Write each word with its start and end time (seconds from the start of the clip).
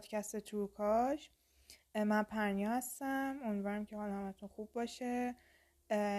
پادکست 0.00 0.36
تروکاش. 0.36 1.30
من 1.94 2.22
پرنیا 2.22 2.70
هستم. 2.70 3.36
امیدوارم 3.44 3.84
که 3.84 3.96
حال 3.96 4.10
همتون 4.10 4.48
خوب 4.48 4.72
باشه. 4.72 5.34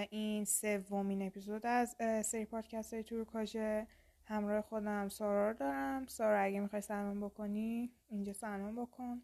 این 0.10 0.46
سومین 0.46 1.28
اپیزود 1.28 1.66
از 1.66 1.96
سری 2.26 2.46
پادکست 2.46 2.94
های 3.34 3.86
همراه 4.26 4.62
خودم 4.62 5.10
سارا 5.10 5.52
رو 5.52 5.58
دارم. 5.58 6.06
سارا 6.08 6.40
اگه 6.40 6.60
می‌خوای 6.60 6.82
سلام 6.82 7.22
بکنی 7.22 7.92
اینجا 8.10 8.34
سلام 8.34 8.76
بکن. 8.76 9.22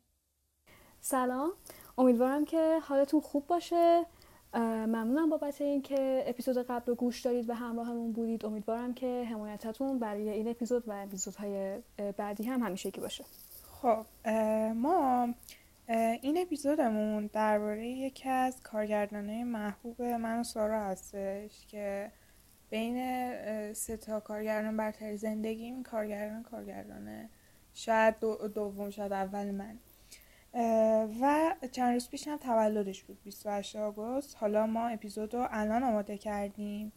سلام. 0.99 1.51
امیدوارم 1.97 2.45
که 2.45 2.79
حالتون 2.83 3.21
خوب 3.21 3.47
باشه. 3.47 4.05
ممنونم 4.53 5.29
بابت 5.29 5.61
اینکه 5.61 6.23
اپیزود 6.25 6.57
قبل 6.57 6.85
رو 6.85 6.95
گوش 6.95 7.21
دارید 7.21 7.49
و 7.49 7.53
همراهمون 7.53 8.11
بودید. 8.11 8.45
امیدوارم 8.45 8.93
که 8.93 9.23
حمایتتون 9.23 9.99
برای 9.99 10.29
این 10.29 10.47
اپیزود 10.47 10.87
و 10.87 10.91
اپیزودهای 10.91 11.79
بعدی 12.17 12.43
هم 12.43 12.63
همیشه 12.63 12.91
که 12.91 13.01
باشه. 13.01 13.25
خب 13.81 14.05
ما 14.75 15.33
این 16.21 16.37
اپیزودمون 16.37 17.29
درباره 17.33 17.87
یکی 17.87 18.29
از 18.29 18.61
کارگردانه 18.63 19.43
محبوب 19.43 20.01
من 20.01 20.39
و 20.39 20.43
سارا 20.43 20.83
هستش 20.83 21.65
که 21.67 22.11
بین 22.69 23.73
سه 23.73 23.97
تا 23.97 24.19
کارگردان 24.19 24.77
برتر 24.77 25.15
زندگی 25.15 25.63
این 25.63 25.83
کارگردان 25.83 26.43
کارگردانه 26.43 27.29
شاید 27.73 28.19
دوم 28.55 28.89
شاید 28.89 29.13
اول 29.13 29.51
من. 29.51 29.79
و 31.21 31.55
چند 31.71 31.93
روز 31.93 32.09
پیش 32.09 32.27
هم 32.27 32.37
تولدش 32.37 33.03
بود 33.03 33.17
28 33.23 33.75
آگوست. 33.75 34.37
حالا 34.39 34.67
ما 34.67 34.87
اپیزود 34.87 35.33
رو 35.33 35.47
الان 35.51 35.83
آماده 35.83 36.17
کردیم. 36.17 36.91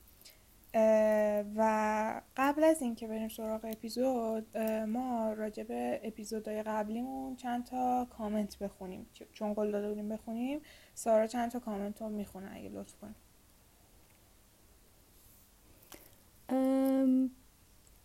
و 1.57 2.21
قبل 2.37 2.65
از 2.65 2.83
اینکه 2.83 3.07
بریم 3.07 3.29
سراغ 3.29 3.65
اپیزود 3.65 4.59
ما 4.89 5.33
راجع 5.33 5.63
به 5.63 6.01
اپیزودهای 6.05 6.63
قبلیمون 6.63 7.37
چند 7.37 7.65
تا 7.65 8.07
کامنت 8.19 8.59
بخونیم. 8.59 9.07
چون 9.33 9.55
قول 9.55 9.71
داده 9.71 9.89
بودیم 9.89 10.09
بخونیم 10.09 10.61
سارا 10.95 11.27
چند 11.27 11.51
تا 11.51 11.59
کامنت 11.59 12.03
رو 12.03 12.09
می‌خونه 12.09 12.51
اگه 12.55 12.69
لطف 12.69 12.95
کنیم 12.97 13.15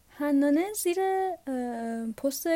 هنانه 0.10 0.74
زیر 0.74 0.98
پست 2.18 2.48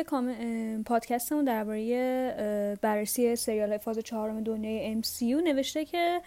پادکستمون 0.86 1.44
درباره 1.44 2.78
بررسی 2.82 3.36
سریال 3.36 3.78
فاز 3.78 3.98
چهارم 3.98 4.44
دنیای 4.44 5.02
MCU 5.02 5.22
نوشته 5.22 5.84
که 5.84 6.20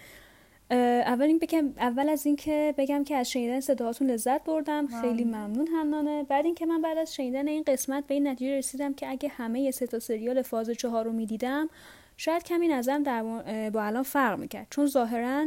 اول 0.73 1.25
این 1.25 1.39
بگم 1.39 1.73
اول 1.77 2.09
از 2.09 2.25
اینکه 2.25 2.73
بگم 2.77 3.03
که 3.03 3.15
از 3.15 3.31
شنیدن 3.31 3.59
صداهاتون 3.59 4.09
لذت 4.09 4.43
بردم. 4.43 4.87
خیلی 5.01 5.23
ممنون 5.23 5.67
هنانه 5.67 6.23
بعد 6.23 6.45
اینکه 6.45 6.65
من 6.65 6.81
بعد 6.81 6.97
از 6.97 7.15
شنیدن 7.15 7.47
این 7.47 7.63
قسمت 7.67 8.07
به 8.07 8.13
این 8.13 8.27
نتیجه 8.27 8.57
رسیدم 8.57 8.93
که 8.93 9.09
اگه 9.09 9.29
همه 9.29 9.71
سه 9.71 9.87
تا 9.87 9.99
سریال 9.99 10.41
فاز 10.41 10.69
چهار 10.69 11.05
رو 11.05 11.11
می‌دیدم 11.11 11.69
شاید 12.17 12.43
کمی 12.43 12.67
نظرم 12.67 13.03
در 13.03 13.23
با 13.69 13.83
الان 13.83 14.03
فرق 14.03 14.39
می‌کرد. 14.39 14.67
چون 14.69 14.85
ظاهرا 14.85 15.45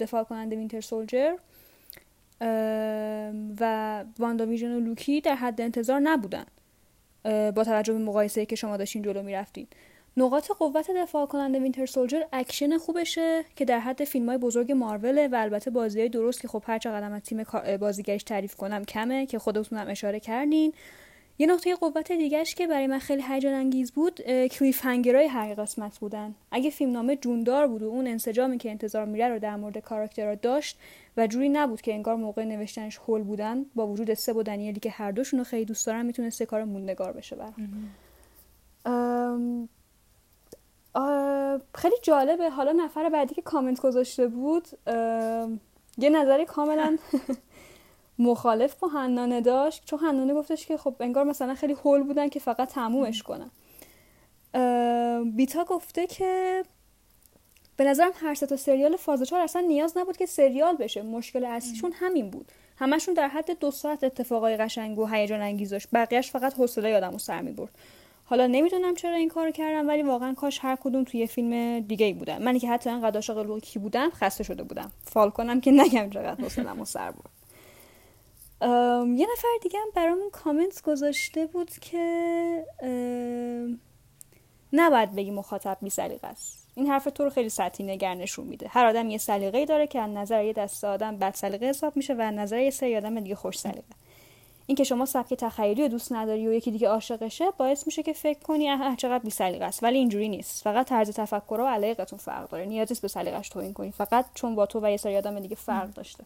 دفاع 0.00 0.24
کننده 0.24 0.56
وینتر 0.56 0.80
سولجر 0.80 1.32
و 3.60 4.04
واندا 4.18 4.46
ویژن 4.46 4.72
و 4.72 4.80
لوکی 4.80 5.20
در 5.20 5.34
حد 5.34 5.60
انتظار 5.60 6.00
نبودن. 6.00 6.44
با 7.24 7.64
توجه 7.64 7.92
به 7.92 7.98
مقایسه 7.98 8.46
که 8.46 8.56
شما 8.56 8.76
داشتین 8.76 9.02
جلو 9.02 9.22
می‌رفتین. 9.22 9.66
نقاط 10.18 10.50
قوت 10.50 10.90
The 10.90 11.26
Falcon 11.26 11.42
and 11.42 11.50
the 11.50 11.58
Winter 11.58 11.86
Soldier 11.86 12.20
اکشن 12.32 12.78
خوبشه 12.78 13.44
که 13.56 13.64
در 13.64 13.80
حد 13.80 14.04
فیلم 14.04 14.28
های 14.28 14.38
بزرگ 14.38 14.72
مارول 14.72 15.28
و 15.32 15.36
البته 15.36 15.70
بازی 15.70 16.00
های 16.00 16.08
درست 16.08 16.40
که 16.40 16.48
خب 16.48 16.62
هر 16.66 16.78
چقدر 16.78 17.12
از 17.12 17.22
تیم 17.22 17.42
بازیگرش 17.80 18.22
تعریف 18.22 18.54
کنم 18.54 18.84
کمه 18.84 19.26
که 19.26 19.38
خودتون 19.38 19.78
هم 19.78 19.88
اشاره 19.88 20.20
کردین. 20.20 20.72
یه 21.38 21.46
نقطه 21.46 21.74
قوت 21.74 22.12
دیگهش 22.12 22.54
که 22.54 22.66
برای 22.66 22.86
من 22.86 22.98
خیلی 22.98 23.22
هیجان 23.28 23.54
انگیز 23.54 23.92
بود 23.92 24.20
cliffhanger 24.46 24.84
ای 24.84 25.26
هر 25.26 25.54
قسمت 25.54 25.98
بودن. 25.98 26.34
اگه 26.50 26.70
فیلم 26.70 26.92
نامه 26.92 27.16
جوندار 27.16 27.66
بود 27.66 27.82
و 27.82 27.88
اون 27.88 28.06
انسجامی 28.06 28.58
که 28.58 28.70
انتظار 28.70 29.04
میره 29.04 29.28
رو 29.28 29.38
در 29.38 29.56
مورد 29.56 29.78
کاراکترها 29.78 30.34
داشت 30.34 30.78
و 31.16 31.26
جوری 31.26 31.48
نبود 31.48 31.80
که 31.80 31.94
انگار 31.94 32.16
موقع 32.16 32.44
نوشتنش 32.44 32.98
هول 32.98 33.22
بودن 33.22 33.66
با 33.74 33.86
وجود 33.86 34.14
سه 34.14 34.32
و 34.32 34.42
دنیلی 34.42 34.80
که 34.80 34.90
هر 34.90 35.10
دوشون 35.10 35.38
رو 35.38 35.44
خیلی 35.44 35.64
دوست 35.64 35.86
دارن 35.86 36.06
می‌تونسته 36.06 36.46
کار 36.46 36.64
موندگار 36.64 37.12
بشه 37.12 37.36
برام. 37.36 37.54
خیلی 41.74 41.96
جالبه. 42.02 42.50
حالا 42.50 42.72
نفر 42.72 43.08
بعدی 43.08 43.34
که 43.34 43.42
کامنت 43.42 43.80
گذاشته 43.80 44.26
بود 44.26 44.68
یه 45.98 46.10
نظری 46.10 46.44
کاملا 46.44 46.98
مخالف 48.18 48.74
با 48.74 48.88
هنانه 48.88 49.40
داشت. 49.40 49.84
چون 49.84 49.98
هنانه 49.98 50.34
گفتش 50.34 50.66
که 50.66 50.76
خب 50.76 50.94
انگار 51.00 51.24
مثلا 51.24 51.54
خیلی 51.54 51.72
هول 51.72 52.02
بودن 52.02 52.28
که 52.28 52.40
فقط 52.40 52.68
تمومش 52.68 53.22
کنن. 53.22 53.50
بیتا 55.36 55.64
گفته 55.64 56.06
که 56.06 56.62
به 57.76 57.84
نظرم 57.84 58.10
هر 58.14 58.34
تا 58.34 58.56
سریال 58.56 58.96
فاز 58.96 59.22
چهار 59.22 59.42
اصلا 59.42 59.62
نیاز 59.62 59.98
نبود 59.98 60.16
که 60.16 60.26
سریال 60.26 60.76
بشه. 60.76 61.02
مشکل 61.02 61.44
اصلیشون 61.44 61.92
همین 61.92 62.30
بود. 62.30 62.52
همشون 62.76 63.14
در 63.14 63.28
حد 63.28 63.58
دو 63.58 63.70
ساعت 63.70 64.04
اتفاقای 64.04 64.56
قشنگ 64.56 64.98
و 64.98 65.06
هیجان 65.06 65.40
انگیز 65.40 65.70
داشت. 65.70 65.88
بقیهش 65.92 66.30
فقط 66.30 66.54
حوصله 66.54 66.96
آدمو 66.96 67.18
سر 67.18 67.40
می‌برد. 67.40 67.70
حالا 68.30 68.46
نمی‌دونم 68.46 68.94
چرا 68.94 69.14
این 69.14 69.28
کارو 69.28 69.50
کردم 69.50 69.88
ولی 69.88 70.02
واقعا 70.02 70.34
کاش 70.34 70.58
هر 70.62 70.76
کدوم 70.76 71.04
توی 71.04 71.26
فیلم 71.26 71.80
دیگه 71.80 72.06
ای 72.06 72.12
بودن. 72.12 72.42
منی 72.42 72.58
که 72.58 72.68
حتی 72.68 72.90
انقدر 72.90 73.16
عاشق 73.16 73.38
لوکی 73.38 73.78
بودم 73.78 74.10
خسته 74.10 74.44
شده 74.44 74.62
بودم. 74.62 74.92
فال 75.04 75.30
کنم 75.30 75.60
که 75.60 75.70
نگم 75.70 76.10
چقدر 76.10 76.42
حوصله‌مو 76.42 76.84
سر 76.84 77.10
برد. 77.10 77.30
یه 79.08 79.26
نفر 79.32 79.48
دیگه 79.62 79.78
هم 79.78 79.88
برامون 79.94 80.30
کامنت 80.30 80.82
گذاشته 80.82 81.46
بود 81.46 81.70
که 81.70 82.64
نباید 84.72 85.14
بگی 85.14 85.30
مخاطب 85.30 85.78
بی 85.82 85.90
است. 86.22 86.68
این 86.74 86.86
حرف 86.86 87.04
تو 87.04 87.24
رو 87.24 87.30
خیلی 87.30 87.48
سطحی 87.48 87.86
نگر 87.86 88.14
نشون 88.14 88.46
میده. 88.46 88.68
هر 88.68 88.86
آدم 88.86 89.10
یه 89.10 89.18
سلیقه‌ای 89.18 89.66
داره 89.66 89.86
که 89.86 90.00
از 90.00 90.10
نظر 90.10 90.44
یه 90.44 90.52
دست 90.52 90.84
آدم 90.84 91.16
بد 91.16 91.34
سلیقه 91.34 91.66
حساب 91.66 91.96
میشه 91.96 92.14
و 92.14 92.20
از 92.20 92.34
نظر 92.34 92.58
یه 92.58 92.70
سری 92.70 92.96
آدم 92.96 93.20
دیگه 93.20 93.34
خوش 93.34 93.58
سلیقه. 93.58 93.82
اینکه 94.68 94.84
شما 94.84 95.06
سبک 95.06 95.34
تخیلی 95.34 95.82
رو 95.82 95.88
دوست 95.88 96.12
نداری 96.12 96.48
و 96.48 96.52
یکی 96.52 96.70
دیگه 96.70 96.88
عاشقشه 96.88 97.50
باعث 97.50 97.86
میشه 97.86 98.02
که 98.02 98.12
فکر 98.12 98.38
کنی 98.38 98.70
اه 98.70 98.96
چقدر 98.96 99.24
بی 99.24 99.30
سلیقه 99.30 99.64
است. 99.64 99.82
ولی 99.82 99.98
اینجوری 99.98 100.28
نیست. 100.28 100.64
فقط 100.64 100.88
طرز 100.88 101.10
تفکر 101.10 101.60
و 101.60 101.66
علاقتون 101.66 102.18
فرق 102.18 102.48
داره. 102.48 102.66
نیازی 102.66 102.94
به 103.02 103.08
سلیقش 103.08 103.48
توهین 103.48 103.72
کنی. 103.72 103.92
فقط 103.92 104.26
چون 104.34 104.54
با 104.54 104.66
تو 104.66 104.80
و 104.82 104.90
یه 104.90 104.96
سری 104.96 105.16
آدم 105.16 105.40
دیگه 105.40 105.56
فرق 105.56 105.92
داشته. 105.92 106.24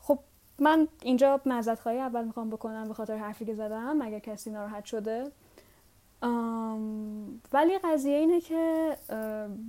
خب 0.00 0.18
من 0.58 0.88
اینجا 1.02 1.40
معذرت 1.46 1.80
خواهی 1.80 1.98
اول 1.98 2.24
می‌خوام 2.24 2.50
بکنم 2.50 2.88
به 2.88 2.94
خاطر 2.94 3.16
حرفی 3.16 3.44
که 3.44 3.54
زدم 3.54 4.02
اگر 4.02 4.18
کسی 4.18 4.50
ناراحت 4.50 4.84
شده. 4.84 5.24
ولی 7.52 7.78
قضیه 7.84 8.16
اینه 8.18 8.40
که 8.40 8.96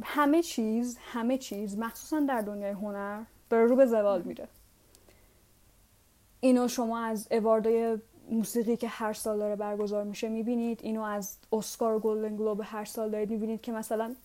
همه 0.03 0.43
چیز 0.43 0.97
همه 1.11 1.37
چیز 1.37 1.77
مخصوصا 1.77 2.19
در 2.19 2.41
دنیای 2.41 2.71
هنر 2.71 3.21
داره 3.49 3.65
رو 3.65 3.75
به 3.75 3.85
زوال 3.85 4.21
میره. 4.21 4.47
اینو 6.41 6.67
شما 6.67 6.99
از 6.99 7.27
اواردای 7.31 7.97
موسیقی 8.29 8.77
که 8.77 8.87
هر 8.87 9.13
سال 9.13 9.37
داره 9.37 9.55
برگزار 9.55 10.03
میشه 10.03 10.29
می‌بینید 10.29 10.79
اینو 10.83 11.01
از 11.01 11.37
اسکار 11.51 11.95
و 11.95 11.99
گلدن 11.99 12.35
گلوب 12.35 12.61
هر 12.63 12.85
سال 12.85 13.09
دارید 13.09 13.29
می‌بینید 13.29 13.61
که 13.61 13.71
مثلا 13.71 14.15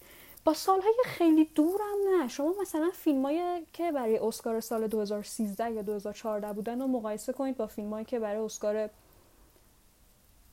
با 0.44 0.54
سالهای 0.54 0.94
خیلی 1.04 1.44
دورم 1.44 1.96
نه. 2.08 2.28
شما 2.28 2.54
مثلا 2.60 2.90
فیلمایی 2.94 3.40
که 3.72 3.92
برای 3.92 4.18
اسکار 4.18 4.60
سال 4.60 4.86
2013 4.86 5.70
یا 5.70 5.82
2014 5.82 6.52
بودن 6.52 6.80
رو 6.80 6.86
مقایسه 6.86 7.32
کنید 7.32 7.56
با 7.56 7.66
فیلمایی 7.66 8.04
که 8.04 8.18
برای 8.18 8.44
اسکار 8.44 8.90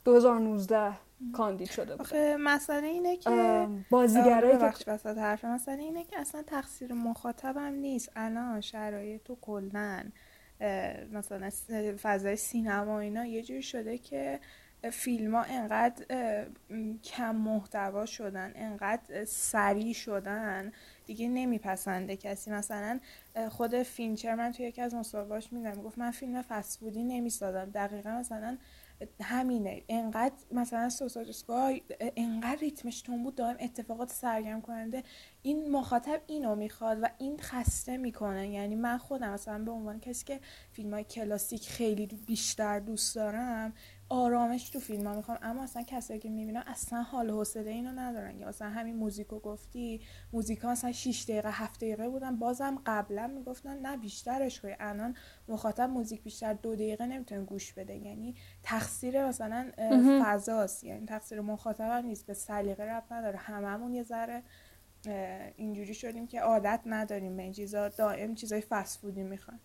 2019 0.06 0.94
کاندید 1.34 1.70
شده 1.70 1.96
بود 1.96 2.16
مسئله 2.40 2.88
اینه 2.88 3.18
که 3.18 3.68
بازیگرای 3.90 4.58
بخش 4.58 4.84
وسط 4.88 5.18
حرف 5.18 5.46
مسئله 5.46 5.84
اینه 5.84 6.04
که 6.04 6.20
اصلا 6.20 6.42
تقصیر 6.42 6.94
مخاطبم 6.94 7.74
نیست. 7.74 8.12
الان 8.16 8.62
شرایط 8.62 9.30
و 9.30 9.38
کلن. 9.42 10.12
مثلا 11.12 11.50
فضای 12.02 12.36
سینما 12.36 13.00
اینا 13.00 13.26
یه 13.26 13.44
جوری 13.44 13.62
شده 13.62 13.98
که 13.98 14.40
فیلم 14.92 15.36
ها 15.36 15.44
انقدر 15.44 16.06
کم 17.04 17.36
محتوا 17.36 18.06
شدن 18.06 18.52
انقدر 18.56 19.26
سریع 19.26 19.94
شدن 19.94 20.72
دیگه 21.06 21.28
نمیپسنده 21.28 22.18
کسی. 22.18 22.52
مثلا 22.52 23.00
خود 23.50 23.84
فینچر 23.84 24.36
من 24.36 24.52
توی 24.52 24.66
یکی 24.66 24.82
از 24.82 24.94
مصاحبهاش 24.96 25.54
میگم 25.54 25.82
گفت 25.82 25.98
من 25.98 26.12
فیلم 26.12 26.42
فسفودی 26.42 27.04
نمی‌سازم. 27.04 27.66
دقیقا 27.66 28.10
مثلا 28.10 28.58
همینه. 29.22 29.84
انقدر 29.90 30.36
مثلا 30.52 30.90
سوساج 30.90 31.30
اسکای 31.30 31.82
انقدر 32.16 32.60
ریتمش 32.60 33.02
تون 33.02 33.24
بود 33.24 33.36
دائم 33.36 33.58
اتفاقات 33.60 34.10
سرگرم 34.12 34.62
کننده. 34.62 35.04
این 35.42 35.72
مخاطب 35.72 36.22
اینو 36.28 36.56
می‌خواد 36.56 36.98
و 37.02 37.10
این 37.18 37.38
خسته 37.38 37.98
می‌کنه. 37.98 38.50
یعنی 38.50 38.76
من 38.76 38.98
خودم 38.98 39.30
مثلا 39.30 39.64
به 39.64 39.72
عنوان 39.72 40.00
کسی 40.00 40.26
که 40.26 40.40
فیلم 40.72 40.94
های 40.94 41.04
کلاسیک 41.04 41.70
خیلی 41.70 42.06
بیشتر 42.06 42.80
دوست 42.80 43.16
دارم 43.16 43.74
آرامش 44.10 44.70
تو 44.70 44.80
فیلم 44.80 45.08
ها 45.08 45.16
می‌خوام. 45.16 45.38
اما 45.42 45.64
اصلا 45.64 45.84
کسایی 45.84 46.20
که 46.20 46.30
می‌بینم 46.30 46.64
اصلا 46.68 47.02
حال 47.02 47.30
حوصله 47.30 47.72
اینو 47.72 47.92
ندارن. 47.92 48.40
یا 48.40 48.48
مثلا 48.48 48.70
همین 48.70 48.96
موزیکو 48.96 49.40
گفتی 49.40 50.02
موزیک 50.34 50.60
ها 50.60 50.72
مثلا 50.72 50.92
6 50.92 51.24
دقیقه 51.24 51.52
7 51.52 51.80
دقیقه 51.80 52.10
بودن. 52.10 52.40
بازم 52.40 52.82
قبلا 52.86 53.28
می‌گفتن 53.28 53.80
نه 53.80 53.98
بیشترش 53.98 54.62
کنی 54.62 54.76
الان 54.80 55.16
مخاطب 55.48 55.90
موزیک 55.90 56.24
بیشتر 56.24 56.54
دو 56.54 56.76
دقیقه 56.76 57.06
نمی‌تونه 57.06 57.42
گوش 57.42 57.74
بده. 57.74 57.96
یعنی 57.96 58.36
تقصیر 58.64 59.28
مثلا 59.28 59.72
فضاست. 60.24 60.84
یعنی 60.84 61.06
تقصیر 61.06 61.42
مخاطب 61.42 62.06
نیست. 62.06 62.26
به 62.26 62.34
سلیقه 62.34 62.84
رب 62.84 63.04
نداره. 63.12 63.38
هممون 63.38 63.94
یه 63.94 64.04
ذره 64.04 64.44
اینجوری 65.56 65.94
شدیم 65.94 66.28
که 66.28 66.42
عادت 66.42 66.80
نداریم 66.86 67.38
به 67.38 67.44
این 67.44 67.52
چیزا. 67.52 67.90
دائم 67.90 68.36
چیزای 68.36 68.62
فست 68.62 69.00
فودی 69.00 69.24
می‌خوان. 69.24 69.60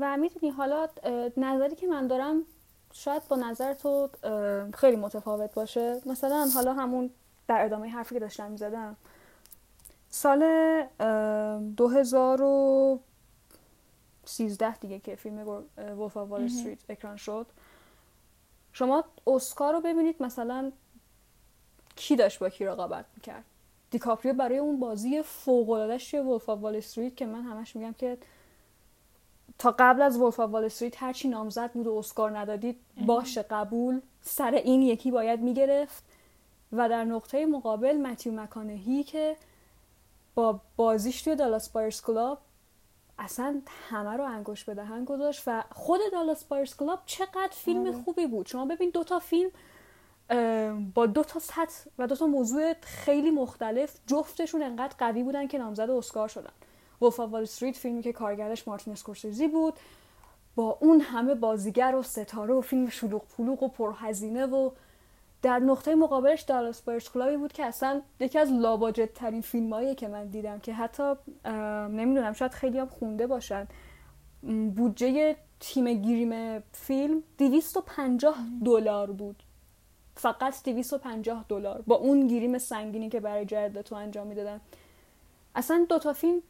و 0.00 0.16
می‌تونی 0.16 0.50
حالا 0.50 0.88
نظری 1.36 1.76
که 1.76 1.86
من 1.86 2.06
دارم 2.06 2.42
شاید 2.92 3.28
با 3.28 3.36
نظر 3.36 3.74
تو 3.74 4.08
خیلی 4.74 4.96
متفاوت 4.96 5.54
باشه. 5.54 6.00
مثلا 6.06 6.48
حالا 6.54 6.74
همون 6.74 7.10
در 7.48 7.64
ادامه 7.64 7.88
حرفی 7.88 8.14
که 8.14 8.20
داشتم 8.20 8.50
می‌زدم. 8.50 8.96
سال 10.10 10.42
2013 11.76 14.76
دیگه 14.76 14.98
که 14.98 15.16
فیلم 15.16 15.48
Wolf 15.48 16.00
of 16.00 16.16
Wall 16.16 16.44
Street 16.44 16.78
اکران 16.88 17.16
شد 17.16 17.46
شما 18.72 19.04
اسکار 19.26 19.72
رو 19.72 19.80
ببینید 19.80 20.22
مثلا 20.22 20.72
کی 21.96 22.16
داشت 22.16 22.38
با 22.38 22.48
کی 22.48 22.64
رقابت 22.64 23.04
می‌کرد؟ 23.16 23.44
دیکاپریو 23.90 24.34
برای 24.34 24.58
اون 24.58 24.80
بازی 24.80 25.22
فوق 25.22 25.70
العاده‌اش 25.70 26.10
توی 26.10 26.20
Wolf 26.20 26.48
of 26.48 26.58
Wall 26.58 26.76
Street 26.76 27.16
که 27.16 27.26
من 27.26 27.42
همش 27.42 27.76
میگم 27.76 27.92
که 27.92 28.18
تا 29.58 29.74
قبل 29.78 30.02
از 30.02 30.16
Wolf 30.16 30.40
Wall 30.40 30.64
Street 30.64 31.02
هرچی 31.02 31.28
نامزد 31.28 31.72
بود 31.72 31.86
و 31.86 31.94
اسکار 31.94 32.38
ندادید 32.38 32.76
باشه 33.06 33.42
قبول. 33.42 34.00
سر 34.22 34.50
این 34.50 34.82
یکی 34.82 35.10
باید 35.10 35.40
می‌گرفت. 35.40 36.04
و 36.72 36.88
در 36.88 37.04
نقطه 37.04 37.46
مقابل 37.46 37.96
متیو 37.96 38.32
مک‌کانهی 38.32 39.04
که 39.04 39.36
با 40.34 40.60
بازیش 40.76 41.22
توی 41.22 41.36
Dallas 41.36 41.68
Buyers 41.68 42.02
Club 42.02 42.38
اصلا 43.18 43.60
همه 43.88 44.16
رو 44.16 44.24
انگشت 44.24 44.64
به 44.64 44.74
دهن 44.74 45.04
گذاشت 45.04 45.42
و 45.46 45.64
خود 45.70 46.00
Dallas 46.12 46.44
Buyers 46.44 46.76
Club 46.76 46.98
چقدر 47.06 47.52
فیلم 47.52 47.80
آره. 47.80 47.92
خوبی 47.92 48.26
بود. 48.26 48.46
شما 48.46 48.66
ببین 48.66 48.90
دوتا 48.90 49.18
فیلم 49.18 49.50
با 50.94 51.06
دو 51.06 51.24
تا 51.24 51.38
سطح 51.38 51.90
و 51.98 52.06
دو 52.06 52.16
تا 52.16 52.26
موضوع 52.26 52.74
خیلی 52.82 53.30
مختلف 53.30 53.98
جفتشون 54.06 54.62
انقدر 54.62 54.94
قوی 54.98 55.22
بودن 55.22 55.46
که 55.46 55.58
نامزد 55.58 55.90
اسکار 55.90 56.28
شدن. 56.28 56.52
Wolf 57.02 57.34
Street 57.34 57.76
فیلمی 57.76 58.02
که 58.02 58.12
کارگردانش 58.12 58.68
مارتین 58.68 58.92
اسکورسیزی 58.92 59.48
بود. 59.48 59.74
با 60.54 60.78
اون 60.80 61.00
همه 61.00 61.34
بازیگر 61.34 61.94
و 61.94 62.02
ستاره 62.02 62.54
و 62.54 62.60
فیلم 62.60 62.88
شلوغ 62.88 63.22
پلوغ 63.36 63.62
و 63.62 63.68
پرهزینه 63.68 64.46
و 64.46 64.70
در 65.42 65.58
نقطه 65.58 65.94
مقابلش 65.94 66.42
دالاس 66.42 66.82
بایرز 66.82 67.08
کلابی 67.08 67.36
بود 67.36 67.52
که 67.52 67.64
اصلا 67.64 68.02
یکی 68.20 68.38
از 68.38 68.52
لاباجت 68.52 69.14
ترین 69.14 69.40
فیلمایی 69.40 69.94
که 69.94 70.08
من 70.08 70.26
دیدم 70.26 70.58
که 70.58 70.74
حتی 70.74 71.14
نمی‌دونم 71.90 72.32
شاید 72.32 72.52
خیلی 72.52 72.78
هم 72.78 72.86
خونده 72.86 73.26
باشن. 73.26 73.66
بودجه 74.76 75.36
تیم 75.60 75.92
گیریم 75.92 76.62
فیلم 76.72 77.22
250 77.38 78.36
دلار 78.64 79.10
بود. 79.10 79.42
فقط 80.14 80.62
250 80.64 81.44
دلار. 81.48 81.82
با 81.86 81.94
اون 81.94 82.26
گیریم 82.26 82.58
سنگینی 82.58 83.08
که 83.08 83.20
برای 83.20 83.44
جرد 83.44 83.82
تو 83.82 83.94
انجام 83.94 84.26
می‌دادن. 84.26 84.60
اصلا 85.54 85.86
دوتا 85.88 86.12
فیلم 86.12 86.42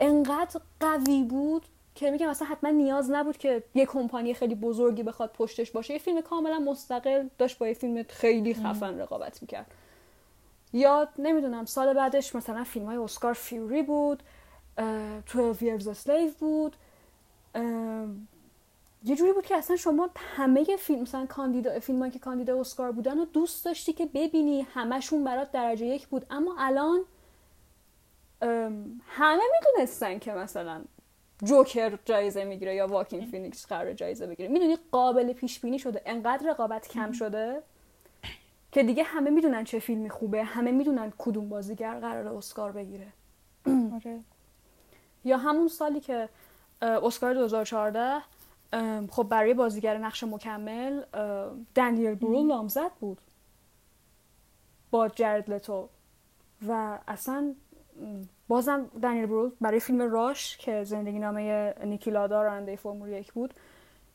انقدر 0.00 0.60
قوی 0.80 1.22
بود 1.22 1.66
که 1.94 2.10
میگم 2.10 2.28
اصلا 2.28 2.48
حتما 2.48 2.70
نیاز 2.70 3.10
نبود 3.10 3.36
که 3.36 3.62
یه 3.74 3.86
کمپانی 3.86 4.34
خیلی 4.34 4.54
بزرگی 4.54 5.02
بخواد 5.02 5.30
پشتش 5.30 5.70
باشه. 5.70 5.92
یه 5.92 5.98
فیلم 5.98 6.20
کاملا 6.20 6.58
مستقل 6.58 7.28
داشت 7.38 7.58
با 7.58 7.68
یه 7.68 7.74
فیلم 7.74 8.02
خیلی 8.08 8.54
خفن 8.54 8.98
رقابت 8.98 9.42
می‌کرد. 9.42 9.66
یا 10.72 11.08
نمی‌دونم 11.18 11.64
سال 11.64 11.94
بعدش 11.94 12.34
مثلا 12.34 12.64
فیلم 12.64 12.86
های 12.86 12.96
اسکار 12.96 13.32
Fury 13.32 13.82
بود 13.82 14.22
12 14.76 15.78
Years 15.78 15.82
a 15.82 15.98
Slave 16.06 16.34
بود. 16.40 16.76
یه 19.04 19.16
جوری 19.16 19.32
بود 19.32 19.46
که 19.46 19.56
اصلا 19.56 19.76
شما 19.76 20.10
همه 20.16 20.64
فیلم 20.78 21.02
مثلا 21.02 21.26
کاندیدا 21.26 21.80
فیلم 21.80 22.10
که 22.10 22.18
کاندیدا 22.18 22.60
اسکار 22.60 22.92
بودن 22.92 23.18
و 23.18 23.24
دوست 23.24 23.64
داشتی 23.64 23.92
که 23.92 24.06
ببینی 24.06 24.60
همشون 24.60 25.24
برات 25.24 25.52
درجه 25.52 25.86
یک 25.86 26.06
بود. 26.06 26.26
اما 26.30 26.54
الان 26.58 27.00
همه 28.40 29.42
می‌دونستن 29.52 30.18
که 30.18 30.32
مثلا 30.32 30.84
جوکر 31.44 31.98
جایزه 32.04 32.44
می‌گیره 32.44 32.74
یا 32.74 32.86
واکین 32.86 33.26
فینیکس 33.26 33.66
قراره 33.66 33.92
جایزه 33.92 34.26
بگیره. 34.26 34.48
می‌دونی 34.48 34.78
قابل 34.92 35.32
پیش 35.32 35.60
بینی 35.60 35.78
شده؟ 35.78 36.02
انقدر 36.06 36.50
رقابت 36.50 36.88
کم 36.88 37.12
شده 37.12 37.62
که 38.72 38.82
دیگه 38.82 39.02
همه 39.02 39.30
می‌دونن 39.30 39.64
چه 39.64 39.78
فیلمی 39.78 40.10
خوبه 40.10 40.44
همه 40.44 40.72
می‌دونن 40.72 41.12
کدوم 41.18 41.48
بازیگر 41.48 42.00
قرار 42.00 42.28
اسکار 42.28 42.72
بگیره. 42.72 43.06
آره. 43.66 44.20
یا 45.24 45.36
همون 45.36 45.68
سالی 45.68 46.00
که 46.00 46.28
اسکار 46.82 47.34
2014 47.34 48.22
خب 49.10 49.22
برای 49.22 49.54
بازیگر 49.54 49.98
نقش 49.98 50.24
مکمل 50.24 51.02
دنیل 51.74 52.14
برول 52.14 52.46
نامزد 52.46 52.90
بود. 53.00 53.18
با 54.90 55.08
جرد 55.08 55.50
لتو. 55.50 55.88
و 56.68 56.98
اصلا 57.08 57.54
بازم 58.48 58.90
دنیل 59.02 59.26
برول 59.26 59.50
برای 59.60 59.80
فیلم 59.80 60.02
راش 60.02 60.56
که 60.56 60.84
زندگی 60.84 61.18
نامه 61.18 61.74
نیکیلادا 61.84 62.42
راننده 62.42 62.76
فرمول 62.76 63.08
یک 63.08 63.32
بود 63.32 63.54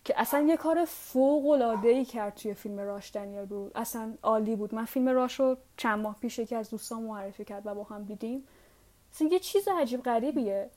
که 0.05 0.13
اصلا 0.17 0.41
یه 0.41 0.57
کار 0.57 0.85
فوق 0.85 1.47
العاده 1.47 1.87
ای 1.87 2.05
کرد 2.05 2.35
توی 2.35 2.53
فیلم 2.53 2.79
راش 2.79 3.15
دنیل 3.15 3.45
برول 3.45 3.69
اصلا 3.75 4.13
عالی 4.23 4.55
بود. 4.55 4.75
من 4.75 4.85
فیلم 4.85 5.09
راش 5.09 5.39
رو 5.39 5.57
چند 5.77 5.99
ماه 5.99 6.17
پیش 6.19 6.39
یکی 6.39 6.55
از 6.55 6.69
دوستان 6.69 7.03
معرفی 7.03 7.45
کرد 7.45 7.67
و 7.67 7.75
با 7.75 7.83
هم 7.83 8.03
دیدیم. 8.03 8.43
اصلا 9.13 9.27
یه 9.27 9.39
چیز 9.39 9.67
عجیب 9.67 10.03
غریبیه. 10.03 10.69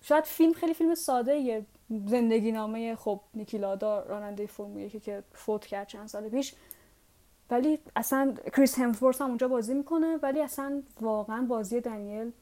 شاید 0.00 0.24
فیلم 0.24 0.52
خیلی 0.52 0.74
فیلم 0.74 0.94
ساده 0.94 1.36
یه 1.36 1.66
زندگی 2.06 2.52
نامه 2.52 2.96
خب 2.96 3.20
نیکیلادا 3.34 4.02
راننده 4.02 4.46
فرمول 4.46 4.80
یکی 4.80 5.00
که 5.00 5.22
فوت 5.32 5.66
کرد 5.66 5.86
چند 5.86 6.06
سال 6.08 6.28
پیش. 6.28 6.54
ولی 7.52 7.78
اصلا 7.96 8.34
کریس 8.56 8.78
همسورث 8.78 9.22
هم 9.22 9.28
اونجا 9.28 9.48
بازی 9.48 9.74
می‌کنه 9.74 10.16
ولی 10.16 10.40
اصلا 10.40 10.82
واقعا 11.00 11.42
بازی 11.42 11.80
دنیل 11.80 12.32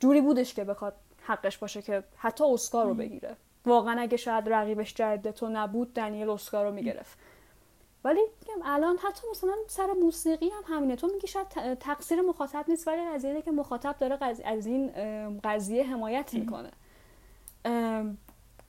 جوری 0.00 0.20
بودش 0.20 0.54
که 0.54 0.64
بخواد 0.64 0.94
حقش 1.22 1.58
باشه 1.58 1.82
که 1.82 2.02
حتی 2.16 2.44
اسکار 2.44 2.86
رو 2.86 2.94
بگیره. 2.94 3.36
واقعا 3.66 4.00
اگه 4.00 4.16
شاید 4.16 4.48
رقیبش 4.48 4.92
تو 4.92 5.48
نبود 5.48 5.94
دنیل 5.94 6.30
اسکار 6.30 6.66
رو 6.66 6.72
می‌گرفت. 6.72 7.18
ولی 8.04 8.20
میگم 8.40 8.60
الان 8.64 8.96
حتی 8.96 9.20
مثلا 9.30 9.54
سر 9.66 9.86
موسیقی 10.02 10.48
هم 10.48 10.76
همینه. 10.76 10.96
تو 10.96 11.06
میگی 11.06 11.26
شاید 11.26 11.74
تقصیر 11.74 12.20
مخاطب 12.20 12.64
نیست 12.68 12.88
ولی 12.88 13.02
قضیه 13.14 13.42
که 13.42 13.50
مخاطب 13.50 13.96
داره 13.98 14.18
از 14.44 14.66
این 14.66 14.90
قضیه 15.44 15.84
حمایت 15.84 16.34
می‌کنه. 16.34 16.70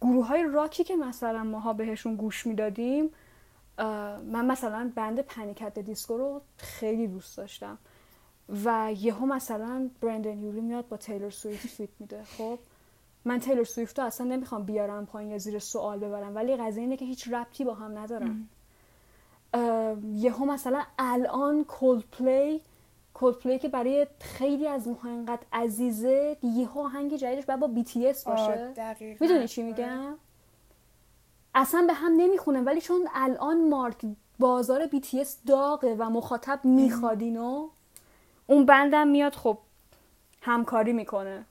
گروه 0.01 0.27
های 0.27 0.43
راکی 0.43 0.83
که 0.83 0.95
مثلا 0.95 1.43
ماها 1.43 1.73
بهشون 1.73 2.15
گوش 2.15 2.47
می‌دادیم 2.47 3.13
من 3.77 4.45
مثلا 4.45 4.91
بند 4.95 5.19
پنیکت 5.19 5.79
دیسکو 5.79 6.17
رو 6.17 6.41
خیلی 6.57 7.07
دوست 7.07 7.37
داشتم 7.37 7.77
و 8.65 8.93
یهو 8.97 9.25
مثلا 9.25 9.89
برندن 10.01 10.39
یوری 10.39 10.61
میاد 10.61 10.87
با 10.87 10.97
تیلور 10.97 11.29
سویفت 11.29 11.67
feat 11.67 11.89
میده. 11.99 12.23
خب 12.23 12.59
من 13.25 13.39
تیلور 13.39 13.63
سویفت 13.63 13.99
رو 13.99 14.05
اصلا 14.05 14.27
نمی‌خوام 14.27 14.63
بیارم 14.63 15.05
پایین 15.05 15.31
یا 15.31 15.37
زیر 15.37 15.59
سوال 15.59 15.99
ببرم 15.99 16.35
ولی 16.35 16.55
قضیه 16.55 16.83
اینه 16.83 16.97
که 16.97 17.05
هیچ 17.05 17.27
ربطی 17.27 17.63
با 17.63 17.73
هم 17.73 17.97
ندارن 17.97 18.47
یهو 20.13 20.45
مثلا 20.45 20.83
الان 20.99 21.63
Coldplay 21.63 22.61
Coldplay 23.13 23.59
که 23.59 23.69
برای 23.69 24.07
خیلی 24.19 24.67
از 24.67 24.87
ماها 24.87 25.09
انقدر 25.09 25.41
عزیزه 25.53 26.37
یهو 26.43 26.79
آهنگ 26.79 27.17
جدیدش 27.17 27.45
باید 27.45 27.59
با 27.59 27.67
BTS 27.67 28.27
باشه. 28.27 28.73
می‌دونی 29.21 29.47
چی 29.47 29.63
میگم؟ 29.63 30.15
اصلا 31.55 31.83
به 31.87 31.93
هم 31.93 32.11
نمی‌خونه 32.17 32.61
ولی 32.61 32.81
چون 32.81 33.07
الان 33.13 33.69
مارک 33.69 33.97
بازار 34.39 34.85
بی 34.85 34.99
تی 34.99 35.21
اس 35.21 35.37
داغه 35.47 35.95
و 35.99 36.09
مخاطب 36.09 36.59
می‌خواد 36.63 37.21
اینو 37.21 37.69
اون 38.47 38.65
بندم 38.65 39.07
میاد 39.07 39.35
خب 39.35 39.57
همکاری 40.41 40.93
می‌کنه. 40.93 41.45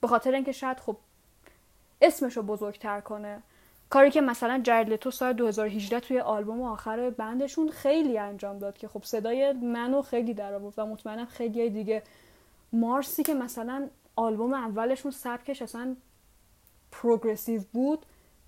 به 0.00 0.08
خاطر 0.08 0.34
اینکه 0.34 0.52
شاید 0.52 0.80
خب 0.80 0.96
اسمش 2.02 2.36
رو 2.36 2.42
بزرگتر 2.42 3.00
کنه. 3.00 3.42
کاری 3.90 4.10
که 4.10 4.20
مثلا 4.20 4.60
جرد 4.64 4.96
تو 4.96 5.10
سال 5.10 5.32
2018 5.32 6.00
توی 6.00 6.20
آلبوم 6.20 6.62
آخر 6.62 7.10
بندشون 7.10 7.70
خیلی 7.70 8.18
انجام 8.18 8.58
داد 8.58 8.78
که 8.78 8.88
خب 8.88 9.04
صدای 9.04 9.52
منو 9.52 10.02
خیلی 10.02 10.34
در 10.34 10.54
آورد 10.54 10.74
و 10.78 10.86
مطمئنم 10.86 11.26
خیلی 11.26 11.70
دیگه. 11.70 12.02
مارسی 12.72 13.22
که 13.22 13.34
مثلا 13.34 13.88
آلبوم 14.16 14.52
اولشون 14.54 15.10
سبکش 15.10 15.62
اصلا 15.62 15.96
پروگرسیو 16.92 17.62
بود 17.72 18.06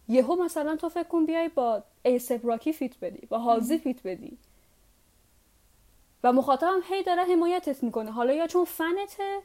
یهو 0.09 0.45
مثلا 0.45 0.77
تو 0.77 0.89
فکر 0.89 1.09
کن 1.09 1.27
بیای 1.27 1.49
با 1.49 1.83
ایسپ 2.03 2.47
راکی 2.47 2.73
فیت 2.73 2.99
بدی 2.99 3.27
با 3.27 3.39
هازی 3.39 3.79
فیت 3.79 4.03
بدی. 4.03 4.39
و 6.25 6.33
مخاطبم 6.33 6.81
هی 6.89 7.03
داره 7.03 7.23
حمایتت 7.23 7.83
می‌کنه. 7.83 8.11
حالا 8.11 8.33
یا 8.33 8.47
چون 8.47 8.65
فنته 8.65 9.39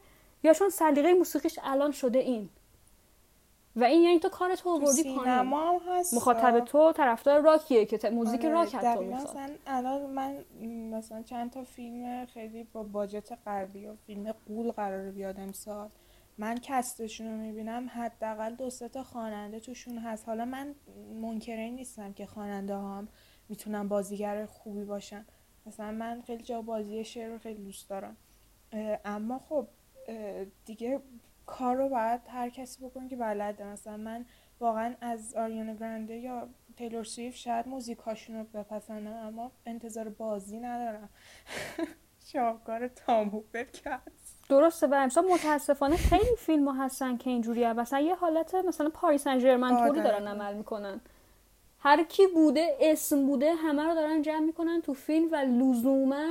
یا 0.43 0.53
چون 0.53 0.69
سلیقه 0.69 1.13
موسیقیش 1.13 1.59
الان 1.63 1.91
شده 1.91 2.19
این. 2.19 2.49
و 3.75 3.83
این 3.83 4.01
یعنی 4.01 4.19
تو 4.19 4.29
کار 4.29 4.55
تو 4.55 4.69
آوردی 4.69 5.15
پایین. 5.15 5.41
مخاطب 6.13 6.59
تو 6.59 6.91
طرفدار 6.91 7.41
راکیه 7.41 7.85
که 7.85 8.09
موزیک 8.09 8.45
آره 8.45 8.53
راک 8.53 8.75
حتی 8.75 9.05
مثلا. 9.05 9.49
الان 9.67 10.01
من 10.01 10.37
مثلا 10.91 11.21
چند 11.21 11.51
تا 11.51 11.63
فیلم 11.63 12.25
خیلی 12.25 12.63
با 12.63 12.83
باجت 12.83 13.37
غربی 13.45 13.87
و 13.87 13.95
فیلم 14.07 14.33
قول 14.47 14.71
قرار 14.71 15.11
بیاد 15.11 15.39
امسال. 15.39 15.89
من 16.39 16.57
کستشون 16.61 17.27
رو 17.27 17.37
می‌بینم 17.37 17.89
حداقل 17.93 18.55
دو 18.55 18.69
سه 18.69 18.89
تا 18.89 19.03
خواننده 19.03 19.59
توشون 19.59 19.97
هست. 19.97 20.27
حالا 20.27 20.45
من 20.45 20.75
منکره 21.21 21.69
نیستم 21.69 22.13
که 22.13 22.25
خواننده 22.25 22.75
هم 22.75 23.07
می‌تونن 23.49 23.87
بازیگر 23.87 24.45
خوبی 24.45 24.83
باشن. 24.83 25.25
مثلا 25.65 25.91
من 25.91 26.21
خیلی 26.21 26.43
جا 26.43 26.61
بازی 26.61 27.03
شعر 27.03 27.29
رو 27.29 27.39
خیلی 27.39 27.63
دوست 27.63 27.89
دارم. 27.89 28.17
اما 29.05 29.39
خب 29.39 29.67
دیگه 30.65 31.01
کار 31.45 31.75
رو 31.75 31.89
باید 31.89 32.21
هر 32.27 32.49
کسی 32.49 32.85
بکنه 32.85 33.09
که 33.09 33.15
بلده. 33.15 33.65
مثلا 33.65 33.97
من 33.97 34.25
واقعا 34.59 34.95
از 35.01 35.35
آریانا 35.35 35.73
گرانده 35.75 36.17
یا 36.17 36.49
تیلور 36.75 37.03
سویف 37.03 37.35
شاید 37.35 37.67
موزیک 37.67 37.97
هاشون 37.97 38.35
رو 38.35 38.43
بپسندم 38.43 39.13
اما 39.13 39.51
انتظار 39.65 40.09
بازی 40.09 40.59
ندارم. 40.59 41.09
شاهکار 42.31 42.87
تامو 42.87 43.43
کرد 43.83 44.11
درسته 44.49 44.87
و 44.87 44.93
امسال 44.93 45.25
متاسفانه 45.25 45.97
خیلی 45.97 46.35
فیلم 46.37 46.67
ها 46.67 46.85
هستن 46.85 47.17
که 47.17 47.29
اینجوری 47.29 47.73
مثلا 47.73 47.99
یه 47.99 48.15
حالت 48.15 48.55
مثلا 48.55 48.89
پاریس 48.89 49.23
سن 49.23 49.39
ژرمن 49.39 49.87
طوری 49.87 50.01
دارن 50.01 50.27
عمل 50.27 50.53
می‌کنن. 50.53 51.01
هر 51.79 52.03
کی 52.03 52.27
بوده 52.27 52.77
اسم 52.79 53.25
بوده 53.25 53.53
همه 53.53 53.83
رو 53.83 53.95
دارن 53.95 54.21
جمع 54.21 54.39
می‌کنن 54.39 54.81
تو 54.81 54.93
فیلم 54.93 55.31
و 55.31 55.35
لزوما 55.35 56.27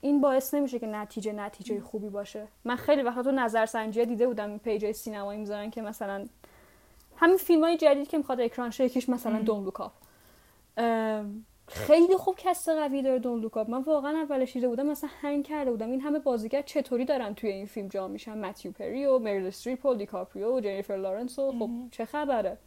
این 0.00 0.20
باعث 0.20 0.54
نمیشه 0.54 0.78
که 0.78 0.86
نتیجه 0.86 1.32
نتیجه 1.32 1.80
خوبی 1.80 2.08
باشه. 2.08 2.46
من 2.64 2.76
خیلی 2.76 3.02
وقتا 3.02 3.22
تو 3.22 3.30
نظرسنجی 3.30 4.04
دیده 4.04 4.26
بودم 4.26 4.48
این 4.48 4.58
پیج 4.58 4.92
سینمایی 4.92 5.40
می‌ذارن 5.40 5.70
که 5.70 5.82
مثلا 5.82 6.26
همین 7.16 7.36
فیلم 7.36 7.64
های 7.64 7.76
جدید 7.76 8.08
که 8.08 8.18
می‌خواد 8.18 8.40
اکران 8.40 8.70
شه 8.70 8.84
یکیش 8.84 9.08
مثلا 9.08 9.38
Don't 9.38 9.64
Look 9.64 9.83
Up 9.83 9.92
خیلی 11.68 12.16
خوب 12.16 12.34
cast 12.38 12.68
قوی 12.68 13.02
داره 13.02 13.18
Don't 13.18 13.40
Look 13.40 13.60
Up 13.60 13.70
من 13.70 13.82
واقعا 13.82 14.18
اولش 14.18 14.52
دیده 14.52 14.68
بودم 14.68 14.86
مثلا 14.86 15.10
هنگ 15.20 15.44
کرده 15.44 15.70
بودم. 15.70 15.90
این 15.90 16.00
همه 16.00 16.18
بازیگر 16.18 16.62
چطوری 16.62 17.04
دارن 17.04 17.34
توی 17.34 17.50
این 17.50 17.66
فیلم 17.66 17.88
جا 17.88 18.08
میشن؟ 18.08 18.38
متیو 18.38 18.72
پری 18.72 19.06
و 19.06 19.18
مریل 19.18 19.46
استریپ 19.46 19.86
و 19.86 19.94
دیکاپریو 19.94 20.56
و 20.56 20.60
جنیفر 20.60 20.96
لارنس 20.96 21.38
و 21.38 21.52
خب 21.58 21.70
چه 21.90 22.04
خبره؟ 22.04 22.58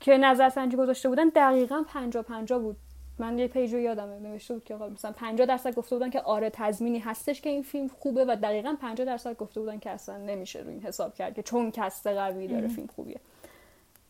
که 0.00 0.16
نظرسنجی 0.16 0.76
گذاشته 0.76 1.08
بودن 1.08 1.28
دقیقا 1.28 1.84
پنجاه 1.88 2.22
پنجاه 2.22 2.58
بود. 2.58 2.76
من 3.18 3.38
یه 3.38 3.48
پیج 3.48 3.74
رو 3.74 3.80
یادمه 3.80 4.18
نوشته 4.18 4.54
بود 4.54 4.64
که 4.64 4.74
مثلا 4.74 5.12
50 5.12 5.46
درصد 5.46 5.74
گفته 5.74 5.96
بودن 5.96 6.10
که 6.10 6.20
آره 6.20 6.50
تضمینی 6.50 6.98
هستش 6.98 7.40
که 7.40 7.50
این 7.50 7.62
فیلم 7.62 7.88
خوبه 7.88 8.24
و 8.24 8.36
دقیقا 8.42 8.76
50 8.80 9.06
درصد 9.06 9.36
گفته 9.36 9.60
بودن 9.60 9.78
که 9.78 9.90
اصلا 9.90 10.16
نمیشه 10.16 10.60
رو 10.60 10.70
این 10.70 10.80
حساب 10.80 11.14
کرد 11.14 11.34
که 11.34 11.42
چون 11.42 11.70
cast 11.70 12.06
قوی 12.06 12.48
داره 12.48 12.68
فیلم 12.68 12.86
خوبیه. 12.86 13.20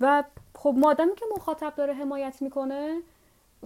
و 0.01 0.25
خب 0.55 0.75
مادامی 0.77 1.15
که 1.15 1.25
مخاطب 1.37 1.73
داره 1.77 1.95
حمایت 1.95 2.43
می‌کنه 2.43 3.01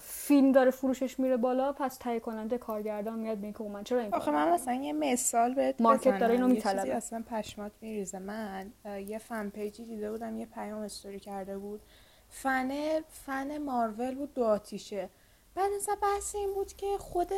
فیلم 0.02 0.52
داره 0.52 0.70
فروشش 0.70 1.20
میره 1.20 1.36
بالا 1.36 1.72
پس 1.72 1.96
تهیه 1.96 2.20
کننده 2.20 2.58
کارگردان 2.58 3.18
میاد 3.18 3.38
میگه 3.38 3.62
من 3.62 3.84
چرا 3.84 4.00
این 4.00 4.14
آخه 4.14 4.30
من 4.30 4.52
مثلا 4.52 4.74
یه 4.74 4.92
مثال 4.92 5.54
بهت 5.54 5.80
market 5.80 6.18
داره 6.18 6.34
اینو 6.34 6.48
میطلبه. 6.48 6.94
اصلا 6.94 7.24
پشمات 7.30 7.72
میریزه. 7.80 8.18
من 8.18 8.72
یه 9.06 9.18
fan 9.18 9.48
page 9.48 9.77
ی 9.77 9.84
دیده 9.84 10.10
بودم 10.10 10.38
یه 10.38 10.46
پیام 10.46 10.80
استوری 10.80 11.20
کرده 11.20 11.58
بود. 11.58 11.80
fan 12.28 13.00
fan 13.00 13.58
Marvel 13.58 14.14
بود 14.14 14.34
دو 14.34 14.44
آتیشه. 14.44 15.08
بعد 15.54 15.70
مثلا 15.76 15.96
بحث 16.02 16.34
این 16.34 16.54
بود 16.54 16.72
که 16.72 16.86
خود 16.98 17.32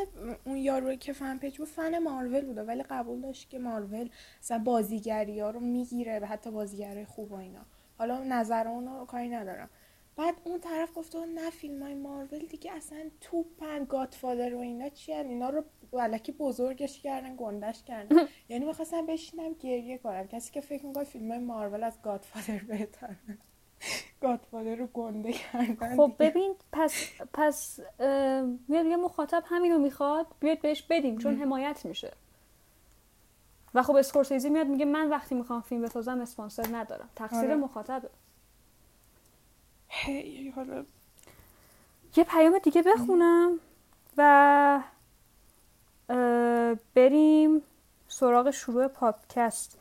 اون 0.44 0.56
یارو 0.56 0.94
که 0.94 1.12
fan 1.12 1.38
page 1.38 1.58
بود 1.58 1.68
fan 1.68 1.99
Marvel 1.99 2.44
بوده 2.44 2.62
ولی 2.62 2.82
قبول 2.82 3.20
داشت 3.20 3.50
که 3.50 3.58
مارول 3.58 4.08
مثلا 4.42 4.58
بازیگری 4.58 5.40
ها 5.40 5.50
رو 5.50 5.60
می‌گیره 5.60 6.18
و 6.18 6.24
حتی 6.24 6.50
بازیگرای 6.50 7.04
خوب 7.04 7.32
و 7.32 7.34
اینا. 7.34 7.60
حالا 7.98 8.24
نظر 8.24 8.68
اون 8.68 8.86
رو 8.86 9.04
کاری 9.06 9.28
ندارم. 9.28 9.70
بعد 10.20 10.34
اون 10.44 10.60
طرف 10.60 10.90
گفته 10.94 11.26
نه 11.26 11.50
فیلم 11.50 11.82
های 11.82 11.94
مارول 11.94 12.38
دیگه 12.38 12.72
اصلا 12.72 13.10
توپن 13.20 13.84
گادفادر 13.84 14.54
و 14.54 14.58
اینا 14.58 14.88
چی 14.88 15.12
هن؟ 15.12 15.26
اینا 15.26 15.50
رو 15.50 15.64
ولکی 15.92 16.32
بزرگش 16.32 17.00
کردن 17.02 17.36
گندش 17.36 17.82
کردن. 17.82 18.16
یعنی 18.48 18.64
می‌خواستم 18.64 19.06
بشینم 19.06 19.52
گریه 19.52 19.98
کنم. 19.98 20.26
کسی 20.26 20.52
که 20.52 20.60
فکر 20.60 20.86
می‌کنه 20.86 21.04
فیلم 21.04 21.30
های 21.30 21.40
مارول 21.40 21.82
از 21.82 22.02
گادفادر 22.02 22.58
بهتره. 22.58 23.16
گادفادر 24.22 24.74
رو 24.74 24.86
گنده 24.86 25.32
کردن 25.32 25.96
خب 25.96 26.12
ببین 26.18 26.54
پس 26.72 27.10
پس 27.32 27.80
یه 28.68 28.96
مخاطب 28.96 29.42
همینو 29.46 29.78
می‌خواد. 29.78 30.26
بیاد 30.40 30.60
بهش 30.60 30.82
بدیم 30.82 31.18
چون 31.18 31.36
حمایت 31.36 31.84
میشه. 31.84 32.12
و 33.74 33.82
خب 33.82 33.96
اسکورسیزی 33.96 34.50
میاد 34.50 34.66
میگه 34.66 34.84
من 34.84 35.08
وقتی 35.08 35.34
می‌خوام 35.34 35.60
فیلم 35.60 35.82
بسازم 35.82 36.20
اسپانسر 36.20 36.66
ندارم. 36.76 37.08
تقصیر 37.16 37.38
آره. 37.38 37.56
مخاطبه. 37.56 38.10
هی 39.92 40.50
حالا. 40.50 40.85
یه 42.16 42.25
پیام 42.25 42.59
دیگه 42.59 42.82
بخونم 42.82 43.61
و 44.16 44.82
بریم 46.94 47.62
سراغ 48.09 48.50
شروع 48.50 48.88
پادکست. 48.88 49.78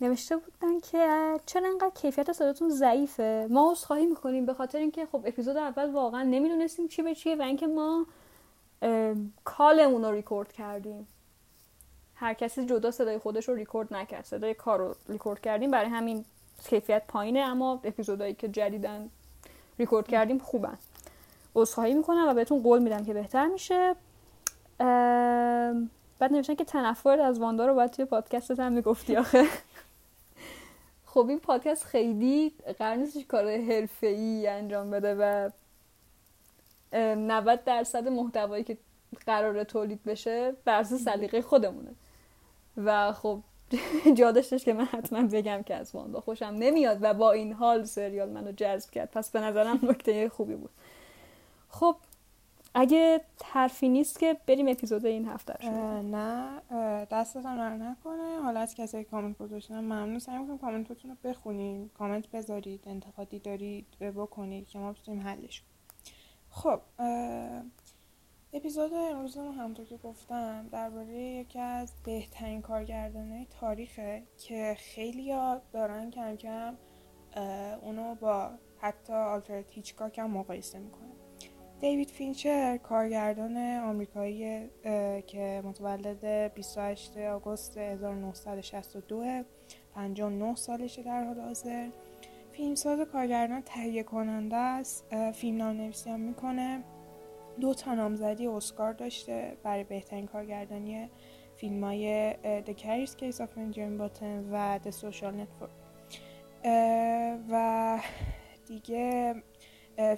نوشته 0.00 0.36
بودن 0.36 0.80
که 0.80 1.34
چرا 1.46 1.68
انقدر 1.68 1.90
کیفیت 1.94 2.32
صداتون 2.32 2.70
ضعیفه؟ 2.70 3.46
ما 3.50 3.74
خواهی 3.74 4.06
می‌کنیم 4.06 4.46
به 4.46 4.54
خاطر 4.54 4.78
اینکه 4.78 5.06
خب 5.06 5.22
اپیزود 5.26 5.56
اول 5.56 5.90
واقعا 5.90 6.22
نمی‌دونستیم 6.22 6.88
چی 6.88 7.02
به 7.02 7.14
چیه 7.14 7.36
و 7.36 7.42
اینکه 7.42 7.66
ما 7.66 8.06
کالمون 9.44 10.04
رو 10.04 10.10
ریکورد 10.12 10.52
کردیم. 10.52 11.08
هر 12.14 12.34
کسی 12.34 12.66
جدا 12.66 12.90
صدای 12.90 13.18
خودش 13.18 13.48
رو 13.48 13.54
ریکورد 13.54 13.94
نکرد. 13.94 14.24
صدای 14.24 14.54
کار 14.54 14.78
رو 14.78 14.94
ریکورد 15.08 15.40
کردیم. 15.40 15.70
برای 15.70 15.90
همین 15.90 16.24
کیفیت 16.64 17.02
پایینه 17.08 17.40
اما 17.40 17.80
اپیزودهایی 17.84 18.34
که 18.34 18.48
جدیدن 18.48 19.10
ریکورد 19.78 20.08
کردیم 20.08 20.38
خوبن. 20.38 20.78
عذرخواهی 21.54 21.94
می‌کنم 21.94 22.26
و 22.28 22.34
بهتون 22.34 22.62
قول 22.62 22.82
میدم 22.82 23.04
که 23.04 23.14
بهتر 23.14 23.46
میشه. 23.46 23.94
بعد 26.18 26.32
نوشتن 26.32 26.54
که 26.54 26.64
تنفر 26.64 27.20
از 27.20 27.40
واندا 27.40 27.66
رو 27.66 27.74
باید 27.74 27.90
توی 27.90 28.04
پادکستت 28.04 28.60
هم 28.60 28.72
می‌گفتی 28.72 29.16
آخه. 29.16 29.46
خب 31.06 31.26
این 31.28 31.40
پادکست 31.40 31.84
خیلی 31.84 32.52
قرار 32.78 32.96
نیستش 32.96 33.26
کار 33.26 33.46
ای 34.02 34.46
انجام 34.46 34.90
بده 34.90 35.14
و 35.14 35.50
90 36.92 37.64
درصد 37.64 38.08
محتوایی 38.08 38.64
که 38.64 38.78
قرار 39.26 39.64
تولید 39.64 40.04
بشه 40.04 40.52
بر 40.64 40.82
سلیقه 40.82 41.42
خودمونه. 41.42 41.90
و 42.76 43.12
خب 43.12 43.40
جا 44.18 44.32
داشتش 44.32 44.64
که 44.64 44.72
من 44.72 44.84
حتما 44.84 45.22
بگم 45.22 45.62
که 45.62 45.74
از 45.74 45.94
واندا 45.94 46.20
خوشم 46.20 46.46
نمیاد 46.58 46.98
و 47.00 47.14
با 47.14 47.32
این 47.32 47.52
حال 47.52 47.84
سریال 47.84 48.30
منو 48.30 48.52
جذب 48.52 48.90
کرد. 48.90 49.10
پس 49.10 49.30
به 49.30 49.40
نظرم 49.40 49.78
نکته 49.82 50.28
خوبی 50.28 50.54
بود. 50.54 50.70
خب 51.68 51.96
اگه 52.74 53.20
حرفی 53.44 53.88
نیست 53.88 54.18
که 54.18 54.36
بریم 54.46 54.68
اپیزود 54.68 55.06
این 55.06 55.28
هفته 55.28 55.68
نه 56.02 56.60
دستتان 57.04 57.58
رو 57.58 57.90
نکنه. 57.90 58.42
حالا 58.42 58.60
از 58.60 58.74
کسی 58.74 59.04
کامنت 59.04 59.38
گذاشتن 59.38 59.80
ممنون. 59.80 60.18
سعی 60.18 60.38
می‌کنم 60.38 60.58
کامنتتون 60.58 61.10
رو 61.10 61.30
بخونیم. 61.30 61.90
کامنت 61.98 62.30
بذارید 62.30 62.80
انتقادی 62.86 63.38
دارید 63.38 63.86
بکنید 64.00 64.68
که 64.68 64.78
ما 64.78 64.92
بتونیم 64.92 65.20
حلش 65.20 65.62
خب 66.50 66.80
اپیزود 68.54 68.92
امروز 68.94 69.36
هم 69.36 69.50
همونطور 69.58 69.86
که 69.86 69.96
گفتم 69.96 70.68
درباره 70.72 71.20
یکی 71.20 71.58
از 71.58 71.92
بهترین 72.04 72.62
کارگردانه 72.62 73.46
تاریخه 73.60 74.22
که 74.38 74.76
خیلی 74.78 75.34
دارن 75.72 76.10
کم 76.10 76.36
کم 76.36 76.74
اونو 77.82 78.14
با 78.14 78.50
حتی 78.78 79.12
آلفرد 79.12 79.64
هیچکاک 79.70 80.18
هم 80.18 80.30
مقایسه 80.30 80.78
می‌کنن. 80.78 81.12
دیوید 81.80 82.10
فینچر 82.10 82.76
کارگردان 82.76 83.56
آمریکایی 83.78 84.68
که 85.26 85.62
متولد 85.64 86.54
28 86.54 87.16
آگوست 87.16 87.78
1962 87.78 89.44
59 89.94 90.54
سالشه 90.54 91.02
در 91.02 91.24
حال 91.24 91.40
حاضر. 91.40 91.88
فیلمساز 92.52 93.00
کارگردان 93.00 93.60
تهیه 93.60 94.02
کننده 94.02 94.56
است. 94.56 95.14
فیلم 95.32 95.58
نامنویسی 95.58 96.10
هم 96.10 96.20
می‌کنه. 96.20 96.84
دو 97.60 97.74
تا 97.74 97.94
نامزدی 97.94 98.46
اسکار 98.46 98.92
داشته 98.92 99.56
برای 99.62 99.84
بهترین 99.84 100.26
کارگردانی 100.26 101.10
فیلم 101.54 101.84
های 101.84 102.32
The 102.42 102.74
Curious 102.74 103.10
Case 103.10 103.36
of 103.36 103.48
Benjamin 103.56 104.00
Button 104.00 104.44
و 104.52 104.78
The 104.84 104.92
Social 104.92 105.34
Network. 105.34 105.70
و 107.50 107.98
دیگه 108.66 109.34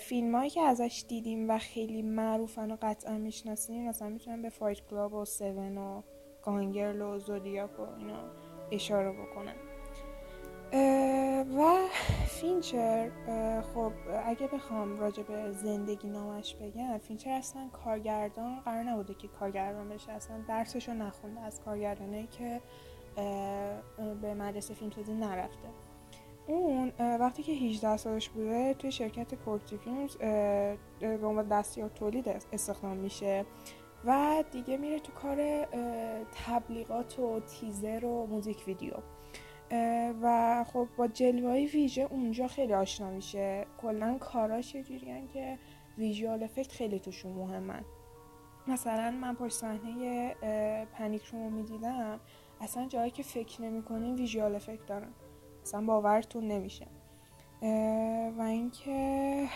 فیلم 0.00 0.34
هایی 0.34 0.50
که 0.50 0.60
ازش 0.60 1.04
دیدیم 1.08 1.50
و 1.50 1.58
خیلی 1.58 2.02
معروفن 2.02 2.70
و 2.70 2.76
قطعا 2.82 3.18
می‌شناسیم 3.18 3.88
مثلا 3.88 4.08
می‌تونم 4.08 4.42
به 4.42 4.48
فایت 4.48 4.80
کلاب 4.90 5.14
و 5.14 5.24
سون 5.24 5.78
و 5.78 6.02
گانگرل 6.42 7.02
و 7.02 7.18
زودیاک 7.18 7.80
و 7.80 7.82
اینا 7.98 8.30
اشاره 8.72 9.12
بکنم. 9.12 9.73
و 11.58 11.88
فینچر 12.26 13.10
خب 13.74 13.92
اگه 14.26 14.46
بخوام 14.46 14.98
راجع 15.00 15.22
به 15.22 15.52
زندگی 15.52 16.08
نامش 16.08 16.54
بگم 16.54 16.98
فینچر 16.98 17.30
اصلا 17.30 17.68
کارگردان 17.84 18.60
قرار 18.60 18.82
نبوده 18.82 19.14
که 19.14 19.28
کارگردان 19.28 19.88
بشه. 19.88 20.12
اصلا 20.12 20.40
درسشو 20.48 20.92
نخونده 20.92 21.40
از 21.40 21.60
کارگردانه 21.60 22.26
که 22.26 22.60
به 24.20 24.34
مدرسه 24.34 24.74
فیلمسازی 24.74 25.14
نرفته. 25.14 25.68
اون 26.46 26.92
وقتی 26.98 27.42
که 27.42 27.52
18 27.52 27.96
سالش 27.96 28.28
بوده 28.28 28.74
توی 28.74 28.92
شرکت 28.92 29.34
Korty 29.34 29.76
Films 29.76 30.16
به 31.00 31.26
عنوان 31.26 31.48
دستیار 31.48 31.88
تولید 31.88 32.28
استخدام 32.28 32.96
میشه 32.96 33.44
و 34.04 34.44
دیگه 34.52 34.76
میره 34.76 34.98
تو 34.98 35.12
کار 35.12 35.66
تبلیغات 36.46 37.18
و 37.18 37.40
تیزر 37.40 38.04
و 38.04 38.26
موزیک 38.26 38.64
ویدیو. 38.66 38.94
و 40.22 40.64
خب 40.64 40.88
با 40.96 41.06
جلوه 41.06 41.52
ویژه 41.52 42.02
اونجا 42.02 42.46
خیلی 42.46 42.74
آشنا 42.74 43.10
میشه. 43.10 43.66
کلا 43.80 44.18
کاراش 44.18 44.74
یه 44.74 44.82
که 45.32 45.58
ویژوال 45.98 46.42
افکت 46.42 46.72
خیلی 46.72 46.98
توشون 46.98 47.32
مهمن. 47.32 47.84
مثلا 48.66 49.10
من 49.10 49.34
پشت 49.34 49.54
صحنه 49.54 50.34
پنیک 50.84 51.24
رو 51.24 51.50
می‌دیدم. 51.50 52.20
اصلا 52.60 52.86
جایی 52.86 53.10
که 53.10 53.22
فکر 53.22 53.62
نمی‌کنین 53.62 54.14
ویژوال 54.14 54.54
افکت 54.54 54.86
دارن. 54.86 55.12
اصلا 55.62 55.80
باورتون 55.80 56.48
نمیشه. 56.48 56.86
و 58.38 58.42
اینکه 58.42 59.48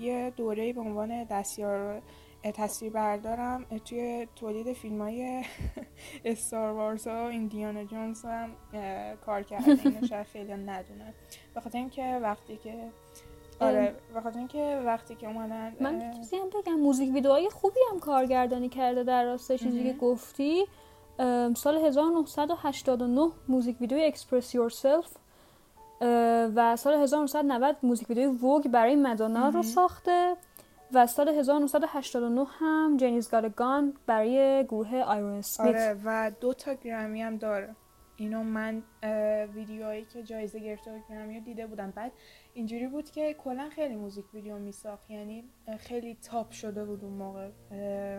یه 0.00 0.32
دوره 0.36 0.72
به 0.72 0.80
عنوان 0.80 1.24
دستیار 1.24 2.02
تصویر 2.52 2.92
بردارم 2.92 3.64
توی 3.84 4.28
تولید 4.36 4.72
فیلم 4.72 5.02
های 5.02 5.44
Star 6.24 6.72
Wars 6.72 7.06
و 7.06 7.10
Indiana 7.10 7.84
Jones 7.84 8.24
هم 8.24 8.50
کار 9.26 9.42
کرده 9.42 9.78
اینو 9.84 10.06
شاید 10.10 10.26
خیلی 10.26 10.54
ندونن. 10.54 11.14
به 11.54 11.60
خاطر 11.60 11.78
اینکه 11.78 12.18
وقتی 12.22 12.56
که 12.56 12.74
آره 13.60 13.94
به 14.14 14.20
خاطر 14.20 14.38
اینکه 14.38 14.82
وقتی 14.86 15.14
که 15.14 15.26
اومدن 15.26 15.76
من 15.80 16.12
چیزی 16.12 16.36
هم 16.36 16.48
بگم 16.48 16.72
music 16.72 17.14
video 17.14 17.40
های 17.40 17.50
خوبی 17.50 17.80
هم 17.90 18.00
کارگردانی 18.00 18.68
کرده 18.68 19.02
در 19.02 19.24
راستای 19.24 19.58
چیزی 19.58 19.82
که 19.82 19.92
گفتی. 19.92 20.64
سال 21.56 21.76
1989 21.76 23.30
music 23.48 23.80
video 23.80 23.98
Express 24.02 24.54
Yourself 24.54 25.16
و 26.56 26.76
سال 26.76 26.94
1990 26.94 27.76
موزیک 27.82 28.08
ویدیو 28.08 28.30
ووگ 28.30 28.68
برای 28.68 28.96
مدانا 28.96 29.48
رو 29.48 29.62
ساخته. 29.62 30.36
و 30.94 31.06
سال 31.06 31.28
1989 31.28 32.44
هم 32.44 32.96
جنیز 32.96 33.30
گان 33.56 33.94
برای 34.06 34.64
گروه 34.64 34.96
آیرون 34.96 35.40
سمیت. 35.40 35.68
آره 35.68 36.00
و 36.04 36.32
دو 36.40 36.54
تا 36.54 36.74
گرمی 36.74 37.22
هم 37.22 37.36
داره. 37.36 37.76
اینو 38.16 38.42
من 38.42 38.82
ویدیوهایی 39.54 40.04
که 40.04 40.22
جایزه 40.22 40.58
گرفته 40.58 41.02
گرمی 41.08 41.40
دیده 41.40 41.66
بودم. 41.66 41.90
بعد 41.90 42.12
اینجوری 42.54 42.86
بود 42.86 43.10
که 43.10 43.34
کلا 43.34 43.68
خیلی 43.68 43.96
موزیک 43.96 44.34
ویدیو 44.34 44.58
میساخت. 44.58 45.10
یعنی 45.10 45.44
خیلی 45.78 46.14
تاپ 46.14 46.50
شده 46.50 46.84
بود 46.84 47.04
اون 47.04 47.12
موقع. 47.12 47.48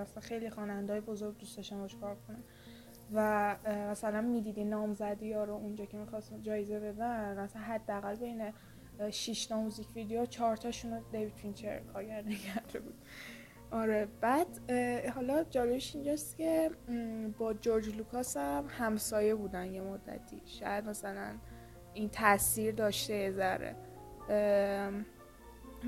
مثلا 0.01 0.21
خیلی 0.21 0.49
خواننده 0.49 0.93
های 0.93 1.01
بزرگ 1.01 1.37
دوست 1.37 1.57
داشتن 1.57 1.79
باش 1.79 1.95
کار 1.95 2.17
کنن 2.27 2.43
و 3.13 3.55
مثلا 3.91 4.21
می‌دیدی 4.21 4.63
نامزدی 4.63 5.33
ها 5.33 5.43
رو 5.43 5.53
اونجا 5.53 5.85
که 5.85 5.97
می‌خواستن 5.97 6.41
جایزه 6.41 6.79
بدن 6.79 7.39
مثلا 7.39 7.61
حداقل 7.61 8.15
بین 8.15 8.51
6 9.11 9.45
تا 9.45 9.61
music 9.61 9.87
video 9.95 10.25
چهار 10.25 10.57
تاشون 10.57 10.93
رو 10.93 11.01
دیوید 11.11 11.33
فینچر 11.33 11.79
کارگردانی 11.79 12.35
کرده 12.35 12.79
بود. 12.79 12.95
آره 13.71 14.07
بعد 14.21 14.71
حالا 15.15 15.43
جالبش 15.43 15.95
اینجاست 15.95 16.37
که 16.37 16.71
با 17.37 17.53
جورج 17.53 17.95
لوکاس 17.95 18.37
هم 18.37 18.65
همسایه 18.69 19.35
بودن 19.35 19.73
یه 19.73 19.81
مدتی. 19.81 20.41
شاید 20.45 20.89
مثلا 20.89 21.35
این 21.93 22.09
تاثیر 22.09 22.75
داشته 22.75 23.31
ذره. 23.31 23.75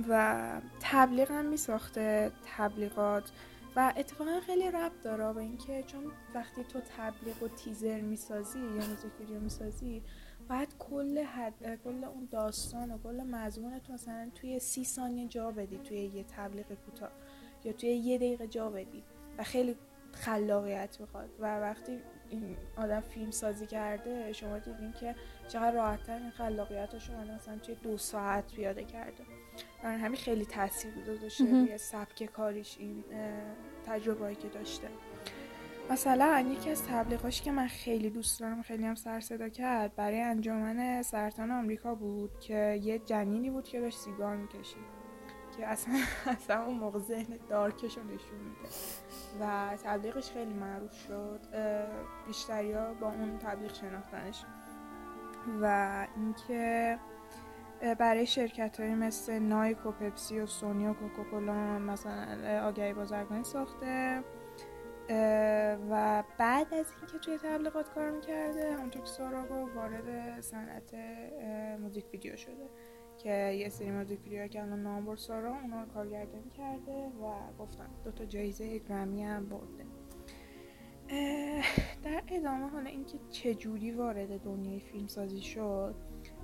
و 0.09 0.61
تبلیغ 0.79 1.31
هم 1.31 1.45
می 1.45 1.57
ساخته 1.57 2.31
تبلیغات. 2.57 3.31
و 3.75 3.93
اتفاقا 3.97 4.39
خیلی 4.45 4.71
رب 4.71 4.91
داره 5.03 5.33
به 5.33 5.41
اینکه 5.41 5.83
چون 5.83 6.03
وقتی 6.35 6.63
تو 6.63 6.79
تبلیغ 6.97 7.43
و 7.43 7.47
تیزر 7.47 8.01
می‌سازی 8.01 8.59
یا 8.59 8.65
موزیک 8.65 9.19
ویدیو 9.19 9.39
می‌سازی 9.39 10.03
بعد 10.47 10.73
کل 10.79 11.19
حد 11.19 11.79
کل 11.83 12.03
اون 12.03 12.27
داستان 12.31 12.91
و 12.91 12.97
کل 12.97 13.23
مضمون 13.23 13.79
تو 13.79 13.93
مثلا 13.93 14.31
توی 14.35 14.59
سی 14.59 14.85
ثانیه 14.85 15.27
جا 15.27 15.51
بدی 15.51 15.77
توی 15.77 15.97
یه 15.97 16.23
تبلیغ 16.23 16.65
کوتاه 16.85 17.11
یا 17.63 17.73
توی 17.73 17.89
یه 17.89 18.17
دقیقه 18.17 18.47
جا 18.47 18.69
بدی 18.69 19.03
و 19.37 19.43
خیلی 19.43 19.75
خلاقیت 20.11 20.97
می‌خواد. 21.01 21.29
و 21.39 21.59
وقتی 21.59 21.99
این 22.29 22.57
آدم 22.77 22.99
فیلم 22.99 23.31
سازی 23.31 23.67
کرده 23.67 24.33
شما 24.33 24.59
دیدین 24.59 24.93
که 24.93 25.15
چقدر 25.47 25.71
راحتتر 25.71 26.17
این 26.17 26.29
خلاقیت 26.29 26.93
رو 26.93 26.99
شما 26.99 27.23
مثلا 27.23 27.57
توی 27.57 27.75
دو 27.75 27.97
ساعت 27.97 28.53
پیاده 28.53 28.83
کرده. 28.83 29.23
برای 29.83 29.97
همین 29.97 30.17
خیلی 30.17 30.45
تاثیر 30.45 30.91
گذاشته 30.93 31.43
روی 31.43 31.77
سبک 31.77 32.25
کاریش 32.25 32.77
این 32.79 33.03
تجربه 33.85 34.35
که 34.35 34.47
داشته. 34.47 34.87
مثلا 35.89 36.45
یکی 36.49 36.69
از 36.69 36.83
تبلیغاش 36.83 37.41
که 37.41 37.51
من 37.51 37.67
خیلی 37.67 38.09
دوست 38.09 38.39
دارم 38.39 38.61
خیلی 38.61 38.85
هم 38.85 38.95
سر 38.95 39.19
صدا 39.19 39.49
کرد 39.49 39.95
برای 39.95 40.21
انجمن 40.21 41.01
سرطان 41.01 41.51
آمریکا 41.51 41.95
بود 41.95 42.39
که 42.39 42.79
یه 42.83 42.99
جنینی 42.99 43.49
بود 43.49 43.67
که 43.67 43.81
داشت 43.81 43.97
سیگار 43.97 44.35
می‌کشید 44.35 44.97
که 45.57 45.67
اصلا 45.67 45.93
اصلا 46.37 46.65
اون 46.65 46.77
موقع 46.77 46.99
ذهن 46.99 47.39
دارکش 47.49 47.97
رو 47.97 48.03
نشون 48.03 48.39
میده. 48.39 48.69
و 49.39 49.77
تبلیغش 49.83 50.31
خیلی 50.31 50.53
معروف 50.53 50.93
شد. 50.93 51.39
بیشتری 52.27 52.71
ها 52.71 52.93
با 52.93 53.07
اون 53.07 53.37
تبلیغ 53.37 53.73
شناختنش. 53.73 54.43
و 55.61 56.07
اینکه 56.15 56.99
برای 57.99 58.25
شرکت 58.25 58.79
های 58.79 58.95
مثل 58.95 59.39
نایک 59.39 59.85
و 59.85 59.91
پپسی 59.91 60.39
و 60.39 60.45
سونی 60.45 60.87
و 60.87 60.93
کوکاکولا 60.93 61.79
مثلا 61.79 62.67
آگهی 62.67 62.93
بازرگانی 62.93 63.43
ساخته. 63.43 64.23
و 65.89 66.23
بعد 66.37 66.73
از 66.73 66.85
اینکه 66.99 67.17
توی 67.17 67.37
تبلیغات 67.37 67.89
کار 67.93 68.11
می‌کرده 68.11 68.73
همونطور 68.73 69.01
که 69.01 69.07
ساراگو 69.07 69.73
وارد 69.75 70.41
صنعت 70.41 70.93
موزیک 71.79 72.05
ویدیو 72.13 72.35
شده 72.35 72.69
که 73.17 73.51
یه 73.51 73.69
سری 73.69 73.91
موزیک 73.91 74.23
ویدیو 74.23 74.47
که 74.47 74.61
الان 74.61 74.83
نام 74.83 75.15
سارا 75.15 75.59
اونا 75.59 75.83
رو 75.83 75.89
کارگردانی 75.89 76.49
کرده 76.49 76.91
و 76.91 77.53
گفتم 77.59 77.89
دو 78.03 78.11
تا 78.11 78.25
جایزه 78.25 78.79
گرمی 78.79 79.23
هم 79.23 79.45
برده. 79.49 79.85
در 82.03 82.23
ادامه 82.27 82.69
حالا 82.69 82.89
اینکه 82.89 83.17
چجوری 83.29 83.91
وارد 83.91 84.43
دنیای 84.43 84.79
فیلم 84.79 85.07
سازی 85.07 85.41
شد 85.41 85.95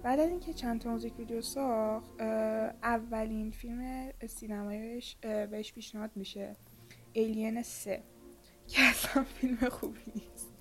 بعد 0.04 0.20
از 0.20 0.30
اینکه 0.30 0.54
چند 0.54 0.82
تا 0.82 0.92
music 0.92 1.20
video 1.20 1.42
ساخت 1.42 2.22
اولین 2.22 3.52
فیلم 3.52 4.12
سینمایش 4.28 5.16
بهش 5.52 5.74
پیشنهاد 5.74 6.12
میشه 6.16 6.56
Alien 7.14 7.62
سه. 7.62 8.04
که 8.68 8.82
اصلا 8.82 9.24
فیلم 9.24 9.70
خوبی 9.70 10.02
نیست. 10.16 10.54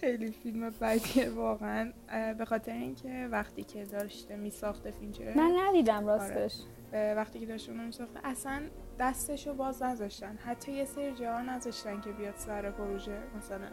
خیلی 0.00 0.30
فیلم 0.30 0.70
بدیه 0.70 1.30
واقعا. 1.30 1.92
به 2.38 2.44
خاطر 2.44 2.72
اینکه 2.72 3.28
وقتی 3.32 3.64
که 3.64 3.84
داشته 3.84 4.36
میساخته 4.36 4.90
فینچر 4.90 5.34
من 5.34 5.56
ندیدم 5.66 6.06
راستش. 6.06 6.54
آره. 6.92 7.14
وقتی 7.14 7.40
که 7.40 7.46
داشته 7.46 7.72
اونو 7.72 7.84
میساخته 7.84 8.20
اصلا 8.24 8.62
دستشو 8.98 9.54
باز 9.54 9.82
نذاشتن. 9.82 10.36
حتی 10.36 10.72
یه 10.72 10.84
سری 10.84 11.14
جاها 11.14 11.42
نذاشتن 11.42 12.00
که 12.00 12.12
بیاد 12.12 12.34
سر 12.36 12.70
پروژه 12.70 13.22
مثلا 13.38 13.68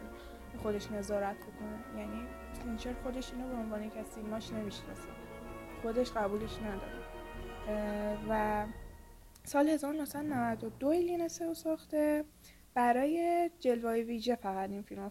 خودش 0.62 0.90
نظارت 0.90 1.36
بکنه. 1.36 2.00
یعنی 2.00 2.26
فینچر 2.64 2.92
خودش 3.02 3.32
اینو 3.32 3.48
به 3.48 3.54
عنوان 3.54 3.90
کسی 3.90 4.20
ماش 4.30 4.52
نمی‌شناسه. 4.52 5.08
خودش 5.82 6.10
قبولش 6.10 6.58
نداره. 6.58 7.04
و 8.28 8.64
سال 9.44 9.68
1992 9.68 10.92
لینسه 10.92 11.54
ساخته. 11.54 12.24
برای 12.74 13.50
جلوه 13.60 13.92
ویژه 13.92 14.34
فقط 14.34 14.70
این 14.70 14.82
فیلم 14.82 15.10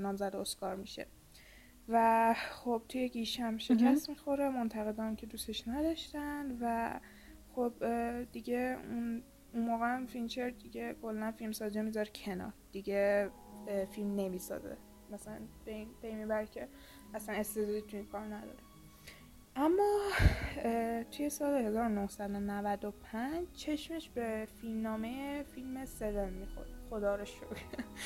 نامزد 0.00 0.36
اسکار 0.36 0.76
میشه. 0.76 1.06
و 1.88 2.34
خب 2.50 2.82
توی 2.88 3.08
گیشم 3.08 3.58
شکست 3.58 4.08
می‌خوره 4.08 4.48
منتقدان 4.48 5.16
که 5.16 5.26
دوستش 5.26 5.68
نداشتن 5.68 6.58
و 6.60 7.00
خب 7.54 7.72
دیگه 8.32 8.78
اون 8.88 9.22
موقع 9.54 9.94
هم 9.94 10.06
فینچر 10.06 10.50
دیگه 10.50 10.94
کلا 11.02 11.32
فیلم 11.32 11.52
سازی 11.52 11.82
می‌ذاره 11.82 12.10
کنار. 12.14 12.52
دیگه 12.72 13.30
فیلم 13.90 14.14
نمی‌سازه. 14.16 14.76
مثلا 15.10 15.38
به 15.64 15.72
این 16.02 16.44
که 16.44 16.68
اصلا 17.14 17.34
استعدادی 17.34 17.82
توی 17.82 17.98
این 17.98 18.08
کار 18.08 18.24
نداره. 18.24 18.58
اما 19.56 20.10
توی 21.10 21.30
سال 21.30 21.54
1995 21.54 23.52
چشمش 23.52 24.08
به 24.08 24.48
فیلمنامه 24.60 25.42
فیلم 25.42 25.84
سون 25.84 26.30
می‌خورد. 26.30 26.75
خدا 26.96 27.16
رو 27.16 27.24
شکر. 27.24 27.46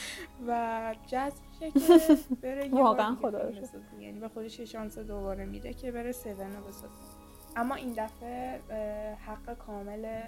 و 0.48 0.94
جذب 1.06 1.42
میشه 1.60 1.70
که 1.70 2.16
بره 2.42 2.68
واقعا 2.68 3.14
خدا 3.14 3.42
رو 3.42 3.54
یعنی 4.00 4.20
به 4.20 4.28
خودش 4.28 4.60
شانس 4.60 4.98
دوباره 4.98 5.44
میده 5.44 5.74
که 5.74 5.92
بره 5.92 6.12
سون 6.12 6.52
رو 6.56 6.64
بسازه. 6.64 6.94
اما 7.56 7.74
این 7.74 7.92
دفعه 7.96 8.60
حق 9.14 9.58
کامل 9.58 10.20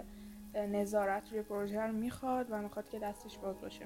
نظارت 0.55 1.33
روی 1.33 1.43
پروژه 1.43 1.81
رو 1.81 1.93
می‌خواد 1.93 2.47
و 2.51 2.63
می‌خواد 2.63 2.89
که 2.89 2.99
دستش 2.99 3.39
باز 3.39 3.61
باشه. 3.61 3.85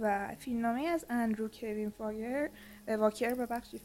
و 0.00 0.34
فیلمنامه 0.38 0.86
از 0.86 1.06
اندرو 1.10 1.48
کوین 1.48 1.90
فایر 1.90 2.50
واکر 2.88 3.34
ببخشید 3.34 3.80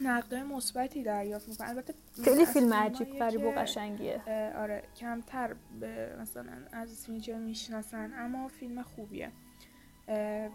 نقدای 0.00 0.42
مثبتی 0.42 1.02
دریافت 1.02 1.48
می‌کنه. 1.48 1.68
البته 1.68 1.94
خیلی 2.24 2.46
فیلم 2.46 2.74
عجیب 2.74 3.18
غریب 3.18 3.44
و 3.44 3.50
قشنگیه. 3.50 4.22
آره 4.56 4.82
کمتر 4.96 5.54
به 5.80 6.16
مثلا 6.20 6.52
از 6.72 7.06
فینچر 7.06 7.38
می‌شناسن 7.38 8.12
اما 8.16 8.48
فیلم 8.48 8.82
خوبیه. 8.82 9.32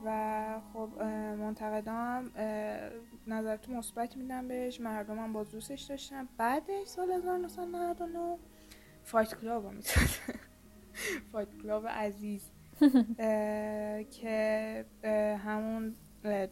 و 0.06 0.62
خب 0.74 0.90
منتقدام 1.40 2.32
نظرات 3.28 3.70
مثبت 3.70 4.18
میدن 4.18 4.48
بهش 4.48 4.82
مردم 4.82 5.20
هم 5.20 5.34
باز 5.34 5.52
دوستش 5.52 5.82
داشتن. 5.82 6.28
بعدش 6.38 6.88
سال 6.88 7.12
1999 7.12 8.38
Fight 9.04 9.42
Club 9.42 9.66
رو 9.66 9.72
Fight 11.32 11.48
Club 11.64 11.88
عزیز. 11.88 12.42
که 14.22 14.86
همون 15.46 15.96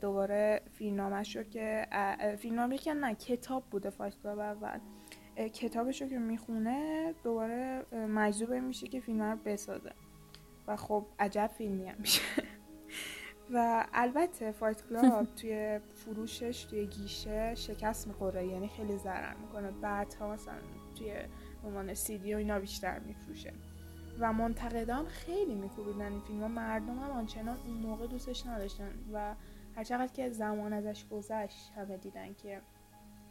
دوباره 0.01 0.62
فیلمنامه 0.73 1.23
شد 1.23 1.49
که 1.49 1.88
فیلمنامه 2.39 2.77
که 2.77 2.93
نه 2.93 3.15
کتاب 3.15 3.63
بوده 3.71 3.89
Fight 3.89 4.13
Club 4.23 4.39
اول. 4.39 4.80
کتابش 5.53 6.01
رو 6.01 6.08
که 6.08 6.19
می‌خونه 6.19 7.13
دوباره 7.23 7.86
مجذوب 7.91 8.53
میشه 8.53 8.88
که 8.88 8.99
فیلم 8.99 9.21
رو 9.21 9.38
بسازه. 9.45 9.91
و 10.67 10.75
خب 10.75 11.06
عجب 11.19 11.47
فیلمی 11.58 11.86
هم 11.88 11.95
میشه. 11.99 12.21
و 13.53 13.86
البته 13.93 14.51
فایت 14.51 14.88
کلاب 14.89 15.27
توی 15.41 15.80
فروشش 15.93 16.63
توی 16.63 16.86
گیشه 16.86 17.56
شکست 17.56 18.08
می‌خوره 18.08 18.47
یعنی 18.47 18.67
خیلی 18.67 18.97
ضرر 18.97 19.34
می‌کنه. 19.34 19.71
بعدها 19.71 20.34
مثلا 20.34 20.56
توی 20.95 21.13
عنوان 21.65 21.93
سیدی 21.93 22.34
و 22.34 22.38
اینا 22.38 22.60
بیشتر 22.60 22.99
میفروشه. 22.99 23.53
و 24.19 24.34
منتقدان 24.34 25.06
خیلی 25.06 25.56
میکوبیدن 25.56 26.12
این 26.12 26.21
فیلم 26.21 26.43
و 26.43 26.47
مردم 26.47 26.99
هم 26.99 27.12
آنچنان 27.12 27.58
اون 27.65 27.77
موقع 27.77 28.08
دوستش 28.08 28.45
نداشتن. 28.45 28.91
و 29.13 29.36
هرچقدر 29.77 30.13
که 30.13 30.29
زمان 30.29 30.73
ازش 30.73 31.05
گذشت 31.07 31.71
همه 31.77 31.97
دیدن 31.97 32.33
که 32.33 32.61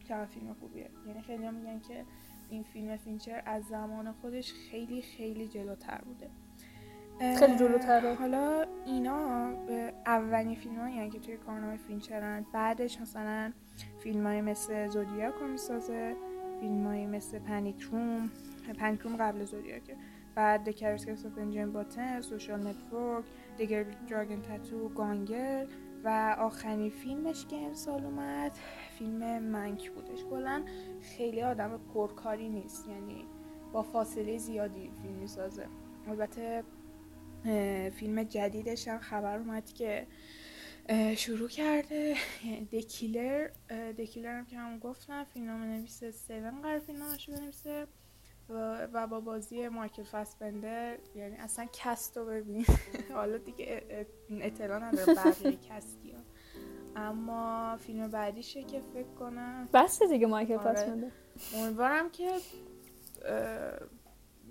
چقدر 0.08 0.26
فیلم 0.26 0.54
خوبیه. 0.54 0.90
یعنی 1.06 1.22
خیلی 1.22 1.46
هم 1.46 1.54
میگن 1.54 1.80
که 1.80 2.04
این 2.50 2.62
فیلم 2.62 2.96
فینچر 2.96 3.42
از 3.46 3.64
زمان 3.64 4.12
خودش 4.12 4.52
خیلی 4.70 5.02
خیلی 5.02 5.48
جلوتر 5.48 6.00
بوده. 6.04 6.30
خیلی 7.38 7.56
جلوتره. 7.56 8.14
حالا 8.14 8.64
اینا 8.86 9.50
اولین 10.06 10.54
فیلم 10.54 10.76
هایی 10.76 11.10
که 11.10 11.18
توی 11.18 11.36
کارنامه 11.36 11.76
فینچرن 11.76 12.46
بعدش 12.52 13.00
مثلا 13.00 13.52
فیلم 13.98 14.26
های 14.26 14.40
مثل 14.40 14.88
Zodiac 14.88 15.34
رو 15.34 15.48
می‌سازه 15.48 16.16
فیلم 16.60 16.86
های 16.86 17.06
مثل 17.06 17.38
Panic 17.38 17.80
Room 17.80 18.30
Panic 18.78 19.00
Room 19.00 19.16
قبل 19.16 19.44
Zodiac 19.44 19.83
ه. 19.83 19.96
بعد 20.34 20.64
دکرسکس 20.64 21.26
اف 21.26 21.38
انجین 21.38 21.72
باتن 21.72 22.20
سوشال 22.20 22.66
نتورک 22.66 23.24
دیگر 23.56 23.82
دراگن 23.82 24.42
تاتو 24.42 24.88
گانگر 24.88 25.66
و 26.06 26.36
آخرین 26.38 26.90
فیلمش 26.90 27.46
که 27.46 27.56
امسال 27.56 28.04
اومد 28.04 28.58
فیلم 28.98 29.38
منک 29.42 29.90
بودش. 29.90 30.24
کلا 30.30 30.64
خیلی 31.02 31.42
آدم 31.42 31.80
پرکاری 31.94 32.48
نیست 32.48 32.88
یعنی 32.88 33.24
با 33.72 33.82
فاصله 33.82 34.38
زیادی 34.38 34.90
فیلم 35.02 35.14
می‌سازه. 35.14 35.66
البته 36.08 36.64
فیلم 37.90 38.22
جدیدش 38.22 38.88
هم 38.88 38.98
خبر 38.98 39.38
اومد 39.38 39.72
که 39.72 40.06
شروع 41.16 41.48
کرده. 41.48 42.14
دکیلر 42.72 43.48
دکیلر 43.98 44.38
هم 44.38 44.46
که 44.46 44.58
هم 44.58 44.78
گفتم 44.78 45.24
فیلم 45.24 45.62
نویسه 45.62 46.10
سیون 46.10 46.62
قرار 46.62 46.78
فیلم 46.78 46.98
بنویسه. 47.28 47.86
و 48.50 49.06
با 49.06 49.20
بازی 49.20 49.68
مایکل 49.68 50.02
فاسبندر 50.02 50.98
یعنی 51.14 51.36
اصلا 51.36 51.66
کست 51.72 52.16
رو 52.16 52.24
ببین. 52.26 52.66
حالا 53.14 53.38
دیگه 53.38 53.82
اطلاع 54.30 54.78
نداره 54.78 55.14
بقیه 55.14 55.56
کستی 55.56 56.10
ها. 56.12 56.20
اما 56.96 57.76
فیلم 57.76 58.08
بعدیشه 58.10 58.62
که 58.64 58.82
فکر 58.94 59.08
کنم. 59.18 59.68
بس 59.74 60.02
دیگه 60.02 60.26
مایکل 60.26 60.54
آره. 60.54 60.62
فاسبندر 60.62 61.10
امیدوارم 61.54 62.10
که 62.10 62.32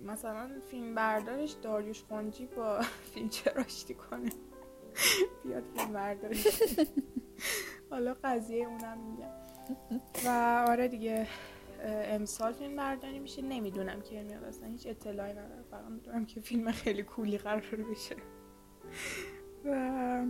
مثلا 0.03 0.49
فیلم 0.71 0.95
بردارش 0.95 1.51
داریوش 1.51 2.03
خونجی 2.03 2.45
با 2.45 2.81
فیلم 3.13 3.29
آشتی 3.65 3.93
کنه. 3.93 4.29
بیاد 5.43 5.63
فیلم 5.77 5.93
بردارش. 5.93 6.47
حالا 7.91 8.15
قضیه 8.23 8.65
اونم 8.67 8.97
میگم. 8.97 9.31
و 10.25 10.65
آره 10.69 10.88
دیگه. 10.88 11.27
امسال 11.88 12.54
فیلم 12.54 12.76
برداری 12.76 13.19
میشه 13.19 13.41
نمی‌دونم 13.41 14.02
که 14.02 14.24
میاد 14.24 14.43
اصلا 14.43 14.67
هیچ 14.67 14.88
اطلاعی 14.88 15.32
ندارم. 15.32 15.63
فقط 15.71 15.86
می‌دونم 15.89 16.26
که 16.26 16.41
فیلم 16.41 16.71
خیلی 16.71 17.04
کولی 17.04 17.38
قرار 17.38 17.86
بشه. 17.91 18.15
و 19.65 20.26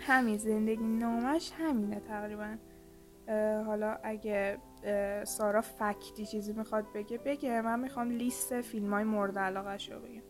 همین 0.00 0.36
زندگی 0.36 0.84
نامش 0.84 1.52
همینه 1.54 2.00
تقریبا. 2.00 2.56
حالا 3.66 3.98
اگه 4.02 4.58
سارا 5.24 5.60
فکتی 5.60 6.26
چیزی 6.26 6.52
می‌خواد 6.52 6.84
بگه 6.94 7.18
بگه. 7.18 7.60
من 7.60 7.80
می‌خوام 7.80 8.10
لیست 8.10 8.60
فیلم 8.60 8.94
های 8.94 9.04
مورد 9.04 9.38
علاقه 9.38 9.76
رو 9.90 10.00
بگم. 10.00 10.22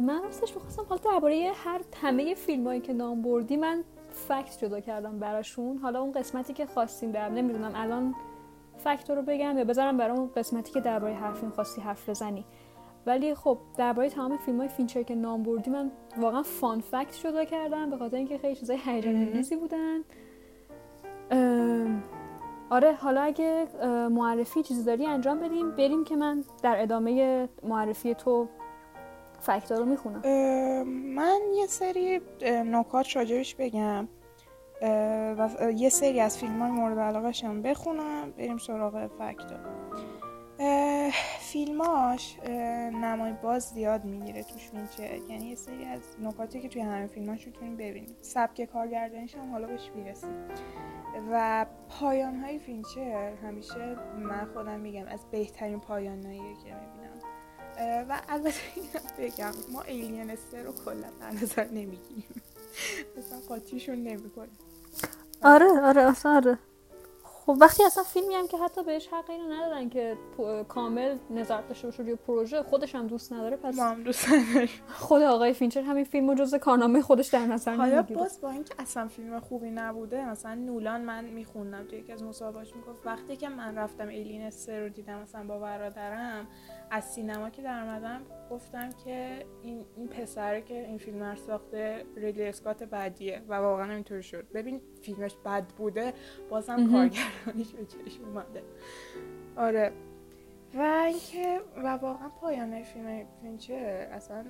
من 0.00 0.22
راستش 0.22 0.54
می‌خواستم 0.54 0.82
حالا 0.82 1.00
درباره 1.04 1.52
هر 1.54 1.80
همه 1.96 2.34
فیلم 2.34 2.66
هایی 2.66 2.80
که 2.80 2.92
نام 2.92 3.22
بردی 3.22 3.56
من 3.56 3.84
فکت 4.14 4.58
جدا 4.64 4.80
کردم 4.80 5.18
براشون. 5.18 5.78
حالا 5.78 6.00
اون 6.00 6.12
قسمتی 6.12 6.52
که 6.52 6.66
خواستیم 6.66 7.12
برم 7.12 7.34
نمی‌دونم 7.34 7.72
الان 7.74 8.14
فکت 8.78 9.10
رو 9.10 9.22
بگم 9.22 9.58
یا 9.58 9.64
بذارم 9.64 9.96
برای 9.96 10.18
اون 10.18 10.30
قسمتی 10.36 10.72
که 10.72 10.80
درباره 10.80 11.14
هر 11.14 11.32
فیلم 11.32 11.52
خواستی 11.52 11.80
حرف 11.80 12.08
بزنی. 12.08 12.44
ولی 13.06 13.34
خب 13.34 13.58
درباره 13.76 14.10
تمام 14.10 14.36
فیلم 14.36 14.58
های 14.58 14.68
فینچر 14.68 15.02
که 15.02 15.14
نام 15.14 15.42
بردی 15.42 15.70
من 15.70 15.90
واقعا 16.16 16.42
فان 16.42 16.80
فکت 16.80 17.20
جدا 17.22 17.44
کردم 17.44 17.90
به 17.90 17.96
خاطر 17.96 18.16
اینکه 18.16 18.38
خیلی 18.38 18.56
چیزای 18.56 18.78
هیجان 18.84 19.16
انگیزی 19.16 19.56
بودن. 19.56 20.00
آره 22.70 22.92
حالا 22.92 23.20
اگه 23.22 23.66
معرفی 24.10 24.62
چیزی 24.62 24.84
داری 24.84 25.06
انجام 25.06 25.40
بدیم. 25.40 25.70
بریم 25.70 26.04
که 26.04 26.16
من 26.16 26.44
در 26.62 26.82
ادامه 26.82 27.48
معرفی 27.62 28.14
تو 28.14 28.48
فکتا 29.44 29.74
رو 29.74 29.84
می‌خونم. 29.84 30.20
من 31.14 31.40
یه 31.54 31.66
سری 31.66 32.20
نکات 32.46 33.16
راجبش 33.16 33.54
بگم. 33.54 34.08
و 35.38 35.48
یه 35.76 35.88
سری 35.88 36.20
از 36.20 36.38
فیلم 36.38 36.62
های 36.62 36.70
مورد 36.70 36.98
علاقه 36.98 37.32
هم 37.44 37.62
بخونم. 37.62 38.30
بریم 38.30 38.58
سراغ 38.58 39.06
فکتا 39.06 39.56
فیلماش 41.40 42.38
نمای 42.92 43.32
باز 43.42 43.62
زیاد 43.62 44.04
می‌گیره 44.04 44.42
توش 44.42 44.68
فینچر 44.68 45.16
یعنی 45.30 45.46
یه 45.46 45.54
سری 45.54 45.84
از 45.84 46.00
نکاتی 46.22 46.60
که 46.60 46.68
توی 46.68 46.82
همه 46.82 47.06
فیلماش 47.06 47.46
می‌تونیم 47.46 47.76
ببینیم. 47.76 48.16
سبک 48.20 48.64
کارگردانیش 48.64 49.34
هم 49.34 49.50
حالا 49.50 49.66
بهش 49.66 49.90
می‌رسیم 49.94 50.48
و 51.32 51.66
پایان 51.88 52.36
های 52.36 52.58
فینچر 52.58 53.32
همیشه 53.42 53.96
من 54.16 54.44
خودم 54.54 54.80
میگم 54.80 55.06
از 55.06 55.20
بهترین 55.30 55.80
پایان 55.80 56.20
که 56.22 56.28
می‌بینم. 56.28 57.13
و 58.08 58.20
البته 58.28 58.58
بگم 59.18 59.52
ما 59.72 59.82
Alien 59.82 60.30
سه 60.30 60.62
رو 60.62 60.72
کلا 60.84 61.08
در 61.20 61.30
نظر 61.30 61.64
نمی‌گیریم. 61.64 62.42
مثلا 63.18 63.38
قاطیشون 63.48 63.94
نمی‌کنیم 64.02 64.58
آره 65.42 65.80
آره 65.82 66.14
آره. 66.24 66.58
خب 67.46 67.56
وقتی 67.60 67.84
اصلا 67.84 68.02
فیلمی 68.02 68.34
هم 68.34 68.46
که 68.46 68.58
حتی 68.58 68.82
بهش 68.82 69.08
حق 69.08 69.30
اینو 69.30 69.52
ندارن 69.52 69.90
که 69.90 70.16
کامل 70.68 71.16
نظارت 71.30 71.68
داشته 71.68 71.86
باشه 71.86 72.02
روی 72.02 72.14
پروژه 72.14 72.62
خودش 72.62 72.94
هم 72.94 73.06
دوست 73.06 73.32
نداره 73.32 73.56
پس 73.56 73.76
ما 73.76 73.84
هم 73.84 74.02
دوست 74.02 74.28
نداریم. 74.28 74.68
خود 74.94 75.22
آقای 75.22 75.52
فینچر 75.52 75.80
همین 75.80 76.04
فیلمو 76.04 76.34
جز 76.34 76.54
کارنامه 76.54 77.02
خودش 77.02 77.26
در 77.26 77.46
نظر 77.46 77.74
حالا 77.74 78.02
باز 78.02 78.40
با 78.40 78.50
اینکه 78.50 78.74
اصلا 78.78 79.08
فیلم 79.08 79.40
خوبی 79.40 79.70
نبوده 79.70 80.30
مثلا 80.30 80.54
نولان 80.54 81.00
من 81.00 81.24
میخوندم 81.24 81.84
توی 81.84 81.98
یکی 81.98 82.12
از 82.12 82.22
مصاحبهاش 82.22 82.76
می‌گفت 82.76 83.06
وقتی 83.06 83.36
که 83.36 83.48
من 83.48 83.78
رفتم 83.78 84.08
Alien 84.08 84.50
سه 84.50 84.80
رو 84.80 84.88
دیدم 84.88 85.18
مثلا 85.18 85.44
با 85.44 85.58
برادرم 85.58 86.46
از 86.90 87.04
سینما 87.04 87.50
که 87.50 87.62
در 87.62 87.82
اومدم 87.82 88.22
گفتم 88.50 88.90
که 89.04 89.46
این 89.62 89.84
این 89.96 90.08
پسره 90.08 90.62
که 90.62 90.86
این 90.86 90.98
فیلم 90.98 91.22
رو 91.22 91.36
ساخته 91.36 92.06
ریدلی 92.16 92.42
اسکات 92.48 92.82
بعدیه 92.82 93.42
و 93.48 93.54
واقعا 93.54 93.92
اینطوری 93.92 94.22
شد. 94.22 94.46
ببین 94.54 94.80
فیلمش 95.02 95.36
بد 95.44 95.64
بوده 95.64 96.14
بازم 96.50 96.74
مهم. 96.74 97.10
کارگردانیش 97.34 97.70
به 97.70 97.84
چشم 97.86 98.24
اومده 98.24 98.62
آره. 99.56 99.92
و 100.74 100.80
اینکه 100.80 101.60
و 101.76 101.88
واقعا 101.88 102.28
پایان 102.28 102.82
فیلم 102.82 103.26
فینچر 103.42 104.08
اصلا 104.12 104.44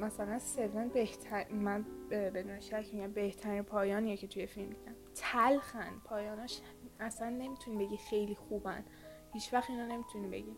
مثلا 0.00 0.38
Seven 0.38 0.88
بهتر 0.88 1.52
من 1.52 1.84
بدون 2.10 2.60
شک 2.60 2.86
میگم 2.92 3.12
بهترین 3.12 3.62
پایانیه 3.62 4.16
که 4.16 4.26
توی 4.26 4.46
فیلم 4.46 4.68
دیدم. 4.68 4.94
تلخن 5.14 5.92
پایاناش 6.04 6.60
اصلا 7.00 7.28
نمی‌تونی 7.28 7.86
بگی 7.86 7.96
خیلی 7.96 8.34
خوبن. 8.34 8.84
هیچ 9.32 9.54
وقت 9.54 9.70
اینا 9.70 9.86
نمی‌تونی 9.86 10.28
بگی. 10.28 10.56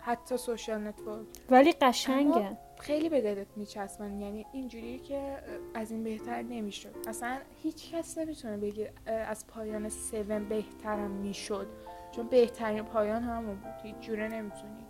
حتی 0.00 0.36
Social 0.36 0.80
Network. 0.80 1.26
ولی 1.50 1.72
قشنگن 1.72 2.58
خیلی 2.82 3.08
به 3.08 3.20
دلت 3.20 3.46
میچسبن. 3.56 4.20
یعنی 4.20 4.46
اینجوری 4.52 4.98
که 4.98 5.38
از 5.74 5.90
این 5.90 6.04
بهتر 6.04 6.42
نمی‌شد. 6.42 6.94
اصلا 7.08 7.38
هیچ 7.62 7.94
کس 7.94 8.18
نمی‌تونه 8.18 8.56
بگه 8.56 8.92
از 9.06 9.46
پایان 9.46 9.88
Seven 9.88 10.48
بهترم 10.48 11.10
می‌شد. 11.10 11.66
چون 12.12 12.26
بهترین 12.26 12.82
پایان 12.82 13.22
همون 13.22 13.54
بود. 13.54 13.72
هیچ 13.82 13.96
جوره 14.00 14.28
نمی‌تونی 14.28 14.86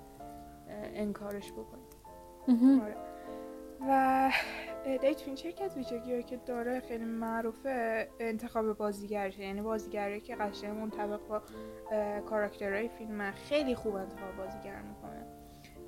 انکارش 0.94 1.52
بکنی. 1.52 1.82
آره. 2.80 2.96
و 3.88 4.32
دیوید 5.00 5.20
فینچر 5.20 5.50
که 5.50 5.64
از 5.64 5.76
ویژگی‌هایی 5.76 6.22
که 6.22 6.36
داره 6.36 6.80
خیلی 6.80 7.04
معروفه 7.04 8.08
انتخاب 8.20 8.72
بازیگرشه. 8.76 9.44
یعنی 9.44 9.62
بازیگری 9.62 10.20
که 10.20 10.36
قشنگ 10.36 10.78
منطبق 10.78 11.20
با 11.28 11.42
کاراکترهای 12.20 12.88
فیلم 12.88 13.30
خیلی 13.30 13.74
خوب 13.74 13.94
انتخاب 13.94 14.36
بازیگر 14.36 14.82
می‌کنه. 14.82 15.31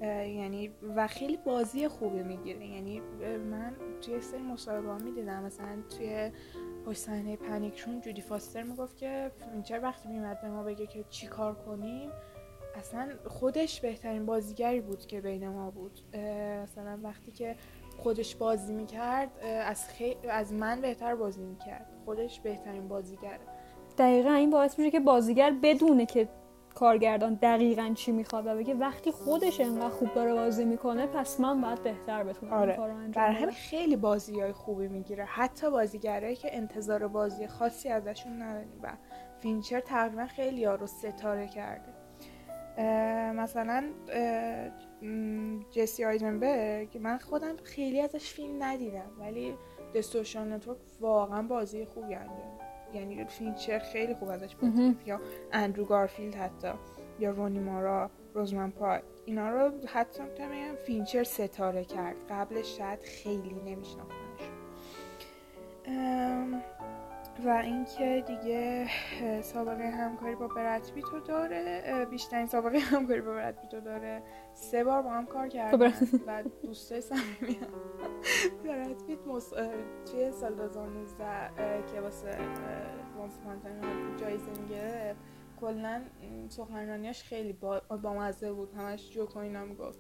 یعنی 0.02 0.70
و 0.96 1.06
خیلی 1.06 1.36
بازی 1.36 1.88
خوبی 1.88 2.22
می‌گیره. 2.22 2.66
یعنی 2.66 3.02
من 3.50 3.76
توی 4.00 4.20
سری 4.20 4.42
مصاحبه 4.42 4.88
ها 4.88 4.98
می‌دیدم 4.98 5.42
مثلا 5.42 5.82
توی 5.96 6.30
پشت 6.86 7.08
پنیکشون 7.36 8.00
جودی 8.00 8.20
فاستر 8.20 8.62
می‌گفت 8.62 8.96
که 8.96 9.30
فینچر 9.52 9.80
وقتی 9.82 10.08
میمد 10.08 10.40
به 10.40 10.48
ما 10.48 10.62
بگه 10.62 10.86
که 10.86 11.04
چی 11.10 11.26
کار 11.26 11.54
کنیم 11.54 12.10
اصلا 12.74 13.08
خودش 13.26 13.80
بهترین 13.80 14.26
بازیگری 14.26 14.80
بود 14.80 15.06
که 15.06 15.20
بین 15.20 15.48
ما 15.48 15.70
بود. 15.70 16.00
مثلا 16.62 16.98
وقتی 17.02 17.32
که 17.32 17.56
خودش 17.96 18.36
بازی 18.36 18.72
می‌کرد 18.72 19.30
از, 19.44 19.88
خی... 19.88 20.16
از 20.30 20.52
من 20.52 20.80
بهتر 20.80 21.14
بازی 21.14 21.42
می‌کرد. 21.42 21.86
خودش 22.04 22.40
بهترین 22.40 22.88
بازیگره 22.88 23.40
دقیقا 23.98 24.32
این 24.32 24.50
باعث 24.50 24.78
میشه 24.78 24.90
که 24.90 25.00
بازیگر 25.00 25.54
بدونه 25.62 26.06
که 26.06 26.28
کارگردان 26.74 27.34
دقیقا 27.34 27.92
چی 27.94 28.12
می‌خواد 28.12 28.46
و 28.46 28.54
بگه 28.54 28.74
وقتی 28.74 29.10
خودش 29.12 29.60
انقدر 29.60 29.88
خوب 29.88 30.14
داره 30.14 30.34
بازی 30.34 30.64
می‌کنه 30.64 31.06
پس 31.06 31.40
من 31.40 31.60
باید 31.60 31.82
بهتر 31.82 32.24
بتونم 32.24 32.52
آره. 32.52 32.76
کارو 32.76 32.96
انجام 32.96 33.24
بدم 33.24 33.34
همین 33.34 33.50
خیلی 33.50 33.96
بازی 33.96 34.40
های 34.40 34.52
خوبی 34.52 34.88
می‌گیره 34.88 35.24
حتی 35.24 35.70
بازیگرایی 35.70 36.36
که 36.36 36.56
انتظار 36.56 37.08
بازی 37.08 37.46
خاصی 37.46 37.88
ازشون 37.88 38.42
نداریم 38.42 38.80
و 38.82 38.92
فینچر 39.40 39.80
تقریبا 39.80 40.26
خیلی 40.26 40.64
ها 40.64 40.74
رو 40.74 40.86
ستاره 40.86 41.48
کرده 41.48 41.94
اه، 42.76 43.32
مثلا 43.32 43.84
اه، 44.12 44.70
جسی 45.70 46.04
آیزنبرگ 46.04 46.98
من 46.98 47.18
خودم 47.18 47.56
خیلی 47.56 48.00
ازش 48.00 48.32
فیلم 48.32 48.62
ندیدم 48.62 49.10
ولی 49.18 49.54
The 49.94 50.14
Social 50.14 50.52
Network 50.52 50.78
واقعا 51.00 51.42
بازی 51.42 51.84
خوبی 51.84 52.14
انجام. 52.14 52.63
یعنی 52.94 53.24
فینچر 53.24 53.78
خیلی 53.78 54.14
خوب 54.14 54.28
ازش. 54.28 54.56
کرد. 54.56 55.06
یا 55.06 55.20
اندرو 55.52 55.84
گارفیلد 55.84 56.34
حتی 56.34 56.68
یا 57.18 57.30
رونی 57.30 57.58
مارا 57.58 58.10
رزاموند 58.34 58.70
پایک 58.70 59.00
اینا 59.24 59.48
رو 59.50 59.72
حتی 59.86 60.22
می‌تونم 60.22 60.48
بگم 60.48 60.76
فینچر 60.86 61.24
ستاره 61.24 61.84
کرد 61.84 62.16
قبلش 62.30 62.78
شاید 62.78 63.00
خیلی 63.00 63.54
نمیشناختنش 63.66 64.50
و 67.44 67.48
اینکه 67.48 68.24
دیگه 68.26 68.86
سابقه 69.42 69.90
همکاری 69.90 70.34
با 70.34 70.48
برد 70.48 70.92
پیتو 70.94 71.20
داره. 71.20 72.06
بیشترین 72.10 72.46
سابقه 72.46 72.78
همکاری 72.94 73.20
با 73.20 73.32
برد 73.32 73.60
پیتو 73.60 73.80
داره. 73.80 74.22
سه 74.52 74.84
بار 74.84 75.02
با 75.02 75.10
هم 75.10 75.26
کار 75.26 75.48
کردن 75.48 75.78
برد. 75.78 75.94
و 76.26 76.42
دوستای 76.62 77.00
صمیمی. 77.00 77.58
هم 77.60 78.62
برد 78.64 79.06
پیت 79.06 79.26
مص... 79.26 79.52
توی 80.12 80.32
سال 80.32 80.54
2019 80.54 81.24
اه، 81.24 81.86
که 81.86 82.00
واسه 82.00 82.38
Once 83.16 83.38
جایزه 84.16 84.50
می‌گرفت 84.60 85.20
کلا 85.60 86.02
سخنرانیاش 86.48 87.22
خیلی 87.22 87.52
با 87.52 87.82
بامزه 88.02 88.52
بود. 88.52 88.74
همش 88.74 89.10
جوک 89.10 89.36
و 89.36 89.38
اینا 89.38 89.64
می‌گفت 89.64 89.98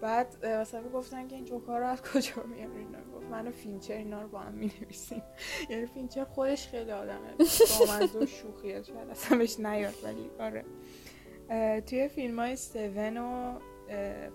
بعد 0.00 0.46
مثلا 0.46 0.88
گفتن 0.88 1.28
که 1.28 1.36
این 1.36 1.44
جوکا 1.44 1.78
رو 1.78 1.86
از 1.86 2.02
کجا 2.02 2.42
میاری 2.42 2.78
اینا 2.78 2.98
می‌گفت 2.98 3.26
من 3.26 3.48
و 3.48 3.50
فینچر 3.50 3.94
اینا 3.94 4.22
رو 4.22 4.28
با 4.28 4.38
هم 4.38 4.52
می‌نویسیم. 4.52 5.22
یعنی 5.70 5.86
فینچر 5.86 6.24
خودش 6.24 6.68
خیلی 6.68 6.90
آدمه. 6.90 7.30
بامزه 7.78 8.18
و 8.18 8.26
شوخیه 8.26 8.82
شاید 8.82 9.10
اصلا 9.10 9.38
بهش 9.38 9.60
نیاد 9.60 9.94
ولی 10.04 10.30
آره. 10.40 10.64
توی 11.80 12.08
فیلم 12.08 12.38
های 12.38 12.56
Seven 12.56 13.16
و 13.16 13.58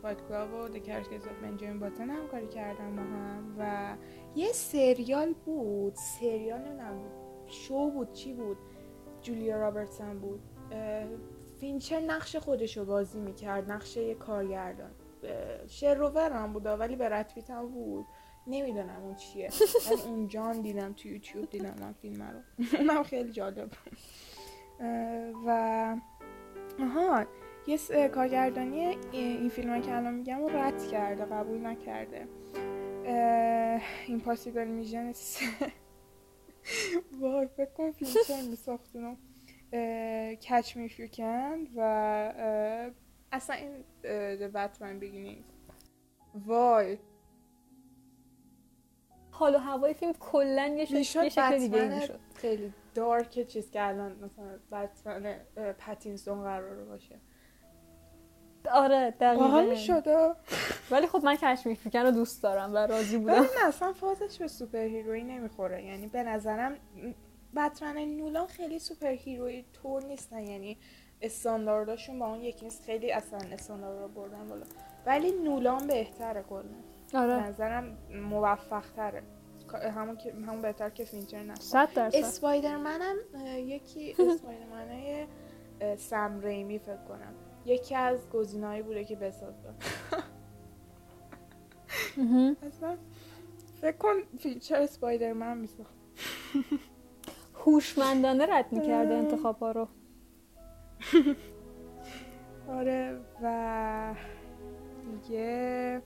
Fight 0.01 0.27
Club 0.27 0.53
و 0.53 0.69
Case 0.69 0.93
of 0.93 1.41
Benjamin 1.41 1.79
Button 1.79 2.09
هم 2.09 2.27
کاری 2.27 2.47
کردم 2.47 2.95
با 2.95 3.01
هم 3.01 3.55
و 3.59 3.95
یه 4.35 4.51
سریال 4.51 5.33
بود. 5.33 5.95
سریال 5.95 6.59
نمی‌دونم 6.59 7.01
شو 7.47 7.89
بود 7.89 8.13
چی 8.13 8.33
بود؟ 8.33 8.57
جولیا 9.21 9.57
رابرتسن 9.57 10.19
بود. 10.19 10.41
فینچر 11.59 11.99
نقش 11.99 12.35
خودش 12.35 12.77
رو 12.77 12.85
بازی 12.85 13.19
می‌کرد 13.19 13.71
نقش 13.71 13.97
یه 13.97 14.15
کارگردان. 14.15 14.91
شروور 15.67 16.31
هم 16.31 16.53
بود 16.53 16.65
ولی 16.65 16.95
به 16.95 17.09
رتبیت 17.09 17.49
هم 17.49 17.67
بود. 17.67 18.05
نمی‌دونم 18.47 19.03
اون 19.03 19.15
چیه. 19.15 19.49
من 19.91 19.97
اونجا 20.11 20.53
دیدم 20.53 20.93
تو 20.93 21.07
یوتیوب 21.07 21.49
دیدم 21.49 21.75
من 21.81 21.93
فیلم 21.93 22.21
رو. 22.23 22.65
اونم 22.77 23.03
خیلی 23.03 23.31
جالب 23.31 23.71
و 25.45 25.49
آها 26.79 27.25
یه 27.67 27.77
س- 27.77 27.91
کارگردانی 27.91 28.97
این 29.11 29.49
فیلم 29.49 29.81
که 29.81 29.95
الان 29.95 30.13
میگم 30.13 30.39
رو 30.39 30.49
رد 30.49 30.87
کرده 30.87 31.25
قبول 31.25 31.65
نکرده. 31.67 32.27
این 34.07 34.19
پاسیبل 34.19 34.67
میژن 34.67 35.13
وای 37.21 37.47
فکر 37.57 37.69
کن 37.77 37.91
فیلم 37.91 38.49
میساخت 38.49 38.95
اونو 38.95 39.15
کچ 40.49 40.77
می 40.77 40.89
کن 40.89 41.67
و 41.75 42.91
اصلا 43.31 43.55
این 43.55 43.83
بتمن 44.53 44.99
بگینینگ 44.99 45.43
وای. 46.45 46.97
حال 49.31 49.55
و 49.55 49.57
هوای 49.57 49.93
فیلم 49.93 50.13
کلا 50.13 50.67
یه 50.67 50.85
شکل, 50.85 51.23
یه 51.23 51.29
شکل 51.29 51.57
دیگه 51.57 51.99
می‌شد. 51.99 52.19
خیلی 52.35 52.73
دارک 52.95 53.47
چیز 53.47 53.71
که 53.71 53.87
الان 53.87 54.11
مثلا 54.11 54.59
بتمن 54.71 55.35
پتینسون 55.79 56.43
قراره 56.43 56.83
باشه. 56.83 57.19
آره 58.71 59.15
باحال 59.19 59.39
دقیقا 59.39 59.61
می‌شد 59.61 60.35
ولی 60.91 61.07
خب 61.07 61.21
من 61.23 61.35
Catch 61.35 61.64
Me 61.64 61.75
If 61.75 61.81
You 61.81 61.90
Can 61.90 61.99
رو 61.99 62.11
دوست 62.11 62.43
دارم 62.43 62.73
و 62.73 62.77
راضی 62.77 63.17
ولی 63.17 63.25
بودم. 63.25 63.41
نه 63.41 63.67
اصلا 63.67 63.93
فازش 63.93 64.37
به 64.37 64.47
superhero 64.47 64.79
ی 64.79 65.23
نمی‌خوره. 65.23 65.85
یعنی 65.85 66.07
به 66.07 66.23
نظرم 66.23 66.75
بتمن 67.55 67.97
نولان 67.97 68.47
خیلی 68.47 68.79
superhero 68.79 69.11
ی 69.11 69.65
طور 69.73 70.05
نیستن. 70.05 70.39
یعنی 70.39 70.77
استاندارداشون 71.21 72.19
با 72.19 72.27
اون 72.27 72.41
یکی 72.41 72.65
نیست. 72.65 72.83
خیلی 72.83 73.11
اصلا 73.11 73.39
استاندارد 73.51 74.01
رو 74.01 74.07
بردن 74.07 74.47
بالا. 74.47 74.65
ولی 75.05 75.31
نولان 75.31 75.87
بهتره 75.87 76.43
کلا. 76.43 76.63
آره. 77.13 77.47
نظرم 77.47 77.97
موفق 78.29 78.85
تره 78.95 79.23
همون 79.95 80.17
که 80.17 80.31
همون 80.31 80.61
بهتر 80.61 80.89
که 80.89 81.03
فینچر 81.03 81.43
نه 81.43 81.55
صد 81.55 81.93
درصد. 81.93 82.17
اسپایدرمن 82.17 83.01
هم 83.01 83.15
اه، 83.35 83.59
یکی 83.59 84.15
اسپایدرمن 84.19 84.89
های 84.89 85.25
سم 85.97 86.39
ریمی 86.39 86.79
فکر 86.79 87.03
کنم. 87.07 87.33
یکی 87.65 87.95
از 87.95 88.29
گزینه‌هایی 88.29 88.81
بوده 88.81 89.05
که 89.05 89.15
بسازه 89.15 89.73
مهم. 92.17 92.57
اصلا 92.67 92.97
فکر 93.81 93.97
کن 93.97 94.13
فینچر 94.39 94.81
اسپایدرمن 94.81 95.57
میساخت. 95.57 95.93
هوشمندانه 97.55 98.45
رد 98.49 98.71
می‌کرده. 98.71 99.13
انتخاب 99.13 99.63
رو. 99.63 99.87
آره 102.77 103.17
و 103.43 104.15
دیگه 105.11 106.01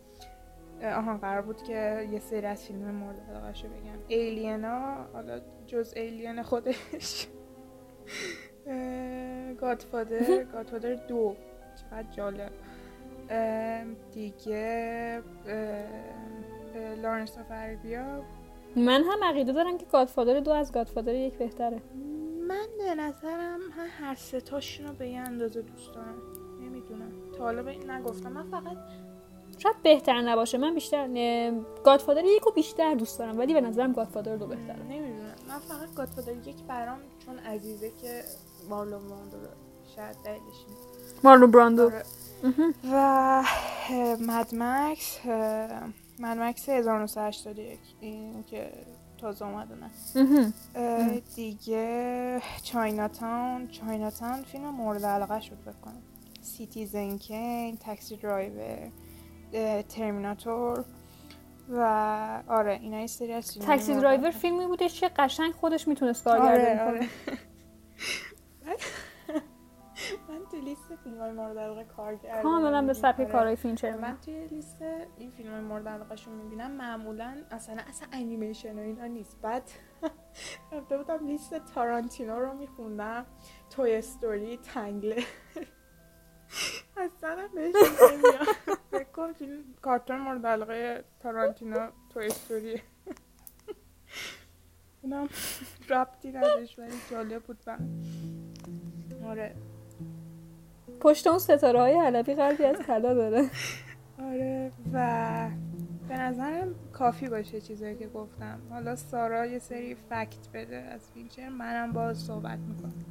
آها 0.84 1.18
قرار 1.18 1.42
بود 1.42 1.64
که 1.64 2.08
یه 2.12 2.20
سری 2.20 2.46
از 2.46 2.66
فیلم 2.66 2.92
مورد 2.92 3.30
علاقه‌ش 3.30 3.64
رو 3.64 3.70
بگم. 3.70 4.00
ایلینا 4.08 4.96
حالا 5.14 5.40
جز 5.68 5.94
ایلین 5.96 6.44
خودش. 6.44 7.28
گادفادر 9.62 10.44
گادفادر 10.44 10.94
دو. 10.94 11.36
چقدر 11.82 12.12
جالب. 12.12 12.52
دیگه 14.12 15.22
لارنس 17.02 17.38
فریبیا 17.38 18.24
من 18.76 19.04
هم 19.04 19.24
عقیده 19.24 19.52
دارم 19.52 19.78
که 19.78 19.86
گادفادر 19.86 20.40
دو 20.40 20.52
از 20.52 20.72
گادفادر 20.72 21.14
یک 21.14 21.34
بهتره. 21.34 21.82
من 22.48 22.68
به 22.78 22.96
نظرم 22.96 23.60
هر 24.00 24.16
ستاشون 24.16 24.88
رو 24.88 24.94
به 24.94 25.10
یه 25.10 25.20
اندازه 25.20 25.62
دوست 25.62 25.94
دارم. 25.94 26.16
نمی‌دونم. 26.62 27.12
تا 27.38 27.44
حالا 27.44 27.64
به 27.64 27.72
این 27.72 27.92
نگفتم. 27.92 28.32
من 28.32 28.50
فقط 28.52 28.78
شاید 29.58 29.76
بهتر 29.84 30.22
نباشه. 30.22 30.58
من 30.58 30.74
بیشتر 30.76 31.08
Godfather 31.84 32.24
یکو 32.26 32.52
بیشتر 32.52 32.94
دوست 32.94 33.20
دارم. 33.20 33.38
ولی 33.38 33.54
به 33.54 33.62
نظرم 33.62 33.94
Godfather 33.94 34.36
دو 34.36 34.48
بهتره. 34.48 34.84
نمی‌دونم. 34.84 35.36
من 35.48 35.60
فقط 35.60 35.94
Godfather 35.96 36.48
یک 36.48 36.64
برام 36.68 37.00
چون 37.26 37.40
عزیزه 37.40 37.92
که 38.02 38.24
مارلون 38.70 39.08
براندو 39.10 39.38
شاید 39.96 40.16
دلیلش 40.26 40.66
مارلون 41.24 41.52
براندو. 41.52 41.84
آره. 41.84 42.04
و 42.92 43.44
Mad 44.20 44.70
Max 44.70 45.20
Mad 46.20 46.45
Max 46.45 46.70
1981 46.70 47.80
این 48.00 48.44
که 48.44 48.72
تازه 49.16 49.46
اومده 49.46 49.76
نه 49.76 51.20
دیگه 51.36 52.42
Chinatown 52.64 53.68
Chinatown 53.68 54.44
فیلم 54.44 54.70
مورد 54.70 55.06
علاقه 55.06 55.40
شد 55.40 55.58
بکنم 55.62 56.02
Citizen 56.42 57.18
Kane 57.18 57.78
Taxi 57.78 58.18
Driver 58.18 58.92
Terminator 59.90 60.86
و 61.70 62.44
آره 62.48 62.80
اینا 62.82 63.00
یه 63.00 63.08
سری 63.08 63.34
از 63.34 63.58
Taxi 63.58 63.94
Driver 63.94 64.32
فیلمی 64.32 64.66
بوده 64.68 64.90
که 64.90 65.12
قشنگ 65.18 65.54
خودش 65.54 65.88
می‌تونست 65.88 66.24
کارگردانی 66.24 66.80
آره، 66.80 66.98
آره. 66.98 67.08
من 70.30 70.40
توی 70.52 70.62
لیست 70.62 70.96
فیلم 71.04 71.20
های 71.20 71.32
مورد 71.32 71.58
علاقه 71.58 71.84
کار 71.84 72.16
کردم. 72.16 72.44
کاملا 72.44 72.82
به 72.82 72.94
سبک 72.94 73.20
آره. 73.20 73.32
کارهای 73.32 73.56
فینچر 73.56 73.98
من 73.98 74.18
توی 74.26 74.48
لیست 74.48 74.82
این 75.18 75.32
فیلم 75.32 75.52
های 75.52 75.62
مورد 75.62 75.88
علاقه 75.88 76.30
می‌بینم. 76.30 76.72
معمولا 76.72 77.38
اصلا 77.52 77.78
اصلا 77.90 78.08
انیمیشن 78.12 78.80
و 78.80 78.82
اینا 78.82 79.06
نیست. 79.06 79.42
بعد 79.42 79.64
رفته 80.72 80.98
بودم 80.98 81.28
لیست 81.28 81.74
تارانتینو 81.76 82.40
رو 82.40 82.54
میخوندم. 82.54 83.26
Toy 83.70 83.96
Story 83.96 84.58
تنگله 84.58 85.24
اصلا 86.98 87.48
بهش 87.56 87.76
نمیاد 88.14 89.34
فیلم 89.34 89.64
کارتون 89.82 90.20
مورد 90.20 90.46
علاقه 90.46 91.04
تارانتینو 91.20 91.90
Toy 92.10 92.26
Story. 92.26 92.82
اونم 95.02 95.30
ربطی 95.90 96.32
نداشت 96.32 96.80
ولی 96.80 96.94
جالب 97.12 97.44
بود 97.44 97.58
آره. 99.26 99.56
پشت 101.00 101.28
اون 101.28 101.40
ستاره 101.40 101.80
های 101.80 101.94
حلبی 101.94 102.34
قلبی 102.34 102.64
از 102.64 102.78
طلا 102.78 103.14
داره. 103.14 103.50
آره 104.20 104.72
و 104.94 105.48
به 106.08 106.18
نظرم 106.18 106.76
کافی 106.94 107.30
باشه 107.30 107.62
چیزایی 107.62 107.96
که 107.96 108.08
گفتم. 108.08 108.60
حالا 108.70 108.96
سارا 108.96 109.46
یه 109.46 109.60
سری 109.60 109.96
fact 109.96 110.50
بده 110.54 110.76
از 110.76 111.02
فینچر 111.14 111.50
منم 111.50 111.94
باز 111.94 112.18
صحبت 112.18 112.60
می‌کنم. 112.60 113.06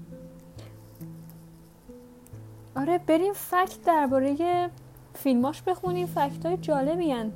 آره 2.76 2.98
بریم 2.98 3.32
فکت 3.32 3.82
درباره 3.86 4.70
فیلماش 5.14 5.62
بخونیم. 5.62 6.06
فکت 6.06 6.46
های 6.46 6.56
جالبی 6.56 7.12
هن. 7.12 7.32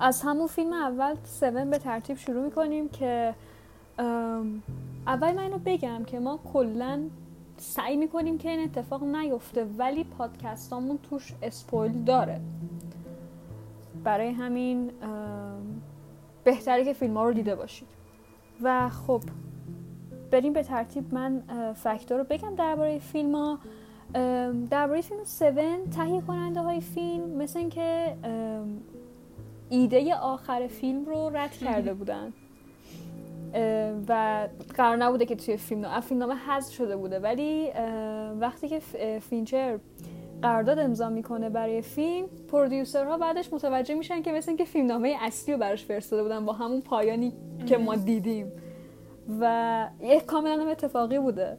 از 0.00 0.22
همون 0.22 0.46
فیلم 0.46 0.72
اول 0.72 1.14
سون 1.24 1.70
به 1.70 1.78
ترتیب 1.78 2.16
شروع 2.16 2.44
می‌کنیم 2.44 2.88
که 2.88 3.34
اول 5.06 5.32
من 5.32 5.38
اینو 5.38 5.58
بگم 5.58 6.04
که 6.04 6.20
ما 6.20 6.40
کلا 6.52 7.00
سعی 7.60 7.96
می‌کنیم 7.96 8.38
که 8.38 8.50
این 8.50 8.64
اتفاق 8.64 9.04
نیفته 9.04 9.64
ولی 9.64 10.04
پادکستامون 10.04 10.98
توش 10.98 11.32
اسپویل 11.42 12.04
داره. 12.04 12.40
برای 14.04 14.30
همین 14.30 14.90
بهتره 16.44 16.84
که 16.84 16.92
فیلم 16.92 17.16
ها 17.16 17.24
رو 17.24 17.32
دیده 17.32 17.54
باشید. 17.54 17.88
و 18.62 18.88
خب 18.88 19.22
بریم 20.30 20.52
به 20.52 20.62
ترتیب 20.62 21.14
من 21.14 21.42
فکتور 21.74 22.18
رو 22.18 22.24
بگم 22.24 22.54
درباره 22.54 22.98
فیلم 22.98 23.34
ها 23.34 23.58
درباره 24.70 25.00
فیلم 25.00 25.20
7 25.20 25.90
تهیه 25.90 26.20
کننده 26.20 26.60
های 26.60 26.80
فیلم 26.80 27.30
مثل 27.30 27.58
اینکه 27.58 28.16
ایده 29.70 30.14
آخر 30.14 30.66
فیلم 30.66 31.04
رو 31.04 31.30
رد 31.34 31.52
کرده 31.52 31.94
بودن. 32.00 32.32
و 34.08 34.48
قرار 34.74 34.96
نبوده 34.96 35.26
که 35.26 35.36
توی 35.36 35.56
فیلم 35.56 35.80
نامه 35.80 36.00
فیلم 36.00 36.20
نامه 36.20 36.34
حذف 36.34 36.72
شده 36.72 36.96
بوده. 36.96 37.18
ولی 37.18 37.70
وقتی 38.40 38.68
که 38.68 38.78
فینچر 39.20 39.78
قرارداد 40.42 40.78
امضا 40.78 41.08
می‌کنه 41.08 41.48
برای 41.48 41.82
فیلم 41.82 42.26
پرودیوسرها 42.52 43.18
بعدش 43.18 43.52
متوجه 43.52 43.94
میشن 43.94 44.22
که 44.22 44.32
مثل 44.32 44.50
اینکه 44.50 44.64
فیلم 44.64 44.86
نامه 44.86 45.16
اصلی 45.20 45.54
رو 45.54 45.60
براش 45.60 45.84
فرستاده 45.84 46.22
بودن 46.22 46.44
با 46.44 46.52
همون 46.52 46.80
پایانی 46.80 47.32
که 47.66 47.78
ما 47.78 47.96
دیدیم. 47.96 48.52
و 49.40 49.88
یک 50.00 50.24
کاملا 50.24 50.62
هم 50.62 50.68
اتفاقی 50.68 51.18
بوده. 51.18 51.58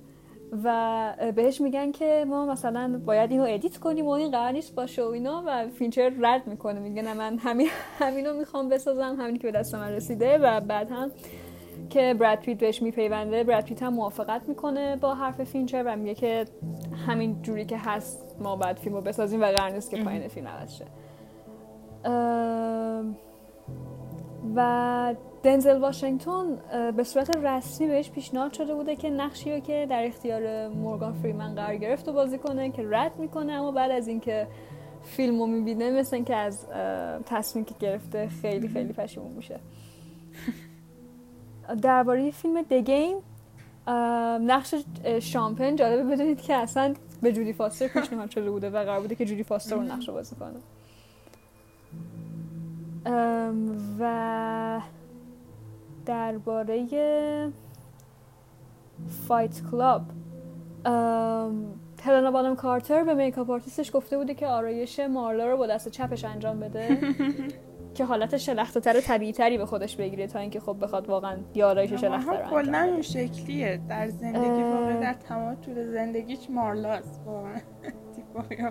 و 0.63 1.13
بهش 1.35 1.61
میگن 1.61 1.91
که 1.91 2.25
ما 2.27 2.45
مثلا 2.45 3.01
باید 3.05 3.31
اینو 3.31 3.45
edit 3.49 3.77
کنیم 3.77 4.05
و 4.05 4.09
این 4.09 4.31
قرار 4.31 4.51
نیست 4.51 4.75
باشه 4.75 5.03
و 5.03 5.07
اینا 5.07 5.43
و 5.47 5.69
فینچر 5.69 6.11
رد 6.21 6.47
می‌کنه. 6.47 6.79
میگه 6.79 7.01
نه 7.01 7.13
من 7.13 7.37
همین 7.37 7.67
همینو 7.99 8.33
می‌خوام 8.33 8.69
بسازم 8.69 9.15
همینی 9.19 9.39
که 9.39 9.51
به 9.51 9.59
دست 9.59 9.75
من 9.75 9.91
رسیده 9.91 10.37
و 10.37 10.59
بعد 10.59 10.91
هم 10.91 11.11
که 11.91 12.13
براد 12.19 12.39
پیت 12.39 12.57
بهش 12.57 12.81
میپیونده. 12.81 13.43
براد 13.43 13.63
پیت 13.63 13.83
هم 13.83 13.93
موافقت 13.93 14.49
می‌کنه 14.49 14.95
با 14.95 15.15
حرف 15.15 15.43
فینچر 15.43 15.83
و 15.85 15.95
میگه 15.95 16.15
که 16.15 16.45
همین 17.07 17.41
جوری 17.41 17.65
که 17.65 17.77
هست 17.77 18.35
ما 18.39 18.55
باید 18.55 18.77
فیلم 18.77 18.95
رو 18.95 19.01
بسازیم 19.01 19.41
و 19.41 19.45
قرار 19.45 19.69
نیست 19.69 19.91
که 19.91 20.03
پایان 20.03 20.27
فیلم 20.27 20.47
عوض 20.47 20.77
شه. 20.77 20.85
و 24.55 25.15
دنزل 25.43 25.77
واشنگتون 25.77 26.59
به 26.97 27.03
صورت 27.03 27.37
رسمی 27.37 27.87
بهش 27.87 28.09
پیشنهاد 28.09 28.53
شده 28.53 28.75
بوده 28.75 28.95
که 28.95 29.09
نقشی 29.09 29.53
رو 29.53 29.59
که 29.59 29.87
در 29.89 30.05
اختیار 30.05 30.67
مورگان 30.67 31.13
فریمن 31.13 31.55
قرار 31.55 31.75
گرفت 31.75 32.07
و 32.07 32.13
بازی 32.13 32.37
کنه 32.37 32.71
که 32.71 32.85
رد 32.89 33.19
می‌کنه. 33.19 33.53
اما 33.53 33.71
بعد 33.71 33.91
از 33.91 34.07
اینکه 34.07 34.47
فیلم 35.03 35.39
رو 35.39 35.47
می‌بینه 35.47 35.91
مثل 35.91 36.15
اینکه 36.15 36.35
از 36.35 36.67
تصمیم 37.25 37.65
که 37.65 37.75
گرفته 37.79 38.27
خیلی 38.27 38.67
خیلی 38.67 38.93
پشیمون 38.93 39.31
میشه. 39.31 39.59
درباره 41.81 42.31
فیلم 42.31 42.61
دگیم 42.61 43.17
نقش 44.47 44.75
شامپن 45.19 45.75
جالبه 45.75 46.03
بدونید 46.03 46.41
که 46.41 46.53
اصلا 46.53 46.93
به 47.21 47.33
جودی 47.33 47.53
فاستر 47.53 47.87
پیشنهاد 47.87 48.29
شده 48.29 48.51
بوده 48.51 48.69
و 48.69 48.83
قرار 48.83 49.01
بوده 49.01 49.15
که 49.15 49.25
جودی 49.25 49.43
فاستر 49.43 49.75
رو 49.75 49.81
نقش 49.81 50.09
بازی 50.09 50.35
کنه. 50.35 50.59
و 53.99 54.81
درباره 56.05 56.87
فایت 59.27 59.61
کلاب 59.71 60.01
هلنا 62.03 62.31
بونهام 62.31 62.55
کارتر 62.55 63.03
به 63.03 63.13
makeup 63.13 63.49
artist 63.49 63.84
ش 63.84 63.95
گفته 63.95 64.17
بوده 64.17 64.33
که 64.33 64.47
آرایش 64.47 64.99
مارلا 64.99 65.45
رو 65.51 65.57
با 65.57 65.67
دست 65.67 65.89
چپش 65.89 66.25
انجام 66.25 66.59
بده. 66.59 66.97
که 67.95 68.05
حالت 68.05 68.37
شلخته 68.37 68.79
تر 68.79 69.01
طبیعی 69.01 69.31
تری 69.31 69.57
به 69.57 69.65
خودش 69.65 69.95
بگیره 69.95 70.27
تا 70.27 70.39
اینکه 70.39 70.59
خب 70.59 70.77
بخواد 70.81 71.09
واقعا 71.09 71.37
آرایش 71.53 71.93
شلخته 71.93 72.31
رو 72.31 72.49
کلا 72.49 72.87
اون 72.91 73.01
شکلیه. 73.01 73.81
در 73.89 74.09
زندگی 74.09 74.63
واقعا 74.63 74.99
در 74.99 75.13
تمام 75.13 75.55
طول 75.55 75.83
زندگیش 75.83 76.49
مارلاست 76.49 77.21
واقعا. 77.25 77.61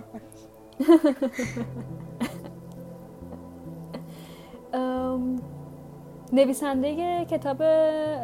نویسنده 6.33 7.25
کتاب 7.25 7.57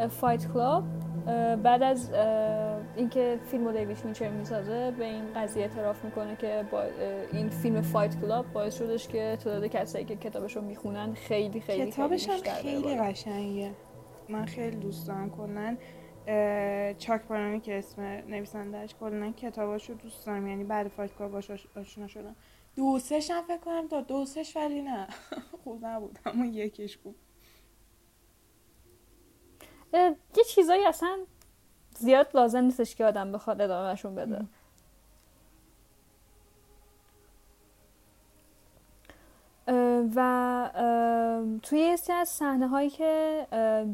فایت 0.07 0.53
کلاب 0.53 0.83
بعد 1.63 1.83
از 1.83 2.11
اینکه 2.97 3.39
فیلم 3.51 3.71
دیوید 3.71 3.97
فینچر 3.97 4.29
می‌سازه 4.29 4.91
به 4.91 5.05
این 5.05 5.33
قضیه 5.33 5.63
اعتراف 5.63 6.05
می‌کنه 6.05 6.35
که 6.35 6.65
با 6.71 6.83
این 7.33 7.49
فیلم 7.49 7.81
فایت 7.81 8.21
کلاب 8.21 8.53
باعث 8.53 8.77
شدش 8.77 9.07
که 9.07 9.37
تعداد 9.43 9.67
کسایی 9.67 10.05
که 10.05 10.15
کتابش 10.15 10.55
رو 10.55 10.61
می‌خونن 10.61 11.13
خیلی 11.13 11.61
خیلی 11.61 11.91
کتابش 11.91 12.29
هم 12.29 12.37
خیلی 12.37 12.95
قشنگه. 12.95 13.71
من 14.29 14.45
خیلی 14.45 14.75
دوست 14.75 15.07
دارم 15.07 15.29
کلا 15.29 15.77
چاک 16.97 17.21
پالانیک 17.21 17.59
که 17.59 17.77
اسم 17.77 18.01
نویسندهش 18.01 18.95
کلا 18.99 19.31
کتاباش 19.31 19.89
رو 19.89 19.95
دوست 19.95 20.25
دارم. 20.25 20.47
یعنی 20.47 20.63
بعد 20.63 20.87
فایت 20.87 21.17
کلاب 21.17 21.31
باش 21.31 21.51
آشنا 21.75 22.07
شدم. 22.07 22.35
دو 22.75 22.99
سش 22.99 23.31
هم 23.31 23.43
فکر 23.43 23.57
کنم 23.57 23.87
تا 23.87 24.01
دو 24.01 24.25
سش 24.25 24.57
ولی 24.57 24.81
نه. 24.81 25.07
خوب 25.63 25.85
نبود. 25.85 26.19
اما 26.25 26.45
یکیش 26.45 26.97
بود. 26.97 27.15
یه 29.93 30.43
چیزایی 30.47 30.85
اصلا 30.85 31.17
زیاد 31.97 32.27
لازم 32.33 32.59
نیستش 32.59 32.95
که 32.95 33.05
آدم 33.05 33.31
بخواد 33.31 33.61
ادامهشون 33.61 34.15
بده. 34.15 34.41
و 40.15 40.69
توی 41.63 41.79
یه 41.79 42.13
از 42.13 42.29
صحنه 42.29 42.67
هایی 42.67 42.89
که 42.89 43.45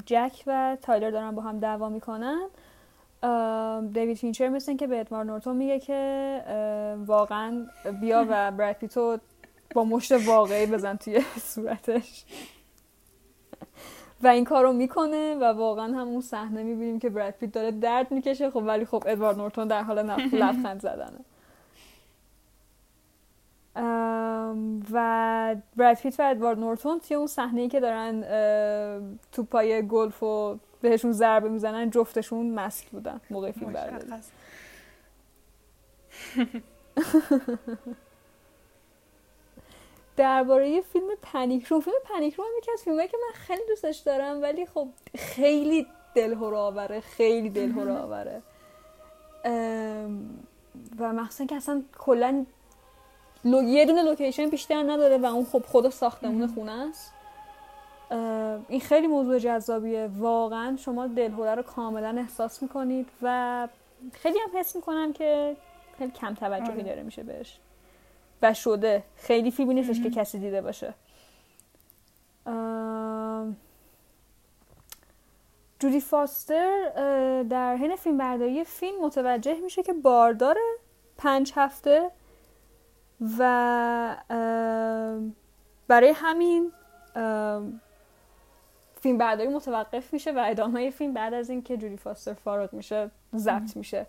جک 0.05 0.43
و 0.47 0.77
تایلر 0.81 1.11
دارن 1.11 1.31
با 1.31 1.41
هم 1.41 1.59
دعوا 1.59 1.89
می‌کنن 1.89 2.47
دیوید 3.93 4.17
فینچر 4.17 4.49
مثل 4.49 4.75
که 4.75 4.87
به 4.87 4.99
ادوارد 4.99 5.25
نورتون 5.25 5.55
میگه 5.55 5.79
که 5.79 6.43
واقعا 7.05 7.67
بیا 8.01 8.25
و 8.29 8.51
براد 8.51 8.75
پیتو 8.75 9.17
با 9.75 9.83
مشت 9.83 10.11
واقعی 10.11 10.65
بزن 10.65 10.95
توی 10.95 11.21
صورتش. 11.39 12.25
و 14.23 14.27
این 14.27 14.43
کار 14.45 14.63
رو 14.63 14.73
می‌کنه 14.73 15.35
و 15.35 15.43
واقعا 15.43 15.85
هم 15.85 16.07
اون 16.07 16.21
صحنه 16.21 16.63
می‌بینیم 16.63 16.99
که 16.99 17.09
براد 17.09 17.33
پیت 17.33 17.51
داره 17.51 17.71
درد 17.71 18.11
می‌کشه 18.11 18.49
خب 18.49 18.63
ولی 18.65 18.85
خب 18.85 19.03
ادوارد 19.07 19.37
نورتون 19.37 19.67
در 19.67 19.83
حال 19.83 19.99
لبخند 20.41 20.81
زدنه. 20.81 21.19
و 24.91 25.55
براد 25.75 25.97
پیت 25.97 26.19
و 26.19 26.23
ادوارد 26.23 26.59
نورتون 26.59 26.99
توی 26.99 27.15
اون 27.15 27.27
صحنه 27.27 27.61
ای 27.61 27.67
که 27.67 27.79
دارن 27.79 28.21
توپای 29.31 29.87
گلف 29.87 30.23
و 30.23 30.59
بهشون 30.81 31.11
ضربه 31.11 31.49
می‌زنن 31.49 31.89
جفتشون 31.89 32.49
مست 32.49 32.89
بودن 32.89 33.21
موقع 33.29 33.51
فیلم 33.51 33.73
برداری 33.73 34.05
درباره 40.17 40.81
فیلم 40.81 41.07
پنیک 41.21 41.65
روم 41.65 41.81
فیلم 41.81 41.95
پنیک 42.05 42.33
روم 42.35 42.47
هم 42.47 42.53
یکی 42.57 42.71
از 42.71 42.83
فیلمایی 42.83 43.07
که 43.07 43.17
من 43.27 43.33
خیلی 43.33 43.61
دوستش 43.67 43.97
دارم 43.97 44.41
ولی 44.41 44.65
خب 44.65 44.87
خیلی 45.17 45.87
دلهره 46.15 46.55
آوره 46.55 46.99
خیلی 46.99 47.49
دلهره 47.49 47.89
آوره. 47.89 48.41
و 50.99 51.13
مخصوصا 51.13 51.45
که 51.45 51.55
اصلا 51.55 51.83
کلا 51.97 52.45
لو... 53.45 53.63
یه 53.63 53.85
دونه 53.85 54.03
لوکیشن 54.03 54.49
بیشتر 54.49 54.83
نداره 54.83 55.17
و 55.17 55.25
اون 55.25 55.45
خب 55.45 55.65
خود 55.65 55.89
ساختمون 55.89 56.47
خونه 56.47 56.71
است. 56.71 57.13
این 58.67 58.79
خیلی 58.79 59.07
موضوع 59.07 59.39
جذابیه. 59.39 60.09
واقعا 60.17 60.77
شما 60.77 61.07
دلهوره 61.07 61.55
رو 61.55 61.61
کاملا 61.61 62.15
احساس 62.17 62.63
می‌کنید 62.63 63.09
و 63.21 63.67
خیلی 64.13 64.39
هم 64.39 64.59
حس 64.59 64.75
می‌کنم 64.75 65.13
که 65.13 65.55
خیلی 65.97 66.11
کم 66.11 66.33
توجهی 66.33 66.71
آره. 66.71 66.83
داره 66.83 67.03
میشه 67.03 67.23
بهش. 67.23 67.59
و 68.43 68.53
شده. 68.53 69.03
خیلی 69.15 69.51
فیلمی 69.51 69.73
نیستش 69.73 70.01
که 70.01 70.09
کسی 70.09 70.39
دیده 70.39 70.61
باشه. 70.61 70.93
جودی 75.79 75.99
فاستر 75.99 76.91
در 77.49 77.75
حین 77.75 77.95
فیلم 77.95 78.17
برداری 78.17 78.63
فیلم 78.63 79.05
متوجه 79.05 79.59
میشه 79.63 79.83
که 79.83 79.93
بارداره 79.93 80.61
پنج 81.17 81.51
هفته 81.55 82.11
و 83.39 84.15
برای 85.87 86.13
همین 86.15 86.71
فیلم 89.01 89.17
برداری 89.17 89.49
متوقف 89.49 90.13
میشه 90.13 90.31
و 90.31 90.43
ادامه 90.47 90.89
فیلم 90.89 91.13
بعد 91.13 91.33
از 91.33 91.49
اینکه 91.49 91.77
جودی 91.77 91.97
فاستر 91.97 92.33
فارغ 92.33 92.73
میشه 92.73 93.11
ضبط 93.35 93.77
میشه. 93.77 94.05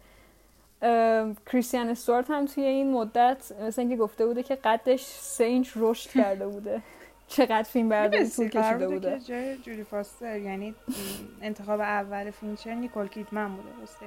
کریستن 1.53 1.89
استوارت 1.89 2.31
هم 2.31 2.47
توی 2.47 2.65
این 2.65 2.93
مدت 2.93 3.53
مثل 3.61 3.81
اینکه 3.81 3.97
گفته 3.97 4.27
بوده 4.27 4.43
که 4.43 4.55
قدش 4.55 5.03
سه 5.05 5.45
اینچ 5.45 5.73
رشد 5.77 6.11
کرده 6.11 6.47
بوده. 6.47 6.83
چقدر 7.29 7.63
فیلم 7.63 7.89
برداری 7.89 8.29
طول 8.31 8.49
کشیده 8.49 8.89
بوده 8.89 9.19
که 9.19 9.25
جای 9.25 9.57
جودی 9.57 9.85
فاستر 9.85 10.39
یعنی 10.39 10.75
انتخاب 11.43 11.81
اول 11.81 12.31
فینچر 12.31 12.75
نیکول 12.75 13.09
کیدمن 13.09 13.57
بوده 13.57 13.69
درسته؟ 13.81 14.07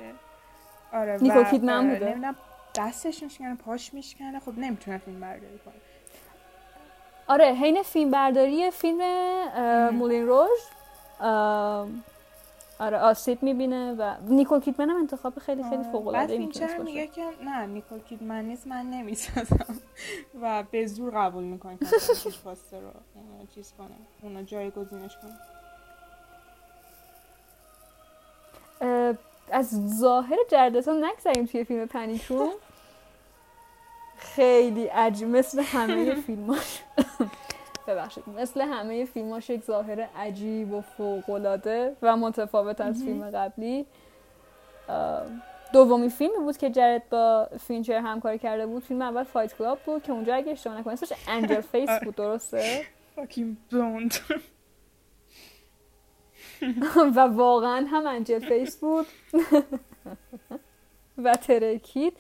آره 0.94 1.18
نیکول 1.22 1.44
کیدمن 1.44 1.90
بوده؟ 1.90 2.06
نمی‌دونم 2.06 2.36
دستش 2.76 3.24
میشکنه 3.24 3.56
پاش 3.56 3.94
میشکنه. 3.94 4.40
خب 4.40 4.58
نمی‌تونه 4.58 4.98
فیلم 4.98 5.20
برداری 5.20 5.60
کنه. 5.66 5.74
آره 7.28 7.46
حین 7.46 7.84
فیلم 7.84 8.12
برداری 8.12 8.72
فیلم 8.72 9.02
مولین 9.90 10.28
روژ. 10.28 10.60
آره 12.80 12.98
آسیب 12.98 13.44
می‌بینه 13.44 13.94
و 13.94 14.16
نیکول 14.22 14.60
کیدمن 14.60 14.90
هم 14.90 14.96
انتخاب 14.98 15.40
خیلی 15.40 15.64
خیلی 15.64 15.84
فوق 15.92 16.08
العاده 16.08 16.34
ای 16.34 16.40
می‌تونه 16.40 16.78
میگه 16.78 17.08
که 17.08 17.24
نه 17.44 17.66
نیکول 17.66 18.00
کیدمن 18.00 18.46
نیست 18.46 18.68
من 18.68 18.86
نمی‌سازم 18.86 19.80
و 20.42 20.64
به 20.72 20.86
زور 20.86 21.12
قبول 21.12 21.44
می‌کنه 21.44 21.78
که 21.78 21.86
پاسته 22.44 22.80
رو 22.80 22.90
چیز 23.56 23.74
کنه. 23.78 23.88
اونو 24.22 24.44
جایگزینش 24.44 25.18
کنه. 25.18 25.34
از 29.52 29.98
ظاهر 30.00 30.38
جرد 30.52 30.79
لتو 30.79 31.06
نگذریم 31.06 31.46
توی 31.46 31.64
فیلم 31.64 31.86
پنیک 31.86 32.24
روم 32.26 32.52
خیلی 34.36 34.86
عجیب 34.86 35.28
مثل 35.28 35.62
همه 35.64 36.16
فیلماش 36.16 36.82
ببخشید. 37.88 38.24
مثل 38.30 38.62
همه 38.62 39.06
فیلماش 39.06 39.50
یک 39.50 39.64
ظاهر 39.64 40.08
عجیب 40.16 40.74
و 40.74 40.82
فوقالعاده 40.82 41.96
و 42.02 42.18
متفاوت 42.18 42.82
از 42.82 43.04
فیلم 43.04 43.30
قبلی. 43.30 43.86
دومی 45.74 46.10
فیلمی 46.10 46.38
بود 46.38 46.58
که 46.58 46.70
جرد 46.70 47.10
با 47.10 47.50
فینچر 47.60 47.98
همکاری 47.98 48.40
کرده 48.40 48.66
بود. 48.68 48.84
فیلم 48.84 49.02
اول 49.02 49.24
فایت 49.24 49.58
کلاب 49.58 49.80
بود 49.86 50.04
که 50.04 50.12
اونجا 50.12 50.36
اگه 50.36 50.52
اشتباه 50.52 50.80
نکنم 50.80 50.94
اسمش 50.94 51.14
انجل 51.28 51.62
فیس 51.62 51.90
بود 52.04 52.16
درسته؟ 52.16 52.82
بلوند 53.72 54.16
و 57.16 57.20
واقعا 57.20 57.86
هم 57.90 58.08
انجل 58.08 58.40
فیس 58.40 58.78
بود. 58.78 59.06
و 61.24 61.36
ترکید 61.36 62.14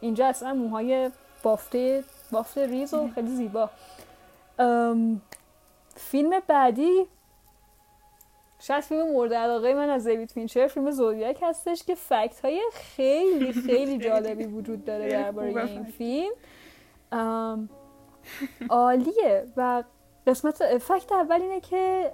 اینجا 0.00 0.26
اصلا 0.26 0.54
موهای 0.54 1.10
بافته 1.42 2.04
بافته 2.32 2.66
ریز 2.66 2.94
و 2.94 3.08
خیلی 3.14 3.28
زیبا. 3.28 3.70
فیلم 5.96 6.40
بعدی 6.48 7.06
شاید 8.58 8.84
فیلم 8.84 9.12
مورد 9.12 9.34
علاقه 9.34 9.74
من 9.74 9.90
از 9.90 10.06
دیوید 10.06 10.30
فینچر 10.30 10.66
فیلم 10.66 10.90
زودیاک 10.90 11.38
هستش 11.42 11.82
که 11.82 11.94
fact 11.94 12.40
های 12.44 12.62
خیلی 12.72 13.52
خیلی 13.52 13.98
جالبی 13.98 14.44
وجود 14.44 14.84
داره 14.84 15.08
درباره 15.08 15.64
این 15.64 15.84
فیلم. 15.84 16.32
عالیه 18.70 19.46
و 19.56 19.82
قسمت 20.26 20.78
fact 20.78 21.12
اول 21.12 21.42
اینه 21.42 21.60
که 21.60 22.12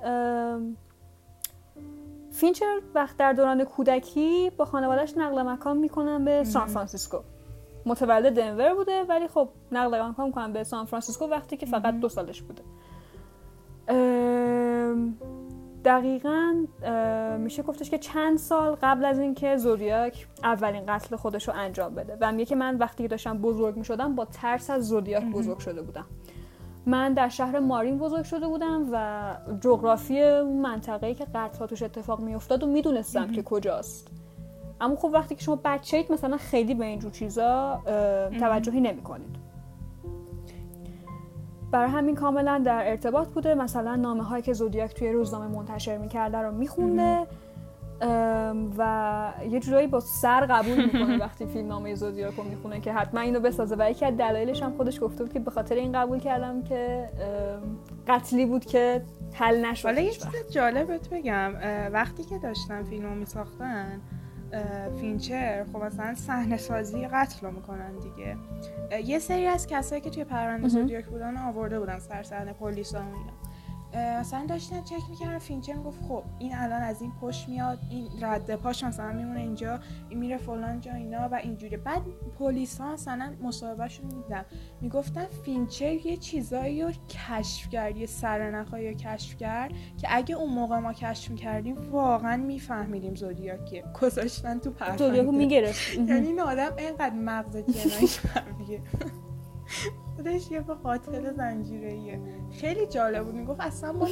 فینچر 2.33 2.81
وقت 2.95 3.17
در 3.17 3.33
دوران 3.33 3.65
کودکی 3.65 4.53
با 4.57 4.65
خانوادهش 4.65 5.13
نقل 5.17 5.43
مکان 5.43 5.77
می‌کنن 5.77 6.25
به 6.25 6.45
سان 6.45 6.67
فرانسیسکو. 6.67 7.19
متولد 7.89 8.37
دنور 8.37 8.75
بوده 8.75 9.03
ولی 9.03 9.29
خب 9.29 9.49
نقل 9.73 10.03
مکان 10.03 10.27
می‌کنن 10.27 10.53
به 10.53 10.65
سان 10.65 10.85
فرانسیسکو 10.85 11.25
وقتی 11.25 11.57
که 11.57 11.67
فقط 11.67 12.01
دو 12.01 12.09
سالش 12.09 12.43
بوده. 12.43 12.63
دقیقا 15.85 16.55
میشه 17.39 17.63
گفتش 17.63 17.91
که 17.91 17.99
چند 17.99 18.39
سال 18.39 18.77
قبل 18.83 19.05
از 19.05 19.19
اینکه 19.19 19.57
زودیاک 19.57 20.27
اولین 20.43 20.87
قتل 20.87 21.17
خودش 21.17 21.49
رو 21.49 21.55
انجام 21.57 21.95
بده. 21.95 22.19
و 22.21 22.33
میگه 22.33 22.45
که 22.45 22.57
من 22.57 22.77
وقتی 22.77 23.03
که 23.03 23.09
داشتم 23.09 23.39
بزرگ 23.39 23.77
می‌شدم 23.77 24.15
با 24.15 24.25
ترس 24.25 24.71
از 24.71 24.89
زودیاک 24.89 25.25
بزرگ 25.25 25.59
شده 25.59 25.83
بودم. 25.83 26.05
من 26.87 27.13
در 27.13 27.29
شهر 27.29 27.59
مارین 27.59 27.99
بزرگ 27.99 28.25
شده 28.25 28.49
بودم 28.49 28.89
و 28.93 29.35
جغرافی 29.61 30.23
اون 30.23 30.61
منطقه‌ای 30.61 31.15
که 31.15 31.27
قتل 31.35 31.67
توش 31.67 31.83
اتفاق 31.83 32.21
میافتاد 32.21 32.63
و 32.63 32.67
می‌دونستم 32.67 33.33
که 33.33 33.43
کجاست. 33.43 34.11
اما 34.81 34.97
خب 34.97 35.11
وقتی 35.13 35.35
که 35.35 35.43
شما 35.43 35.61
بچه 35.65 35.97
اید 35.97 36.13
مثلا 36.13 36.37
خیلی 36.37 36.75
به 36.75 36.85
اینجور 36.85 37.11
چیزا 37.11 37.83
توجهی 38.41 38.81
نمی 38.81 39.03
کنید 39.03 39.49
برای 41.71 41.91
همین 41.91 42.15
کاملا 42.15 42.63
در 42.65 42.91
ارتباط 42.91 43.29
بوده. 43.29 43.55
مثلا 43.55 43.97
نامه 43.97 44.23
هایی 44.23 44.43
که 44.43 44.53
زودیاک 44.53 44.95
توی 44.95 45.13
روزنامه 45.13 45.47
منتشر 45.47 45.99
می‌کرده 45.99 46.39
رو 46.39 46.53
میخونده. 46.53 47.27
و 48.79 49.33
یه 49.51 49.61
جورایی 49.61 49.87
با 49.87 50.01
سر 50.01 50.47
قبول 50.47 50.85
می‌کنه 50.85 51.19
وقتی 51.25 51.47
فیلم 51.47 51.69
نامه 51.69 51.95
زودیاک 51.95 52.35
رو 52.35 52.45
می‌خونه 52.45 52.81
که 52.81 52.93
حتما 52.93 53.21
اینو 53.21 53.41
بسازه. 53.41 53.77
و 53.79 53.91
یکی 53.91 54.05
از 54.05 54.17
دلایلش 54.17 54.63
هم 54.63 54.73
خودش 54.77 55.03
گفته 55.03 55.25
بود 55.25 55.33
که 55.33 55.39
به 55.39 55.51
خاطر 55.51 55.75
این 55.75 55.93
قبول 55.93 56.19
کردم 56.19 56.63
که 56.63 57.09
قتلی 58.09 58.47
بود 58.47 58.65
که 58.65 59.03
حل 59.33 59.65
نشد 59.65 59.85
حالا 59.85 60.01
یه 60.01 60.11
چیز 60.11 60.27
جالبت 60.51 61.09
بگم. 61.09 61.53
وقتی 61.93 62.25
که 62.25 62.39
داشتن 62.39 62.83
فیلم 62.85 63.05
رو 63.05 63.15
میساختن 63.15 64.01
فینچر 65.01 65.65
خب 65.73 65.85
مثلا 65.85 66.15
صحنه 66.15 66.57
سازی 66.57 67.07
قتل 67.07 67.47
رو 67.47 67.53
می‌کنن 67.53 67.93
دیگه. 67.99 68.37
یه 69.05 69.19
سری 69.19 69.47
از 69.47 69.67
کسایی 69.67 70.01
که 70.01 70.11
توی 70.11 70.25
پرونده 70.25 70.69
زودیاک 70.69 71.07
بودن 71.07 71.37
آورده 71.37 71.81
بودن 71.81 71.99
سر 71.99 72.23
صحنه 72.23 72.53
پلیس 72.53 72.95
و 72.95 72.99
اینا. 72.99 73.33
مثلا 73.95 74.47
داشتن 74.49 74.83
چک 74.83 75.11
می‌کردن 75.11 75.39
فینچر 75.39 75.77
گفت 75.77 76.03
خب 76.09 76.23
این 76.39 76.55
الان 76.55 76.83
از 76.83 77.03
این 77.03 77.13
پشت 77.21 77.49
میاد 77.49 77.79
این 77.91 78.09
رد 78.21 78.57
پاش 78.57 78.85
مثلا 78.85 79.13
میمونه 79.13 79.41
اینجا 79.41 79.81
این 80.09 80.19
میره 80.19 80.37
فلان 80.37 80.81
جا 80.81 80.93
اینا 80.93 81.29
و 81.29 81.35
اینجوری. 81.35 81.77
بعد 81.77 82.03
پلیس 82.39 82.81
ها 82.81 82.93
مثلا 82.93 83.33
مصاحبهشون 83.43 84.07
میدن 84.07 84.45
می‌گفتن 84.81 85.27
فینچر 85.45 85.93
یه 85.93 86.17
چیزایی 86.17 86.83
رو 86.83 86.91
کشف 87.09 87.69
کرد 87.69 87.97
یه 87.97 88.07
سرنخایی 88.07 88.89
رو 88.89 88.95
کشف 88.95 89.37
کرد 89.37 89.73
که 90.01 90.09
اگه 90.11 90.35
اون 90.35 90.55
موقع 90.55 90.79
ما 90.79 90.93
کشف 90.93 91.31
می‌کردیم 91.31 91.91
واقعا 91.91 92.37
میفهمیدیم 92.37 93.15
زودیاکیه. 93.15 93.85
گذاشتن 94.03 94.59
تو 94.59 94.71
پرونده. 94.71 94.99
زودیاکو 95.07 95.33
می‌گرفت 95.33 95.95
یعنی 95.95 96.27
این 96.27 96.41
آدم 96.41 96.71
اینقدر 96.79 97.15
مغز 97.15 97.57
جنایی 97.57 98.09
خودش 100.17 100.51
یه 100.51 100.61
به 100.61 100.75
قاتل 100.75 101.33
زنجیره 101.33 102.21
خیلی 102.53 102.87
جالب 102.87 103.25
بود. 103.25 103.35
می‌گفت 103.35 103.61
اصلا 103.61 103.93
ما 103.93 104.07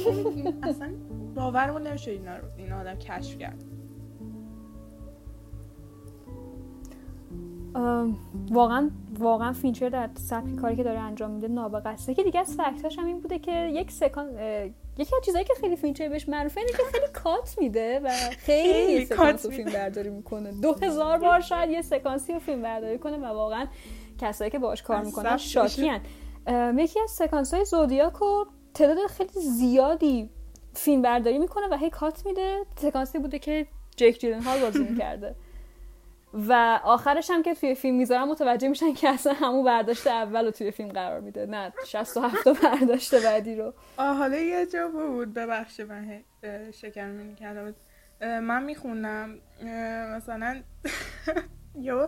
اصلا 0.63 0.89
باورمون 1.35 1.87
نمیشه 1.87 2.11
اینا 2.11 2.37
رو 2.37 2.43
این 2.57 2.71
آدم 2.71 2.95
کشف 2.95 3.37
کرد. 3.37 3.63
واقعا 8.51 8.89
واقعا 9.19 9.53
فینچر 9.53 9.89
در 9.89 10.09
سبک 10.15 10.55
کاری 10.55 10.75
که 10.75 10.83
داره 10.83 10.99
انجام 10.99 11.31
میده 11.31 11.47
نابغه‌ست 11.47 12.13
که 12.13 12.23
دیگه 12.23 12.39
از 12.39 12.57
fact 12.57 12.85
اش 12.85 12.99
هم 12.99 13.05
این 13.05 13.19
بوده 13.19 13.39
که 13.39 13.51
یک 13.73 13.91
سکان 13.91 14.29
یکی 14.97 15.15
از 15.15 15.21
چیزایی 15.25 15.45
که 15.45 15.53
خیلی 15.61 15.75
فینچر 15.75 16.09
بهش 16.09 16.29
معروفه 16.29 16.59
اینه 16.59 16.71
که 16.71 16.83
خیلی 16.91 17.05
cut 17.13 17.55
میده 17.59 17.99
و 18.03 18.09
خیلی 18.37 19.05
سکانس 19.05 19.45
رو 19.45 19.51
فیلم 19.51 19.71
برداری 19.71 20.09
می‌کنه. 20.09 20.51
دو 20.51 20.75
هزار 20.81 21.17
بار 21.17 21.39
شاید 21.39 21.69
یه 21.69 21.81
سکانسی 21.81 22.33
رو 22.33 22.39
فیلم 22.39 22.61
برداری 22.61 22.97
کنه 22.97 23.17
و 23.17 23.25
واقعا 23.25 23.65
کسایی 24.17 24.51
که 24.51 24.59
باش 24.59 24.81
کار 24.81 25.01
می‌کنن 25.01 25.37
شاکی 25.37 25.91
یکی 26.77 26.99
از 26.99 27.11
سکانس 27.11 27.53
های 27.53 27.65
زودیاک 27.65 28.13
رو 28.13 28.47
تعداد 28.73 28.97
خیلی 29.07 29.41
زیادی 29.41 30.29
فیلم 30.73 31.01
برداری 31.01 31.39
می‌کنه 31.39 31.67
و 31.71 31.77
هی 31.77 31.89
cut 31.89 32.25
میده. 32.25 32.65
سکانسی 32.75 33.19
بوده 33.19 33.39
که 33.39 33.67
جیک 33.95 34.23
هال 34.23 34.59
بازی 34.59 34.83
می‌کرده. 34.83 35.35
و 36.33 36.79
آخرش 36.83 37.31
هم 37.31 37.43
که 37.43 37.53
توی 37.55 37.75
فیلم 37.75 37.95
می‌ذارن 37.95 38.23
متوجه 38.23 38.67
میشن 38.67 38.93
که 38.93 39.09
اصلا 39.09 39.33
همون 39.33 39.65
برداشت 39.65 40.07
اول 40.07 40.45
رو 40.45 40.51
توی 40.51 40.71
فیلم 40.71 40.89
قرار 40.89 41.19
میده. 41.19 41.45
نه 41.45 41.73
67 41.85 42.47
برداشت 42.47 43.23
بعدی 43.23 43.55
رو. 43.55 43.73
حالا 43.97 44.37
یه 44.37 44.65
جا 44.65 44.87
بود. 44.87 45.33
ببخش 45.33 45.79
من 45.79 46.23
شکر 46.73 47.33
کردم 47.39 47.75
من 48.21 48.63
می‌خونم 48.63 49.39
مثلا 50.15 50.61
یا 51.79 52.07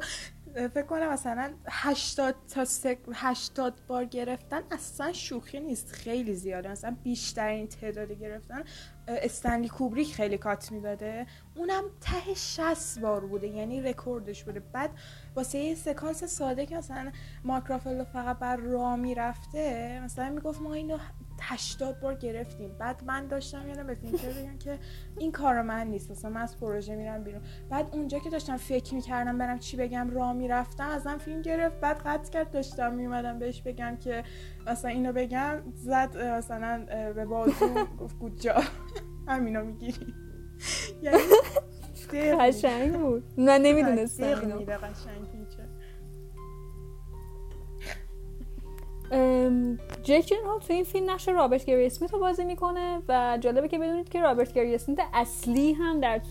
فکر 0.54 0.82
کنم 0.82 1.10
مثلا 1.14 1.54
80 1.70 2.36
تا 2.54 2.66
سک... 2.66 2.97
80 3.14 3.82
بار 3.88 4.06
گرفتن 4.06 4.62
اصلا 4.72 5.14
شوخی 5.14 5.60
نیست. 5.60 5.91
خیلی 5.91 6.36
زیاده. 6.36 6.72
مثلا 6.72 6.97
بیشترین 7.04 7.68
تعداد 7.68 8.12
گرفتن 8.12 8.64
استنلی 9.08 9.70
کوبریک 9.70 10.14
خیلی 10.14 10.38
cut 10.38 10.72
می‌داده. 10.72 11.26
اونم 11.56 11.84
ته 12.02 12.34
60 12.34 13.00
بار 13.00 13.26
بوده. 13.26 13.47
یعنی 13.47 13.82
رکوردش 13.82 14.43
بوده. 14.43 14.60
بعد 14.60 14.91
واسه 15.36 15.58
یه 15.58 15.76
سکانس 15.76 16.24
ساده 16.24 16.66
که 16.66 16.78
مثلا 16.78 17.12
مارک 17.43 17.74
رافلو 17.74 18.03
فقط 18.04 18.39
باید 18.39 18.55
راه 18.56 18.95
می‌رفته 18.95 20.00
مثلا 20.04 20.30
می‌گفت 20.30 20.62
ما 20.62 20.74
اینو 20.74 20.97
80 21.41 21.99
بار 21.99 22.15
گرفتیم. 22.15 22.71
بعد 22.79 23.03
من 23.05 23.27
داشتم 23.27 23.67
میومدم 23.67 23.88
به 23.87 23.93
فینچر 23.93 24.27
بگم 24.27 24.57
که 24.57 24.79
این 25.17 25.31
کار 25.31 25.61
من 25.61 25.87
نیست. 25.87 26.11
مثلا 26.11 26.31
من 26.31 26.41
از 26.41 26.57
پروژه 26.59 26.95
میرم 26.95 27.23
بیرون. 27.23 27.41
بعد 27.69 27.89
اونجا 27.91 28.19
که 28.19 28.29
داشتم 28.29 28.57
فکر 28.57 28.95
می‌کردم 28.95 29.37
برم 29.37 29.59
چی 29.59 29.77
بگم 29.77 30.09
راه 30.09 30.33
می‌رفتم 30.33 30.89
ازم 30.89 31.17
فیلم 31.17 31.41
گرفت. 31.41 31.79
بعد 31.79 31.97
قطع 32.05 32.31
کرد 32.31 32.51
داشتم 32.51 32.93
میومدم 32.93 33.39
بهش 33.39 33.61
بگم 33.61 33.97
که 33.97 34.23
مثلا 34.67 34.91
اینو 34.91 35.13
بگم. 35.13 35.57
زد 35.75 36.17
مثلا 36.17 36.85
به 37.15 37.25
بازو 37.25 37.85
گفت 37.99 38.19
کجا 38.19 38.63
همینو 39.27 39.65
می‌گیری. 39.65 40.13
یعنی 41.03 41.17
قشنگ 42.39 42.93
بود. 42.93 43.23
من 43.37 43.61
نمی‌دونستم 43.61 44.23
اینو. 44.23 44.59
قشنگ. 44.59 45.27
جک 50.03 50.26
جنرال 50.26 50.60
تو 50.60 50.74
این 50.74 50.84
فیلم 50.84 51.10
نقش 51.10 51.28
رابرت 51.28 51.66
گری 51.66 51.86
اسمیت 51.86 52.14
رو 52.14 52.20
بازی 52.20 52.45
می‌کنه 52.45 53.01
و 53.07 53.38
جالبه 53.41 53.68
که 53.68 53.80
بدونید 53.80 54.10
که 54.10 54.22
رابرت 54.22 54.53
گری 54.53 54.76
اسمیت 54.76 54.99
اصلی 55.14 55.74
هم 55.74 55.99
در 55.99 56.22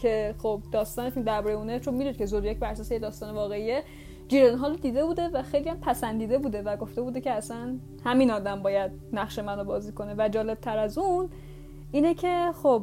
که 0.00 0.34
خب 0.38 0.62
داستان 0.72 1.10
فیلم 1.10 1.24
درباره 1.24 1.54
اونه 1.54 1.80
چون 1.80 1.94
می‌دونید 1.94 2.16
که 2.16 2.26
زودیاک 2.26 2.58
بر 2.58 2.70
اساس 2.70 2.92
داستان 2.92 3.34
واقعیه 3.34 3.82
جیلنهال 4.28 4.76
دیده 4.76 5.04
بوده 5.04 5.28
و 5.28 5.42
خیلی 5.42 5.68
هم 5.68 5.80
پسندیده 5.80 6.38
بوده 6.38 6.62
و 6.62 6.76
گفته 6.76 7.02
بوده 7.02 7.20
که 7.20 7.30
اصلا 7.30 7.78
همین 8.04 8.30
آدم 8.30 8.62
باید 8.62 8.90
نقش 9.12 9.38
منو 9.38 9.64
بازی 9.64 9.92
کنه. 9.92 10.14
و 10.18 10.28
جالب 10.28 10.60
تر 10.60 10.78
از 10.78 10.98
اون 10.98 11.28
اینه 11.92 12.14
که 12.14 12.50
خب 12.62 12.82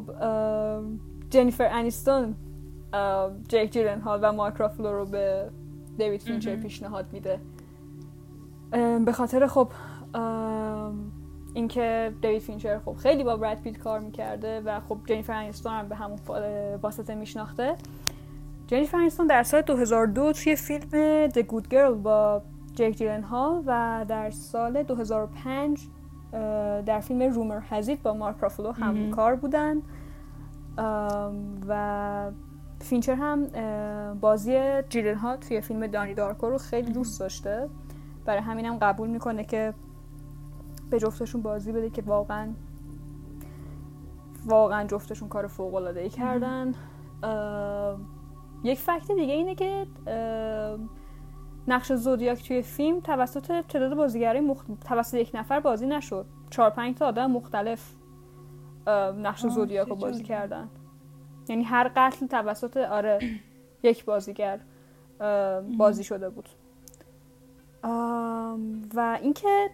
جنیفر 1.29 1.69
انیستون 1.71 2.35
جک 3.47 3.69
جیلنهال 3.71 4.19
و 4.21 4.31
مارک 4.31 4.55
رافلو 4.55 4.91
رو 4.91 5.05
به 5.05 5.49
دیوید 5.97 6.21
فینچر 6.21 6.55
پیشنهاد 6.55 7.05
میده. 7.11 7.39
به 9.05 9.11
خاطر 9.13 9.47
خب 9.47 9.71
اینکه 11.53 12.13
دیوید 12.21 12.41
فینچر 12.41 12.79
خب 12.79 12.93
خیلی 12.93 13.23
با 13.23 13.37
براد 13.37 13.57
پیت 13.57 13.77
کار 13.77 13.99
می‌کرده 13.99 14.61
و 14.65 14.79
خب 14.79 14.97
جنیفر 15.05 15.33
انیستون 15.33 15.73
هم 15.73 15.89
به 15.89 15.95
همون 15.95 16.19
واسطه 16.81 17.15
میشناخته. 17.15 17.75
جنیفر 18.67 18.97
انیستون 18.97 19.27
در 19.27 19.43
سال 19.43 19.61
2002 19.61 20.33
توی 20.33 20.55
فیلم 20.55 20.89
The 21.29 21.43
Good 21.43 21.71
Girl 21.71 21.93
با 22.03 22.41
جک 22.73 23.01
جیلنهال 23.01 23.63
و 23.65 24.05
در 24.07 24.29
سال 24.29 24.83
2005 24.83 25.87
در 26.85 26.99
فیلم 26.99 27.33
Rumor 27.33 27.59
Has 27.69 27.90
It 27.90 28.03
با 28.03 28.13
مارک 28.13 28.35
رافلو 28.39 28.71
هم 28.71 29.11
کار 29.11 29.35
بودن. 29.35 29.81
و 31.67 32.31
فینچر 32.79 33.15
هم 33.15 33.47
بازی 34.21 34.81
جیلنهال 34.89 35.37
توی 35.37 35.61
فیلم 35.61 35.87
Donnie 35.87 36.13
Darko 36.13 36.49
رو 36.49 36.57
خیلی 36.57 36.91
دوست 36.91 37.19
داشته. 37.19 37.69
برای 38.25 38.41
همینم 38.41 38.77
قبول 38.77 39.09
می‌کنه 39.09 39.43
که 39.43 39.73
به 40.89 40.99
جفتشون 40.99 41.41
بازی 41.41 41.71
بده 41.71 41.89
که 41.89 42.01
واقعا 42.01 42.53
واقعا 44.45 44.87
جفتشون 44.87 45.29
کار 45.29 45.47
فوق 45.47 45.75
العاده 45.75 45.99
ای 45.99 46.09
کردن 46.09 46.73
یک 48.63 48.79
فکت 48.79 49.11
دیگه 49.11 49.33
اینه 49.33 49.55
که 49.55 49.87
نقش 51.67 51.93
زودیاک 51.93 52.47
توی 52.47 52.61
فیلم 52.61 52.99
توسط 52.99 53.61
تعداد 53.67 53.95
بازیگرای 53.95 54.39
مخ... 54.39 54.63
توسط 54.87 55.13
یک 55.13 55.31
نفر 55.33 55.59
بازی 55.59 55.87
نشد. 55.87 56.25
چهار 56.49 56.69
پنج 56.69 56.95
تا 56.97 57.07
آدم 57.07 57.31
مختلف 57.31 57.95
نقش 59.17 59.45
زودیاک 59.45 59.87
رو 59.87 59.95
بازی 59.95 60.23
کردن. 60.23 60.69
یعنی 61.49 61.63
هر 61.63 61.91
قتل 61.95 62.27
توسط 62.27 62.77
آره 62.77 63.19
یک 63.83 64.05
بازیگر 64.05 64.59
بازی 65.77 66.03
شده 66.03 66.29
بود. 66.29 66.49
و 68.95 69.19
اینکه 69.21 69.69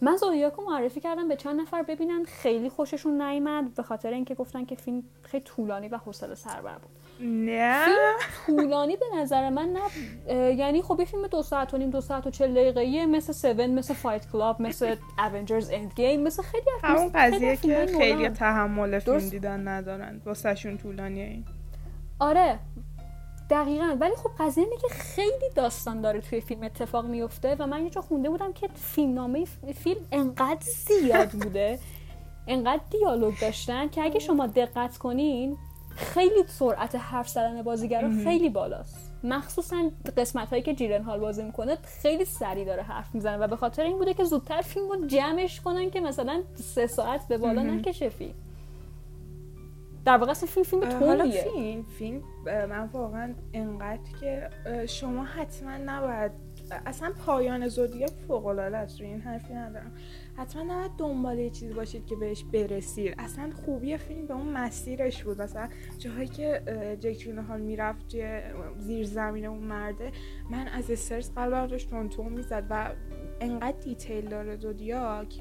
من 0.00 0.16
زودیاکو 0.16 0.62
معرفی 0.62 1.00
کردم 1.00 1.28
به 1.28 1.36
چند 1.36 1.60
نفر 1.60 1.82
ببینن 1.82 2.24
خیلی 2.24 2.68
خوششون 2.68 3.22
نیامد 3.22 3.74
به 3.74 3.82
خاطر 3.82 4.12
اینکه 4.12 4.34
گفتن 4.34 4.64
که 4.64 4.74
فیلم 4.74 5.02
خیلی 5.22 5.44
طولانی 5.44 5.88
و 5.88 5.96
حوصله 5.96 6.34
سربر 6.34 6.78
بود. 6.78 6.90
نه. 7.20 7.86
طولانی 8.46 8.96
به 8.96 9.06
نظر 9.16 9.50
من 9.50 9.68
نه 9.68 10.54
یعنی 10.54 10.82
خب 10.82 10.96
یه 11.00 11.06
فیلم 11.06 11.26
دو 11.26 11.42
ساعت 11.42 11.74
و 11.74 11.78
نیم 11.78 11.90
دو 11.90 12.00
ساعت 12.00 12.26
و 12.26 12.30
چل 12.30 12.54
دقیقه 12.54 13.06
مثل 13.06 13.32
Seven 13.32 13.66
مثل 13.66 13.94
Fight 13.94 14.30
Club 14.32 14.62
مثل 14.62 14.96
Avengers 15.18 15.70
Endgame 15.72 16.22
مثل 16.22 16.42
خیلی 16.42 16.70
همون 16.82 17.10
قضیه 17.14 17.56
که 17.56 17.86
خیلی 17.98 18.28
تحمل 18.28 18.98
فیلم 18.98 19.18
دیدن 19.18 19.68
ندارن. 19.68 20.20
واسه 20.26 20.54
شون 20.54 20.78
طولانیه 20.78 21.24
این. 21.24 21.44
آره. 22.20 22.58
دقیقا. 23.50 23.96
ولی 24.00 24.16
خب 24.16 24.30
قضیه 24.38 24.64
اینه 24.64 24.76
که 24.76 24.88
خیلی 24.88 25.50
داستان 25.54 26.00
داره 26.00 26.20
توی 26.20 26.40
فیلم 26.40 26.62
اتفاق 26.62 27.06
میفته 27.06 27.56
و 27.58 27.66
من 27.66 27.84
یه 27.84 27.90
جا 27.90 28.00
خونده 28.00 28.30
بودم 28.30 28.52
که 28.52 28.68
فیلمنامه 28.74 29.44
فیلم 29.74 30.00
انقدر 30.12 30.66
زیاد 30.86 31.30
بوده 31.30 31.78
انقدر 32.46 32.82
دیالوگ 32.90 33.34
داشتن 33.40 33.88
که 33.88 34.02
اگه 34.02 34.18
شما 34.18 34.46
دقت 34.46 34.98
کنین 34.98 35.56
خیلی 35.96 36.44
سرعت 36.48 36.94
حرف 36.94 37.28
زدن 37.28 37.62
بازیگرا 37.62 38.10
خیلی 38.24 38.48
بالاست. 38.48 39.12
مخصوصا 39.24 39.90
قسمت 40.16 40.50
هایی 40.50 40.62
که 40.62 40.74
جیرن 40.74 41.02
هال 41.02 41.20
بازی 41.20 41.42
می‌کنه 41.42 41.76
خیلی 42.02 42.24
سریع 42.24 42.64
داره 42.64 42.82
حرف 42.82 43.14
می‌زنه 43.14 43.36
و 43.36 43.46
به 43.48 43.56
خاطر 43.56 43.82
این 43.82 43.98
بوده 43.98 44.14
که 44.14 44.24
زودتر 44.24 44.60
فیلم 44.62 44.88
رو 44.88 45.06
جمعش 45.06 45.60
کنن 45.60 45.90
که 45.90 46.00
مثلا 46.00 46.42
سه 46.54 46.86
ساعت 46.86 47.28
به 47.28 47.38
بالا 47.38 47.62
نکشه 47.62 48.08
فیلم. 48.08 48.34
در 50.06 50.16
واقع 50.16 50.32
فیلم 50.32 50.64
فیلم 50.64 50.98
طولیه 50.98 51.42
فیلم 51.42 51.82
فیلم 51.82 52.22
من 52.44 52.88
واقعا 52.92 53.34
انقدر 53.52 54.10
که 54.20 54.50
شما 54.86 55.24
حتما 55.24 55.76
نباید 55.76 56.32
اصلا 56.86 57.12
پایان 57.26 57.68
زودیاک 57.68 58.06
فوق 58.28 58.46
العاده 58.46 58.76
است 58.76 59.00
این 59.00 59.20
حرفی 59.20 59.54
ندارم. 59.54 59.92
حتما 60.36 60.62
نباید 60.62 60.90
دنبال 60.98 61.38
یه 61.38 61.50
چیزی 61.50 61.74
باشید 61.74 62.06
که 62.06 62.16
بهش 62.16 62.44
برسید. 62.52 63.14
اصلا 63.18 63.50
خوبی 63.64 63.96
فیلم 63.96 64.26
به 64.26 64.34
اون 64.34 64.48
مسیرش 64.48 65.24
بود. 65.24 65.42
مثلا 65.42 65.68
جاهایی 65.98 66.28
که 66.28 66.62
جک 67.00 67.28
جیلنهال 67.48 67.60
می‌رفت 67.60 68.16
زیر 68.78 69.06
زمین 69.06 69.46
اون 69.46 69.58
مرده 69.58 70.12
من 70.50 70.68
از 70.68 70.90
استرس 70.90 71.30
قلبم 71.30 71.66
داشت 71.66 71.90
تند 71.90 72.32
می‌زد 72.32 72.64
و 72.70 72.90
انقدر 73.40 73.78
detail 73.78 74.28
داره 74.28 74.56
زودیاک 74.56 75.40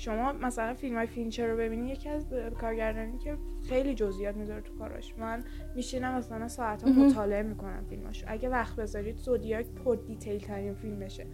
شما 0.00 0.32
مثلا 0.32 0.74
فیلم 0.74 0.96
های 0.96 1.06
فینچر 1.06 1.46
رو 1.46 1.56
ببینید 1.56 1.90
یکی 1.90 2.08
از 2.08 2.26
کارگردانی 2.60 3.18
که 3.18 3.36
خیلی 3.68 3.94
جزئیات 3.94 4.36
می‌ذاره 4.36 4.60
تو 4.60 4.74
کاراش. 4.78 5.14
من 5.18 5.44
میشینم 5.74 6.14
مثلا 6.14 6.48
ساعت 6.48 6.84
مطالعه 6.84 7.42
می‌کنم 7.42 7.84
فیلماشو. 7.90 8.26
اگه 8.28 8.48
وقت 8.48 8.76
بذارید 8.76 9.16
زودیاک 9.16 9.66
پر 9.66 9.96
دیتیل 9.96 10.38
ترین 10.38 10.74
فیلمشه. 10.74 11.26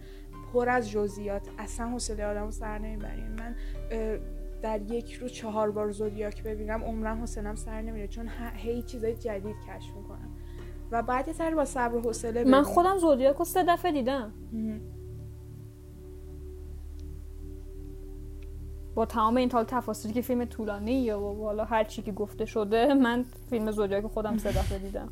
پر 0.53 0.69
از 0.69 0.91
جزئیات. 0.91 1.49
اصلا 1.57 1.87
حوصله 1.87 2.25
آدمو 2.25 2.51
سر 2.51 2.77
نمی‌برین. 2.77 3.27
من 3.39 3.55
در 4.61 4.81
یک 4.81 5.13
رو 5.13 5.27
چهار 5.27 5.71
بار 5.71 5.91
زودیاک 5.91 6.43
ببینم 6.43 6.83
عمرم 6.83 7.19
حوصلم 7.19 7.55
سر 7.55 7.81
نمیره. 7.81 8.07
چون 8.07 8.29
هی 8.55 8.81
چیزای 8.81 9.15
جدید 9.15 9.55
کشف 9.67 9.95
می‌کنم. 9.97 10.31
و 10.91 11.03
بعد 11.03 11.27
یه 11.27 11.33
سر 11.33 11.55
با 11.55 11.65
صبر 11.65 11.95
و 11.95 12.01
حوصله 12.01 12.43
من 12.43 12.63
خودم 12.63 12.97
زودیاک 12.97 13.35
رو 13.35 13.45
سه 13.45 13.63
دفعه 13.63 13.91
دیدم. 13.91 14.33
با 18.97 19.05
تمام 19.05 19.37
این 19.37 19.49
تال 19.49 19.63
تفاصیلی 19.63 20.13
که 20.13 20.21
فیلم 20.21 20.45
طولانی 20.45 20.91
یا 20.91 21.19
والا 21.19 21.65
هر 21.65 21.83
چی 21.83 22.01
که 22.01 22.11
گفته 22.11 22.45
شده 22.45 22.93
من 22.93 23.25
فیلم 23.49 23.71
زودیاک 23.71 24.05
خودم 24.05 24.37
سه 24.37 24.49
دفعه 24.49 24.79
دیدم. 24.79 25.09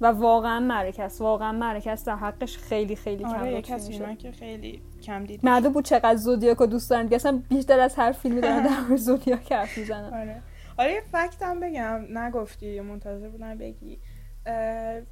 و 0.00 0.06
واقعا 0.06 0.60
است 0.98 1.20
واقعا 1.20 1.52
است 1.86 2.06
در 2.06 2.16
حقش 2.16 2.58
خیلی 2.58 2.96
خیلی 2.96 3.24
کم 3.24 3.34
آره 3.34 3.62
کسی 3.62 3.88
میشه 3.88 4.16
که 4.16 4.32
خیلی 4.32 4.82
کم 5.02 5.24
دید 5.24 5.40
معلوم 5.42 5.72
بود 5.72 5.84
چقدر 5.84 6.16
زودیاک 6.16 6.56
رو 6.56 6.66
دوست 6.66 6.90
دارن. 6.90 7.08
اصلا 7.12 7.42
بیشتر 7.48 7.80
از 7.80 7.94
هر 7.94 8.12
فیلمی 8.12 8.40
دارن 8.40 8.62
در 8.62 8.80
مورد 8.80 8.96
زودیاک 8.96 9.52
حرف 9.52 9.78
می‌زنن. 9.78 10.14
آره. 10.14 10.42
آره 10.78 10.92
یه 10.92 11.02
فکت 11.12 11.42
هم 11.42 11.60
بگم. 11.60 12.18
نگفتی 12.18 12.80
منتظر 12.80 13.28
بودم 13.28 13.58
بگی. 13.58 13.98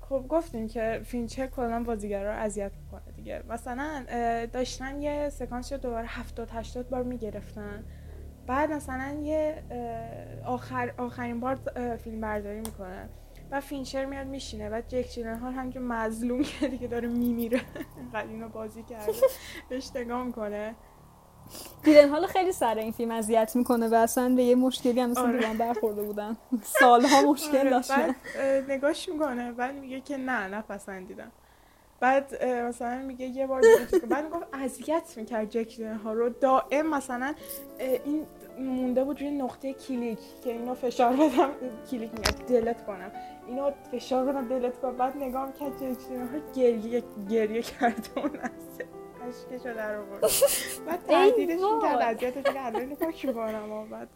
خب 0.00 0.24
گفتیم 0.28 0.68
که 0.68 1.00
فینچر 1.04 1.46
کلا 1.46 1.82
بازیگرا 1.82 2.32
رو 2.32 2.38
اذیت 2.38 2.72
می‌کنه 2.76 3.12
دیگه. 3.16 3.42
مثلا 3.48 4.04
داشتن 4.52 5.02
یه 5.02 5.28
سکانس 5.28 5.72
رو 5.72 5.78
دوباره 5.78 6.06
70 6.06 6.50
80 6.52 6.88
بار 6.88 7.02
می‌گرفتن. 7.02 7.84
بعد 8.46 8.72
مثلا 8.72 9.20
یه 9.22 9.62
آخر 10.46 10.94
آخرین 10.98 11.40
بار 11.40 11.58
فیلم 11.96 12.20
برداری 12.20 12.58
می‌کنن 12.60 13.08
و 13.50 13.60
فینچر 13.60 14.04
میاد 14.04 14.26
میشینه. 14.26 14.68
و 14.68 14.82
جک 14.88 15.08
جیلنهال 15.10 15.52
همینجور 15.52 15.82
مظلوم 15.82 16.42
که 16.60 16.68
دیگه 16.68 16.86
داره 16.86 17.08
میمیره. 17.08 17.60
اینقدر 17.98 18.28
اینو 18.28 18.48
بازی 18.48 18.82
کرده. 18.82 19.12
بهش 19.68 19.90
نگاه 19.96 20.24
می‌کنه. 20.24 20.74
دیدن 21.84 22.08
حالا 22.08 22.26
خیلی 22.26 22.52
سر 22.52 22.78
این 22.78 22.92
فیلم 22.92 23.10
اذیت 23.10 23.56
می‌کنه 23.56 23.88
و 23.88 23.94
اصلا 23.94 24.28
به 24.28 24.42
یه 24.42 24.54
مشکلی 24.54 25.00
هم 25.00 25.10
مثل 25.10 25.20
آره. 25.20 25.54
برخورده 25.54 26.02
بودن. 26.02 26.36
سالها 26.62 27.22
مشکل 27.32 27.58
آره، 27.58 27.70
داشتن. 27.70 28.14
نگاش 28.68 29.08
می‌کنه 29.08 29.52
بعد 29.52 29.74
میگه 29.74 30.00
که 30.00 30.16
نه 30.16 30.48
نپسندیدم 30.48 31.32
بعد 32.00 32.44
مثلا 32.44 32.98
میگه 32.98 33.26
یه 33.26 33.46
بار. 33.46 33.62
بعد 34.08 34.24
می‌گفت 34.24 34.46
اذیت 34.52 35.12
می‌کرد 35.16 35.50
جک 35.50 35.80
ها 35.80 36.12
رو. 36.12 36.28
دائم 36.28 36.86
مثلا 36.86 37.34
این 37.78 38.26
مونده 38.58 39.04
بود 39.04 39.20
روی 39.20 39.30
نقطه 39.30 39.72
کلیک 39.72 40.18
که 40.44 40.52
اینو 40.52 40.74
فشار 40.74 41.12
بدم 41.12 41.50
کلیک 41.90 42.10
میگه 42.14 42.30
دلت 42.48 42.86
کنم. 42.86 43.12
اینو 43.48 43.70
فشار 43.92 44.24
بدم 44.24 44.48
دلت 44.48 44.80
کنم. 44.80 44.96
بعد 44.96 45.16
نگاه 45.16 45.46
می‌کرد 45.46 45.76
جک 45.76 45.98
ها 46.10 46.52
گریه 46.54 47.02
گریه 47.30 47.62
کرد 47.62 48.08
اون 48.16 48.30
اشکشو 49.28 49.74
در 49.80 49.96
آورد 49.96 50.20
بعد 50.86 51.00
تهدیدش 51.08 51.60
وای. 51.60 51.74
می‌کرد 51.74 52.02
اذیتش 52.02 52.36
می‌کرد 52.36 52.56
الان 52.56 52.80
اینو 52.80 52.94
پاک 52.94 53.24
می‌کنم 53.24 53.72
و 53.72 53.86
بعد 53.86 54.08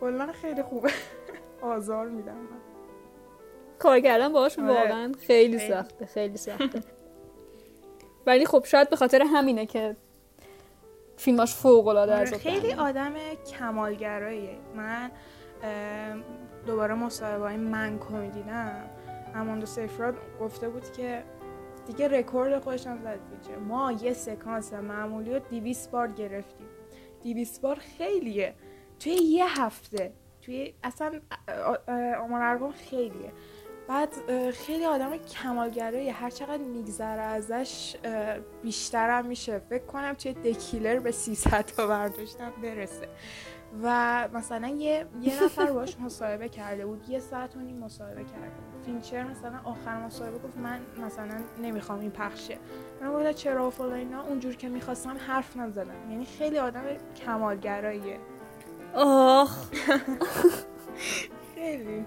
کلا 0.00 0.32
خیلی 0.32 0.62
خوبه 0.62 0.90
آزار 1.62 2.08
میدم 2.08 2.34
من. 2.34 2.60
کار 3.78 4.00
کردن 4.00 4.32
باهاش 4.32 4.58
آره. 4.58 4.68
واقعا 4.68 5.12
خیلی. 5.26 5.58
سخته 5.58 6.06
خیلی 6.06 6.36
سخته 6.36 6.82
ولی 8.26 8.46
خب 8.46 8.64
شاید 8.64 8.90
به 8.90 8.96
خاطر 8.96 9.22
همینه 9.22 9.66
که 9.66 9.96
فیلماش 11.16 11.54
فوق 11.54 11.86
العاده 11.86 12.16
آره، 12.16 12.38
خیلی 12.38 12.72
آدم 12.72 13.14
کمالگراییه 13.58 14.58
من 14.76 15.10
دوباره 16.66 16.94
مصاحبه 16.94 17.44
های 17.44 17.56
من 17.56 17.98
کمی 17.98 18.30
دیدم 18.30 18.90
اماندو 19.34 19.66
سیفراد 19.66 20.14
گفته 20.40 20.68
بود 20.68 20.92
که 20.92 21.22
دیگه 21.86 22.08
رکورد 22.08 22.58
خودش 22.58 22.86
هم 22.86 23.02
زد 23.02 23.18
دیگه 23.42 23.56
ما 23.56 23.92
یه 23.92 24.12
سکانس 24.12 24.72
معمولی 24.72 25.32
رو 25.32 25.38
دیویس 25.38 25.88
بار 25.88 26.08
گرفتیم. 26.08 26.66
دیویس 27.22 27.58
بار 27.58 27.76
خیلیه. 27.76 28.54
توی 28.98 29.12
یه 29.12 29.60
هفته. 29.62 30.12
توی 30.42 30.74
اصلا 30.82 31.20
آمار 32.20 32.42
ارقام 32.42 32.72
خیلیه. 32.72 33.32
بعد 33.88 34.50
خیلی 34.50 34.84
آدم 34.84 35.16
کمالگرایی. 35.16 36.08
هر 36.08 36.30
چقدر 36.30 36.62
میگذره 36.62 37.22
ازش 37.22 37.96
اه، 38.04 38.38
بیشتر 38.62 39.18
هم 39.18 39.26
میشه. 39.26 39.58
فکر 39.58 39.86
کنم 39.86 40.12
توی 40.12 40.32
دکیلر 40.32 40.98
به 40.98 41.10
300 41.10 41.60
تا 41.60 41.86
برداشتم 41.86 42.52
برسه. 42.62 43.08
و 43.82 44.28
مثلا 44.34 44.68
یه, 44.68 45.06
یه 45.22 45.44
نفر 45.44 45.72
باش 45.72 45.96
مصاحبه 46.00 46.48
کرده 46.48 46.86
بود. 46.86 47.08
یه 47.08 47.18
ساعت 47.18 47.56
و 47.56 47.60
نیم 47.60 47.76
مصاحبه 47.76 48.24
کرده 48.24 48.46
بود. 48.46 48.84
فینچر 48.84 49.22
مثلا 49.22 49.60
آخر 49.64 50.06
مصاحبه 50.06 50.38
گفت 50.38 50.56
من 50.56 50.80
مثلا 51.06 51.40
نمی‌خوام 51.62 52.00
این 52.00 52.10
پخشه 52.10 52.58
من 53.00 53.12
گفتم 53.12 53.32
چرا 53.32 53.66
و 53.66 53.70
فلان 53.70 53.92
اینا؟ 53.92 54.22
اونجور 54.22 54.56
که 54.56 54.68
می‌خواستم 54.68 55.16
حرف 55.26 55.56
نزدم. 55.56 56.10
یعنی 56.10 56.24
خیلی 56.24 56.58
آدم 56.58 56.82
کمالگراییه. 57.26 58.18
آخ. 58.94 59.70
خیلی. 61.54 62.06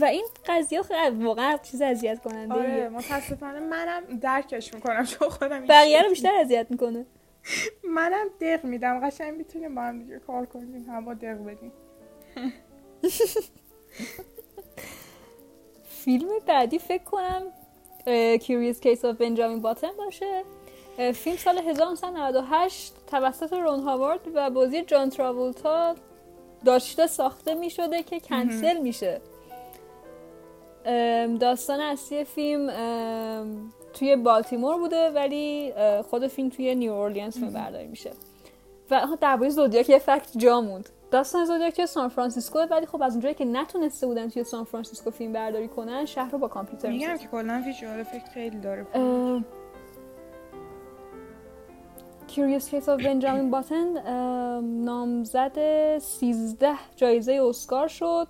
و 0.00 0.04
این 0.04 0.26
قضیه 0.46 0.80
واقعا 1.20 1.56
چیز 1.56 1.82
اذیت 1.82 2.22
کننده 2.22 2.54
آره 2.54 2.88
متاسفانه 2.88 3.60
منم 3.60 4.02
درکش 4.20 4.74
می‌کنم 4.74 5.04
چون 5.04 5.28
خودم 5.28 5.66
بقیه 5.66 6.02
رو. 6.02 6.08
بیشتر 6.08 6.34
اذیت 6.40 6.66
می‌کنه. 6.70 7.06
منم 7.84 8.26
دق 8.40 8.64
میدم 8.64 9.00
قشنگ 9.06 9.36
می‌تونیم 9.36 9.74
با 9.74 9.82
هم 9.82 9.98
دیگه 9.98 10.18
کار 10.18 10.46
کنیم 10.46 10.90
هوا 10.90 11.14
دق 11.14 11.44
بدیم. 11.44 11.72
فیلم 16.04 16.28
بعدی 16.46 16.78
فکر 16.78 17.04
کنم 17.04 17.42
Curious 18.36 18.80
Case 18.80 19.04
of 19.04 19.16
Benjamin 19.16 19.60
Button 19.60 19.90
باشه. 19.98 20.44
فیلم 21.14 21.36
سال 21.36 21.58
1998 21.58 22.94
توسط 23.06 23.52
رون 23.52 23.80
هاوارد 23.80 24.20
و 24.34 24.50
بازی 24.50 24.82
جان 24.82 25.10
تراولتا 25.10 25.94
داشته 26.64 27.06
ساخته 27.06 27.54
می 27.54 27.70
شده 27.70 28.02
که 28.02 28.20
کنسل 28.20 28.78
میشه. 28.78 29.20
داستان 31.40 31.80
اصلی 31.80 32.24
فیلم 32.24 32.70
توی 33.92 34.16
بالتیمور 34.16 34.78
بوده 34.78 35.10
ولی 35.10 35.72
خود 36.10 36.26
فیلم 36.26 36.48
توی 36.48 36.74
نیو 36.74 36.92
اورلینز 36.92 37.34
فیلم 37.34 37.52
برداری 37.52 37.86
میشه. 37.86 38.10
و 38.90 39.06
درباره 39.20 39.50
زودیاک 39.50 39.88
یه 39.88 39.98
fact 39.98 40.38
جا 40.38 40.60
موند. 40.60 40.88
داستان 41.10 41.44
زودیاک 41.44 41.76
توی 41.76 41.86
سان 41.86 42.08
فرانسیسکو 42.08 42.58
ولی 42.58 42.86
خب 42.86 43.02
از 43.02 43.12
اونجایی 43.12 43.34
که 43.34 43.44
نتونسته 43.44 44.06
بودن 44.06 44.28
توی 44.28 44.44
سان 44.44 44.64
فرانسیسکو 44.64 45.10
فیلم 45.10 45.32
برداری 45.32 45.68
کنن 45.68 46.04
شهر 46.04 46.30
رو 46.30 46.38
با 46.38 46.48
کامپیوتر 46.48 46.88
میگم. 46.88 47.16
که 47.16 47.26
کلا 47.26 47.62
ویژوال 47.66 48.00
افکت 48.00 48.28
خیلی 48.28 48.58
داره. 48.58 48.86
اه، 48.94 49.42
Curious 52.28 52.62
Case 52.62 52.86
of 52.86 53.02
Benjamin 53.02 53.54
Button 53.54 54.08
نامزد 54.62 55.58
13 55.98 56.74
جایزه 56.96 57.40
اسکار 57.42 57.88
شد 57.88 58.28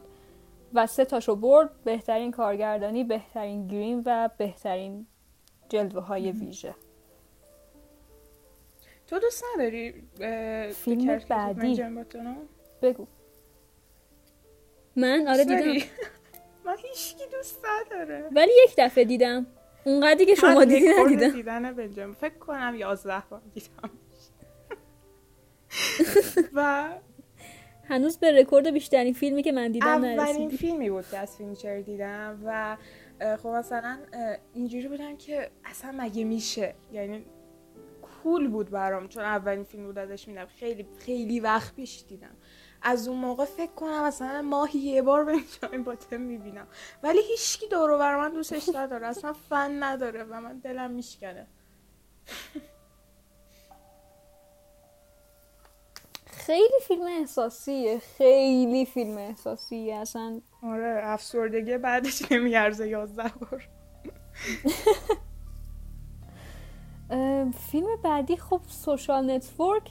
و 0.74 0.86
سه 0.86 1.04
تاشو 1.04 1.36
برد. 1.36 1.70
بهترین 1.84 2.30
کارگردانی 2.30 3.04
بهترین 3.04 3.66
گریم 3.66 4.02
و 4.06 4.30
بهترین 4.38 5.06
جلوه 5.70 6.02
های 6.02 6.32
ویژه. 6.32 6.74
تو 9.06 9.18
دوست 9.18 9.44
نداری 9.54 9.94
فیلم 10.72 11.18
بعدی. 11.28 11.82
بگو. 12.82 13.06
من؟ 14.96 15.28
آره 15.28 15.44
دیدم؟ 15.44 15.86
من 16.66 16.76
هیچکی 16.76 17.24
دوست 17.32 17.60
نداره. 17.64 18.28
ولی 18.32 18.52
یک 18.64 18.74
دفعه 18.78 19.04
دیدم. 19.04 19.46
اونقدری 19.84 20.26
که 20.26 20.34
شما 20.34 20.64
دیدی 20.64 20.88
ندیدم. 20.88 21.28
دیدن 21.28 21.72
بنجامین 21.72 22.14
فکر 22.14 22.34
کنم 22.34 22.74
11 22.78 23.22
بار 23.30 23.42
دیدم. 23.54 23.90
و 26.54 26.88
هنوز 27.88 28.18
به 28.18 28.40
رکورد 28.40 28.70
بیشترین 28.70 29.12
فیلمی 29.14 29.42
که 29.42 29.52
من 29.52 29.72
دیدم 29.72 29.86
اولین 29.86 30.20
نرسیدی. 30.20 30.56
فیلمی 30.56 30.90
بود 30.90 31.04
که 31.10 31.18
از 31.18 31.36
فینچر 31.36 31.80
دیدم 31.80 32.42
و 32.44 32.76
خب 33.20 33.48
مثلا 33.48 33.98
اینجوری 34.54 34.88
بودم 34.88 35.16
که 35.16 35.50
اصلا 35.64 35.94
مگه 35.98 36.24
میشه؟ 36.24 36.74
یعنی 36.92 37.26
cool 38.02 38.48
بود 38.48 38.70
برام 38.70 39.08
چون 39.08 39.24
اولین 39.24 39.64
فیلم 39.64 39.84
بود 39.84 39.98
ازش 39.98 40.28
دیدم 40.28 40.46
خیلی 40.46 40.86
خیلی 40.98 41.40
وقت 41.40 41.74
پیش 41.74 42.04
دیدم. 42.08 42.36
از 42.82 43.08
اون 43.08 43.18
موقع 43.18 43.44
فکر 43.44 43.72
کنم 43.72 44.04
مثلا 44.04 44.42
ماهی 44.42 44.78
یه 44.78 45.02
بار 45.02 45.24
بنجامین 45.24 45.84
باتن 45.84 46.16
می‌بینم. 46.16 46.66
ولی 47.02 47.18
هیچکی 47.28 47.68
دور 47.68 47.90
و 47.90 47.98
بر 47.98 48.16
من 48.16 48.34
دوستش 48.34 48.68
نداره. 48.74 49.06
اصلا 49.06 49.32
فن 49.32 49.82
نداره 49.82 50.24
و 50.24 50.40
من 50.40 50.58
دلم 50.58 50.90
میشکنه. 50.90 51.46
خیلی 56.46 56.78
فیلم 56.88 57.06
احساسیه 57.06 57.98
خیلی 57.98 58.86
فیلم 58.86 59.18
احساسیه. 59.18 59.96
اصلا 59.96 60.40
آره 60.62 61.00
افسردگی 61.04 61.78
بعدش 61.78 62.32
نمیارزه 62.32 62.88
یازده 62.88 63.32
بار. 63.40 63.68
فیلم 67.70 67.86
بعدی 68.04 68.36
خب 68.36 68.60
سوشال 68.68 69.30
نتورک. 69.30 69.82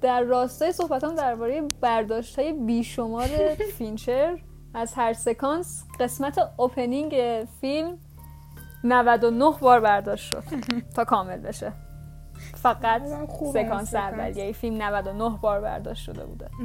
در 0.00 0.22
راستای 0.22 0.72
صحبتام 0.72 1.14
درباره 1.14 1.62
برداشت 1.80 2.38
های 2.38 2.52
بیشمار 2.52 3.28
فینچر 3.78 4.38
از 4.74 4.94
هر 4.94 5.12
سکانس 5.12 5.84
قسمت 6.00 6.38
opening 6.56 7.14
فیلم 7.60 7.98
99 8.84 9.50
بار 9.60 9.80
برداشت 9.80 10.30
شد 10.30 10.44
تا 10.96 11.04
کامل 11.04 11.36
بشه. 11.36 11.72
فقط 12.62 13.02
سکانس 13.06 13.52
سکانس. 13.52 13.94
اولیه 13.94 14.52
فیلم 14.52 14.82
99 14.82 15.38
بار 15.42 15.60
برداشت 15.60 16.02
شده 16.04 16.24
بوده. 16.26 16.50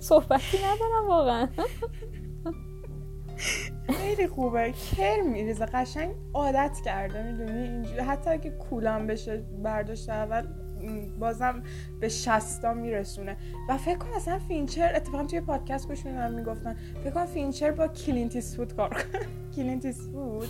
صحبتی 0.00 0.58
ندارم 0.58 1.08
واقعا. 1.08 1.48
خیلی 3.92 4.28
خوبه. 4.28 4.72
کرم 4.96 5.20
میریزه. 5.22 5.66
قشنگ 5.66 6.14
عادت 6.34 6.78
کرده 6.84 7.22
می‌دونی؟ 7.22 7.58
اینجوری. 7.68 8.00
حتی 8.00 8.30
اگه 8.30 8.50
cool 8.50 8.95
م 8.95 9.06
بشه 9.06 9.36
برداشت 9.62 10.08
اول 10.08 10.46
بازم 11.20 11.62
به 12.00 12.08
شصتا 12.08 12.74
میرسونه. 12.74 13.36
و 13.68 13.76
فکر 13.78 13.98
کنم 13.98 14.12
اصلا 14.16 14.38
فینچر 14.38 14.92
اتفاقا 14.96 15.24
توی 15.24 15.40
پادکست 15.40 15.88
گوش 15.88 16.06
می‌دادم 16.06 16.34
می‌گفتن 16.34 16.76
فکر 17.04 17.10
کنم 17.10 17.26
فینچر 17.26 17.70
با 17.70 17.88
کلینت 17.88 18.56
ایستوود 18.56 18.74
کار 18.76 18.88
کنه. 18.88 19.22
کلینت 19.56 20.08
ایستوود 20.08 20.48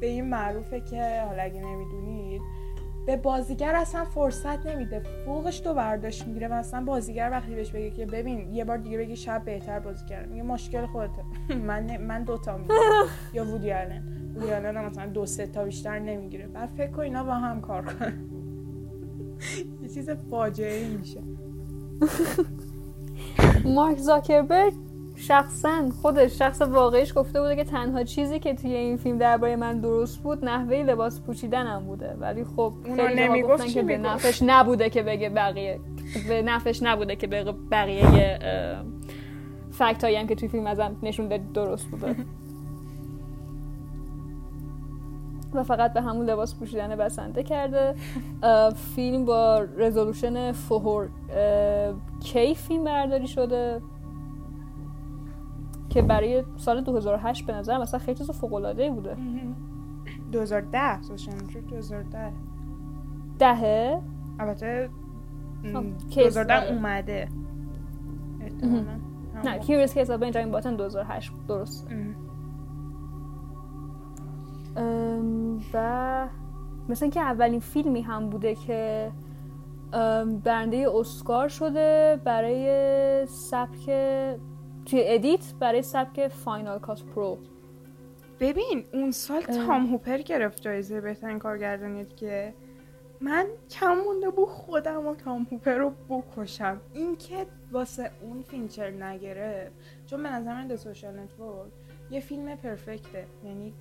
به 0.00 0.06
این 0.06 0.30
معروفه 0.30 0.80
که 0.80 1.22
حالا 1.28 1.42
اگه 1.42 1.60
نمی‌دونید 1.60 2.42
به 3.06 3.16
بازیگر 3.16 3.74
اصلا 3.74 4.04
فرصت 4.04 4.66
نمیده. 4.66 5.02
فوقش 5.24 5.60
دو 5.60 5.74
برداشت 5.74 6.26
می‌گیره 6.26 6.48
و 6.48 6.52
اصلا 6.52 6.84
بازیگر 6.84 7.30
وقتی 7.30 7.54
بهش 7.54 7.70
بگه 7.70 7.90
که 7.90 8.06
ببین 8.06 8.54
یه 8.54 8.64
بار 8.64 8.76
دیگه 8.76 8.98
بگی 8.98 9.16
شب 9.16 9.44
بهتر 9.44 9.78
بازی 9.80 10.06
کردم. 10.06 10.28
میگه 10.28 10.42
مشکل 10.42 10.86
خودته 10.86 11.22
من 11.68 11.96
من 11.96 12.24
دوتا 12.24 12.56
می‌گیرم. 12.56 12.78
یا 13.32 13.44
وودی 13.44 13.72
آلن. 13.72 14.32
وودی 14.36 14.52
آلن 14.52 14.84
مثلا 14.84 15.06
دو 15.06 15.26
سه 15.26 15.46
تا 15.46 15.64
بیشتر 15.64 15.98
نمی‌گیره. 15.98 16.46
بعد 16.46 16.68
فکر 16.68 16.90
کن 16.90 17.02
اینا 17.02 17.24
با 17.24 17.34
هم 17.34 17.60
کار 17.60 17.82
کنن. 17.84 18.12
یه 19.82 19.88
چیز 19.88 20.10
فاجعه 20.10 20.88
میشه. 20.88 21.20
مارک 23.64 23.98
زاکربرگ 23.98 24.72
شخصا 25.16 25.88
خودش 26.02 26.38
شخص 26.38 26.62
واقعیش 26.62 27.12
گفته 27.16 27.40
بوده 27.40 27.56
که 27.56 27.64
تنها 27.64 28.04
چیزی 28.04 28.38
که 28.38 28.54
توی 28.54 28.74
این 28.74 28.96
فیلم 28.96 29.18
درباره 29.18 29.56
من 29.56 29.80
درست 29.80 30.18
بود 30.18 30.44
نحوه 30.44 30.76
لباس 30.76 31.20
پوشیدنم 31.20 31.84
بوده. 31.86 32.16
ولی 32.20 32.44
خب 32.44 32.72
خیلی 32.96 33.42
گفتن 33.42 33.66
که 33.66 33.82
به 33.82 33.98
نفش 33.98 34.42
نبوده 34.46 34.90
که 34.90 35.02
بگه 35.02 35.28
بقیه 35.28 35.80
به 36.28 36.42
نفش 36.42 36.82
نبوده 36.82 37.16
که 37.16 37.26
به 37.26 37.54
بقیه 37.70 38.38
فکت 39.70 40.04
هایی 40.04 40.16
هم 40.16 40.26
که 40.26 40.34
توی 40.34 40.48
فیلم 40.48 40.66
ازم 40.66 40.96
نشون 41.02 41.28
درست 41.28 41.86
بوده. 41.86 42.16
و 45.54 45.62
فقط 45.62 45.92
به 45.92 46.00
همون 46.00 46.26
لباس 46.26 46.54
پوشیدن 46.54 46.96
بسنده 46.96 47.42
کرده. 47.42 47.94
فیلم 48.94 49.24
با 49.24 49.66
resolution 49.76 50.52
four 50.52 51.08
K 52.22 52.54
فیلم 52.54 52.84
برداری 52.84 53.26
شده؟ 53.26 53.80
که 55.88 56.02
برای 56.02 56.44
سال 56.56 56.80
2008 56.80 57.46
به 57.46 57.52
نظر 57.52 57.78
مثلا 57.78 58.00
خیلی 58.00 58.18
چیز 58.18 58.30
فوق 58.30 58.54
العاده 58.54 58.90
بوده 58.90 59.16
2010 60.32 61.02
Social 61.02 61.36
2010 61.68 62.32
دهه؟ 63.38 64.02
البته 64.38 64.88
2010 66.10 66.72
اومده. 66.72 67.28
نه 69.44 69.58
Curious 69.58 69.94
Case 69.94 70.10
of 70.10 70.20
Benjamin 70.20 70.50
Button 70.50 70.76
2008 70.76 71.32
درست. 71.48 71.88
و 75.74 76.28
مثلا 76.88 77.08
که 77.08 77.20
اولین 77.20 77.60
فیلمی 77.60 78.02
هم 78.02 78.30
بوده 78.30 78.54
که 78.54 79.12
برنده 80.44 80.86
اسکار 80.94 81.48
شده 81.48 82.20
برای 82.24 83.26
سبک 83.26 83.84
توی 84.86 85.02
edit 85.04 85.54
برای 85.60 85.82
سبک 85.82 86.28
Final 86.28 86.78
Cut 86.78 87.02
برو 87.02 87.38
ببین 88.40 88.84
اون 88.92 89.10
سال 89.10 89.40
تام 89.40 89.86
هوپر 89.86 90.18
گرفت 90.18 90.60
جایزه 90.60 91.00
بهترین 91.00 91.38
کارگردانی 91.38 92.04
که 92.04 92.54
من 93.20 93.46
کم 93.70 93.94
مونده 94.06 94.30
بود 94.30 94.48
خودم 94.48 95.06
و 95.06 95.14
تام 95.14 95.46
هوپر 95.50 95.74
رو 95.74 95.92
بکشم. 96.08 96.80
این 96.94 97.16
که 97.16 97.46
واسه 97.72 98.10
اون 98.22 98.42
فینچر 98.42 98.90
نگرفت. 98.90 99.72
چون 100.06 100.22
به 100.22 100.28
نظر 100.28 100.54
من 100.54 100.76
Social 100.76 101.18
Network 101.18 101.70
یه 102.10 102.20
فیلم 102.20 102.56
perfect 102.56 103.10
ه. 103.10 103.26
یعنی 103.44 103.74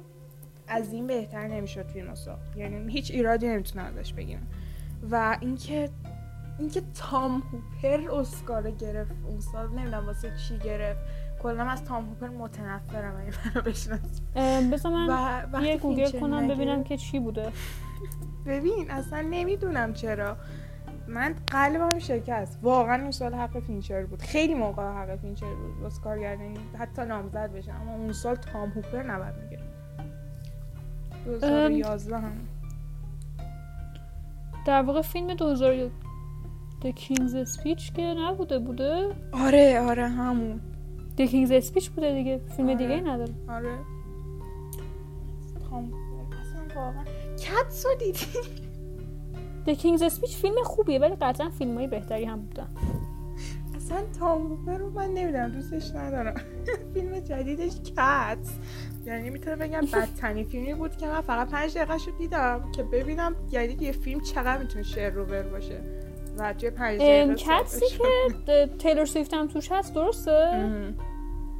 از 0.69 0.93
این 0.93 1.07
بهتر 1.07 1.47
نمی‌شد 1.47 1.87
فیلم 1.87 2.15
ساخت 2.15 2.57
یعنی 2.57 2.91
هیچ 2.91 3.11
ایرادی 3.11 3.47
نمی‌تونه 3.47 3.85
ازش 3.85 4.13
بگیرم. 4.13 4.47
و 5.11 5.37
اینکه 5.41 5.89
اینکه 6.59 6.81
تام 6.95 7.43
هوپر 7.51 8.11
اسکار 8.11 8.71
گرفت 8.71 9.11
اون 9.25 9.39
سال 9.39 9.69
نمی‌دونم 9.69 10.05
واسه 10.05 10.31
چی 10.47 10.57
گرفت. 10.57 10.99
کلا 11.41 11.63
از 11.63 11.83
تام 11.83 12.05
هوپر 12.09 12.27
متنفرم 12.27 13.15
اگه 13.21 13.33
منو 13.45 13.61
بشناسی 13.63 14.21
بذار 14.71 14.91
من 14.91 15.63
یه 15.63 15.77
گوگل 15.77 16.19
کنم 16.19 16.47
ببینم 16.47 16.83
که 16.83 16.97
چی 16.97 17.19
بوده. 17.19 17.51
ببین 18.47 18.91
اصلا 18.91 19.21
نمی‌دونم 19.21 19.93
چرا. 19.93 20.37
من 21.07 21.35
قلبم 21.47 21.99
شکست. 21.99 22.59
واقعا 22.61 23.01
اون 23.01 23.11
سال 23.11 23.33
حق 23.33 23.59
فینچر 23.59 24.05
بود. 24.05 24.21
خیلی 24.21 24.53
موقع 24.53 24.83
حق 24.83 25.15
فینچر 25.15 25.53
بود. 25.55 25.85
اسکار 25.85 26.19
کارگردانی 26.19 26.57
حتی 26.79 27.01
نامزد 27.05 27.51
بشه 27.51 27.73
اما 27.73 27.93
اون 27.93 28.13
سال 28.13 28.35
تام 28.35 28.69
هوپر 28.69 29.03
نباید 29.03 29.35
میگه 29.43 29.58
2011 31.29 32.17
هم. 32.17 32.31
در 34.65 34.81
واقع 34.81 35.01
فیلم 35.01 35.33
2000 35.33 35.91
The 36.81 36.91
King's 36.91 37.57
Speech 37.57 37.93
که 37.95 38.01
نبوده 38.01 38.59
بوده؟ 38.59 39.15
آره 39.31 39.81
آره 39.81 40.07
همون. 40.07 40.61
The 41.17 41.21
King's 41.21 41.65
Speech 41.65 41.89
بوده 41.89 42.13
دیگه 42.13 42.41
فیلم 42.55 42.69
آره. 42.69 42.77
دیگه 42.77 43.01
نداره. 43.01 43.33
آره. 43.49 43.79
واقعا. 46.75 47.03
کتسو 47.39 47.89
دیدی؟ 47.99 48.19
The 49.65 49.75
King's 49.79 50.13
Speech 50.13 50.35
فیلم 50.35 50.55
خوبیه 50.63 50.99
ولی 50.99 51.15
قطعا 51.15 51.49
فیلم 51.49 51.75
های 51.77 51.87
بهتری 51.87 52.25
هم 52.25 52.41
بودن. 52.41 52.67
اصلا 53.75 54.01
تام 54.19 54.65
رو 54.67 54.89
من 54.89 55.07
نمی‌دونم 55.13 55.51
دوستش 55.51 55.95
ندارم. 55.95 56.41
فیلم 56.93 57.19
جدیدش 57.19 57.81
Cats 57.81 58.47
یعنی 59.09 59.29
می‌تونم 59.29 59.59
بگم 59.59 59.81
بدترین 59.93 60.45
فیلمی 60.45 60.73
بود 60.73 60.97
که 60.97 61.07
من 61.07 61.21
فقط 61.21 61.49
پنج 61.49 61.77
دقیقه 61.77 61.97
شد 61.97 62.17
دیدم 62.17 62.71
که 62.75 62.83
ببینم 62.83 63.35
یعنی 63.51 63.77
یه 63.79 63.91
فیلم 63.91 64.19
چقدر 64.19 64.57
می‌تونه 64.57 64.83
شر 64.83 65.13
و 65.13 65.25
ور 65.25 65.41
باشه. 65.41 65.81
و 66.37 66.53
توی 66.53 66.69
پنج 66.69 67.01
Cats 67.35 67.75
ی 67.75 67.85
که 67.85 68.69
تیلور 68.81 69.05
سویفت 69.05 69.33
هم 69.33 69.47
توش 69.47 69.71
هست 69.71 69.95
درسته؟ 69.95 70.69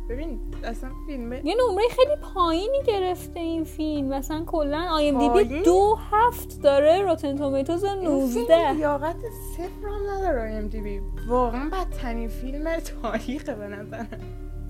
ببین 0.09 0.39
اصلا 0.63 0.89
فیلمه 1.07 1.41
یه 1.45 1.55
نمره 1.55 1.83
خیلی 1.89 2.15
پایینی 2.33 2.83
گرفته 2.87 3.39
این 3.39 3.63
فیلم. 3.63 4.07
مثلا 4.07 4.43
کلا 4.45 4.87
IMDb 4.91 5.61
دو 5.61 5.97
هفت 6.11 6.61
داره 6.61 7.01
Rotten 7.01 7.37
Tomatoes 7.37 7.85
19 7.85 8.71
لیاقت 8.71 9.15
صفر 9.57 9.87
هم 9.87 10.09
نداره 10.09 10.41
IMDb. 10.41 11.01
واقعا 11.27 11.69
بدترین 11.69 12.29
فیلم 12.29 12.79
تاریخ 12.79 13.49
به 13.49 13.67
نظرم. 13.67 14.07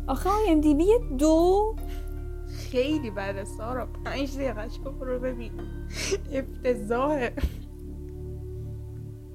آخه 0.08 0.30
IMDb 0.30 0.88
دو 1.18 1.76
خیلی 2.72 3.10
بده 3.10 3.44
سارا. 3.44 3.88
پنج 4.06 4.36
دقیقه 4.38 4.90
برو 5.00 5.20
ببین. 5.20 5.52
افتضاحه 6.34 7.34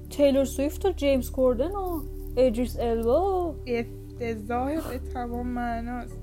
تیلور 0.09 0.45
سویفت 0.45 0.85
و 0.85 0.91
جیمز 0.91 1.31
کوردن 1.31 1.71
و 1.71 2.01
ادریس 2.37 2.79
البا. 2.79 3.55
افتضاح 3.67 4.89
به 4.89 4.99
تمام 4.99 5.47
معناست. 5.47 6.19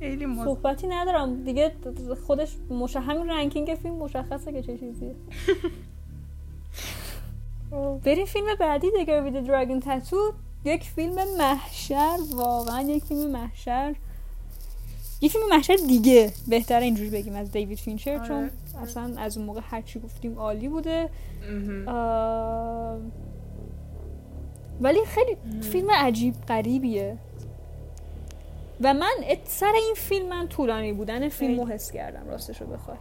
خیلی 0.00 0.26
مز... 0.26 0.44
صحبتی 0.44 0.86
ندارم. 0.86 1.44
دیگه 1.44 1.72
خودش 2.26 2.56
مش... 2.70 2.96
همین 2.96 3.30
ranking 3.30 3.78
فیلم 3.82 3.94
مشخصه 3.94 4.52
که 4.52 4.62
چه 4.62 4.78
چیزیه. 4.78 5.14
بریم 8.04 8.26
فیلم 8.26 8.46
بعدی 8.60 8.90
دیگر 8.98 9.22
وید 9.22 9.44
دراگون 9.44 9.80
تاتو 9.80 10.32
یک 10.66 10.82
فیلم 10.82 11.36
محشر 11.38 12.18
واقعا 12.34 12.82
یک 12.82 13.04
فیلم 13.04 13.30
محشر. 13.30 13.94
یه 15.20 15.28
فیلم 15.28 15.48
محشر 15.50 15.76
دیگه 15.88 16.32
بهتر 16.48 16.80
اینجوری 16.80 17.10
بگیم 17.10 17.34
از 17.36 17.52
دیوید 17.52 17.78
فینچر 17.78 18.26
چون 18.26 18.36
آره. 18.36 18.50
اصلا 18.82 19.14
از 19.16 19.36
اون 19.36 19.46
موقع 19.46 19.60
هرچی 19.64 20.00
گفتیم 20.00 20.38
عالی 20.38 20.68
بوده. 20.68 21.10
ولی 24.80 25.04
خیلی 25.06 25.36
فیلم 25.60 25.90
عجیب 25.90 26.34
غریبیه. 26.48 27.18
و 28.80 28.94
من 28.94 29.12
سر 29.44 29.72
این 29.74 29.94
فیلم 29.96 30.28
من 30.28 30.48
طولانی 30.48 30.92
بودن 30.92 31.28
فیلم 31.28 31.60
رو 31.60 31.66
حس 31.66 31.92
کردم 31.92 32.28
راستش 32.28 32.60
رو 32.60 32.66
بخوای. 32.66 32.96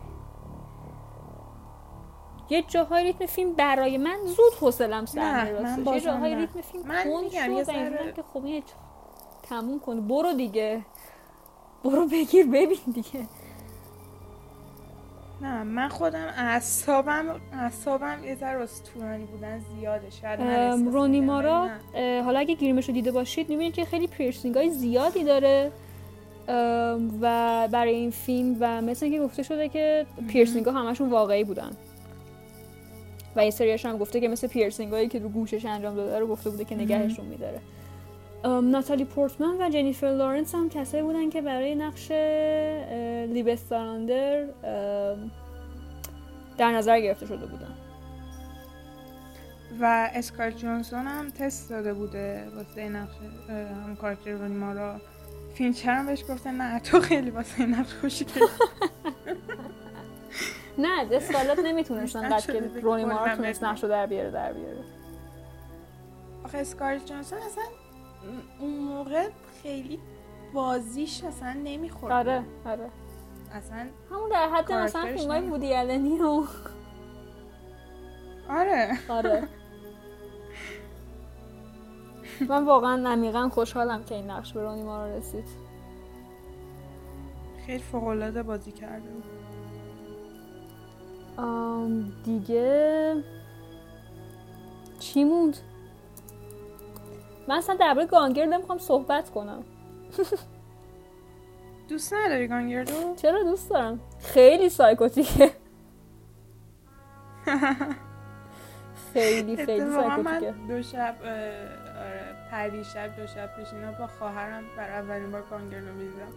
یه 2.49 2.61
جاهای 2.61 3.03
ریتم 3.03 3.25
فیلم 3.25 3.53
برای 3.53 3.97
من 3.97 4.17
زود 4.25 4.53
حوصلم 4.61 5.05
سر 5.05 5.51
راستش 5.51 5.87
یه 5.87 6.01
جاهای 6.01 6.35
ریتم 6.35 6.61
فیلم 6.61 6.83
کند 6.83 7.29
شد 7.29 7.71
یه 7.73 8.13
که 8.15 8.23
خب 8.33 8.43
تموم 9.43 9.79
کن 9.79 10.07
برو 10.07 10.33
دیگه. 10.33 10.81
برو 11.83 12.07
بگیر 12.07 12.45
ببین 12.45 12.77
دیگه. 12.93 13.27
نه 15.41 15.63
من 15.63 15.89
خودم 15.89 16.25
اعصابم 16.37 17.41
اعصابم 17.53 18.23
یه 18.23 18.35
ذره 18.35 18.57
واسه 18.57 18.83
طولانی 18.83 19.25
بودن 19.25 19.59
زیاده. 19.59 20.09
شاید 20.09 20.41
رونی 20.93 21.21
مارا 21.21 21.69
حالا 21.95 22.39
اگه 22.39 22.55
گیریمش 22.55 22.87
رو 22.87 22.93
دیده 22.93 23.11
باشید 23.11 23.49
می‌بینید 23.49 23.73
که 23.73 23.85
خیلی 23.85 24.07
پیرسینگ 24.07 24.55
های 24.55 24.69
زیادی 24.69 25.23
داره. 25.23 25.71
و 27.21 27.67
برای 27.71 27.95
این 27.95 28.11
فیلم 28.11 28.57
و 28.59 28.81
مثل 28.81 29.05
اینکه 29.05 29.21
گفته 29.21 29.43
شده 29.43 29.69
که 29.69 30.05
پیرسینگ 30.27 30.65
ها 30.65 30.71
همشون 30.71 31.09
واقعی 31.09 31.43
بودن. 31.43 31.71
و 33.35 33.45
یه 33.45 33.49
سریاش 33.51 33.85
هم 33.85 33.97
گفته 33.97 34.19
که 34.19 34.27
مثل 34.27 34.47
پیرسینگ 34.47 34.93
هایی 34.93 35.07
که 35.07 35.19
رو 35.19 35.29
گوشش 35.29 35.65
انجام 35.65 35.95
داده 35.95 36.19
رو 36.19 36.27
گفته 36.27 36.49
بوده 36.49 36.65
که 36.65 36.75
نگهشون 36.75 37.25
میداره. 37.25 37.59
ناتالی 38.45 39.05
پورتمن 39.05 39.61
و 39.61 39.69
جنیفر 39.69 40.07
لارنس 40.07 40.55
هم 40.55 40.69
کسایی 40.69 41.03
بودن 41.03 41.29
که 41.29 41.41
برای 41.41 41.75
نقش 41.75 42.11
لیزبث 43.33 43.94
سالاندر 43.94 44.45
در 46.57 46.71
نظر 46.71 46.99
گرفته 46.99 47.25
شده 47.25 47.45
بودن. 47.45 47.75
و 49.81 50.09
اسکارلت 50.13 50.51
جوهانسون 50.51 51.07
هم 51.07 51.29
تست 51.29 51.69
داده 51.69 51.93
بوده 51.93 52.47
واسه 52.55 52.89
نقش 52.89 53.15
هم 53.85 53.95
کارکتر 53.95 54.31
رونی 54.31 54.55
مارا. 54.55 55.01
فینچر 55.53 55.93
هم 55.93 56.05
بهش 56.05 56.23
گفته 56.29 56.51
نه 56.51 56.79
تو 56.79 56.99
خیلی 56.99 57.29
واسه 57.29 57.65
نقش 57.65 57.93
خوشی 57.93 58.25
نه 60.77 61.07
اسکالت 61.11 61.59
نمی‌تونستن 61.59 62.29
قد 62.29 62.45
که 62.53 62.81
رونی 62.81 63.05
مارا 63.05 63.35
تونست 63.35 63.63
نقش 63.63 63.83
رو 63.83 63.89
در 63.89 64.05
بیاره 64.05 64.31
در 64.31 64.53
بیاره. 64.53 64.83
آخه 66.45 66.57
اسکارلت 66.57 67.05
جانسون 67.05 67.39
اصلا 67.39 67.63
اون 68.59 68.73
موقع 68.73 69.29
خیلی 69.63 69.99
بازیش 70.53 71.23
اصلا 71.23 71.53
نمی‌خورد. 71.53 72.13
آره 72.13 72.43
آره. 72.65 72.89
اصلا 73.51 73.87
همون 74.11 74.29
در 74.29 74.49
حد 74.49 74.73
مثلا 74.73 75.05
فیلم 75.05 75.31
های 75.31 75.41
وودی 75.41 75.73
علنی 75.73 76.17
و 76.17 76.43
آره. 78.49 78.97
آره. 79.09 79.43
من 82.49 82.65
واقعا 82.65 83.09
عمیقا 83.09 83.49
خوشحالم 83.49 84.03
که 84.03 84.15
این 84.15 84.31
نقش 84.31 84.53
به 84.53 84.61
رونی 84.61 84.83
ما 84.83 85.05
رو 85.05 85.17
رسید. 85.17 85.47
خیلی 87.65 87.83
فوقالعاده 87.83 88.43
بازی 88.43 88.71
کرده 88.71 89.09
دیگه 92.23 93.15
چی 94.99 95.23
موند 95.23 95.57
من 97.47 97.55
اصلا 97.55 97.75
درباره 97.75 98.07
گانگر 98.07 98.45
نمی‌خوام 98.45 98.77
صحبت 98.77 99.29
کنم. 99.29 99.63
دوست 101.89 102.13
نداری 102.13 102.47
گانگردو؟ 102.47 103.15
چرا 103.15 103.43
دوست 103.43 103.69
دارم؟ 103.69 103.99
خیلی 104.19 104.69
سایکوتیکه. 104.69 105.51
خیلی 109.13 109.65
خیلی 109.65 109.91
سایکوتیکه. 109.91 110.53
دو 110.67 110.81
شب 110.81 111.15
آره 111.21 112.35
پری 112.51 112.83
شب 112.83 113.15
دو 113.15 113.27
شب 113.27 113.55
پیش 113.55 113.73
اینا 113.73 113.91
با 113.91 114.07
خواهرم 114.07 114.63
بر 114.77 114.89
اولین 114.89 115.31
بار 115.31 115.43
گانگردو 115.51 115.93
می‌دیدم 115.93 116.31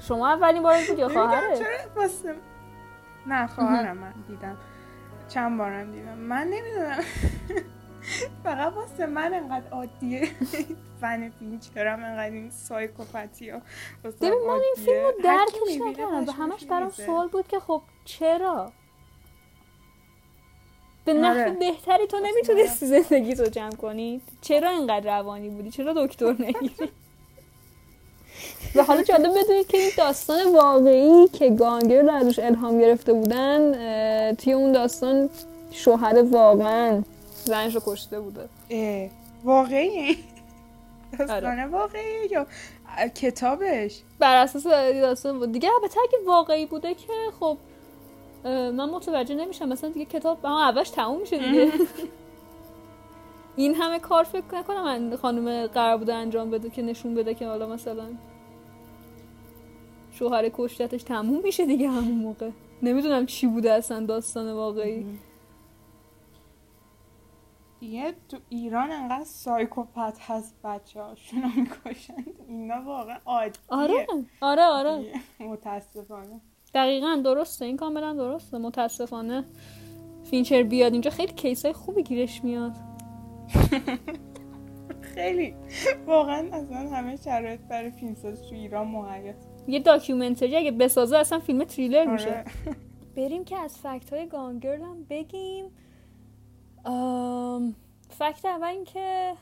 شما 0.00 0.28
اولین 0.28 0.62
بار 0.62 0.76
بود 0.88 0.98
یا 0.98 1.08
خواهره؟ 1.08 1.58
چرا 1.58 2.04
نه 3.28 3.46
خواهرم 3.46 3.96
من 3.98 4.14
دیدم. 4.28 4.56
چند 5.28 5.58
بارم 5.58 5.92
دیدم. 5.92 6.18
من 6.18 6.46
نمی‌دونم. 6.46 7.00
فقط 8.44 8.72
واسه 8.72 9.06
من 9.06 9.34
انقدر 9.34 9.68
عادیه. 9.70 10.28
فن 11.00 11.28
فینچ 11.30 11.66
دارم 11.74 12.04
انقدر 12.04 12.30
این 12.30 12.50
سایکوپاتی 12.50 13.50
ها 13.50 13.60
ببین 14.04 14.38
من 14.46 14.50
این 14.54 14.74
فیلم 14.76 15.04
رو 15.04 15.12
درکش 15.24 15.80
نکردم. 15.80 16.24
و 16.28 16.30
همش 16.30 16.64
برام 16.64 16.90
سوال 16.90 17.28
بود 17.28 17.48
که 17.48 17.60
خب 17.60 17.82
چرا؟ 18.04 18.72
به 21.04 21.14
نحو 21.14 21.40
آره. 21.40 21.50
بهتری 21.50 22.06
تو 22.06 22.16
نمی‌تونستی 22.22 22.86
زندگی 22.86 23.34
تو 23.34 23.44
جمع 23.44 23.74
کنی؟ 23.76 24.20
چرا 24.40 24.70
اینقدر 24.70 25.18
روانی 25.18 25.48
بودی؟ 25.48 25.70
چرا 25.70 26.06
دکتر 26.06 26.32
نگیری؟ 26.32 26.90
و 28.74 28.82
حالا 28.82 29.02
جالب 29.02 29.30
بدونید 29.38 29.66
که 29.66 29.78
این 29.78 29.90
داستان 29.98 30.54
واقعی 30.54 31.28
که 31.28 31.50
گانگر 31.50 32.02
رو 32.02 32.12
ازش 32.12 32.38
الهام 32.38 32.80
گرفته 32.80 33.12
بودن 33.12 33.74
توی 34.34 34.52
اون 34.52 34.72
داستان 34.72 35.30
شوهر 35.70 36.22
واقعا 36.22 37.02
زنش 37.44 37.74
رو 37.74 37.82
کشته 37.86 38.20
بوده. 38.20 38.48
واقعی؟ 39.44 40.16
آره. 41.28 41.66
واقعی 41.66 42.26
یا 42.30 42.46
کتابش؟ 43.14 44.00
بر 44.18 44.36
اساس 44.42 44.66
داستان 44.66 45.38
بود. 45.38 45.52
دیگه 45.52 45.68
البته 45.82 46.00
اگه 46.00 46.18
واقعی 46.26 46.66
بوده 46.66 46.94
که 46.94 47.12
خب 47.40 47.58
من 48.44 48.90
متوجه 48.90 49.34
نمیشم. 49.34 49.68
مثلا 49.68 49.90
دیگه 49.90 50.04
کتاب 50.04 50.42
به 50.42 50.50
اولش 50.50 50.90
تموم 50.90 51.20
میشه 51.20 51.38
دیگه. 51.38 51.72
این 53.56 53.74
همه 53.74 53.98
کار 53.98 54.24
فکر 54.24 54.44
نکنم 54.52 55.16
خانم 55.16 55.66
قرار 55.66 55.96
بوده 55.96 56.14
انجام 56.14 56.50
بده 56.50 56.70
که 56.70 56.82
نشون 56.82 57.14
بده 57.14 57.34
که 57.34 57.46
حالا 57.46 57.66
مثلا 57.66 58.04
شوهر 60.18 60.48
کشتتش 60.54 61.02
تموم 61.02 61.42
میشه 61.42 61.66
دیگه 61.66 61.88
همون 61.88 62.18
موقع. 62.18 62.50
نمی‌دونم 62.82 63.26
چی 63.26 63.46
بوده 63.46 63.72
اصلا 63.72 64.06
داستان 64.06 64.52
واقعی. 64.52 65.18
دیگه 67.80 68.14
تو 68.28 68.36
ایران 68.48 68.90
انقدر 68.92 69.24
psychopath 69.24 70.18
هست 70.20 70.56
بچه 70.64 71.02
هاشون 71.02 71.52
می‌کشند 71.56 72.40
اینا 72.48 72.82
واقعا 72.86 73.18
عادیه. 73.26 73.60
آره. 73.68 74.06
آره 74.40 74.62
آره. 74.62 75.12
متاسفانه. 75.40 76.40
دقیقا 76.74 77.20
درسته. 77.24 77.64
این 77.64 77.76
کاملا 77.76 78.12
درسته. 78.12 78.58
متاسفانه 78.58 79.44
فینچر 80.24 80.62
بیاد 80.62 80.92
اینجا. 80.92 81.10
خیلی 81.10 81.32
case 81.32 81.64
های 81.64 81.72
خوبی 81.74 82.02
گیرش 82.02 82.44
میاد. 82.44 82.72
خیلی. 85.14 85.54
واقعا 86.06 86.48
اصلا 86.52 86.96
همه 86.96 87.16
شرایط 87.16 87.60
برای 87.60 87.90
فیلمساز 87.90 88.42
تو 88.48 88.54
ایران 88.54 88.88
مهیاست 88.88 89.47
یه 89.68 89.78
documentary 89.78 90.56
اگه 90.56 90.70
بسازه 90.70 91.16
اصلا 91.18 91.38
فیلم 91.38 91.64
تریلر 91.64 92.04
میشه 92.04 92.28
آره. 92.28 92.44
بریم 93.16 93.44
که 93.44 93.56
از 93.56 93.78
fact 93.78 94.12
های 94.12 94.26
Gone 94.26 94.53
Girl 94.53 94.80
هم 94.80 95.04
بگیم 95.10 95.64
fact 98.08 98.44
اول 98.44 98.64
این 98.64 98.84
که 98.84 99.34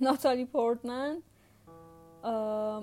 ناتالی 0.00 0.44
پورتمن 0.44 1.22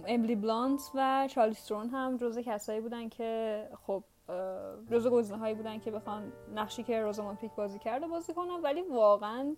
املی 0.07 0.35
بلانت 0.35 0.81
و 0.95 1.27
چارلیز 1.31 1.53
ترون 1.53 1.89
هم 1.89 2.17
جز 2.17 2.39
کسایی 2.39 2.81
بودن 2.81 3.09
که 3.09 3.69
خب 3.87 4.03
جز 4.91 5.07
گزینه 5.07 5.39
هایی 5.39 5.55
بودن 5.55 5.79
که 5.79 5.91
بخوان 5.91 6.31
نقشی 6.55 6.83
که 6.83 7.01
روزاموند 7.01 7.35
پایک 7.35 7.51
بازی 7.51 7.79
کرده 7.79 8.07
بازی 8.07 8.33
کنن 8.33 8.61
ولی 8.63 8.81
واقعا 8.81 9.55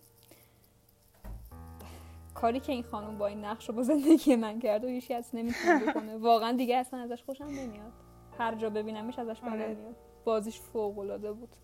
کاری 2.35 2.59
که 2.59 2.71
این 2.71 2.83
خانم 2.83 3.17
با 3.17 3.27
این 3.27 3.45
نقش 3.45 3.69
رو 3.69 3.75
با 3.75 3.83
زندگی 3.83 4.35
من 4.35 4.59
کرده 4.59 4.87
و 4.87 4.89
هیچ 4.89 5.07
کس 5.07 5.33
نمی‌تونه 5.33 5.85
بکنه. 5.85 6.17
واقعا 6.17 6.51
دیگه 6.51 6.77
اصلا 6.77 6.99
ازش 6.99 7.23
خوشم 7.23 7.43
نمیاد. 7.43 7.91
هر 8.37 8.55
جا 8.55 8.69
ببینمش 8.69 9.19
ازش 9.19 9.39
بدم 9.39 9.51
آره. 9.51 9.67
نمیاد 9.67 9.95
بازیش 10.25 10.59
فوق 10.59 10.99
العاده 10.99 11.31
بود 11.31 11.55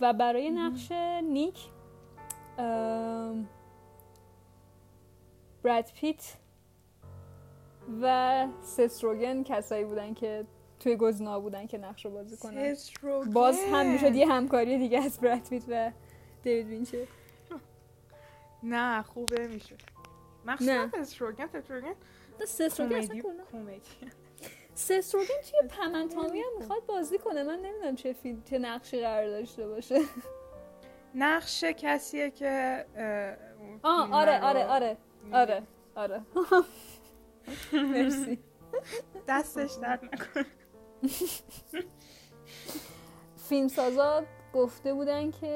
و 0.00 0.12
برای 0.12 0.50
نقش 0.50 0.92
نیک 1.22 1.68
براد 5.62 5.90
پیت 5.94 6.36
و 8.02 8.46
سستروگن 8.62 9.42
کسایی 9.42 9.84
بودن 9.84 10.14
که 10.14 10.44
توی 10.80 10.96
گزنا 10.96 11.40
بودن 11.40 11.66
که 11.66 11.78
نقش 11.78 12.04
رو 12.04 12.10
بازی 12.10 12.36
کنن. 12.36 12.74
باز 13.32 13.58
هم 13.72 13.86
می‌شد 13.92 14.14
یه 14.14 14.28
همکاری 14.28 14.78
دیگه 14.78 15.04
از 15.04 15.20
براد 15.20 15.48
پیت 15.48 15.64
و 15.68 15.92
دیوید 16.42 16.66
وینچر. 16.66 17.06
نه 18.62 19.02
خوبه 19.02 19.46
میشه. 19.46 19.76
مخصوصا 20.46 20.88
سستروگن 21.04 21.46
سستروگن 21.46 21.94
سستروگن 22.44 23.20
کمدی 23.52 23.80
سستروگن 24.74 25.26
توی 25.50 25.68
پمنتامی 25.78 26.40
هم 26.40 26.58
می‌خواد 26.58 26.86
بازی 26.86 27.18
کنه. 27.18 27.42
من 27.42 27.58
نمی‌دونم 27.58 27.94
چه 27.94 28.12
فیلم 28.12 28.42
چه 28.42 28.58
نقشی 28.58 29.00
قرار 29.00 29.28
داشته 29.30 29.68
باشه. 29.68 30.00
نقش 31.14 31.64
کسیه 31.64 32.30
که 32.30 32.84
آه 33.82 34.12
آره 34.14 34.40
آره 34.40 34.64
آره. 34.66 34.96
آره 35.32 35.62
آره. 35.94 36.22
مرسی. 37.72 38.38
دستش 39.28 39.72
درد 39.82 40.04
نکن 40.04 40.44
فیلم 43.48 43.68
سازا 43.68 44.24
گفته 44.52 44.94
بودن 44.94 45.30
که 45.30 45.48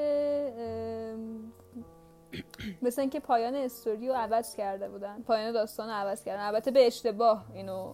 مثل 2.81 3.01
اینکه 3.01 3.19
پایان 3.19 3.55
استوری 3.55 4.07
رو 4.07 4.13
عوض 4.13 4.55
کرده 4.55 4.89
بودن. 4.89 5.21
پایان 5.21 5.51
داستان 5.51 5.89
رو 5.89 5.93
عوض 5.95 6.23
کردن. 6.23 6.43
البته 6.43 6.71
به 6.71 6.87
اشتباه 6.87 7.45
اینو 7.53 7.93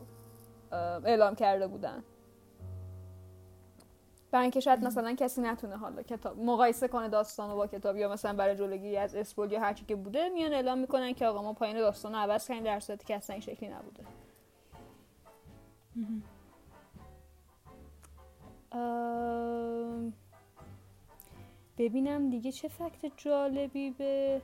اعلام 1.05 1.35
کرده 1.35 1.67
بودن. 1.67 2.03
برای 4.31 4.43
اینکه 4.43 4.59
شاید 4.59 4.83
مثلا 4.83 5.15
کسی 5.15 5.41
نتونه 5.41 5.77
حالا 5.77 6.01
کتاب 6.01 6.39
مقایسه 6.39 6.87
کنه 6.87 7.09
داستان 7.09 7.55
با 7.55 7.67
کتاب 7.67 7.97
یا 7.97 8.09
مثلا 8.09 8.33
برای 8.33 8.55
جلوگیری 8.55 8.97
از 8.97 9.15
اسپول 9.15 9.51
یا 9.51 9.59
هرچی 9.59 9.85
که 9.85 9.95
بوده 9.95 10.29
میان 10.29 10.53
اعلام 10.53 10.77
می‌کنن 10.77 11.13
که 11.13 11.27
آقا 11.27 11.41
ما 11.41 11.53
پایین 11.53 11.77
داستان 11.77 12.11
رو 12.11 12.17
عوض 12.17 12.47
کردیم 12.47 12.63
در 12.63 12.79
صورتی 12.79 13.05
که 13.05 13.15
اصلا 13.15 13.33
این 13.33 13.41
شکلی 13.41 13.69
نبوده. 13.69 14.03
ببینم 21.79 22.29
دیگه 22.29 22.51
چه 22.51 22.67
fact 22.67 23.11
جالبی 23.17 23.91
به 23.91 24.41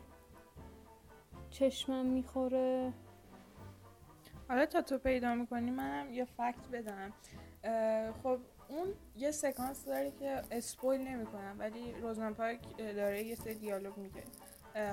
چشمم 1.50 2.06
می‌خوره. 2.06 2.94
حالا 4.50 4.66
تا 4.66 4.82
تو 4.82 4.98
پیدا 4.98 5.36
می‌کنی 5.36 5.72
منم 5.72 6.14
یه 6.14 6.26
fact 6.26 6.68
بدم. 6.74 7.14
خب 8.24 8.40
اون 8.70 8.94
یه 9.16 9.32
سکانس 9.32 9.86
داره 9.86 10.12
که 10.12 10.42
spoil 10.52 11.02
نمی‌کنم 11.02 11.56
ولی 11.60 11.94
روزاموند 11.94 12.34
پایک 12.34 12.78
داره 12.78 13.24
یه 13.24 13.36
سری 13.36 13.54
دیالوگ 13.56 13.98
میگه. 13.98 14.24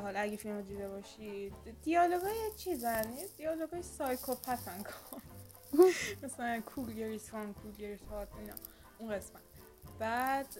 حالا 0.03 0.21
اگه 0.21 0.37
فیلم 0.37 0.57
رو 0.57 0.63
دیده 0.63 0.89
باشید 0.89 1.53
دیالوگ 1.83 2.23
های 2.23 2.51
چیزن؟ 2.57 3.05
دیالوگ 3.37 3.71
های 3.71 3.83
psychopath 3.83 4.74
ن 4.74 4.83
مثلا 6.25 6.61
cool 6.61 6.93
girl 6.93 7.18
is 7.18 7.31
fun 7.31 7.55
cool 7.55 7.73
girl 7.73 7.93
is 7.93 8.03
hot 8.03 8.29
اینا. 8.39 8.55
اون 8.99 9.11
قسمت. 9.11 9.52
بعد 10.03 10.59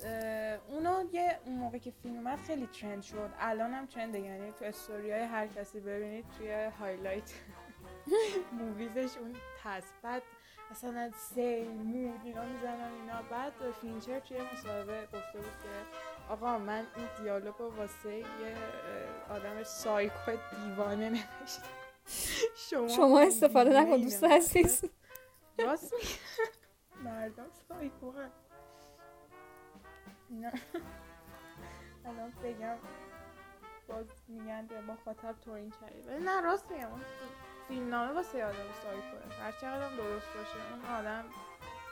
اونو 0.69 1.05
یه 1.13 1.39
اون 1.45 1.57
موقع 1.57 1.79
که 1.79 1.91
فیلم 1.91 2.17
اومد 2.17 2.39
خیلی 2.39 2.67
trend 2.67 3.03
شد. 3.03 3.31
الان 3.39 3.75
هم 3.75 3.87
trend 3.87 4.15
ه 4.15 4.21
یعنی 4.21 4.53
تو 4.53 4.65
استوری 4.65 5.13
های 5.13 5.21
هر 5.23 5.47
کسی 5.47 5.81
ببینید 5.81 6.25
توی 6.39 6.71
highlight 6.81 7.33
movies 8.59 9.02
ش 9.02 9.17
اون 9.19 9.37
هست 9.65 9.95
بعد 10.03 10.23
مثلا 10.71 11.11
سیل 11.17 11.69
mood 11.69 12.21
اینا 12.25 12.45
می‌زنن 12.45 12.93
اینا. 13.01 13.23
بعد 13.31 13.53
فینچر 13.81 14.21
توی 14.21 14.37
مصاحبه 14.53 15.03
گفته 15.03 15.39
بود 15.39 15.59
که 15.63 15.69
آقا 16.33 16.59
من 16.59 16.87
این 16.97 17.07
دیالوگ 17.23 17.55
رو 17.59 17.71
واسه 17.77 18.15
یه 18.15 18.25
آدم 19.31 19.63
سایکو 19.63 20.33
دیوانه 20.57 21.09
نوشتم. 21.09 21.63
شما, 22.71 22.89
شما 22.89 23.21
استفاده 23.21 23.81
نکن 23.81 23.97
دوست 23.97 24.25
عزیز. 24.25 24.85
راست 25.59 25.95
مردم 27.05 27.47
سایکو 27.69 28.13
هم 30.33 30.53
الان 32.07 32.33
بگم 32.45 32.77
باز 33.89 34.07
میگن 34.29 34.67
به 34.67 34.81
مخاطب 34.81 35.35
تورین 35.45 35.73
کردی 35.81 36.01
ولی 36.01 36.25
نه 36.25 36.41
راست 36.41 36.71
میگم. 36.71 36.89
فیلم 37.69 37.89
نامه 37.89 38.13
واسه 38.13 38.45
آدم 38.45 38.57
سایکوه 38.83 39.37
هر 39.43 39.53
چقدر 39.53 39.97
درست 39.97 40.27
باشه. 40.27 40.73
اون 40.73 40.95
آدم 40.99 41.25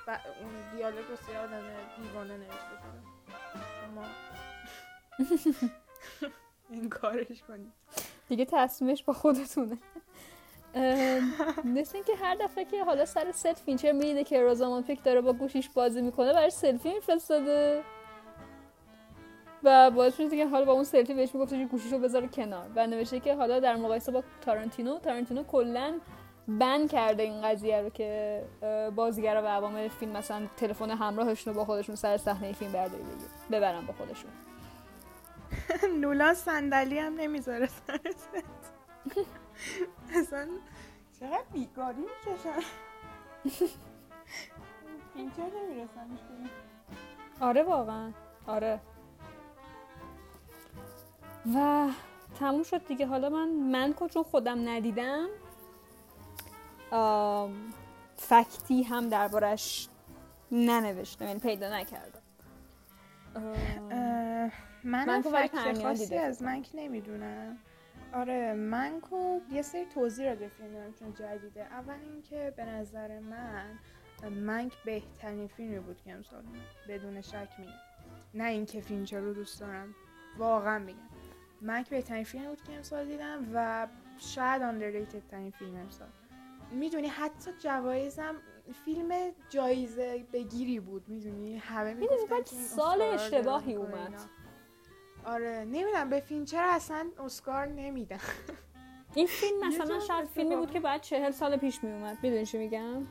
ب... 0.07 0.11
اون 0.41 0.77
دیالوگ 0.77 1.11
واسه 1.11 1.39
آدم 1.39 1.63
دیوانه 2.03 2.37
نوشته 2.37 2.77
شده 2.83 3.01
شما 3.81 4.05
این 6.71 6.89
کارش 6.89 7.43
کنید. 7.43 7.73
دیگه 8.29 8.45
تصمیمش 8.45 9.05
با 9.05 9.13
خودتونه. 9.13 9.79
مثل 11.65 11.97
اینکه 11.97 12.17
هر 12.17 12.35
دفعه 12.35 12.65
که 12.65 12.85
حالا 12.85 13.05
سر 13.05 13.33
ست 13.33 13.53
فینچر 13.53 13.93
می‌دیده 13.93 14.25
که 14.25 14.43
روزاموند 14.43 14.83
پایک 14.83 15.03
داره 15.05 15.21
با 15.21 15.33
گوشیش 15.33 15.69
بازی 15.69 16.03
می‌کنه 16.03 16.33
برای 16.33 16.51
سلفی 16.51 16.95
میفرستاده. 16.95 17.83
و 19.63 19.91
باعث 19.91 20.17
شده 20.17 20.37
که 20.37 20.47
حالا 20.47 20.65
با 20.65 20.73
اون 20.73 20.85
سلفی 20.85 21.15
بهش 21.15 21.35
می‌گفته 21.35 21.59
که 21.59 21.67
گوشیشو 21.67 21.99
بذاره 21.99 22.29
کنار. 22.29 22.67
و 22.77 22.87
نوشته 22.87 23.21
که 23.21 23.35
حالا 23.35 23.61
در 23.61 23.77
مقایسه 23.77 24.13
با 24.13 24.23
تارانتینو 24.41 24.99
تارانتینو 24.99 25.43
کلا 25.45 26.01
ban 26.49 26.87
کرده 26.87 27.23
این 27.23 27.43
قضیه 27.43 27.81
رو 27.83 27.91
که 27.91 28.43
بازیگرا 28.97 29.43
و 29.43 29.47
عوامل 29.47 29.89
فیلم 29.89 30.13
مثلا 30.13 30.47
تلفن 30.57 30.91
همراهشون 30.91 31.55
رو 31.55 31.61
با 31.61 31.65
خودشون 31.65 31.95
سر 31.95 32.17
صحنه 32.17 32.53
فیلم 32.53 32.73
برداری 32.73 33.03
بگیر 33.03 33.29
ببرن 33.51 33.87
با 33.87 33.93
خودشون. 33.93 34.31
نولان 36.01 36.35
صندلی 36.35 36.99
هم 36.99 37.15
نمی‌ذاره 37.15 37.67
سر 37.67 38.01
اصلا 40.21 40.47
چقدر 41.21 41.45
بیگاری 41.53 41.99
می‌کشن. 41.99 42.61
اینجا 45.17 45.45
نمی‌رسن. 45.45 46.07
آره 47.41 47.63
واقعا. 47.63 48.13
آره. 48.47 48.81
و 51.55 51.89
تموم 52.39 52.63
شد 52.63 52.87
دیگه. 52.87 53.07
حالا 53.07 53.29
من 53.29 53.49
من 53.49 53.95
چون 54.11 54.23
خودم 54.23 54.69
ندیدم. 54.69 55.29
فکتی 58.17 58.83
هم 58.83 59.09
دربارش 59.09 59.89
ننوشتم 60.53 61.25
یعنی 61.25 61.41
پیدا 61.41 61.77
نکردم. 61.77 62.23
من, 64.85 65.07
من 65.07 65.23
فکت 65.23 65.83
خاصی 65.83 66.17
از 66.17 66.43
منک 66.43 66.69
نمی‌دونم. 66.75 67.59
آره 68.13 68.55
منکو 68.55 69.41
یه 69.53 69.63
سری 69.63 69.87
توضیح 69.87 70.33
را 70.33 70.49
فیلم 70.49 70.73
دارم 70.73 70.93
چون 70.93 71.15
جدیده. 71.15 71.61
اول 71.61 71.95
اینکه 72.13 72.55
به 72.57 72.65
نظر 72.65 73.19
من 73.19 73.79
منک 74.31 74.73
بهترین 74.85 75.47
فیلمی 75.47 75.79
بود 75.79 76.01
که 76.05 76.13
امسال 76.13 76.45
بدون 76.89 77.21
شک 77.21 77.49
میگم 77.59 77.73
نه 78.35 78.45
اینکه 78.45 78.81
فینچر 78.81 79.19
رو 79.19 79.35
دوست 79.35 79.61
دارم 79.61 79.95
واقعا 80.39 80.79
میگم. 80.79 81.10
منک 81.63 81.89
بهترین 81.89 82.25
فیلم 82.25 82.49
بود 82.49 82.63
که 82.63 82.73
امسال 82.73 83.05
دیدم 83.05 83.49
و 83.55 83.87
شاید 84.19 84.63
underrated 84.63 85.31
ترین 85.31 85.51
فیلم 85.51 85.77
امسال. 85.77 86.09
می‌دونی 86.71 87.09
حتی 87.09 87.51
جوایزم 87.59 88.35
فیلم 88.85 89.33
جایزه 89.49 90.25
بگیری 90.33 90.81
بود 90.81 91.09
می‌دونی؟ 91.09 91.59
همه 91.59 91.95
می‌گفتن 91.95 92.43
سال 92.45 93.03
اشتباهی 93.03 93.75
اومد. 93.75 94.15
آره 95.25 95.65
نمی‌دونم 95.65 96.11
به 96.11 96.21
فینچر 96.21 96.65
اصلا 96.69 97.11
اسکار 97.25 97.67
نمیدن؟ 97.67 98.19
این 99.15 99.27
فیلم 99.27 99.69
مثلا 99.69 100.01
شاید 100.01 100.25
فیلمی 100.25 100.57
بود 100.57 100.71
که 100.71 100.81
بعد 100.81 101.01
چهل 101.01 101.31
سال 101.31 101.57
پیش 101.57 101.85
میومد 101.85 102.19
می‌دونی 102.23 102.47
چی 102.47 102.59
میگم؟ 102.59 103.07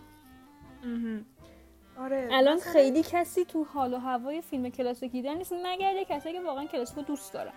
آره 1.98 2.30
الان. 2.32 2.60
خیلی 2.60 3.04
کسی 3.04 3.46
تو 3.46 3.64
حال 3.64 3.94
و 3.94 3.98
هوای 3.98 4.42
فیلم 4.42 4.70
کلاسیک 4.70 5.12
دیدن 5.12 5.38
نیست 5.38 5.54
مگر 5.54 6.04
کسی 6.04 6.34
که 6.34 6.42
واقعا 6.42 6.66
کلاسیک 6.66 7.06
دوست 7.06 7.34
دارن 7.34 7.54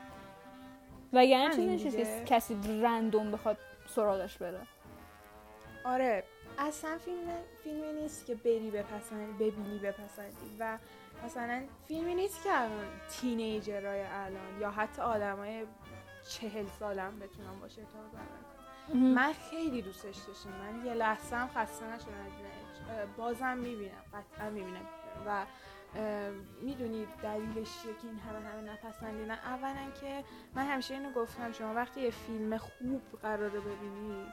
و 1.13 1.25
یعنی 1.25 1.51
چیزی 1.51 1.67
نیست 1.67 1.93
که 1.93 2.25
کسی 2.25 2.81
random 2.83 3.31
بخواد 3.31 3.57
سراغش 3.89 4.39
بره. 4.39 4.61
آره 5.85 6.25
اصلا 6.59 6.99
فیلم 6.99 7.29
فیلمی 7.65 7.93
نیست 7.93 8.27
که 8.27 8.35
بری 8.35 8.71
بپسندی 8.71 9.33
ببینی 9.33 9.79
بپسندی. 9.79 10.57
و 10.59 10.79
مثلا 11.25 11.63
فیلمی 11.89 12.15
نیست 12.15 12.45
که 12.45 12.61
الان 12.61 12.87
تینیجرهای 13.11 14.03
الان 14.03 14.61
یا 14.61 14.71
حتی 14.71 15.03
آدمای 15.03 15.67
چهل 16.29 16.67
سالم 16.79 17.19
بتونم 17.19 17.61
باشه 17.61 17.83
تا 17.83 17.99
کنم 18.13 19.05
من 19.15 19.33
خیلی 19.51 19.83
دوستش 19.83 20.17
داشتم. 20.17 20.51
من 20.51 20.87
یه 20.87 20.95
لحظه 20.95 21.37
هم 21.37 21.49
خسته 21.49 21.87
نشدم 21.87 22.13
بازم 23.17 23.59
می‌بینم 23.59 24.03
قطعا 24.13 24.51
می‌بینم. 24.51 24.87
و 25.27 25.45
می‌دونید 26.63 27.09
دلیلش 27.23 27.83
که 27.83 28.07
این 28.09 28.19
همه 28.19 28.49
همه 28.49 28.73
نپسندیدن 28.73 29.31
اولا 29.31 29.91
که 30.01 30.25
من 30.55 30.67
همیشه 30.67 30.95
اینو 30.95 31.13
گفتم 31.13 31.53
شما 31.53 31.75
وقتی 31.75 32.01
یه 32.01 32.11
فیلم 32.11 32.59
خوب 32.59 33.03
قراره 33.23 33.61
ببینی 33.61 34.27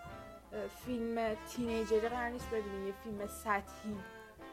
فیلم 0.85 1.35
تینیجری 1.49 2.09
قرار 2.09 2.29
نیست 2.29 2.49
ببینی 2.49 2.87
یه 2.87 2.93
فیلم 3.03 3.27
سطحی 3.27 3.97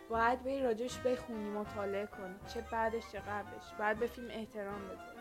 باید 0.08 0.42
بری 0.42 0.62
راجش 0.62 0.98
بخونی 0.98 1.50
مطالعه 1.50 2.06
کنی. 2.06 2.34
چه 2.54 2.60
بعدش 2.72 3.12
چه 3.12 3.20
قبلش. 3.20 3.72
باید 3.78 3.98
به 3.98 4.06
فیلم 4.06 4.28
احترام 4.30 4.84
بذاری. 4.84 5.18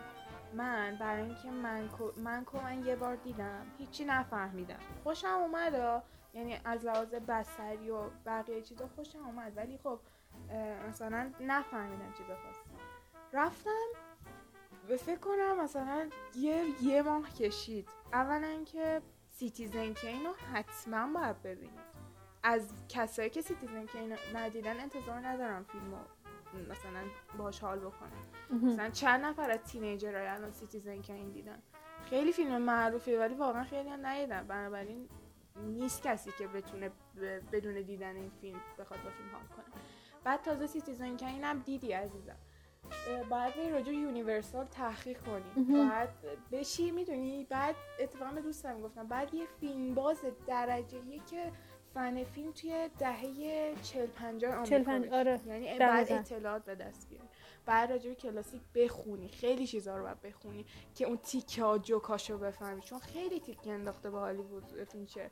من 0.54 0.96
برای 1.00 1.22
اینکه 1.22 1.50
من 1.50 1.88
من 2.16 2.46
من 2.64 2.86
یه 2.86 2.96
بار 2.96 3.16
دیدم 3.16 3.66
هیچی 3.78 4.04
نفهمیدم. 4.04 4.78
خوشم 5.04 5.28
اومد 5.28 6.02
یعنی 6.34 6.60
از 6.64 6.84
لحاظ 6.84 7.14
بصری 7.14 7.90
و 7.90 8.02
بقیه 8.26 8.62
چیزا 8.62 8.88
خوشم 8.96 9.26
اومد. 9.26 9.52
ولی 9.56 9.78
خب 9.78 10.00
مثلا 10.88 11.32
نفهمیدم 11.40 12.12
چی 12.12 12.22
بخواستم. 12.22 12.70
رفتم 13.32 13.86
به 14.88 14.96
فکر 14.96 15.18
کنم 15.18 15.60
مثلا 15.60 16.10
یه 16.36 16.64
یه 16.82 17.02
ماه 17.02 17.30
کشید. 17.30 17.88
اولا 18.12 18.64
که 18.64 19.02
سیتیزن 19.30 19.94
که 19.94 20.08
اینو 20.08 20.32
حتما 20.52 21.20
باید 21.20 21.42
ببینید. 21.42 21.86
از 22.42 22.72
کسایی 22.88 23.30
که 23.30 23.42
Citizen 23.42 23.86
Kane 23.86 23.98
و 23.98 24.16
ندیدن 24.34 24.80
انتظار 24.80 25.26
ندارم 25.26 25.64
فیلمو 25.64 25.96
مثلا 26.70 27.04
باش 27.38 27.60
حال 27.60 27.78
بکنم. 27.78 28.22
مثلا 28.62 28.90
چند 28.90 29.24
نفر 29.24 29.50
از 29.50 29.58
teenager 29.60 30.13
های 30.13 30.26
الان 30.26 30.52
Citizen 30.52 31.02
Kane 31.02 31.30
دیدن. 31.30 31.62
خیلی 32.10 32.32
فیلم 32.32 32.62
معروفی 32.62 33.16
ولی 33.16 33.34
واقعا 33.34 33.64
خیلی 33.64 33.88
هم 33.88 34.06
ندیدن 34.06 34.46
بنابراین 34.46 35.08
نیست 35.56 36.02
کسی 36.02 36.30
که 36.38 36.48
بتونه 36.48 36.90
بدون 37.52 37.82
دیدن 37.82 38.16
این 38.16 38.30
فیلم 38.40 38.60
بخواد 38.78 39.02
با 39.02 39.10
فیلم 39.10 39.28
حال 39.32 39.46
کنه. 39.46 39.66
بعد 40.26 40.42
تازه 40.42 40.66
Citizen 40.66 41.16
Kane 41.16 41.28
م 41.28 41.58
دیدی 41.58 41.92
عزیزم. 41.92 42.36
بعد 43.30 43.54
به 43.54 43.68
راجع 43.68 43.92
Universal 43.92 44.66
تحقیق 44.66 45.18
کنی. 45.22 45.64
بعد 45.74 46.08
بشی 46.52 46.90
می‌دونی؟ 46.90 47.44
بعد 47.44 47.74
اتفاقا 48.00 48.30
به 48.30 48.40
دوستم 48.40 48.80
گفتم 48.80 49.06
بعد 49.06 49.34
یه 49.34 49.46
فیلم 49.60 49.94
باز 49.94 50.24
درجه 50.46 51.00
که 51.30 51.52
فن 51.94 52.24
فیلم 52.24 52.52
توی 52.52 52.90
دهه 52.98 53.74
40 53.82 54.06
50 54.06 54.54
آمریکا 54.54 55.16
آره. 55.16 55.40
یعنی 55.46 55.78
بعد 55.78 56.12
اطلاعات 56.12 56.64
به 56.64 56.74
دست 56.74 57.08
بیاری. 57.08 57.28
بعد 57.66 57.90
راجع 57.90 58.14
کلاسیک 58.14 58.62
بخونی. 58.74 59.28
خیلی 59.28 59.66
چیزا 59.66 59.96
رو 59.96 60.02
باید 60.02 60.22
بخونی 60.22 60.66
که 60.94 61.04
اون 61.04 61.16
تیکه 61.16 61.62
ها 61.62 61.78
جوکاشو 61.78 62.38
بفهمی. 62.38 62.82
چون 62.82 62.98
خیلی 62.98 63.40
تیکه 63.40 63.70
انداخته 63.70 64.10
به 64.10 64.18
هالیوود 64.18 64.64
فینچر 64.92 65.30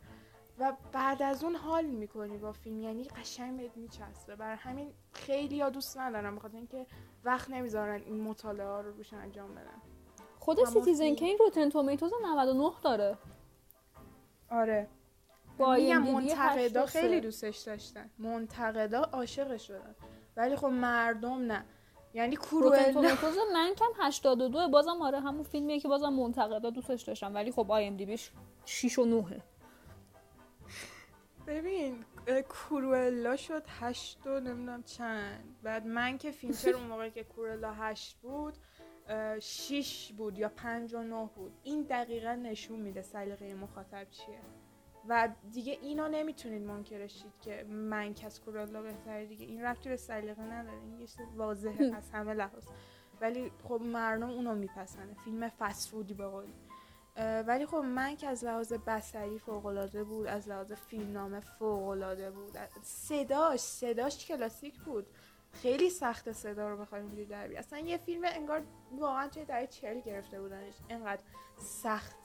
و 0.58 0.72
بعد 0.92 1.22
از 1.22 1.44
اون 1.44 1.56
حال 1.56 1.84
می‌کنی 1.84 2.38
با 2.38 2.52
فیلم. 2.52 2.80
یعنی 2.80 3.04
قشنگ 3.04 3.60
بهت 3.60 3.76
میچسبه. 3.76 4.36
برای 4.36 4.56
همین 4.56 4.92
خیلی 5.12 5.60
ها 5.60 5.70
دوست 5.70 5.98
ندارم 5.98 6.36
بخاطر 6.36 6.56
اینکه 6.56 6.86
وقت 7.24 7.50
نمی‌ذارن 7.50 8.02
این 8.02 8.20
مطالعه 8.20 8.66
ها 8.66 8.80
رو 8.80 8.92
روشن 8.92 9.16
انجام 9.16 9.54
بدن. 9.54 9.82
خود 10.38 10.64
Citizen 10.64 11.14
Kane 11.14 11.38
Rotten 11.38 11.68
Tomatoes 11.68 12.12
99 12.24 12.70
داره. 12.82 13.18
آره. 14.50 14.88
با 15.58 15.76
منتقدا 15.76 16.86
خیلی 16.86 17.20
دوستش 17.20 17.58
داشتن. 17.58 18.10
منتقدا 18.18 19.02
عاشق 19.02 19.56
شدن. 19.56 19.94
ولی 20.36 20.56
خب 20.56 20.66
مردم 20.66 21.38
نه. 21.38 21.64
یعنی 22.14 22.36
Cruella 22.36 23.00
Mank 23.54 23.74
م 23.76 23.90
82 23.96 24.68
بازم 24.68 25.02
آره 25.02 25.20
همون 25.20 25.42
فیلمیه 25.42 25.80
که 25.80 25.88
بازم 25.88 26.08
منتقدا 26.08 26.70
دوستش 26.70 27.02
داشتن 27.02 27.32
ولی 27.32 27.52
خب 27.52 27.70
IMDb 27.70 28.06
ش 28.06 28.30
6 28.64 28.98
و 28.98 29.04
9 29.04 29.42
ببین 31.46 32.04
کورولا 32.48 33.36
شد 33.36 33.62
هشت 33.68 34.26
و 34.26 34.40
نمی‌دونم 34.40 34.82
چند. 34.82 35.56
بعد 35.62 35.86
Mank 35.86 36.30
فینچر 36.30 36.74
اون 36.74 36.86
موقع 36.86 37.08
که 37.08 37.24
کورولا 37.24 37.72
هشت 37.72 38.16
بود 38.22 38.54
شیش 39.40 40.12
بود 40.12 40.38
یا 40.38 40.48
پنج 40.48 40.94
و 40.94 41.02
نه 41.02 41.30
بود. 41.34 41.52
این 41.62 41.82
دقیقا 41.82 42.34
نشون 42.34 42.80
میده 42.80 43.02
سلیقه 43.02 43.54
مخاطب 43.54 44.10
چیه. 44.10 44.40
و 45.08 45.28
دیگه 45.52 45.78
اینو 45.82 46.08
نمی‌تونید 46.08 46.62
منکرشید 46.62 47.38
که 47.40 47.64
من 47.64 48.14
کس 48.14 48.40
کورولا 48.40 48.82
بهتره. 48.82 49.26
دیگه 49.26 49.46
این 49.46 49.62
رفتی 49.62 49.88
به 49.88 49.96
سلیقه 49.96 50.42
نداره. 50.42 50.76
این 50.76 51.00
یه 51.00 51.08
واضحه 51.36 51.96
از 51.96 52.10
همه 52.10 52.34
لحاظ. 52.34 52.66
ولی 53.20 53.52
خب 53.68 53.80
مردم 53.84 54.30
اونو 54.30 54.54
میپسنه 54.54 55.14
فیلم 55.24 55.48
فسفودی 55.48 56.14
به 56.14 56.26
قولی 56.26 56.52
ولی 57.16 57.66
خب 57.66 57.76
من 57.76 58.16
که 58.16 58.28
از 58.28 58.44
لحاظ 58.44 58.72
بسری 58.72 59.38
فوقالعاده 59.38 60.04
بود 60.04 60.26
از 60.26 60.48
لحاظ 60.48 60.72
فیلمنامه 60.72 61.40
فوقالعاده 61.40 62.30
بود. 62.30 62.58
صداش 62.82 63.60
صداش 63.60 64.26
کلاسیک 64.26 64.80
بود. 64.80 65.06
خیلی 65.52 65.90
سخت 65.90 66.32
صدا 66.32 66.68
رو 66.68 66.76
بخوایم 66.76 67.04
اینجوری 67.04 67.26
در 67.26 67.58
اصلا 67.58 67.78
یه 67.78 67.96
فیلم 67.96 68.22
انگار 68.24 68.62
واقعا 68.98 69.28
توی 69.28 69.44
دهه 69.44 69.66
چهل 69.66 70.00
گرفته 70.00 70.40
بودنش. 70.40 70.74
انقدر 70.88 71.22
سخت 71.58 72.16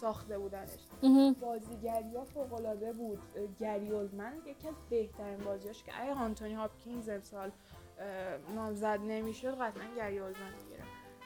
ساخته 0.00 0.38
بودنش. 0.38 0.88
بازیگری 1.40 2.14
ها 2.16 2.24
فوقالعاده 2.24 2.92
بود. 2.92 3.22
گری 3.58 3.90
من 3.90 4.42
یکی 4.46 4.68
از 4.68 4.74
بهترین 4.90 5.38
بازیاش 5.38 5.82
که 5.82 6.02
اگه 6.02 6.12
آنتونی 6.12 6.54
هاپکینز 6.54 7.08
امسال 7.08 7.52
نامزد 8.54 9.00
نمی‌شد 9.02 9.54
قطعا 9.54 9.94
گری 9.96 10.20
می‌گیره 10.20 10.77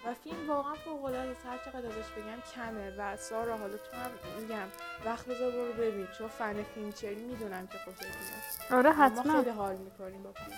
و 0.07 0.14
فیلم 0.14 0.50
واقعا 0.50 0.74
فوق 0.74 1.05
العاده 1.05 1.36
هر 1.44 1.59
چقدر 1.59 1.86
ازش 1.86 2.11
بگم 2.16 2.40
کمه 2.55 2.96
و 2.98 3.16
سارا 3.16 3.57
حالا 3.57 3.76
تو 3.76 3.96
هم 3.96 4.11
میگم. 4.40 4.68
وقت 5.05 5.26
بذار 5.26 5.50
برو 5.50 5.72
ببین. 5.72 6.09
چون 6.18 6.28
فن 6.28 6.62
فیلمچری 6.62 7.14
می‌دونم 7.14 7.66
که 7.66 7.78
خوشت 7.78 8.03
میاد. 8.03 8.78
آره 8.86 8.92
حتما. 8.92 9.42
خیلی 9.42 9.50
حال 9.57 9.76
می‌کنیم 9.76 10.22
با 10.22 10.32
فیلم. 10.32 10.57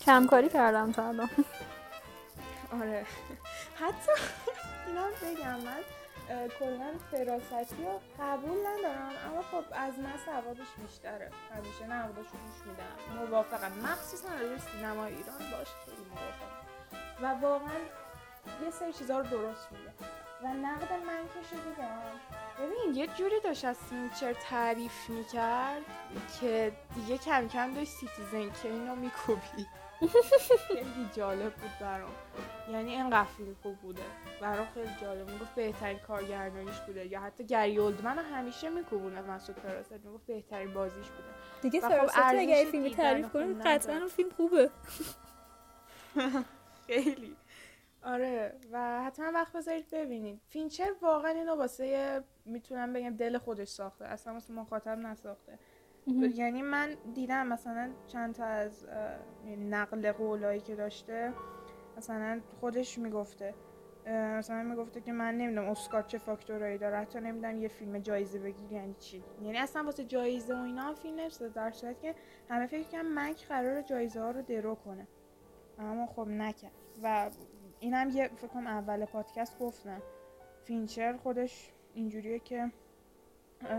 کمکاری 0.00 0.48
کردم 0.48 0.92
تا 0.92 1.08
الان. 1.08 1.30
آره. 2.80 3.06
حتی 3.80 4.12
اینا 4.86 5.06
بگم 5.22 5.60
من 5.60 5.78
کلا 6.58 6.92
فراستی 7.10 7.84
رو 7.84 8.00
قبول 8.20 8.58
ندارم. 8.66 9.12
اما 9.26 9.42
خب 9.42 9.64
از 9.72 9.98
من 9.98 10.12
سوادش 10.26 10.66
بیشتره. 10.82 11.30
همیشه 11.56 11.86
نقداشو 11.86 12.30
گوش 12.30 12.66
میدم. 12.66 13.26
موافقم. 13.30 13.72
مخصوصا 13.82 14.28
روی 14.40 14.58
سینما 14.58 15.04
ایران 15.04 15.38
باش. 15.52 15.68
خیلی 15.84 16.04
موافقم. 16.10 16.64
و 17.22 17.40
واقعا 17.46 17.78
یه 18.64 18.70
سری 18.70 18.92
چیزا 18.92 19.18
رو 19.18 19.26
درست 19.26 19.68
میگه. 19.72 19.92
و 20.42 20.46
نقد 20.46 20.92
من 20.92 21.22
که 21.34 21.48
شدیدم 21.50 22.00
ببین 22.58 22.94
یه 22.94 23.06
جوری 23.06 23.40
داشت 23.44 23.64
از 23.64 23.76
سینچر 23.76 24.32
تعریف 24.32 25.10
می‌کرد 25.10 25.82
که 26.40 26.72
دیگه 26.94 27.18
کم 27.18 27.48
کم 27.48 27.74
داشت 27.74 27.90
Citizen 27.90 28.50
Kane 28.62 28.68
و 28.68 28.94
میکوبی. 28.94 29.66
خیلی 30.68 31.08
جالب 31.16 31.54
بود 31.54 31.70
برام. 31.80 32.12
یعنی 32.72 32.90
این 32.90 33.24
فیلم 33.24 33.56
خوب 33.62 33.76
بوده. 33.76 34.02
برام 34.40 34.66
خیلی 34.74 34.90
جالب. 35.00 35.30
می‌گفت 35.30 35.54
بهترین 35.54 35.98
کارگردانیش 35.98 36.80
بوده. 36.86 37.06
یا 37.06 37.20
حتی 37.20 37.44
گری 37.44 37.78
اولدمن 37.78 38.18
همیشه 38.18 38.68
میکوبونه 38.70 39.22
مسعود 39.22 39.58
فراست 39.58 39.92
می‌گفت 39.92 40.26
بهترین 40.26 40.74
بازیش 40.74 41.06
بوده. 41.06 41.28
دیگه 41.62 41.80
فراست 41.80 42.14
خب 42.14 42.22
اگه 42.26 42.64
فیلم 42.64 42.88
تعریف 42.88 43.32
کنید 43.32 43.66
قطعا 43.66 43.96
اون 43.96 44.08
فیلم 44.08 44.30
خوبه. 44.30 44.70
خیلی. 46.86 47.36
آره 48.04 48.54
و 48.72 49.02
حتما 49.02 49.30
وقت 49.34 49.56
بذارید 49.56 49.90
ببینید. 49.92 50.40
فینچر 50.48 50.92
واقعا 51.02 51.30
اینو 51.30 51.54
واسه 51.54 52.20
می‌تونم 52.44 52.92
بگم 52.92 53.16
دل 53.16 53.38
خودش 53.38 53.68
ساخته. 53.68 54.04
اصلا 54.04 54.32
واسه 54.32 54.52
مخاطب 54.52 54.98
نساخته. 54.98 55.58
یعنی 56.34 56.62
من 56.62 56.96
دیدم 57.14 57.46
مثلا 57.46 57.90
چند 58.06 58.34
تا 58.34 58.44
از 58.44 58.86
یعنی 59.46 59.68
نقل 59.68 60.12
قولایی 60.12 60.60
که 60.60 60.74
داشته 60.74 61.32
مثلا 61.96 62.40
خودش 62.60 62.98
می‌گفته. 62.98 63.54
مثلا 64.06 64.62
می‌گفته 64.62 65.00
که 65.00 65.12
من 65.12 65.34
نمی‌دونم 65.34 65.68
اسکار 65.68 66.02
چه 66.02 66.18
فاکتورایی 66.18 66.78
داره. 66.78 66.96
حتی 66.96 67.20
نمی‌دونم 67.20 67.58
یه 67.62 67.68
فیلم 67.68 67.98
جایزه 67.98 68.38
بگیر 68.38 68.72
یعنی 68.72 68.94
چی. 68.94 69.24
یعنی 69.42 69.58
اصلا 69.58 69.84
واسه 69.84 70.04
جایزه 70.04 70.54
و 70.54 70.62
اینا 70.62 70.94
فیلم 70.94 71.20
نشده 71.20 71.48
در 71.48 71.70
صورت 71.70 72.00
که 72.00 72.14
همه 72.50 72.66
فکر 72.66 72.88
کنم 72.88 73.18
مک 73.18 73.48
قرار 73.48 73.82
جایزه 73.82 74.20
ها 74.20 74.30
رو 74.30 74.42
درو 74.42 74.74
کنه. 74.74 75.06
اما 75.78 76.06
خب 76.06 76.28
نکرد. 76.28 76.72
و 77.02 77.30
اینم 77.84 78.10
یه 78.10 78.28
فکر 78.28 78.58
اول 78.58 79.04
پادکست 79.04 79.58
گفتم. 79.58 80.02
فینچر 80.64 81.16
خودش 81.16 81.72
اینجوریه 81.94 82.38
که 82.38 82.70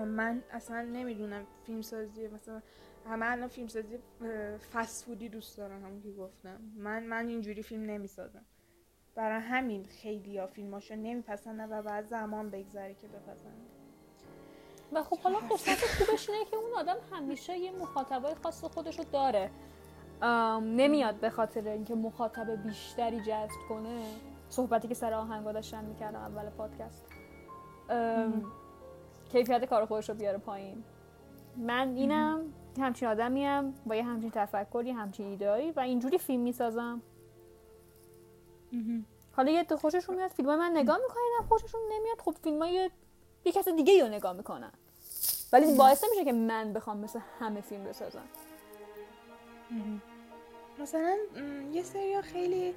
من 0.05 0.43
اصلا 0.51 0.81
نمی‌دونم 0.81 1.45
فیلم 1.65 1.81
سازی 1.81 2.27
مثلا 2.27 2.61
همه 3.09 3.25
الان 3.25 3.47
فیلم 3.47 3.67
سازی 3.67 3.99
فسفودی 4.73 5.29
دوست 5.29 5.57
دارم 5.57 5.85
همون 5.85 6.01
که 6.01 6.11
گفتم. 6.11 6.61
من 6.77 7.03
من 7.03 7.27
اینجوری 7.27 7.63
فیلم 7.63 7.83
نمی‌سازم. 7.83 8.45
برای 9.15 9.41
همین 9.41 9.83
خیلی 9.83 10.37
ها 10.37 10.47
فیلماشو 10.47 10.95
نمیپسندن 10.95 11.79
و 11.79 11.81
بعد 11.81 12.05
زمان 12.05 12.49
بگذره 12.49 12.93
که 12.93 13.07
بپسندن. 13.07 13.65
و 14.91 15.03
خب 15.03 15.19
حالا 15.19 15.39
قسمت 15.39 15.77
خوبش 15.77 16.29
اینه 16.29 16.45
که 16.45 16.57
اون 16.57 16.73
آدم 16.77 16.97
همیشه 17.11 17.57
یه 17.57 17.71
مخاطبای 17.71 18.35
خاص 18.35 18.63
خودشو 18.63 19.03
داره. 19.03 19.51
نمیاد 20.61 21.15
به 21.15 21.29
خاطر 21.29 21.67
اینکه 21.67 21.95
مخاطب 21.95 22.63
بیشتری 22.63 23.19
جذب 23.19 23.67
کنه. 23.69 24.01
صحبتی 24.49 24.87
که 24.87 24.93
سر 24.93 25.13
آهنگا 25.13 25.51
داشتن 25.51 25.85
می‌کردم 25.85 26.19
اول 26.19 26.49
پادکست. 26.49 27.05
کیفیت 29.31 29.65
کار 29.65 29.85
خودش 29.85 30.09
رو 30.09 30.15
بیاره 30.15 30.37
پایین. 30.37 30.83
من 31.57 31.95
اینم 31.95 32.41
همچین 32.79 33.07
آدمیم 33.07 33.71
با 33.85 33.95
یه 33.95 34.03
همچین 34.03 34.31
تفکری 34.31 34.91
همچین 34.91 35.27
ایدهایی 35.27 35.71
و 35.71 35.79
اینجوری 35.79 36.17
فیلم 36.17 36.41
می‌سازم. 36.41 37.01
حالا 39.35 39.51
یه 39.51 39.63
خوششون 39.63 40.15
میاد 40.15 40.29
فیلم 40.29 40.55
من 40.55 40.71
نگاه 40.75 40.97
می‌کنن 40.97 41.47
خوششون 41.49 41.81
نمیاد. 41.91 42.19
خب 42.19 42.35
فیلم 42.43 42.61
های 42.61 42.89
یه 43.45 43.51
کس 43.51 43.67
دیگه 43.67 44.03
رو 44.03 44.09
نگاه 44.09 44.33
می‌کنن. 44.33 44.71
ولی 45.53 45.77
باعث 45.77 46.03
نمیشه 46.03 46.25
که 46.25 46.33
من 46.33 46.73
بخوام 46.73 46.97
مثل 46.97 47.19
همه 47.39 47.61
فیلم 47.61 47.83
بسازم. 47.83 48.23
مثلا 50.79 51.17
یه 51.71 51.83
سری 51.83 52.21
خیلی 52.21 52.75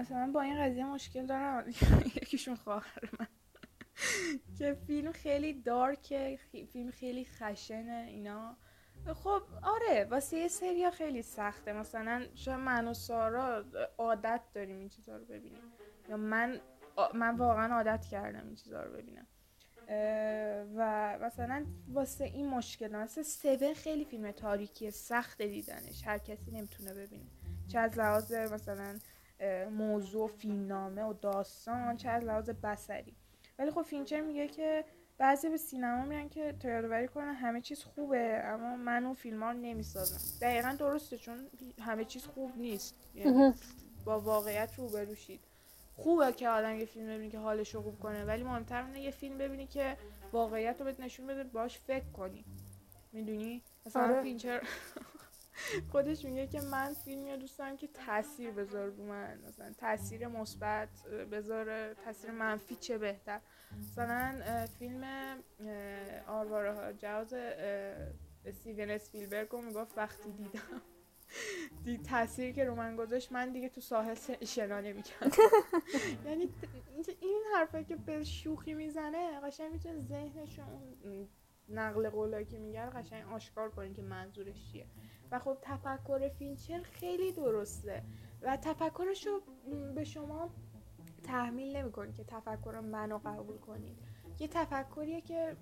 مثلا 0.00 0.30
با 0.34 0.40
این 0.40 0.62
قضیه 0.62 0.84
مشکل 0.84 1.26
دارم 1.26 1.64
یکیشون 2.16 2.54
خواهر 2.54 3.10
من. 3.20 3.26
که 4.58 4.74
فیلم 4.86 5.12
خیلی 5.12 5.52
دارکه 5.52 6.38
فیلم 6.72 6.90
خیلی 6.90 7.24
خشنه 7.24 8.06
اینا. 8.08 8.56
خب 9.14 9.42
آره 9.62 10.04
واسه 10.10 10.36
یه 10.36 10.48
سری 10.48 10.90
خیلی 10.90 11.22
سخته. 11.22 11.72
مثلا 11.72 12.26
شاید 12.34 12.60
من 12.60 12.88
و 12.88 12.94
سارا 12.94 13.64
عادت 13.98 14.40
داریم 14.54 14.78
این 14.78 14.88
چیزا 14.88 15.16
رو 15.16 15.24
ببینیم. 15.24 15.62
یا 16.08 16.16
من 16.16 16.60
من 17.14 17.36
واقعا 17.36 17.74
عادت 17.74 18.06
کردم 18.06 18.46
این 18.46 18.54
چیزا 18.54 18.82
رو 18.82 18.92
ببینم. 18.92 19.26
و 20.76 21.18
مثلا 21.22 21.66
واسه 21.92 22.24
این 22.24 22.48
مشکل 22.48 22.96
مثلا 22.96 23.24
سون 23.24 23.74
خیلی 23.74 24.04
فیلم 24.04 24.30
تاریکی 24.30 24.90
سخت 24.90 25.42
دیدنش 25.42 26.06
هر 26.06 26.18
کسی 26.18 26.50
نمی‌تونه 26.50 26.94
ببینه. 26.94 27.26
چه 27.68 27.78
از 27.78 27.98
لحاظ 27.98 28.32
مثلا 28.32 28.98
موضوع 29.70 30.28
فیلمنامه 30.28 31.02
و 31.02 31.12
داستان 31.12 31.96
چه 31.96 32.08
از 32.08 32.24
لحاظ 32.24 32.50
بصری 32.50 33.16
ولی 33.58 33.70
خب 33.70 33.82
فینچر 33.82 34.20
میگه 34.20 34.48
که 34.48 34.84
بعضی 35.18 35.48
به 35.48 35.56
سینما 35.56 36.04
میرن 36.04 36.28
که 36.28 36.54
تا 36.60 36.68
یادآوری 36.68 37.08
کنن 37.08 37.34
همه 37.34 37.60
چیز 37.60 37.84
خوبه 37.84 38.40
اما 38.44 38.76
من 38.76 39.04
اون 39.04 39.14
فیلم 39.14 39.42
ها 39.42 39.50
رو 39.50 39.58
نمی‌سازم. 39.58 40.38
دقیقا 40.40 40.76
درسته 40.78 41.18
چون 41.18 41.48
همه 41.80 42.04
چیز 42.04 42.26
خوب 42.26 42.56
نیست. 42.56 42.94
یعنی 43.14 43.54
با 44.04 44.20
واقعیت 44.20 44.74
روبروشید 44.78 45.40
خوبه 45.96 46.32
که 46.32 46.48
آدم 46.48 46.76
یه 46.76 46.84
فیلم 46.84 47.06
ببینی 47.06 47.30
که 47.30 47.38
حالش 47.38 47.74
رو 47.74 47.82
خوب 47.82 48.00
کنه 48.00 48.24
ولی 48.24 48.42
مهمتر 48.42 48.84
اینه 48.84 49.00
یه 49.00 49.10
فیلم 49.10 49.38
ببینی 49.38 49.66
که 49.66 49.96
واقعیت 50.32 50.76
رو 50.78 50.84
بهت 50.84 51.00
نشون 51.00 51.26
بده 51.26 51.44
باش 51.44 51.78
فکر 51.78 52.10
کنی. 52.12 52.44
می‌دونی؟ 53.12 53.62
مثلا 53.86 54.02
آره. 54.02 54.22
فینچر 54.22 54.62
خودش 55.92 56.24
میگه 56.24 56.46
که 56.46 56.60
من 56.60 56.94
فیلمی 56.94 57.36
دوست 57.36 57.58
دارم 57.58 57.76
که 57.76 57.88
تاثیر 58.06 58.50
بذاره 58.50 58.90
رو 58.90 59.04
من 59.04 59.38
مثلا 59.48 59.72
تاثیر 59.72 60.26
مثبت 60.28 60.88
بذاره 61.32 61.94
تاثیر 62.04 62.30
منفی 62.30 62.76
چه 62.76 62.98
بهتر. 62.98 63.40
مثلا 63.78 64.66
فیلم 64.78 65.04
آرواره 66.26 66.72
ها 66.74 66.92
جواز 66.92 67.34
استیون 68.44 68.90
اسپیلبرگ 68.90 69.48
رو 69.48 69.62
می‌گفت 69.62 69.98
وقتی 69.98 70.30
دیدم. 70.32 70.82
دی 71.84 71.98
تاثیری 71.98 72.52
که 72.52 72.64
رو 72.64 72.74
من 72.74 72.96
گذاشت 72.96 73.32
من 73.32 73.52
دیگه 73.52 73.68
تو 73.68 73.80
ساحل 73.80 74.14
شنا 74.44 74.80
نمی‌کردم. 74.80 75.30
یعنی 76.26 76.48
این 77.20 77.42
حرفه 77.54 77.84
که 77.84 77.96
به 77.96 78.24
شوخی 78.24 78.74
می‌زنه 78.74 79.40
قشنگ 79.40 79.72
می‌تونه 79.72 80.00
ذهنشون 80.00 81.28
نقل 81.68 82.10
قولایی 82.10 82.46
که 82.46 82.58
میگه 82.58 82.86
قشنگ 82.86 83.32
آشکار 83.32 83.70
کنین 83.70 83.94
که 83.94 84.02
منظورش 84.02 84.72
چیه. 84.72 84.86
و 85.30 85.38
خب 85.38 85.58
تفکر 85.62 86.28
فینچر 86.28 86.82
خیلی 86.82 87.32
درسته. 87.32 88.02
و 88.42 88.56
تفکرش 88.56 89.26
رو 89.26 89.42
به 89.94 90.04
شما 90.04 90.50
تحمیل 91.22 91.76
نمی‌کنید 91.76 92.14
که 92.14 92.24
تفکر 92.24 92.80
منو 92.80 93.18
قبول 93.18 93.58
کنید. 93.58 93.96
یه 94.40 94.48
تفکریه 94.48 95.20
که 95.20 95.56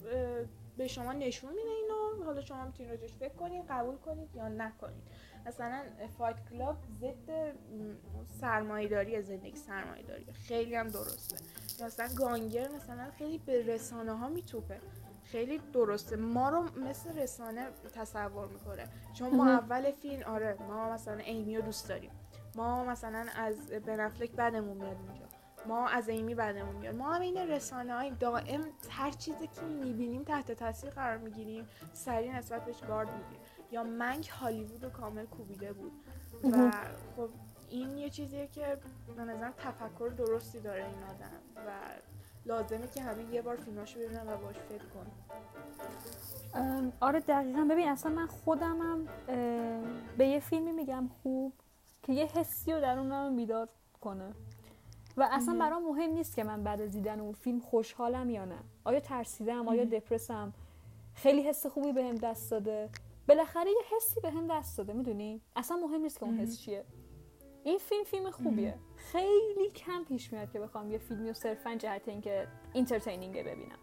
به 0.77 0.89
شما 0.89 1.13
نشون 1.13 1.51
میده 1.51 1.71
اینو. 1.71 2.25
حالا 2.25 2.41
شما 2.41 2.65
می‌تونید 2.65 2.91
راجش 2.91 3.15
فکر 3.15 3.35
کنید 3.35 3.65
قبول 3.69 3.97
کنید 3.97 4.29
یا 4.35 4.49
نکنید. 4.49 5.03
مثلا 5.47 5.83
فایت 6.19 6.37
کلاب 6.51 6.77
ضد 7.01 7.55
سرمایه‌داری 8.41 9.23
زندگی 9.23 9.57
سرمایه‌داری. 9.57 10.33
خیلی 10.33 10.75
هم 10.75 10.89
درسته. 10.89 11.37
مثلا 11.85 12.09
گانگر 12.17 12.69
مثلا 12.69 13.11
خیلی 13.19 13.39
به 13.39 13.67
رسانه 13.67 14.13
ها 14.13 14.29
میتوپه. 14.29 14.81
خیلی 15.25 15.61
درسته. 15.73 16.17
ما 16.17 16.49
رو 16.49 16.63
مثل 16.81 17.19
رسانه 17.19 17.69
تصور 17.95 18.49
می‌کنه. 18.49 18.89
چون 19.15 19.37
ما 19.37 19.49
اول 19.49 19.91
فیلم 19.91 20.23
آره 20.23 20.57
ما 20.69 20.93
مثلا 20.93 21.17
ایمی 21.17 21.57
رو 21.57 21.63
دوست 21.63 21.89
داریم. 21.89 22.11
ما 22.57 22.85
مثلا 22.85 23.27
از 23.37 23.71
بنفلک 23.71 24.31
بدمون 24.31 24.77
میاد 24.77 24.97
اینجا. 24.97 25.27
ما 25.67 25.89
از 25.89 26.09
ایمی 26.09 26.35
بدمون 26.35 26.77
میاد. 26.77 26.95
ما 26.95 27.13
هم 27.13 27.21
این 27.21 27.37
رسانه 27.37 27.95
های 27.95 28.11
دائم 28.11 28.65
هر 28.91 29.11
چیزی 29.11 29.47
که 29.47 29.63
می‌بینیم 29.63 30.23
تحت 30.23 30.53
تاثیر 30.53 30.91
قرار 30.91 31.17
می‌گیریم 31.17 31.69
سریع 31.93 32.39
نسبت 32.39 32.65
بهش 32.65 32.81
گارد 32.81 33.09
می‌گیریم. 33.09 33.41
یا 33.73 33.85
منگ 33.85 34.27
هالیوود 34.27 34.85
رو 34.85 34.91
کامل 34.91 35.27
کوبیده 35.27 35.73
بود. 35.73 35.93
و 36.53 36.71
خب 37.17 37.29
این 37.69 37.99
یه 37.99 38.11
چیزیه 38.11 38.47
که 38.47 38.79
به 39.17 39.23
نظر 39.23 39.51
تفکر 39.51 40.13
درستی 40.17 40.61
داره 40.61 40.85
این 40.85 41.03
آدم. 41.03 41.67
و 41.67 41.71
لازمه 42.47 42.89
که 42.95 43.03
همه 43.03 43.35
یه 43.35 43.43
بار 43.43 43.57
فیلماشو 43.57 44.01
ببینن 44.01 44.29
و 44.29 44.37
باش 44.37 44.57
فکر 44.57 44.85
کن 44.85 45.07
آره 47.01 47.21
دقیقا. 47.21 47.67
ببین 47.71 47.89
اصلا 47.89 48.13
من 48.13 48.27
خودمم 48.27 49.09
به 50.19 50.27
یه 50.27 50.41
فیلمی 50.41 50.73
میگم 50.73 51.11
خوب 51.23 51.53
که 52.03 52.13
یه 52.13 52.27
حسی 52.27 52.73
رو 52.73 52.81
درونم 52.81 53.37
بیدار 53.37 53.69
کنه. 54.01 54.35
و 55.17 55.29
اصلا 55.33 55.59
برام 55.59 55.85
مهم 55.85 56.11
نیست 56.11 56.37
که 56.37 56.45
من 56.45 56.63
بعد 56.63 56.81
از 56.81 56.91
دیدن 56.91 57.21
اون 57.21 57.33
فیلم 57.33 57.61
خوشحالم 57.61 58.31
یا 58.31 58.45
نه. 58.45 58.59
آیا 58.85 59.01
ترسیدم؟ 59.01 59.69
آیا 59.69 59.85
دپرسم؟ 59.85 60.53
خیلی 61.15 61.43
حس 61.43 61.67
خوبی 61.67 61.93
بهم 61.93 62.15
به 62.15 62.21
دست 62.29 62.51
داده. 62.51 62.89
بالاخره 63.29 63.71
یه 63.71 63.97
حسی 63.97 64.21
بهم 64.21 64.47
به 64.47 64.55
دست 64.55 64.79
داده 64.79 64.93
می‌دونی؟ 64.93 65.41
اصلا 65.57 65.77
مهم 65.77 66.01
نیست 66.01 66.19
که 66.19 66.25
اون 66.25 66.39
حس 66.39 66.61
چیه. 66.61 66.85
این 67.65 67.79
فیلم 67.79 68.05
فیلم 68.05 68.31
خوبیه. 68.31 68.75
خیلی 68.97 69.71
کم 69.71 70.05
پیش 70.05 70.33
میاد 70.33 70.53
که 70.53 70.61
بخوام 70.61 70.91
یه 70.91 70.99
فیلمی 70.99 71.29
رو 71.29 71.35
صرفا 71.35 71.75
جهت 71.75 72.09
اینکه 72.09 72.49
entertaining 72.73 73.39
ببینم. 73.39 73.79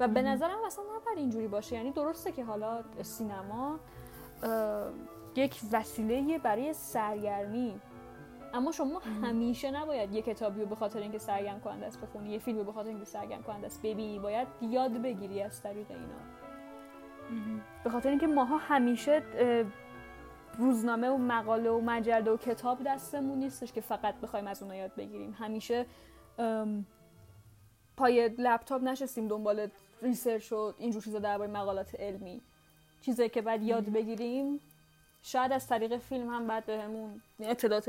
و 0.00 0.08
به 0.08 0.22
نظرم 0.22 0.64
اصلا 0.66 0.84
نباید 0.84 1.18
اینجوری 1.18 1.48
باشه. 1.48 1.76
یعنی 1.76 1.92
درسته 1.92 2.32
که 2.32 2.44
حالا 2.44 2.84
سینما 3.02 3.78
یک 5.36 5.60
وسیله 5.72 6.38
برای 6.38 6.72
سرگرمی. 6.72 7.80
اما 8.56 8.72
شما 8.72 8.98
همیشه 8.98 9.70
نباید 9.70 10.12
یه 10.12 10.22
کتابی 10.22 10.60
رو 10.60 10.66
به 10.66 10.74
خاطر 10.74 10.98
اینکه 10.98 11.18
سرگرم 11.18 11.60
کننده 11.60 11.86
است 11.86 12.00
بخونی 12.00 12.30
یه 12.30 12.38
فیلم 12.38 12.58
رو 12.58 12.64
به 12.64 12.72
خاطر 12.72 12.88
اینکه 12.88 13.04
سرگرم 13.04 13.42
کننده 13.42 13.66
است 13.66 13.82
ببینی. 13.82 14.18
باید 14.18 14.48
یاد 14.62 14.92
بگیری 15.02 15.42
از 15.42 15.62
طریق 15.62 15.90
اینا. 15.90 16.14
به 17.84 17.90
خاطر 17.90 18.08
اینکه 18.08 18.26
ماها 18.26 18.56
همیشه 18.56 19.22
روزنامه 20.58 21.08
و 21.08 21.16
مقاله 21.16 21.70
و 21.70 21.80
مجله 21.80 22.30
و 22.30 22.36
کتاب 22.36 22.78
دستمون 22.86 23.38
نیستش 23.38 23.72
که 23.72 23.80
فقط 23.80 24.14
بخوایم 24.14 24.46
از 24.46 24.62
اونها 24.62 24.76
یاد 24.76 24.94
بگیریم. 24.94 25.36
همیشه 25.38 25.86
پای 27.96 28.28
لپتاپ 28.38 28.82
نشستیم 28.82 29.28
دنبال 29.28 29.68
research 30.02 30.52
و 30.52 30.72
اینجور 30.78 31.02
چیزا 31.02 31.18
درباره 31.18 31.50
مقالات 31.50 31.94
علمی. 32.00 32.42
چیزی 33.00 33.28
که 33.28 33.42
بعد 33.42 33.62
یاد 33.62 33.84
بگیریم 33.84 34.60
شاید 35.26 35.52
از 35.52 35.66
طریق 35.66 35.96
فیلم 35.96 36.28
هم 36.28 36.46
بعد 36.46 36.66
بهمون 36.66 37.20
اطلاعات 37.40 37.88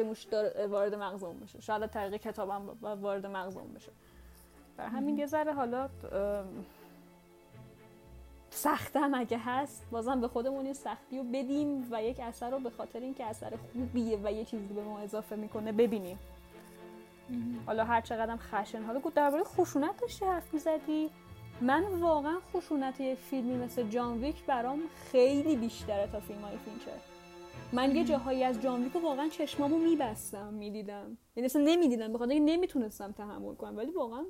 وارد 0.69 0.95
مغزمون 0.95 1.39
بشه. 1.39 1.61
شاید 1.61 1.84
از 1.84 1.91
طریق 1.91 2.22
کتاب 2.22 2.49
هم 2.49 2.77
وارد 2.81 3.26
مغزمون 3.26 3.73
بشه. 3.73 3.91
بر 4.77 4.88
همین 4.88 5.18
یه 5.18 5.26
ذره 5.26 5.53
حالا 5.53 5.89
سختم 8.49 9.14
اگه 9.14 9.38
هست 9.38 9.85
بازم 9.91 10.22
به 10.22 10.27
خودمون 10.27 10.65
یه 10.65 10.73
سختی 10.73 11.18
رو 11.18 11.23
بدیم 11.23 11.88
و 11.91 12.03
یک 12.03 12.19
اثر 12.19 12.49
رو 12.49 12.59
به 12.59 12.69
خاطر 12.69 12.99
اینکه 12.99 13.26
اثر 13.26 13.53
خوبیه 13.73 14.19
و 14.23 14.31
یه 14.31 14.45
چیزی 14.45 14.73
به 14.73 14.84
ما 14.84 14.99
اضافه 14.99 15.35
می‌کنه 15.35 15.72
ببینیم. 15.72 16.19
حالا 17.65 17.84
هر 17.84 18.01
چقدرم 18.01 18.38
خشن. 18.38 18.84
حالا 18.84 18.99
گفت 18.99 19.15
درباره 19.15 19.43
خشونت 19.43 20.01
داشتی 20.01 20.26
حرف 20.26 20.53
می‌زدی؟ 20.53 21.09
من 21.61 21.84
واقعا 21.84 22.38
خشونت 22.53 22.99
یه 22.99 23.15
فیلمی 23.15 23.57
مثل 23.57 23.89
John 23.90 24.24
Wick 24.24 24.45
برام 24.45 24.80
خیلی 25.11 25.55
بیشتره 25.55 26.07
تا 26.11 26.19
فیلم 26.19 26.41
های 26.41 26.57
فینچر. 26.57 27.16
من 27.74 27.96
یه 27.96 28.04
جاهایی 28.04 28.44
از 28.44 28.62
John 28.61 28.84
Wick 28.84 28.95
واقعا 28.96 29.30
چشمامو 29.30 29.78
میبستم 29.78 30.54
می‌دیدم. 30.54 31.18
یعنی 31.36 31.46
اصلا 31.46 31.62
نمی‌دیدم 31.66 32.14
بخاطر 32.14 32.32
اینکه 32.32 32.52
نمی‌تونستم 32.52 33.12
تحمل 33.12 33.56
کنم. 33.56 33.78
ولی 33.78 33.92
واقعا 33.92 34.26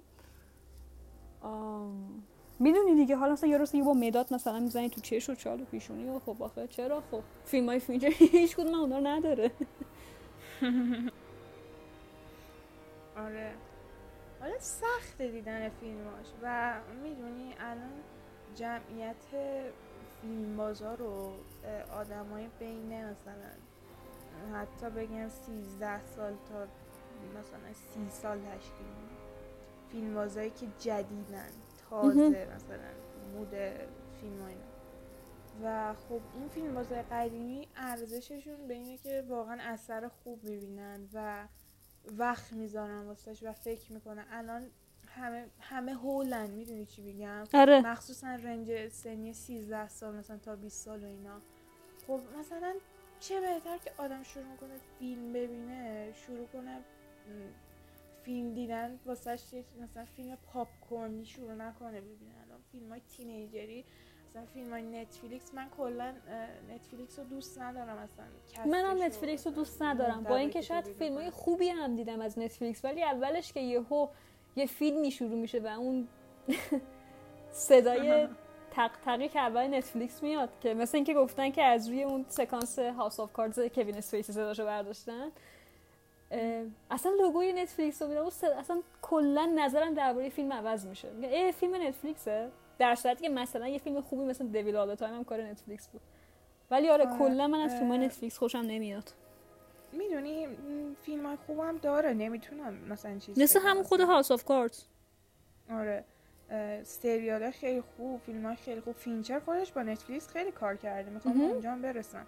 می‌دونی 2.60 2.96
دیگه. 2.96 3.16
حالا 3.16 3.34
مثلا 3.34 3.50
یه 3.50 3.58
روز 3.58 3.76
یه 3.76 3.84
با 3.84 3.94
مداد 3.94 4.34
مثلا 4.34 4.60
می‌زنی 4.60 4.90
تو 4.90 5.02
چش 5.02 5.30
و 5.30 5.36
چال 5.36 5.62
و 5.62 5.66
پیشونی 5.66 6.10
و 6.10 6.20
خب 6.20 6.44
آخه 6.44 6.68
چرا؟ 6.68 7.04
خب 7.12 7.22
فیلم 7.46 7.66
های 7.66 7.80
فینچر 7.80 8.08
هیچ 8.08 8.56
کدوم 8.56 8.76
اونا 8.76 9.00
نداره. 9.00 9.52
آره. 13.26 13.54
حالا 14.40 14.60
سخت 14.60 15.22
دیدن 15.22 15.70
فیلماش 15.70 16.28
و 16.44 16.74
می‌دونی 17.04 17.54
الان 17.60 17.92
جمعیت 18.56 19.26
فیلم 20.28 20.58
بازار 20.58 21.02
و 21.02 21.34
آدمای 21.92 22.48
بین 22.60 23.06
مثلا 23.06 23.52
حتی 24.54 24.90
بگم 24.90 25.30
13 25.30 26.06
سال 26.06 26.34
تا 26.50 26.68
مثلا 27.40 27.74
سی 27.74 28.10
سال 28.10 28.38
تشکیل 28.40 28.88
فیلم 29.92 30.14
بازاری 30.14 30.50
که 30.50 30.68
جدیدن 30.80 31.50
تازه 31.90 32.48
مثلا 32.56 32.90
مود 33.34 33.50
فیلم 34.22 34.46
اینا. 34.46 34.62
و 35.64 35.94
خب 35.94 36.22
این 36.36 36.48
فیلم 36.48 36.74
بازای 36.74 37.02
قدیمی 37.02 37.68
ارزششون 37.76 38.68
به 38.68 38.74
اینه 38.74 38.98
که 38.98 39.24
واقعا 39.28 39.58
اثر 39.62 40.08
خوب 40.08 40.44
می‌بینن 40.44 41.10
و 41.14 41.48
وقت 42.18 42.54
می‌ذارن 42.54 43.06
واسش 43.06 43.44
و 43.44 43.54
فکر 43.54 43.94
می‌کنن. 43.94 44.26
الان 44.32 44.70
همه 45.18 45.46
همه 45.60 45.94
هولن. 45.94 46.50
می‌دونی 46.50 46.86
چی 46.86 47.02
بگم 47.02 47.44
آره. 47.54 47.82
مخصوصا 47.82 48.28
رنج 48.28 48.88
سنی 48.88 49.34
13 49.34 49.88
سال 49.90 50.16
مثلا 50.16 50.38
تا 50.38 50.56
20 50.56 50.86
سال 50.86 51.04
و 51.04 51.08
اینا. 51.08 51.42
خب 52.08 52.20
مثلا 52.40 52.74
چه 53.20 53.42
بهتر 53.42 53.78
که 53.78 53.92
آدم 53.98 54.24
شروع 54.24 54.56
کنه 54.62 54.78
فیلم 55.00 55.34
ببینه 55.34 56.14
شروع 56.14 56.48
کنه 56.48 56.80
فیلم 58.24 58.54
دیدن 58.54 59.00
واسه 59.06 59.64
مثلا 59.82 60.06
فیلم 60.06 60.38
پاپ 60.54 60.68
کورنی 60.90 61.26
شروع 61.26 61.54
نکنه 61.54 62.02
ببینه. 62.02 62.32
الان 62.48 62.60
فیلم 62.72 62.90
های 62.90 63.02
تینیجری 63.18 63.86
مثلا 64.30 64.46
فیلم 64.46 64.72
های 64.74 64.84
Netflix. 64.84 65.54
من 65.54 65.70
کلا 65.70 66.14
Netflix 66.70 67.20
رو 67.20 67.26
دوست 67.26 67.60
ندارم 67.62 67.98
اصلا. 67.98 68.26
منم 68.66 69.04
Netflix 69.04 69.48
رو 69.48 69.54
دوست 69.54 69.82
ندارم. 69.82 70.24
با 70.24 70.36
اینکه 70.36 70.62
شاید 70.62 70.86
فیلم 70.86 71.16
های 71.16 71.30
خوبی 71.30 71.70
هم 71.70 71.96
دیدم 71.96 72.22
از 72.22 72.40
Netflix 72.40 72.86
ولی 72.86 73.04
اولش 73.04 73.54
که 73.54 73.60
یهو 73.60 74.02
یه 74.02 74.08
فیلمی 74.66 75.12
شروع 75.12 75.36
میشه 75.36 75.60
و 75.60 75.68
اون 75.68 76.08
صدای 77.52 78.28
تق 78.76 78.92
تقی 79.06 79.28
که 79.28 79.40
اول 79.40 79.68
Netflix 79.68 80.24
میاد 80.24 80.50
که 80.62 80.74
مثل 80.74 80.98
اینکه 80.98 81.14
گفتن 81.14 81.52
که 81.52 81.64
از 81.64 81.88
روی 81.88 82.04
اون 82.04 82.26
سکانس 82.28 82.80
House 82.80 83.20
of 83.20 83.34
Cards 83.34 83.60
کوین 83.60 83.96
اسپیسی 83.96 84.34
صداشو 84.34 84.66
برداشتن 84.66 85.32
اصلا 86.92 87.12
لوگوی 87.20 87.54
Netflix 87.54 88.02
رو 88.02 88.08
میرم 88.08 88.26
اصلا 88.60 88.82
کلا 89.02 89.46
نظرم 89.46 89.94
درباره 89.94 90.30
فیلم 90.30 90.54
عوض 90.54 90.86
میشه. 90.86 91.08
ای 91.22 91.52
فیلم 91.52 91.76
Netflix 91.76 92.33
ه؟ 92.33 92.50
در 92.80 92.96
صورتی 92.96 93.24
که 93.24 93.30
مثلا 93.30 93.68
یه 93.68 93.78
فیلم 93.78 94.02
خوبی 94.02 94.24
مثل 94.24 94.48
Devil 94.48 94.76
All 94.76 94.96
the 94.96 95.03
Time 95.03 95.14
هم 95.14 95.24
کار 95.24 95.42
Netflix 95.42 95.88
بود. 95.88 96.02
ولی 96.72 96.90
آره, 96.90 97.08
آره. 97.08 97.18
کلا 97.18 97.48
من 97.48 97.60
از 97.60 97.76
فیلم 97.76 97.92
Netflix 97.92 98.38
خوشم 98.38 98.58
نمیاد. 98.58 99.12
می‌دونی 99.92 100.48
فیلم 101.02 101.26
های 101.26 101.38
خوبم 101.48 101.78
داره 101.78 102.14
نمی‌تونم 102.14 102.74
مثلا 102.74 103.20
چیز 103.20 103.40
مثل 103.40 103.60
همون 103.60 103.84
خود 103.84 104.00
House 104.00 104.32
of 104.32 104.46
Cards 104.46 104.84
آره 105.70 106.04
سریال 106.84 107.52
خیلی 107.52 107.82
خوب 107.82 108.22
فیلم 108.22 108.46
های 108.46 108.56
خیلی 108.56 108.82
خوب. 108.82 108.96
فینچر 108.96 109.40
خودش 109.40 109.72
با 109.72 109.84
Netflix 109.84 110.28
خیلی 110.28 110.52
کار 110.52 110.76
کرده 110.76 111.10
می‌خوام 111.10 111.42
اونجا 111.42 111.76
برسم. 111.76 112.28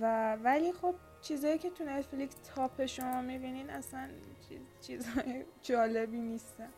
و 0.00 0.36
ولی 0.36 0.72
خب 0.72 0.94
چیزایی 1.22 1.58
که 1.58 1.70
تو 1.70 1.84
Netflix 1.84 2.34
top 2.54 2.86
شما 2.86 3.20
می‌بینین 3.20 3.70
اصلا 3.70 4.08
چیز 4.48 4.60
چیزهای 4.80 5.44
جالبی 5.62 6.20
نیستن. 6.20 6.68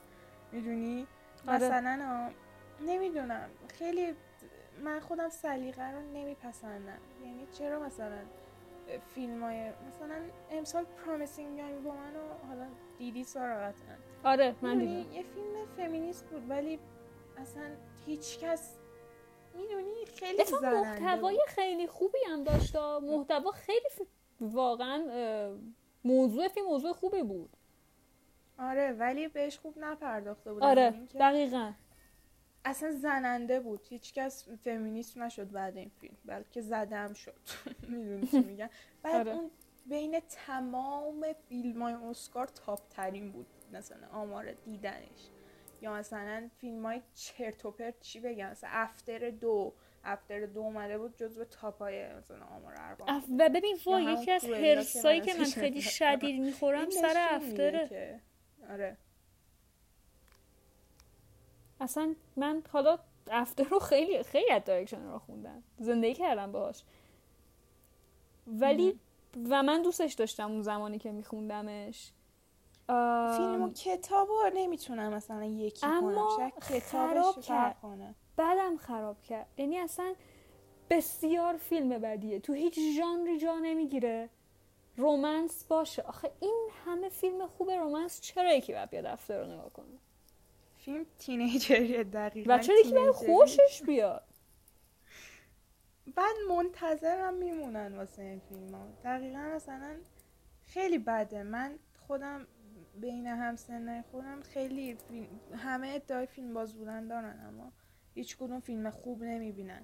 می‌دونی؟ 0.52 1.06
آره. 1.48 1.56
مثلا 1.56 2.30
نمی‌دونم. 2.86 3.48
خیلی 3.68 4.14
من 4.84 5.00
خودم 5.00 5.28
سلیقه 5.28 5.90
رو 5.90 6.00
نمیپسندم. 6.00 6.98
یعنی 7.24 7.46
چرا 7.52 7.80
مثلا؟ 7.80 8.18
فیلم 9.14 9.42
های 9.42 9.70
مثلا 9.88 10.16
امسال 10.50 10.84
Promising 10.84 11.58
Young 11.58 11.82
Woman 11.82 11.90
و 11.90 12.28
حالا 12.48 12.66
دیدی 12.98 13.24
سارا 13.24 13.72
آره 14.24 14.54
من 14.62 14.78
دیدم. 14.78 15.12
یه 15.12 15.22
فیلم 15.22 15.66
فمینیست 15.76 16.24
بود 16.26 16.50
ولی 16.50 16.78
اصلا 17.36 17.70
هیچ 18.06 18.38
کس 18.38 18.78
می‌دونی 19.54 20.04
خیلی 20.18 20.42
محتوای 20.62 21.40
خیلی 21.48 21.86
خوبی 21.86 22.18
هم 22.28 22.44
داشت 22.44 22.76
محتوا 22.76 23.50
خیلی 23.50 23.88
واقعا 24.40 24.98
موضوع 26.04 26.48
فیلم 26.48 26.66
موضوع 26.66 26.92
خوبی 26.92 27.22
بود. 27.22 27.50
آره 28.58 28.92
ولی 28.92 29.28
بهش 29.28 29.58
خوب 29.58 29.74
نپرداخته 29.78 30.52
بود 30.52 30.62
آره 30.62 30.90
دقیقا. 31.20 31.72
اصلا 32.66 32.90
زننده 32.90 33.60
بود. 33.60 33.80
هیچکس 33.88 34.48
فمینیست 34.48 35.18
نشد 35.18 35.50
بعد 35.50 35.76
این 35.76 35.90
فیلم 36.00 36.16
بلکه 36.24 36.60
زدم 36.60 37.12
شد. 37.12 37.40
می‌دونی 37.88 38.26
چی 38.26 38.40
میگم؟ 38.40 38.68
بعد 39.02 39.14
آره. 39.14 39.32
اون 39.32 39.50
بین 39.86 40.20
تمام 40.28 41.26
فیلم 41.48 41.82
های 41.82 41.94
اسکار 41.94 42.46
تاپ 42.46 42.88
ترین 42.90 43.32
بود. 43.32 43.46
مثلا 43.72 44.08
آمار 44.12 44.52
دیدنش. 44.52 45.30
یا 45.80 45.94
مثلا 45.94 46.50
فیلم 46.60 46.86
های 46.86 47.02
چرت 47.14 47.64
و 47.64 47.70
پرت 47.70 48.00
چی 48.00 48.20
بگم؟ 48.20 48.50
مثلا 48.50 48.70
افتر 48.72 49.30
دو. 49.30 49.72
افتر 50.04 50.46
دو 50.46 50.60
اومده 50.60 50.98
بود 50.98 51.16
جزو 51.16 51.44
تاپ 51.44 51.78
های 51.78 52.14
مثلا 52.14 52.44
آمار 52.44 52.74
ارباب 52.76 53.08
و 53.38 53.48
ببین 53.48 53.78
وای 53.86 54.04
یکی 54.04 54.30
از 54.30 54.44
هرسایی 54.44 55.20
من 55.20 55.26
که 55.26 55.34
من 55.34 55.44
خیلی 55.44 55.82
شدید 55.82 56.40
می‌خورم 56.40 56.90
سر 56.90 57.28
افتره. 57.30 58.20
آره. 58.70 58.96
اصلا 61.80 62.14
من 62.36 62.62
حالا 62.72 62.98
افتر 63.30 63.64
رو 63.64 63.78
خیلی 63.78 64.22
خیلی 64.22 64.50
از 64.50 64.64
دایرکشن 64.64 65.06
رو 65.06 65.18
خوندم. 65.18 65.62
زندگی 65.78 66.14
کردم 66.14 66.52
باهاش. 66.52 66.84
ولی 68.46 69.00
و 69.50 69.62
من 69.62 69.82
دوستش 69.82 70.12
داشتم 70.12 70.50
اون 70.50 70.62
زمانی 70.62 70.98
که 70.98 71.12
میخوندمش. 71.12 72.12
فیلم 73.36 73.62
و 73.62 73.72
کتاب 73.72 74.28
رو 74.28 74.50
نمی‌تونم 74.54 75.12
مثلا 75.12 75.44
یکی 75.44 75.86
اما 75.86 76.36
کنم 76.36 76.50
خراب 76.80 77.40
کرد. 77.40 77.76
بعدم 78.36 78.76
خراب 78.76 79.22
کرد. 79.22 79.46
یعنی 79.56 79.78
اصلا 79.78 80.14
بسیار 80.90 81.56
فیلم 81.56 81.88
بدیه. 81.88 82.40
تو 82.40 82.52
هیچ 82.52 82.78
ژانری 82.96 83.38
جا 83.38 83.58
نمی‌گیره. 83.58 84.30
رومنس 84.96 85.64
باشه. 85.64 86.02
آخه 86.02 86.32
این 86.40 86.68
همه 86.84 87.08
فیلم 87.08 87.46
خوب 87.46 87.70
رومنس 87.70 88.20
چرا 88.20 88.52
یکی 88.52 88.72
باید 88.72 88.90
بیاد 88.90 89.06
افتر 89.06 89.40
رو 89.40 89.52
نگاه 89.52 89.70
کنه؟ 89.70 89.98
فیلم 90.86 91.06
تینیجریه 91.18 92.04
دقیقا 92.04 92.54
و 92.54 92.58
چرا 92.58 92.76
یکی. 92.78 93.10
خوشش 93.12 93.82
بیاد. 93.86 94.24
بعد 96.16 96.34
منتظرم 96.48 97.34
میمونن 97.34 97.94
واسه 97.94 98.22
این 98.22 98.40
فیلم 98.40 98.74
ها. 98.74 98.86
دقیقا 99.04 99.38
مثلا 99.38 99.96
خیلی 100.66 100.98
بده. 100.98 101.42
من 101.42 101.78
خودم 102.06 102.46
بین 103.00 103.26
همسنه 103.26 104.04
خودم 104.10 104.42
خیلی 104.42 104.94
فیلم 105.08 105.40
همه 105.56 105.88
ادعای 105.88 106.26
فیلم 106.26 106.54
باز 106.54 106.74
بودن 106.74 107.08
دارن 107.08 107.46
اما 107.46 107.72
هیچ 108.14 108.36
کدوم 108.36 108.60
فیلم 108.60 108.90
خوب 108.90 109.22
نمی‌بینن. 109.22 109.82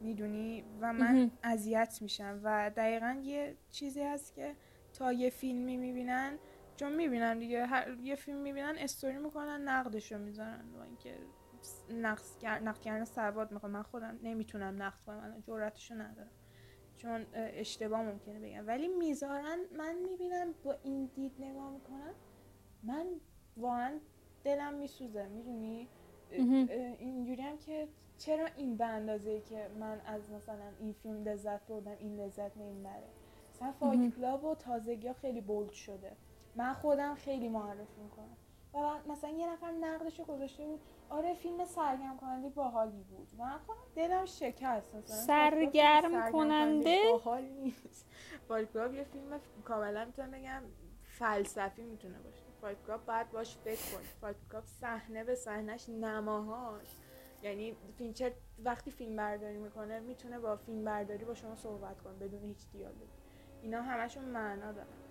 می‌دونی؟ 0.00 0.64
و 0.80 0.92
من. 0.92 1.30
اذیت 1.42 1.98
میشم. 2.00 2.40
و 2.42 2.70
دقیقا 2.76 3.20
یه 3.24 3.56
چیزی 3.70 4.02
هست 4.02 4.34
که 4.34 4.54
تا 4.92 5.12
یه 5.12 5.30
فیلمی 5.30 5.76
می‌بینن 5.76 6.38
چون 6.78 6.92
می‌بینن 6.92 7.38
دیگه 7.38 7.66
هر 7.66 7.96
یه 8.02 8.14
فیلم 8.14 8.38
می‌بینن 8.38 8.74
استوری 8.78 9.18
می‌کنن 9.18 9.68
نقدشو 9.68 10.18
می‌ذارن. 10.18 10.64
و 10.78 10.82
اینکه 10.82 11.18
نقد 11.90 12.22
نقد 12.44 12.80
کردن 12.80 13.04
سواد 13.04 13.52
می‌خوام 13.52 13.72
من 13.72 13.82
خودم 13.82 14.18
نمی‌تونم 14.22 14.82
نقد 14.82 15.00
کنم 15.06 15.18
الان 15.18 15.42
جرأتشو 15.42 15.94
ندارم. 15.94 16.30
چون 16.96 17.20
اه، 17.20 17.26
اشتباه 17.34 18.02
ممکنه 18.02 18.40
بگم. 18.40 18.66
ولی 18.66 18.88
می‌ذارن 18.88 19.58
من 19.78 19.94
می‌بینم 20.10 20.54
با 20.64 20.76
این 20.82 21.10
دید 21.14 21.32
نگاه 21.38 21.70
می‌کنم 21.70 22.14
من 22.82 23.06
واقعا 23.56 23.98
دلم 24.44 24.74
میسوزه. 24.74 25.26
می‌دونی. 25.26 25.88
اینجوری 26.98 27.42
هم 27.42 27.58
که 27.58 27.88
چرا 28.18 28.46
این 28.56 28.76
به 28.76 28.86
اندازه 28.86 29.40
که 29.40 29.68
من 29.80 30.00
از 30.06 30.30
مثلا 30.30 30.72
این 30.80 30.92
فیلم 30.92 31.24
لذت 31.24 31.66
بردم 31.66 31.96
این 31.98 32.20
لذت 32.20 32.56
نمی‌بره؟ 32.56 33.08
مثلا. 33.50 33.72
Fight 33.72 34.14
Club 34.16 34.44
و 34.44 34.54
تازگی 34.54 35.08
ها 35.08 35.14
خیلی 35.14 35.40
bold 35.40 35.70
شده. 35.70 36.16
من 36.58 36.72
خودم 36.72 37.14
خیلی 37.14 37.48
معرفی 37.48 38.00
می‌کنم. 38.00 38.36
و 38.74 39.12
مثلا 39.12 39.30
یه 39.30 39.52
نفر 39.52 39.70
نقدشو 39.70 40.24
گذاشته 40.24 40.66
بود 40.66 40.80
آره 41.10 41.34
فیلم 41.34 41.64
سرگرم 41.64 42.16
کننده 42.16 42.48
باحالی 42.48 43.02
بود. 43.02 43.28
من 43.38 43.58
خودم 43.58 43.80
دلم 43.96 44.24
شکست. 44.24 44.94
مثلا 44.94 45.16
سرگرم 45.16 45.70
کلاب 45.72 46.00
فیلم 46.00 46.12
سرگرم 46.12 46.32
کننده؟ 46.32 46.98
باحال 47.12 47.42
نیست. 47.42 48.06
Fight 48.48 48.72
Club 48.72 48.94
یه 48.94 49.04
فیلم 49.04 49.40
کاملا 49.64 50.04
می‌تونم 50.04 50.30
بگم 50.30 50.62
فلسفی 51.02 51.82
می‌تونه 51.82 52.18
باشه. 52.18 52.42
Fight 52.60 52.76
Club 52.86 53.06
باید 53.06 53.30
باش 53.30 53.56
فکر 53.56 53.96
کنی 53.96 54.06
Fight 54.20 54.36
Club 54.52 54.64
صحنه 54.64 55.24
به 55.24 55.34
صحنهش 55.34 55.88
نماهاش 55.88 56.88
یعنی 57.42 57.76
فینچر 57.98 58.32
وقتی 58.64 58.90
فیلم 58.90 59.16
برداری 59.16 59.58
می‌کنه 59.58 60.00
می‌تونه 60.00 60.38
با 60.38 60.56
فیلم 60.56 60.84
برداری 60.84 61.24
با 61.24 61.34
شما 61.34 61.54
صحبت 61.54 62.00
کنه 62.00 62.14
بدون 62.14 62.42
هیچ 62.42 62.70
دیالوگ 62.72 63.08
اینا 63.62 63.82
همشون 63.82 64.24
معنا 64.24 64.72
دارن. 64.72 65.07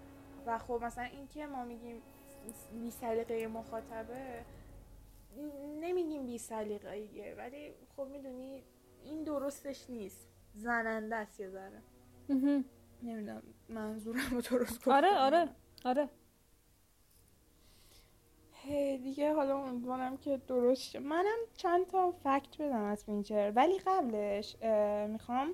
و 0.48 0.58
خب 0.58 0.80
مثلا 0.84 1.04
این 1.04 1.28
که 1.28 1.46
ما 1.46 1.64
میگیم 1.66 2.02
بی 2.80 2.92
سلیقه 2.92 3.48
مخاطبه 3.48 4.46
نمیگیم 5.82 6.26
بی 6.26 6.38
سلیقه‌ایه 6.38 7.36
ولی 7.38 7.74
خب 7.98 8.04
می‌دونی 8.04 8.64
این 9.04 9.24
درستش 9.24 9.90
نیست. 9.90 10.30
زننده 10.54 11.16
است 11.16 11.40
یه 11.40 11.50
ذره. 11.50 11.82
نمی‌دونم 13.04 13.44
منظورم 13.70 14.30
رو 14.32 14.42
درست 14.42 14.78
گفتم. 14.78 14.92
آره 14.92 15.18
آره 15.18 15.50
آره. 15.86 16.10
هی 18.52 18.98
دیگه 18.98 19.34
حالا 19.34 19.58
امیدوارم 19.58 20.18
که 20.18 20.38
درست. 20.48 20.96
منم 20.96 21.38
چند 21.58 21.88
تا 21.88 22.12
fact 22.12 22.62
بدم 22.62 22.84
از 22.84 23.06
فینچر 23.06 23.52
ولی 23.56 23.80
قبلش 23.80 24.56
می‌خوام 25.10 25.54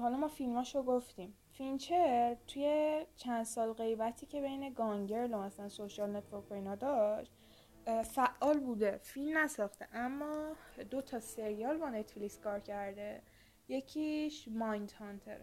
حالا 0.00 0.16
ما 0.16 0.28
فیلماشو 0.28 0.82
گفتیم. 0.82 1.34
فینچر 1.60 2.36
توی 2.46 3.06
چند 3.16 3.44
سال 3.44 3.72
غیبتی 3.72 4.26
که 4.26 4.40
بین 4.40 4.72
Gone 4.72 5.03
Girl 5.03 5.34
و 5.34 5.38
مثلا 5.38 5.68
Social 5.68 6.16
Network 6.16 6.50
و 6.50 6.54
اینا 6.54 6.74
داشت 6.74 7.32
فعال 8.04 8.60
بوده. 8.60 8.96
فیلم 8.96 9.38
نساخته 9.38 9.88
اما 9.92 10.56
دو 10.90 11.02
تا 11.02 11.20
سریال 11.20 11.78
با 11.78 11.90
نتفلیکس 11.90 12.38
کار 12.38 12.60
کرده. 12.60 13.22
یکیش 13.68 14.48
مایند 14.48 14.92
هانتر 14.92 15.40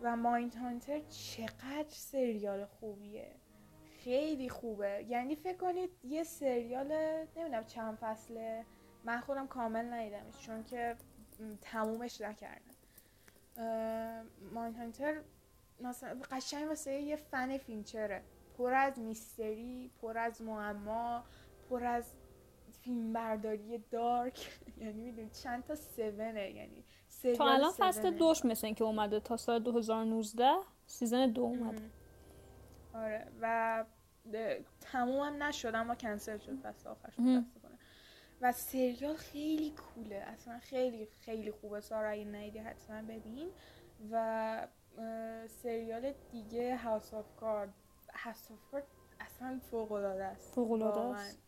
و 0.00 0.16
مایند 0.16 0.54
هانتر 0.54 1.00
چقدر 1.00 1.86
سریال 1.88 2.64
خوبیه. 2.64 3.34
خیلی 3.98 4.48
خوبه. 4.48 5.04
یعنی 5.08 5.36
فکر 5.36 5.56
کنید 5.56 5.90
یه 6.04 6.22
سریال 6.24 6.92
نمی‌دونم 7.36 7.64
چند 7.64 7.98
فصله. 8.00 8.64
من 9.04 9.20
خودم 9.20 9.46
کامل 9.46 9.92
ندیدمش 9.92 10.38
چون 10.38 10.64
که 10.64 10.96
تمومش 11.60 12.20
نکردم. 12.20 12.72
ماین 14.52 14.74
هانتر 14.74 15.22
مثلا 15.80 16.20
قشنگ 16.30 16.68
واسه 16.68 16.92
یه 16.92 17.16
فن 17.16 17.58
فینچره 17.58 18.22
پر 18.58 18.74
از 18.74 18.98
میستری 18.98 19.90
پر 20.02 20.18
از 20.18 20.42
معما 20.42 21.24
پر 21.70 21.84
از 21.84 22.04
فیلم 22.82 23.12
برداری 23.12 23.78
دارک. 23.90 24.58
یعنی 24.80 25.02
می‌دونی 25.02 25.30
چند 25.30 25.64
تا 25.64 25.74
سونه 25.74 26.50
یعنی 26.50 26.84
تا 27.36 27.52
الان 27.52 27.72
فصل. 27.72 28.10
دوش 28.10 28.44
مثل 28.44 28.66
اینکه 28.66 28.84
اومده 28.84 29.20
تا 29.20 29.36
سال 29.36 29.58
2019 29.62 30.50
سیزن 30.86 31.30
دو 31.30 31.42
اومده. 31.42 31.90
آره. 32.94 33.26
و 33.40 33.84
تموم 34.80 35.20
هم 35.20 35.42
نشد 35.42 35.74
اما 35.74 35.94
کنسل 35.94 36.38
شد. 36.38 36.56
فصل. 36.60 36.90
متاسفانه 36.90 37.78
و 38.40 38.52
سریال 38.52 39.16
خیلی 39.16 39.70
کوله. 39.70 40.16
اصلا 40.16 40.58
خیلی 40.58 41.06
خیلی 41.06 41.50
خوبه. 41.50 41.80
سارا 41.80 42.08
اگه 42.08 42.24
ندیدی 42.24 42.58
حتما 42.58 43.02
ببین. 43.02 43.48
و 44.10 44.68
سریال 45.48 46.12
دیگه 46.30 46.76
House 46.76 47.14
of 47.14 47.36
Card 47.36 47.74
House 48.14 48.50
of 48.50 48.70
Card 48.70 48.86
اصلا 49.20 49.60
فوق 49.70 49.92
العاده 49.92 50.24
است. 50.24 50.54
فوق‌العاده 50.54 51.00
واقعاً. 51.00 51.14
است. 51.14 51.38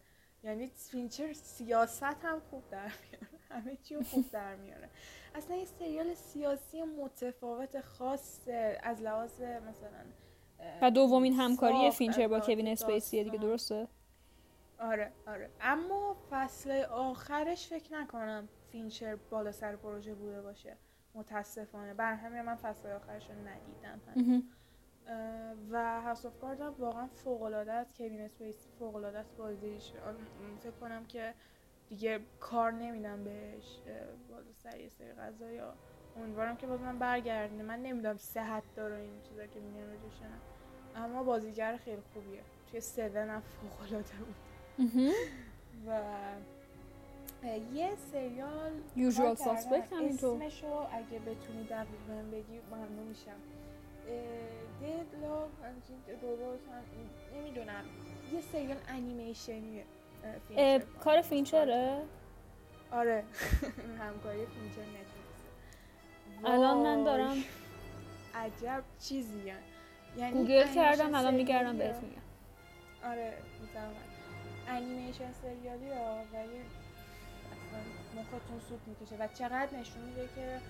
یعنی 0.44 0.66
فینچر 0.66 1.32
سیاست 1.32 2.02
هم 2.02 2.40
خوب 2.50 2.62
در 2.70 2.80
میاره. 2.82 3.28
همه 3.50 3.76
چی 3.76 3.94
رو 3.94 4.02
خوب 4.02 4.30
در 4.30 4.54
میاره. 4.56 4.90
اصلا 5.34 5.56
یه 5.56 5.64
سریال 5.64 6.14
سیاسی 6.14 6.82
متفاوت 6.82 7.80
خاصه 7.80 8.78
از 8.82 9.02
لحاظ 9.02 9.40
مثلا 9.40 10.04
و 10.82 10.90
دومین 10.90 11.32
همکاری 11.32 11.90
فینچر 11.90 12.28
با 12.28 12.40
کوین 12.40 12.68
اسپیسیه 12.68 13.24
دیگه. 13.24 13.38
درسته؟ 13.38 13.88
آره 14.80 15.12
آره. 15.26 15.50
اما 15.60 16.16
فصل 16.30 16.70
آخرش 16.84 17.68
فکر 17.68 17.94
نکنم 17.94 18.48
فینچر 18.72 19.16
بالا 19.16 19.52
سر 19.52 19.76
پروژه 19.76 20.14
بوده 20.14 20.42
باشه. 20.42 20.76
متاسفانه. 21.18 21.94
بر 21.94 22.14
همین 22.14 22.42
من 22.42 22.54
فصل 22.54 22.88
آخرش 22.90 23.30
رو 23.30 23.36
ندیدم 23.36 24.00
و 25.70 26.00
House 26.00 26.26
of 26.26 26.38
Card 26.40 26.60
هم 26.60 26.74
واقعا 26.78 27.06
فوق 27.06 27.42
العاده 27.42 27.72
است. 27.72 27.96
کوین 27.96 28.20
اسپیسی 28.20 28.68
فوق 28.78 28.96
العاده 28.96 29.18
است. 29.18 29.36
بازیش. 29.36 29.92
فکر 30.60 30.70
کنم 30.70 31.06
که 31.06 31.34
دیگه 31.88 32.20
کار 32.40 32.72
نمیدن 32.72 33.24
بهش. 33.24 33.78
بالا 34.30 34.52
سر 34.52 34.80
یه 34.80 34.88
سری 34.88 35.12
قضايا 35.12 35.74
امیدوارم 36.16 36.56
که 36.56 36.66
باز 36.66 36.80
من 36.80 36.98
برگردونه 36.98 37.62
من 37.62 37.82
نمی‌دونم 37.82 38.16
صحت 38.16 38.62
داره 38.76 38.96
این 38.96 39.22
چیزا 39.28 39.46
که 39.46 39.60
میگن 39.60 39.86
راجعش 39.86 40.22
نه. 40.22 41.02
اما 41.02 41.22
بازیگر 41.22 41.76
خیلی 41.76 42.02
خوبیه. 42.14 42.42
توی 42.70 42.80
Seven 42.80 43.16
هم 43.16 43.40
فوق 43.40 43.80
العاده 43.80 44.14
بود. 44.14 44.34
و 45.86 46.00
یه 47.74 47.90
سریال 48.12 48.72
Usual 48.96 49.16
کار 49.16 49.34
کردن. 49.36 49.56
Suspect 49.56 49.92
همینطور. 49.92 50.42
اسمشو 50.42 50.66
اگه 50.66 51.18
بتونی 51.18 51.64
دقیق 51.70 52.00
بهم 52.08 52.30
بگی 52.30 52.60
ممنون 52.70 53.06
میشم. 53.08 53.38
Death 54.82 55.20
Love 55.20 55.50
Robot 56.22 56.60
نمی‌دونم. 57.36 57.84
یه 58.32 58.40
سریال 58.40 58.76
انیمیشنیه 58.88 59.84
فینچر 60.48 60.82
کار 61.00 61.22
فینچره؟ 61.22 62.02
آره. 62.92 63.24
همکاری 64.00 64.46
فینچر 64.46 64.80
Netflix 64.80 65.42
الان 66.44 66.78
من 66.78 67.04
دارم 67.04 67.36
عجب 68.34 68.82
چیزی 69.00 69.52
یعنی 70.16 70.32
گوگل 70.32 70.74
کردم 70.74 71.14
الان 71.14 71.34
میگردم 71.34 71.78
بهت 71.78 72.02
میگم. 72.02 72.22
آره 73.04 73.34
می‌زنم 73.60 73.92
انیمیشن 74.68 75.32
سریالی 75.32 75.90
ها 75.90 76.22
ولی 76.32 76.60
مختون 78.16 78.60
سوت 78.68 78.80
می‌کشه 78.86 79.16
و 79.16 79.28
چقدر 79.28 79.76
نشون 79.76 80.02
میده 80.02 80.28
که 80.34 80.60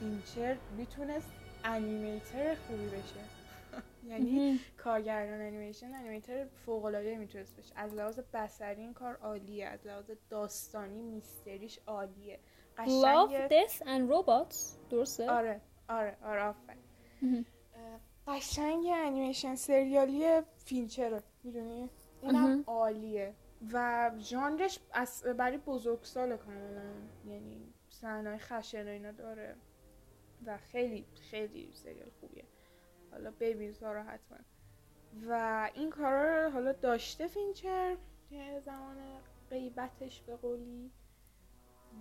فینچر 0.00 0.56
می‌تونست 0.76 1.32
animator 1.64 2.54
خوبی 2.54 2.86
بشه. 2.86 3.20
یعنی 4.10 4.60
کارگردان 4.76 5.40
انیمیشن 5.40 5.94
animator 5.94 6.46
فوق 6.66 6.84
العاده 6.84 7.16
می‌تونست 7.16 7.56
بشه. 7.56 7.72
از 7.76 7.94
لحاظ 7.94 8.18
بصری 8.18 8.80
این 8.80 8.94
کار 8.94 9.16
عالیه 9.16 9.66
از 9.66 9.86
لحاظ 9.86 10.10
داستانی 10.30 11.02
mystery 11.02 11.61
ش 11.61 11.78
عالیه. 11.86 12.38
Love, 12.78 13.50
Death 13.50 13.82
and 13.82 14.10
Robots. 14.12 14.56
درسته؟ 14.90 15.30
آره 15.30 15.60
آره 15.88 16.16
آره 16.22 16.42
آفرین. 16.42 17.46
قشنگ 18.26 18.86
انیمیشن 18.94 19.54
سریالی 19.54 20.40
فینچر 20.64 21.22
می‌دونی؟ 21.42 21.90
اونم 22.22 22.64
عالیه. 22.66 23.34
و 23.72 24.10
ژانرش 24.18 24.78
برای 25.38 25.58
بزرگسال 25.58 26.36
کاملا 26.36 26.92
یعنی 27.26 27.74
صحنه 27.90 28.38
خشن 28.38 28.86
و 28.86 28.90
اینا 28.90 29.12
داره 29.12 29.56
و 30.46 30.58
خیلی 30.58 31.06
خیلی 31.30 31.72
سریال 31.72 32.10
خوبیه. 32.20 32.44
حالا 33.10 33.32
ببین 33.40 33.72
سارا 33.72 34.02
حتما. 34.02 34.38
و 35.28 35.70
این 35.74 35.90
کارا 35.90 36.44
رو 36.44 36.50
حالا 36.50 36.72
داشته 36.72 37.26
فینچر 37.26 37.96
که 38.30 38.62
زمان 38.64 38.96
غیبتش 39.50 40.22
به 40.22 40.36
قولی. 40.36 40.90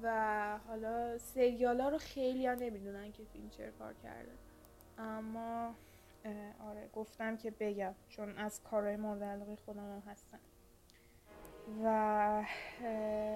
و 0.04 0.60
حالا 0.68 1.18
سریال 1.18 1.82
ها 1.82 1.90
رو 1.90 1.98
خیلی 1.98 2.48
ها 2.48 2.54
نمی‌دونن 2.54 3.12
که 3.12 3.24
فینچر 3.24 3.72
کار 3.72 3.94
کرده. 3.94 4.32
اما 4.98 5.76
آره 6.60 6.90
گفتم 6.94 7.38
که 7.38 7.52
بگم 7.52 7.96
چون 8.10 8.38
از 8.38 8.64
کارهای 8.64 8.96
مورد 8.96 9.24
علاقه 9.24 9.56
خودم 9.56 10.04
هستن. 10.08 10.40
و 11.84 12.44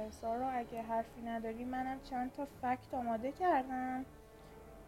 سارا 0.10 0.50
اگه 0.50 0.82
حرفی 0.82 1.22
نداری 1.22 1.66
منم 1.66 2.00
چند 2.10 2.32
تا 2.32 2.48
فکت 2.62 2.94
آماده 2.94 3.32
کردم. 3.32 4.06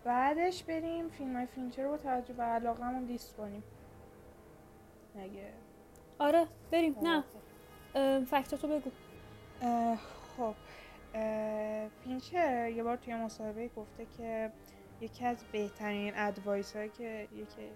بعدش 0.03 0.63
بریم 0.63 1.09
فیلم 1.09 1.35
های 1.35 1.45
فینچر 1.45 1.83
رو 1.83 1.89
با 1.89 1.97
توجه 1.97 2.33
به 2.33 2.43
علاقه 2.43 2.99
لیست 2.99 3.35
کنیم. 3.35 3.63
اگه 5.19 5.53
آره 6.19 6.47
بریم. 6.71 6.95
نه. 7.01 7.23
فکتاتو 8.25 8.67
بگو. 8.67 8.91
خب. 10.37 10.53
فینچر 12.03 12.69
یه 12.69 12.83
بار 12.83 12.97
توی 12.97 13.15
مصاحبه 13.15 13.67
گفته 13.67 14.05
که 14.17 14.51
یکی 15.01 15.25
از 15.25 15.43
بهترین 15.51 16.13
advice 16.15 16.75
هایی 16.75 16.89
که 16.89 17.27
یکی 17.35 17.69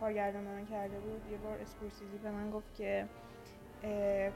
کارگردان 0.00 0.44
من 0.44 0.66
کرده 0.66 0.98
بود 0.98 1.22
یه 1.32 1.38
بار 1.38 1.58
اسکورسیزی 1.58 2.18
به 2.18 2.30
من 2.30 2.50
گفت 2.50 2.74
که 2.74 3.08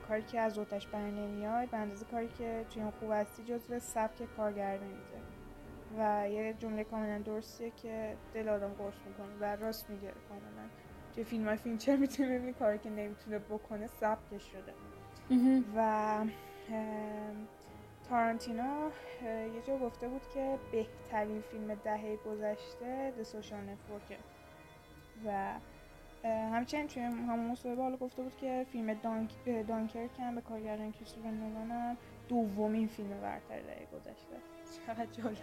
کاری 0.09 0.23
که 0.23 0.41
از 0.41 0.59
عهده‌ش 0.59 0.87
بر 0.87 1.11
نمیاد 1.11 1.71
به 1.71 1.77
اندازه 1.77 2.05
کاری 2.05 2.29
که 2.29 2.67
توی 2.71 2.83
اون 2.83 2.91
خوب 2.91 3.11
هستی 3.13 3.45
جزو 3.45 3.79
سبک 3.79 4.37
کارگردانیته 4.37 5.21
و 5.99 6.29
یه 6.31 6.55
جمله 6.59 6.85
کاملا 6.85 7.19
درستیه 7.19 7.71
که 7.71 8.17
دل 8.35 8.49
آدم 8.49 8.69
قرص 8.69 8.95
می‌کنه 9.07 9.37
و 9.41 9.57
راست 9.57 9.91
میگه 9.91 10.13
کاملا. 10.29 10.69
توی 11.15 11.25
فیلم 11.25 11.49
های 11.49 11.57
فینچر 11.57 11.97
می‌تونه 11.97 12.29
ببینی؟ 12.29 12.53
کاری 12.53 12.79
که 12.79 12.91
نمی‌تونه 12.91 13.39
بکنه 13.39 13.87
سبکش 13.87 14.43
شده. 14.43 14.75
و 15.77 16.25
تارانتینو 18.09 18.91
یه 19.25 19.63
جا 19.67 19.79
گفته 19.79 20.09
بود 20.09 20.23
که 20.35 20.59
بهترین 20.73 21.41
فیلم 21.41 21.75
دهه 21.75 22.17
گذشته 22.17 23.13
The 23.19 23.27
Social 23.27 23.63
Network 23.71 24.15
و 25.27 25.55
همچنین 26.29 26.87
توی 26.87 27.03
همون 27.03 27.51
مصاحبه 27.51 27.83
حالا 27.83 27.97
گفته 27.97 28.23
بود 28.23 28.37
که 28.37 28.67
فیلم 28.73 28.95
دانک 28.95 29.31
دانکرک 29.69 30.11
هم 30.19 30.35
به 30.35 30.41
کارگردان 30.41 30.93
کریستوفر 30.93 31.31
نولان 31.31 31.71
هم 31.71 31.97
دومین 32.29 32.89
فیلم 32.89 33.21
برتر 33.21 33.61
دهه 33.61 33.87
گذشته 33.93 34.37
چقدر 34.87 35.07
جالب. 35.07 35.37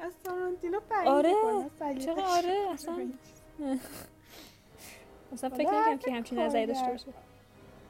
از 0.00 0.12
تارانتینو 0.24 0.80
بعید 0.90 1.08
آره. 1.08 1.34
چقدر 1.98 2.24
آره 2.24 2.66
اصلا. 2.72 3.12
اصلا 5.32 5.50
فکر 5.50 5.70
نکنم 5.70 5.98
که 5.98 6.12
همچین 6.12 6.38
نظری 6.38 6.66
داشته 6.66 6.90
باشه. 6.90 7.12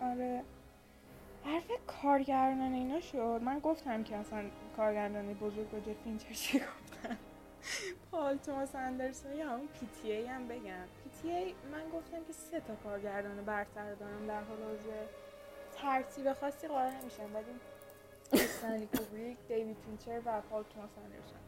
آره. 0.01 0.43
حرف 1.45 1.71
کارگردان 1.87 2.73
اینا 2.73 3.01
شد. 3.01 3.41
من 3.45 3.59
گفتم 3.59 4.03
که 4.03 4.17
اصلا 4.17 4.45
کارگردانی 4.77 5.35
بزرگ 5.35 5.71
با 5.71 5.79
فینچر 6.05 6.33
چی 6.33 6.59
گفتن؟ 6.59 7.17
پال 8.11 8.37
توماس 8.37 8.75
اندرسون 8.75 9.33
یا 9.33 9.49
همون 9.49 9.69
PTA 9.81 10.27
هم 10.27 10.49
بگم. 10.49 10.87
تی 11.23 11.55
من 11.73 11.89
گفتم 11.93 12.25
که 12.25 12.33
سه 12.33 12.61
تا 12.61 12.75
کارگردان 12.75 13.45
برتر 13.45 13.95
دارم 13.95 14.27
در 14.27 14.43
حال 14.43 14.63
حاضر. 14.63 15.07
ترتیب 15.73 16.33
خاصی 16.33 16.69
قرار 16.69 16.91
نمیشن 16.91 17.33
ولی 17.35 17.45
استنلی 18.33 18.87
کوبریک 18.87 19.39
دیوید 19.49 19.77
فینچر 19.77 20.21
و 20.25 20.41
پال 20.41 20.65
توماس 20.75 20.91
اندرسون. 21.05 21.39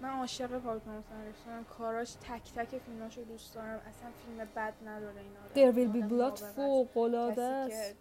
من 0.00 0.08
عاشق 0.08 0.58
پال 0.58 0.78
توماس 0.78 1.04
اندرسون 1.12 1.64
کاراش 1.64 2.14
تک 2.14 2.52
تک 2.54 2.78
فیلماشو 2.78 3.22
دوست 3.22 3.54
دارم. 3.54 3.80
اصلا 3.88 4.10
فیلم 4.10 4.48
بد 4.56 4.74
نداره 4.86 5.20
There 5.20 5.72
Will 5.72 5.92
Be 5.92 6.10
Blood 6.10 6.38
فوق 6.42 6.98
العاده 6.98 7.42
است. 7.42 7.96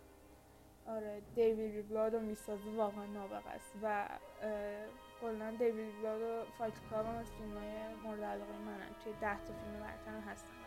آره 0.87 1.21
There 1.35 1.65
Will 1.65 1.89
Be 1.89 1.96
Blood 1.96 2.15
رو 2.15 2.21
می‌سازه 2.21 2.69
واقعا 2.75 3.05
نابغه 3.05 3.49
است. 3.49 3.73
و 3.83 4.07
کلا 5.21 5.51
There 5.51 5.79
Will 5.79 6.01
Be 6.01 6.07
Blood 6.07 6.21
و 6.21 6.43
Fight 6.57 6.73
Club 6.89 7.05
هم 7.05 7.15
از 7.15 7.31
فیلم 7.31 7.57
های 7.57 7.95
مورد 8.03 8.23
علاقه 8.23 8.57
منن. 8.65 8.89
توی 9.03 9.13
ده 9.21 9.37
تا 9.37 9.53
فیلم 9.53 9.79
برتر 9.79 10.31
هستن. 10.31 10.62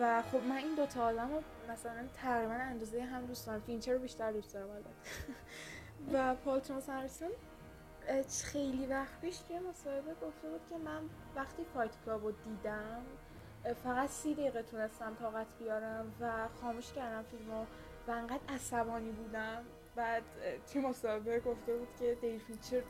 و 0.00 0.22
خب 0.22 0.42
من 0.42 0.56
این 0.56 0.74
دوتا 0.74 1.06
آدم 1.06 1.28
رو 1.32 1.42
مثلا 1.72 2.08
تقریبا 2.22 2.52
اندازه 2.52 3.02
هم 3.02 3.26
دوست 3.26 3.46
دارم 3.46 3.60
فینچر 3.60 3.92
رو 3.92 3.98
بیشتر 3.98 4.32
دوست 4.32 4.54
دارم 4.54 4.70
البته. 4.70 4.90
و 6.12 6.34
پال 6.34 6.60
توماس 6.60 6.88
اندرسون 6.88 7.30
خیلی 8.44 8.86
وقت 8.86 9.20
پیش 9.20 9.38
که 9.48 9.60
مصاحبه 9.60 10.14
گفته 10.14 10.48
بود 10.48 10.60
که 10.70 10.78
من 10.78 11.02
وقتی 11.36 11.64
Fight 11.74 11.90
Club 12.04 12.24
رو 12.24 12.32
دیدم 12.32 13.02
فقط 13.84 14.08
سی 14.10 14.34
دقیقه 14.34 14.62
تونستم 14.62 15.14
طاقت 15.20 15.46
بیارم 15.58 16.12
و 16.20 16.48
خاموش 16.60 16.92
کردم 16.92 17.24
فیلم 17.30 17.50
و 18.08 18.10
انقدر 18.10 18.40
عصبانی 18.48 19.10
بودم. 19.10 19.64
بعد 19.96 20.22
توی 20.72 20.80
مصاحبه 20.80 21.40
گفته 21.40 21.76
بود 21.76 21.88
که 21.98 22.16
دیوید 22.20 22.40
فینچر 22.40 22.82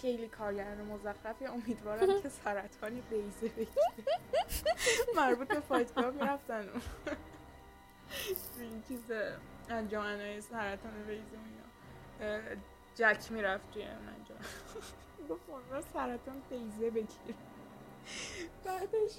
خیلی 0.00 0.28
کارگردان 0.28 0.86
مزخرفی. 0.86 1.46
امیدوارم 1.46 2.22
که 2.22 2.28
سرطان 2.28 3.00
بیضه 3.00 3.48
بگیره 3.48 3.82
مربوط 5.16 5.48
به 5.48 5.60
Fight 5.60 5.94
Club 5.94 6.14
می‌رفتن. 6.14 6.68
این 8.60 8.82
چیز 8.88 9.00
انجمن‌های 9.68 10.40
سرطان 10.40 10.92
بیضه 11.06 11.22
جک 12.94 13.32
می‌رفت 13.32 13.70
توی 13.70 13.82
اون 13.82 14.08
انجمن 14.08 14.38
گفت 15.28 15.92
سرطان 15.92 16.42
بیضه 16.50 16.90
بگیر 16.90 17.34
بعدش 18.64 19.18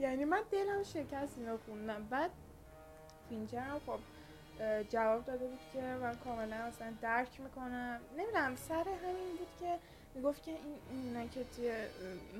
یعنی 0.00 0.24
من 0.24 0.42
دلم 0.50 0.82
شکست 0.82 1.38
اینو 1.38 1.58
خوندم. 1.66 2.04
بعد 2.04 2.30
فینچر 3.28 3.58
هم 3.58 3.80
خب 3.86 3.98
جواب 4.88 5.24
داده 5.24 5.46
بود 5.46 5.60
که 5.72 5.80
من 5.80 6.14
کاملا 6.16 6.56
اصلا 6.56 6.92
درک 7.00 7.40
می‌کنم. 7.40 8.00
نمی‌دونم 8.16 8.56
سر 8.56 8.74
همین 8.74 9.36
بود 9.38 9.48
که 9.60 9.78
می‌گفت 10.14 10.42
که 10.42 10.50
این 10.50 10.78
اینا 10.90 11.26
که 11.26 11.44
توی 11.56 11.72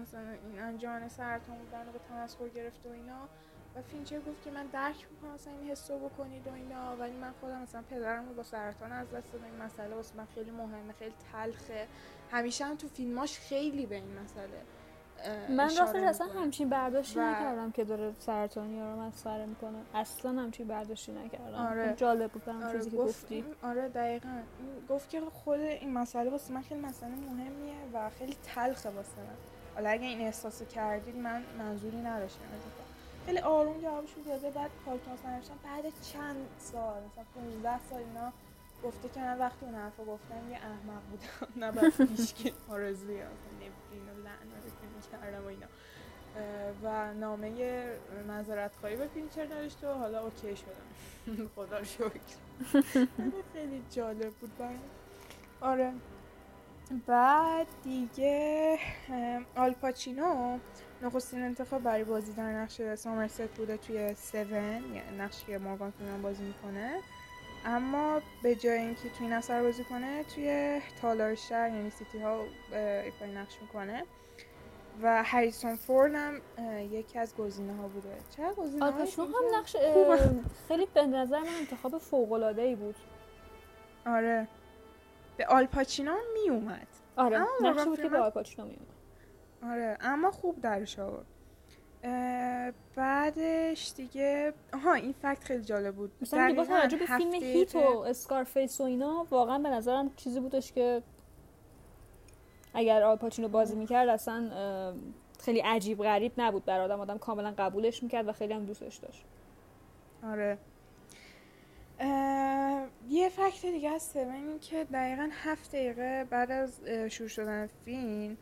مثلا 0.03 0.31
این 0.31 0.61
انجمن 0.61 1.09
سرطان 1.09 1.59
بودن 1.59 1.87
رو 1.87 1.93
به 1.93 1.99
تمسخر 2.09 2.49
گرفته 2.49 2.89
و 2.89 2.93
اینا. 2.93 3.29
و 3.75 3.83
فینچر 3.83 4.19
گفت 4.19 4.45
که 4.45 4.51
من 4.51 4.67
درک 4.67 5.07
می‌کنم 5.11 5.35
مثلا 5.35 5.53
این 5.53 5.71
حسو 5.71 5.99
بکنید 5.99 6.47
و 6.47 6.53
اینا 6.53 6.97
ولی 6.97 7.13
من 7.13 7.33
خودم 7.41 7.63
مثلا 7.63 7.83
پدرم 7.91 8.29
رو 8.29 8.35
با 8.35 8.43
سرطان 8.43 8.93
از 8.93 9.11
دست 9.11 9.33
دادم. 9.33 9.45
این 9.45 9.63
مسئله 9.63 9.95
واسه 9.95 10.17
من 10.17 10.27
خیلی 10.35 10.51
مهمه 10.51 10.93
خیلی 10.99 11.15
تلخه. 11.33 11.87
همیشه 12.31 12.65
هم 12.65 12.77
تو 12.77 12.89
فیلماش 12.89 13.39
خیلی 13.39 13.87
به 13.87 13.95
این 13.95 14.19
مسئله 14.19 14.63
من 15.49 15.77
راستش 15.77 16.03
اصلا 16.03 16.27
همچین 16.27 16.69
برداشتی 16.69 17.19
و... 17.19 17.23
نکردم 17.23 17.71
که 17.71 17.85
داره 17.85 18.13
سرطانی 18.19 18.81
رو 18.81 19.01
مسخره 19.01 19.47
می‌کنه. 19.47 19.79
اصلا 19.95 20.43
همچین 20.43 20.67
برداشتی 20.67 21.13
نکردم. 21.13 21.55
آره. 21.55 21.95
جالب 21.97 22.33
بود 22.33 22.45
برام 22.45 22.63
آره. 22.63 22.79
چیزی 22.79 22.91
که 22.91 22.97
گفتی. 22.97 23.45
آره 23.63 23.89
دقیقا. 23.89 24.29
گفت 24.89 25.11
که 25.11 25.21
خود 25.21 25.61
این 25.61 25.93
مسئله 25.93 26.31
واسه 26.31 26.55
من 26.55 26.63
خیلی 26.63 26.81
مسئله 26.81 27.11
مهمیه 27.11 27.75
و 27.95 28.11
خیلی 28.19 28.37
تلخه 28.55 28.91
واسه 28.91 29.19
من. 29.19 29.37
حالا 29.75 29.91
اگه 29.91 30.07
این 30.07 30.21
احساسو 30.21 30.65
کردید 30.65 31.17
من 31.17 31.43
منظوری 31.59 31.97
نداشتم. 31.97 32.41
خیلی 33.27 33.39
آروم 33.39 33.81
جوابش 33.81 34.11
داده 34.27 34.51
بعد 34.51 34.71
پالتون 34.85 35.15
بعد 35.65 35.85
چند 36.13 36.37
سال 36.59 37.03
مثلا 37.13 37.25
15 37.35 37.79
سال 37.91 37.99
اینا 37.99 38.33
گفته 38.85 39.09
که 39.09 39.21
من 39.21 39.39
وقتی 39.39 39.67
اون 39.67 39.75
حرفو 39.75 40.05
گفتم 40.05 40.51
یه 40.51 40.57
احمق 40.57 41.03
بودم. 41.11 41.53
نه 41.67 41.73
بعد 41.73 42.17
پیش 42.17 42.35
که 42.35 42.53
آرزوی 42.69 43.17
نفرین 43.17 44.05
و 44.09 44.19
لعنت. 44.25 44.78
کردم 45.07 45.45
و 45.45 45.47
اینا. 45.47 45.67
و 46.83 47.15
نامه 47.15 47.51
معذرت 48.29 48.77
خواهی 48.77 48.97
به 48.97 49.07
فینچر 49.07 49.47
نوشته 49.47 49.89
و 49.89 49.93
حالا 49.93 50.23
okay 50.23 50.57
شدم. 50.57 51.49
خدا 51.57 51.85
شکر. 51.85 52.11
خیلی 53.53 53.83
جالب 53.91 54.31
بود 54.31 54.59
برای 54.59 54.77
آره. 55.61 55.93
بعد 57.07 57.67
دیگه 57.85 58.79
آلپاچینو 59.57 60.59
نخستین 61.03 61.43
انتخاب 61.43 61.83
برای 61.83 62.05
بازی 62.05 62.33
در 62.33 62.53
نقش 62.53 62.95
سامرست 62.95 63.49
بوده 63.49 63.77
توی 63.77 64.15
Seven 64.15 64.53
یعنی 64.53 65.03
نقشی 65.19 65.47
که 65.47 65.59
مورگان 65.59 65.91
فریمن 65.91 66.23
بازی 66.23 66.43
می‌کنه. 66.43 67.01
اما 67.65 68.21
به 68.43 68.55
جای 68.55 68.79
اینکه 68.79 69.03
توی 69.03 69.27
این 69.27 69.33
اثر 69.33 69.63
بازی 69.63 69.85
کنه 69.85 70.25
توی 70.25 70.81
تالار 71.01 71.35
شهر 71.35 71.69
یعنی 71.69 71.91
City 71.91 72.19
Hall 72.19 72.45
ایفای 73.05 73.33
نقش 73.35 73.59
می‌کنه. 73.63 74.05
و 75.03 75.23
هریسون 75.23 75.77
فورد 75.77 76.15
هم 76.15 76.41
یکی 76.93 77.19
از 77.19 77.37
گزینه 77.37 77.77
ها 77.77 77.89
بوده. 77.89 78.17
چه 78.37 78.53
گزینه 78.53 78.85
هم 78.85 78.95
نقش 79.55 79.77
خیلی 80.69 80.87
به 80.95 81.07
نظر 81.07 81.41
من 81.41 81.55
انتخاب 81.59 81.99
فوق 81.99 82.33
العاده 82.33 82.63
ای 82.63 82.75
بود. 82.75 82.97
آره. 84.07 84.49
به 85.37 85.47
آلپاچینو 85.47 86.15
می 86.35 86.51
اومد. 86.51 86.87
آره 87.17 87.47
نقش 87.63 87.85
بود 87.85 88.03
که 88.03 88.09
به 88.09 88.19
آلپاچینو 88.19 88.69
می 88.69 88.77
اومد. 88.77 89.73
آره 89.73 89.99
اما 90.01 90.31
خوب 90.31 90.61
درش 90.61 90.99
آورد. 90.99 91.27
بعدش 92.97 93.93
دیگه 93.97 94.53
آها 94.73 94.93
این 94.95 95.13
fact 95.13 95.45
خیلی 95.45 95.65
جالب 95.65 95.95
بود. 95.95 96.13
مثلا 96.21 96.55
با 96.57 96.65
توجه 96.65 96.97
به 96.97 97.07
فیلم 97.07 97.35
Heat 97.35 97.75
و 97.75 97.99
Scarface 97.99 98.81
و 98.81 98.85
اینا 98.85 99.27
واقعا 99.31 99.59
به 99.59 99.69
نظرم 99.69 100.11
چیزی 100.17 100.41
بودش 100.41 100.73
که 100.73 101.03
اگر 102.75 103.03
آلپاچینو 103.03 103.49
بازی 103.49 103.77
می‌کرد 103.77 104.09
اصلا 104.09 104.95
خیلی 105.41 105.61
عجیب 105.61 106.03
غریب 106.03 106.33
نبود 106.39 106.65
بر 106.65 106.81
آدم. 106.81 107.01
آدم 107.01 107.19
کاملا 107.19 107.55
قبولش 107.59 108.03
می‌کرد 108.03 108.29
و 108.29 108.33
خیلی 108.33 108.55
هم 108.55 108.65
دوستش 108.65 108.97
داشت. 108.97 109.25
آره. 110.23 110.59
یه 113.09 113.29
فکت 113.29 113.67
دیگه 113.67 113.99
سون 113.99 114.31
این 114.31 114.59
که 114.59 114.85
دقیقا 114.85 115.29
هفت 115.33 115.69
دقیقه 115.69 116.27
بعد 116.31 116.51
از 116.51 116.81
شروع 117.11 117.29
شدن 117.29 117.69
فیلم 117.85 118.37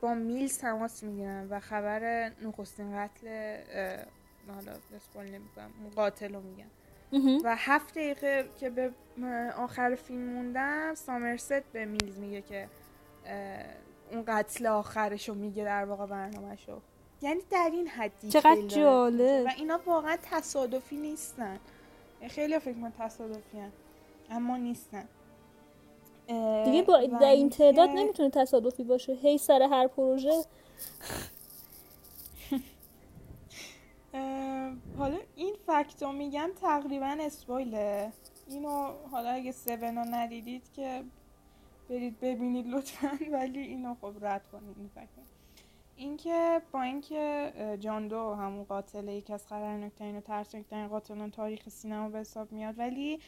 با 0.00 0.14
میل 0.14 0.48
تماس 0.48 1.02
می‌گیرن 1.02 1.48
و 1.50 1.60
خبر 1.60 2.32
نخستین 2.42 2.96
قتل 2.96 3.28
حالا 4.54 4.72
اسپول 4.96 5.24
نمی‌کنم 5.24 5.70
قاتل 5.96 6.34
رو 6.34 6.40
میگن 6.40 6.70
و 7.44 7.56
هفت 7.56 7.94
دقیقه 7.94 8.48
که 8.60 8.70
به 8.70 8.90
آخر 9.56 9.94
فیلم 9.94 10.32
موندم 10.32 10.94
سامرست 10.94 11.72
به 11.72 11.84
میلز 11.84 12.18
میگه 12.18 12.42
که 12.42 12.68
اون 14.12 14.24
قتل 14.26 14.66
آخرشو 14.66 15.34
میگه 15.34 15.64
در 15.64 15.84
واقع 15.84 16.06
برنامه 16.06 16.56
شو 16.56 16.80
یعنی 17.22 17.40
در 17.50 17.70
این 17.72 17.88
حدی 17.88 18.28
چقدر 18.28 18.62
جالب. 18.62 19.46
و 19.46 19.50
اینا 19.56 19.80
واقعا 19.86 20.16
تصادفی 20.22 20.96
نیستن. 20.96 21.58
خیلی 22.28 22.58
فکر 22.58 22.76
من 22.76 22.92
تصادفی 22.98 23.58
هن. 23.58 23.72
اما 24.30 24.56
نیستن. 24.56 25.08
دیگه 26.64 26.82
با 26.82 27.06
در 27.20 27.30
این 27.30 27.50
تعداد 27.50 27.90
نمی‌تونه 27.90 28.30
تصادفی 28.30 28.84
باشه. 28.84 29.12
هی 29.12 29.38
سر 29.38 29.62
هر 29.62 29.86
پروژه. 29.86 30.44
حالا 34.98 35.18
این 35.36 35.54
فکتو 35.66 36.12
میگم 36.12 36.50
تقریبا 36.60 37.16
اسپویله 37.20 38.12
اینو 38.46 38.92
حالا 39.10 39.30
اگه 39.30 39.52
سونا 39.52 40.04
ندیدید 40.04 40.72
که 40.72 41.04
برید 41.88 42.20
ببینید 42.20 42.66
لطفا 42.66 43.18
ولی 43.32 43.60
اینو 43.60 43.94
خب 43.94 44.14
رد 44.20 44.48
کنید 44.52 44.78
این 44.78 44.88
فکر 44.88 45.08
اینکه 45.96 46.62
با 46.72 46.82
اینکه 46.82 47.52
جان 47.80 48.08
دو 48.08 48.34
همون 48.34 48.64
قاتل 48.64 49.08
یکی 49.08 49.32
از 49.32 49.46
خطرناکترین 49.46 50.16
و 50.16 50.20
ترسناکترین 50.20 50.88
قاتلان 50.88 51.30
تاریخ 51.30 51.68
سینما 51.68 52.08
به 52.08 52.18
حساب 52.18 52.52
میاد 52.52 52.78
ولی 52.78 53.20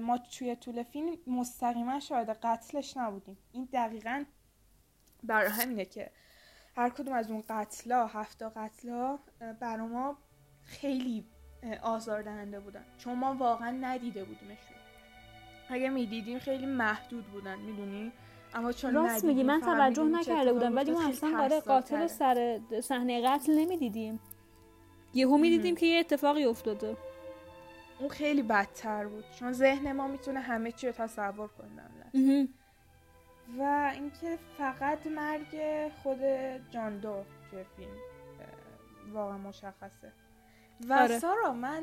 ما 0.00 0.18
توی 0.18 0.56
طول 0.56 0.82
فیلم 0.82 1.18
مستقیما 1.26 2.00
شاهد 2.00 2.30
قتلش 2.30 2.96
نبودیم. 2.96 3.38
این 3.52 3.68
دقیقا 3.72 4.24
برای 5.22 5.50
همینه 5.50 5.84
که 5.84 6.10
هر 6.76 6.90
کدوم 6.90 7.14
از 7.14 7.30
اون 7.30 7.44
قتلا 7.48 8.06
هفتا 8.06 8.52
قتلا 8.56 9.18
برای 9.60 9.86
ما 9.86 10.18
خیلی 10.62 11.24
آزاردهنده 11.82 12.60
بودن. 12.60 12.84
چون 12.98 13.18
ما 13.18 13.34
واقعا 13.34 13.70
ندیده 13.70 14.24
بودیمشون. 14.24 14.83
اگه 15.68 15.88
می‌دیدیم 15.88 16.38
خیلی 16.38 16.66
محدود 16.66 17.26
بودن 17.26 17.58
می‌دونی؟ 17.58 18.12
اما 18.54 18.72
چون 18.72 18.94
راست 18.94 19.24
میگی 19.24 19.42
من 19.42 19.60
توجه 19.60 20.04
نکرده 20.04 20.52
بودم 20.52 20.76
ولی 20.76 20.90
ما 20.90 21.08
اصلا 21.08 21.30
برای 21.30 21.60
قاتل 21.60 22.06
سر 22.06 22.60
صحنه 22.82 23.28
قتل 23.28 23.52
نمی‌دیدیم. 23.52 24.20
یهو 25.14 25.38
می‌دیدیم 25.38 25.76
که 25.76 25.86
یه 25.86 26.00
اتفاقی 26.00 26.44
افتاده. 26.44 26.96
اون 27.98 28.08
خیلی 28.08 28.42
بدتر 28.42 29.06
بود 29.06 29.24
چون 29.38 29.52
ذهن 29.52 29.92
ما 29.92 30.08
می‌تونه 30.08 30.40
همه 30.40 30.72
چی 30.72 30.86
رو 30.86 30.92
تصور 30.92 31.48
کنه 31.48 31.82
و 33.58 33.90
اینکه 33.94 34.38
فقط 34.58 35.06
مرگ 35.06 35.90
خود 36.02 36.18
جاندو 36.70 37.24
توی 37.50 37.64
فیلم 37.76 37.96
واقعا 39.12 39.38
مشخصه. 39.38 40.12
و 40.88 40.92
آره. 40.92 41.18
سارا 41.18 41.52
من 41.52 41.82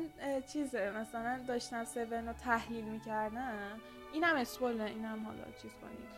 چیزه 0.52 0.90
مثلا 0.90 1.40
داشتم 1.48 1.84
سون 1.84 2.26
رو 2.28 2.32
تحلیل 2.32 2.84
می‌کردم. 2.84 3.80
اینم 4.12 4.36
اسپول 4.36 4.80
اینم 4.80 5.24
حالا 5.26 5.44
چیز 5.62 5.70
کنید 5.72 6.12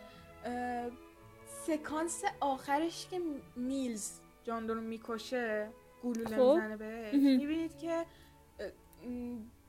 سکانس 1.66 2.22
آخرش 2.40 3.08
که 3.08 3.20
میلز 3.56 4.20
جاندو 4.44 4.74
رو 4.74 4.80
می‌کشه 4.80 5.68
گلوله 6.02 6.36
خب. 6.36 6.54
می‌زنه 6.54 6.76
بهش 6.76 7.14
می‌بینید 7.14 7.78
که 7.78 8.04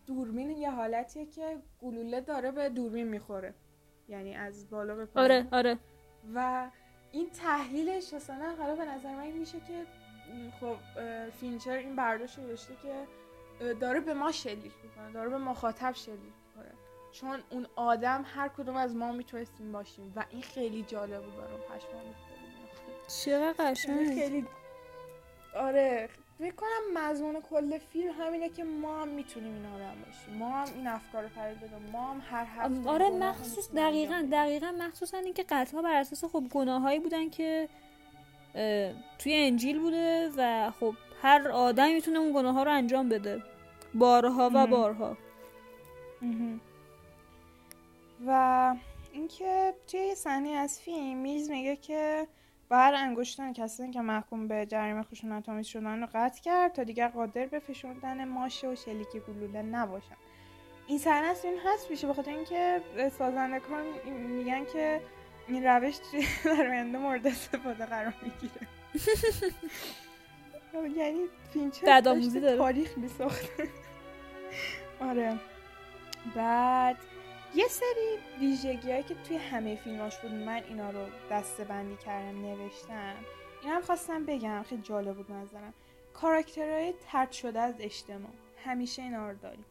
دوربین 0.08 0.50
یه 0.50 0.72
حالتیه 0.72 1.26
که 1.26 1.58
گلوله 1.82 2.22
داره 2.22 2.52
به 2.52 2.70
دوربین 2.70 3.08
می‌خوره. 3.08 3.54
یعنی 4.08 4.36
از 4.36 4.70
بالا 4.70 4.96
به 4.96 5.06
پایین. 5.06 5.32
آره 5.32 5.48
آره. 5.52 5.80
و 6.36 6.70
این 7.12 7.30
تحلیلش 7.30 8.14
مثلا 8.14 8.56
حالا 8.60 8.76
به 8.76 8.86
نظر 8.86 9.16
من 9.16 9.32
میشه 9.32 9.60
که 9.60 9.86
خب 10.60 10.76
فینچر 11.30 11.78
این 11.78 11.96
برداشت 11.96 12.40
داشته 12.40 12.74
که 12.84 13.08
داره 13.74 14.00
به 14.00 14.14
ما 14.14 14.32
شلیک 14.32 14.74
می‌کنه 14.84 15.12
داره 15.14 15.30
به 15.30 15.38
مخاطب 15.38 15.92
شلیک 15.92 16.20
می‌کنه. 16.20 16.72
چون 17.12 17.44
اون 17.50 17.68
آدم 17.76 18.26
هر 18.36 18.48
کدوم 18.48 18.76
از 18.76 18.96
ما 18.96 19.12
می‌تونستیم 19.12 19.72
باشیم 19.72 20.14
و 20.16 20.26
این 20.30 20.42
خیلی 20.42 20.84
جالب 20.84 21.24
بود 21.24 21.36
برام 21.36 21.60
پشمام 21.60 22.04
چقدر 23.08 23.72
قشنگ. 23.72 24.20
خیلی 24.20 24.48
آره 25.56 26.10
فکر 26.40 26.56
کنم 26.56 26.70
مضمون 26.94 27.42
کل 27.42 27.78
فیلم 27.78 28.14
همینه 28.20 28.50
که 28.50 28.64
ما 28.64 29.02
هم 29.02 29.08
می‌تونیم 29.08 29.54
این 29.54 29.66
آدم 29.66 29.96
باشیم. 30.06 30.34
ما 30.34 30.52
هم 30.52 30.74
این 30.76 30.88
افکار 30.88 31.24
رو 31.24 31.30
پرورش 31.30 31.58
بدیم. 31.58 31.90
ما 31.92 32.14
هم 32.14 32.22
هر 32.30 32.46
هفته 32.46 32.90
آره 32.90 33.10
مخصوص 33.10 33.72
دقیقا 33.72 34.28
دقیقا 34.32 34.76
مخصوصا 34.80 35.18
اینکه 35.18 35.44
قتل 35.50 35.78
ها 35.78 35.82
بر 35.82 35.96
اساس 35.96 36.26
خب 36.26 36.44
گناهایی 36.52 37.00
بودن 37.00 37.30
که 37.30 37.70
توی 39.20 39.34
انجیل 39.34 39.80
بوده 39.80 40.30
و 40.38 40.72
خب 40.80 40.94
هر 41.22 41.50
آدم 41.50 41.92
می‌تونه 41.94 42.20
اون 42.20 42.34
گناه 42.34 42.54
ها 42.54 42.64
رو 42.64 42.72
انجام 42.72 43.10
بده. 43.10 43.44
بارها 43.94 44.52
و 44.54 44.68
بارها. 44.68 45.18
و 48.28 48.76
اینکه 49.14 49.74
توی 49.88 50.16
صحنه 50.16 50.50
از 50.50 50.80
فیلم 50.80 51.18
میز 51.18 51.50
میگه 51.50 51.76
که 51.76 52.28
بر 52.70 52.94
انگشتان 52.94 53.54
کسانی 53.54 53.92
که 53.92 54.02
محکوم 54.02 54.48
به 54.48 54.66
جریمه 54.66 55.04
خشونت 55.04 55.50
آمیز 55.50 55.68
شدن 55.68 56.02
رو 56.02 56.08
قطع 56.14 56.42
کرد 56.42 56.74
تا 56.74 56.84
دیگر 56.84 57.08
قادر 57.08 57.46
به 57.46 57.60
فشردن 57.60 58.26
ماشه 58.26 58.68
و 58.68 58.76
شلیک 58.76 59.08
گلوله 59.28 59.62
نباشن 59.62 60.16
این 60.88 60.98
صحنه 60.98 61.28
از 61.28 61.46
این 61.46 61.58
هست 61.66 61.92
میشه 61.92 62.08
بخاطر 62.08 62.32
اینکه 62.32 62.82
سازندگان 63.18 63.84
میگن 64.28 64.66
که 64.66 65.02
این 65.48 65.64
روش 65.64 65.96
در 66.46 66.68
آینده 66.68 66.98
مورد 66.98 67.28
استفاده 67.28 67.86
قرار 67.86 68.14
می‌گیره. 68.22 68.68
یعنی 70.98 71.20
فینچر 71.54 72.02
داشته 72.02 72.58
تاریخ 72.58 72.98
میساخته. 72.98 73.70
آره. 75.10 75.40
بعد 76.36 76.98
یه 77.56 77.68
سری 77.68 78.18
ویژگی 78.40 79.04
که 79.04 79.16
توی 79.28 79.38
همه 79.38 79.76
فیلماش 79.76 80.18
بود 80.18 80.32
من 80.32 80.62
اینا 80.70 80.90
رو 80.90 81.00
دسته 81.32 81.64
بندی 81.64 81.96
کردم 81.96 82.42
نوشتم. 82.42 83.16
این 83.64 83.72
هم 83.72 83.82
خواستم 83.82 84.26
بگم 84.26 84.64
خیلی 84.64 84.82
جالب 84.82 85.16
بود 85.16 85.32
نظرم. 85.32 85.74
کاراکترهای 86.14 86.94
طرد 87.12 87.32
شده 87.32 87.60
از 87.60 87.76
اجتماع. 87.80 88.32
همیشه 88.66 89.02
اینا 89.02 89.32
رو 89.32 89.38
داریم. 89.38 89.66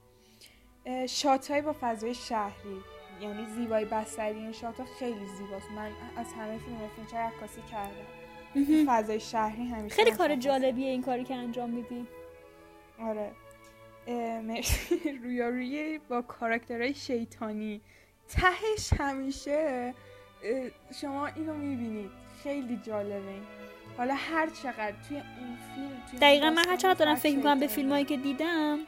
shot 1.06 1.52
با 1.52 1.76
فضای 1.80 2.14
شهری. 2.14 2.82
یعنی 3.20 3.46
زیبایی 3.56 3.84
بصری 3.84 4.38
این 4.38 4.52
shot 4.52 4.80
ها 4.80 4.86
خیلی 4.98 5.26
زیباست. 5.26 5.70
من 5.76 5.90
از 6.16 6.32
همه 6.32 6.58
فیلم 6.58 6.78
فینچر 6.96 7.16
عکاسی 7.16 7.60
کردم. 7.70 8.86
فضای 8.86 9.20
شهری 9.20 9.64
همیشه 9.64 9.96
خیلی 9.96 10.10
کار 10.10 10.36
جالبیه 10.36 10.90
این 10.90 11.02
کاری 11.02 11.24
که 11.24 11.34
انجام 11.34 11.70
میدی. 11.70 12.06
آره. 13.00 13.30
مرسی. 14.42 15.12
رویارویی 15.22 15.98
با 15.98 16.22
کاراکترهای 16.22 16.94
شیطانی. 16.94 17.80
تهش 18.28 18.92
همیشه 18.98 19.94
شما 21.00 21.26
اینو 21.26 21.54
می‌بینید. 21.54 22.10
خیلی 22.42 22.80
جالبه. 22.86 23.34
حالا 23.96 24.14
هر 24.14 24.46
چقدر 24.62 24.94
توی 25.08 25.16
اون 25.16 25.58
فیلم 25.74 26.20
دقیقا 26.20 26.50
من 26.50 26.64
هر 26.68 26.76
چقدر 26.76 26.98
دارم 26.98 27.14
فکر 27.14 27.36
می‌کنم 27.36 27.60
به 27.60 27.66
فیلم 27.66 27.90
هایی 27.90 28.04
که 28.04 28.16
دیدم 28.16 28.78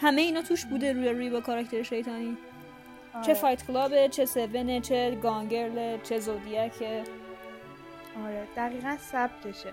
همه 0.00 0.20
اینا 0.20 0.42
توش 0.42 0.64
بوده 0.64 0.92
روی 0.92 1.08
روی 1.08 1.30
با 1.30 1.40
کاراکتر 1.40 1.82
شیطانی. 1.82 2.36
آره. 3.14 3.24
چه 3.26 3.34
فایت 3.34 3.66
کلابه 3.66 4.08
چه 4.08 4.26
سونه 4.26 4.80
چه 4.80 5.18
گانگرل 5.22 6.00
چه 6.02 6.18
زودیکه 6.18 7.04
آره 8.24 8.46
دقیقا 8.56 8.96
سبکشه 9.00 9.72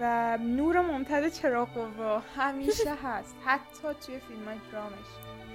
و 0.00 0.38
نور 0.38 0.80
ممتد 0.80 1.28
چراغ 1.28 1.76
و 1.76 2.20
همیشه 2.36 2.94
هست. 3.04 3.36
حتی 3.44 3.88
توی 4.06 4.18
فیلم 4.18 4.44
های 4.48 4.58
درامش 4.72 5.06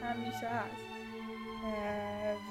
همیشه 0.04 0.48
هست. 0.48 0.84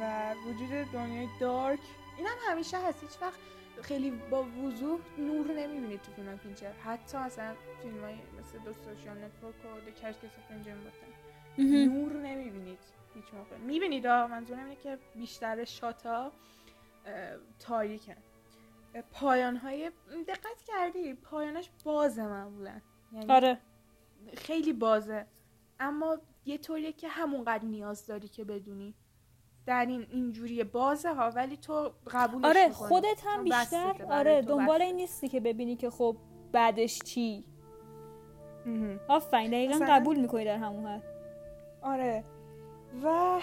و 0.00 0.34
وجود 0.46 0.92
دنیای 0.92 1.28
dark 1.40 1.78
این 2.18 2.26
هم 2.26 2.52
همیشه 2.52 2.76
هست. 2.78 3.02
هیچ 3.02 3.22
وقت 3.22 3.38
خیلی 3.82 4.10
با 4.10 4.42
وضوح 4.42 5.00
نور 5.18 5.46
نمی‌بینید 5.46 6.02
تو 6.02 6.12
فیلم 6.12 6.36
فینچر 6.36 6.72
حتی 6.84 7.18
مثلا 7.18 7.54
فیلم 7.82 8.04
های 8.04 8.14
مثل 8.14 8.58
The 8.64 8.72
Social 8.72 9.16
Network 9.16 9.54
و 9.64 9.90
The 9.90 9.97
Curious 9.97 10.14
Case 10.14 11.86
نور 11.86 12.12
نمی‌بینید 12.12 12.78
هیچ 13.14 13.34
موقع. 13.34 13.56
می‌بینید 13.56 14.06
منظورم 14.06 14.64
اینه 14.64 14.76
که 14.76 14.98
بیشتر 15.14 15.64
shot 15.64 16.19
ا 16.19 16.32
تاریکن 17.58 18.16
پایان 19.12 19.56
های 19.56 19.90
دقت 20.28 20.62
کردی 20.66 21.14
پایانش 21.14 21.70
بازه 21.84 22.26
معمولا. 22.26 22.80
یعنی 23.12 23.32
آره. 23.32 23.58
خیلی 24.36 24.72
بازه. 24.72 25.26
اما 25.80 26.18
یه 26.44 26.58
طوریه 26.58 26.92
که 26.92 27.08
همونقدر 27.08 27.64
نیاز 27.64 28.06
داری 28.06 28.28
که 28.28 28.44
بدونی. 28.44 28.94
در 29.66 29.86
این 29.86 30.06
اینجوری 30.10 30.64
بازه 30.64 31.14
ها 31.14 31.30
ولی 31.30 31.56
تو 31.56 31.92
قبولش 32.10 32.44
آره 32.44 32.68
خودت 32.68 33.22
هم 33.26 33.44
بیشتر 33.44 34.06
آره 34.10 34.42
دنبال 34.42 34.82
این 34.82 34.96
نیستی 34.96 35.28
که 35.28 35.40
ببینی 35.40 35.76
که 35.76 35.90
خب 35.90 36.16
بعدش 36.52 36.98
چی. 36.98 37.44
آفرین 39.08 39.50
دقیقا 39.50 39.86
قبول 39.88 40.20
می‌کنی 40.20 40.44
در 40.44 40.56
همون 40.56 40.86
حد. 40.86 41.02
آره. 41.82 42.24
و 43.04 43.40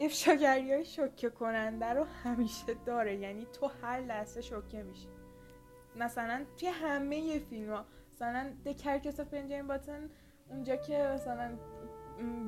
افشاگری 0.00 0.72
های 0.72 0.84
شوکه 0.84 1.30
کننده 1.30 1.86
رو 1.86 2.04
همیشه 2.04 2.74
داره. 2.86 3.16
یعنی 3.16 3.46
تو 3.60 3.70
هر 3.82 4.00
لحظه 4.00 4.40
شوکه 4.40 4.82
میشی. 4.82 5.08
مثلا 5.96 6.44
توی 6.56 6.68
همه 6.68 7.38
فیلم 7.38 7.72
ها 7.72 7.84
مثلا 8.12 8.52
The 8.66 8.78
Curious 8.78 9.05
Case 9.05 9.20
of 9.20 9.29
Benjamin 9.29 9.66
Button 9.66 10.10
اونجا 10.48 10.76
که 10.76 11.10
مثلا 11.14 11.58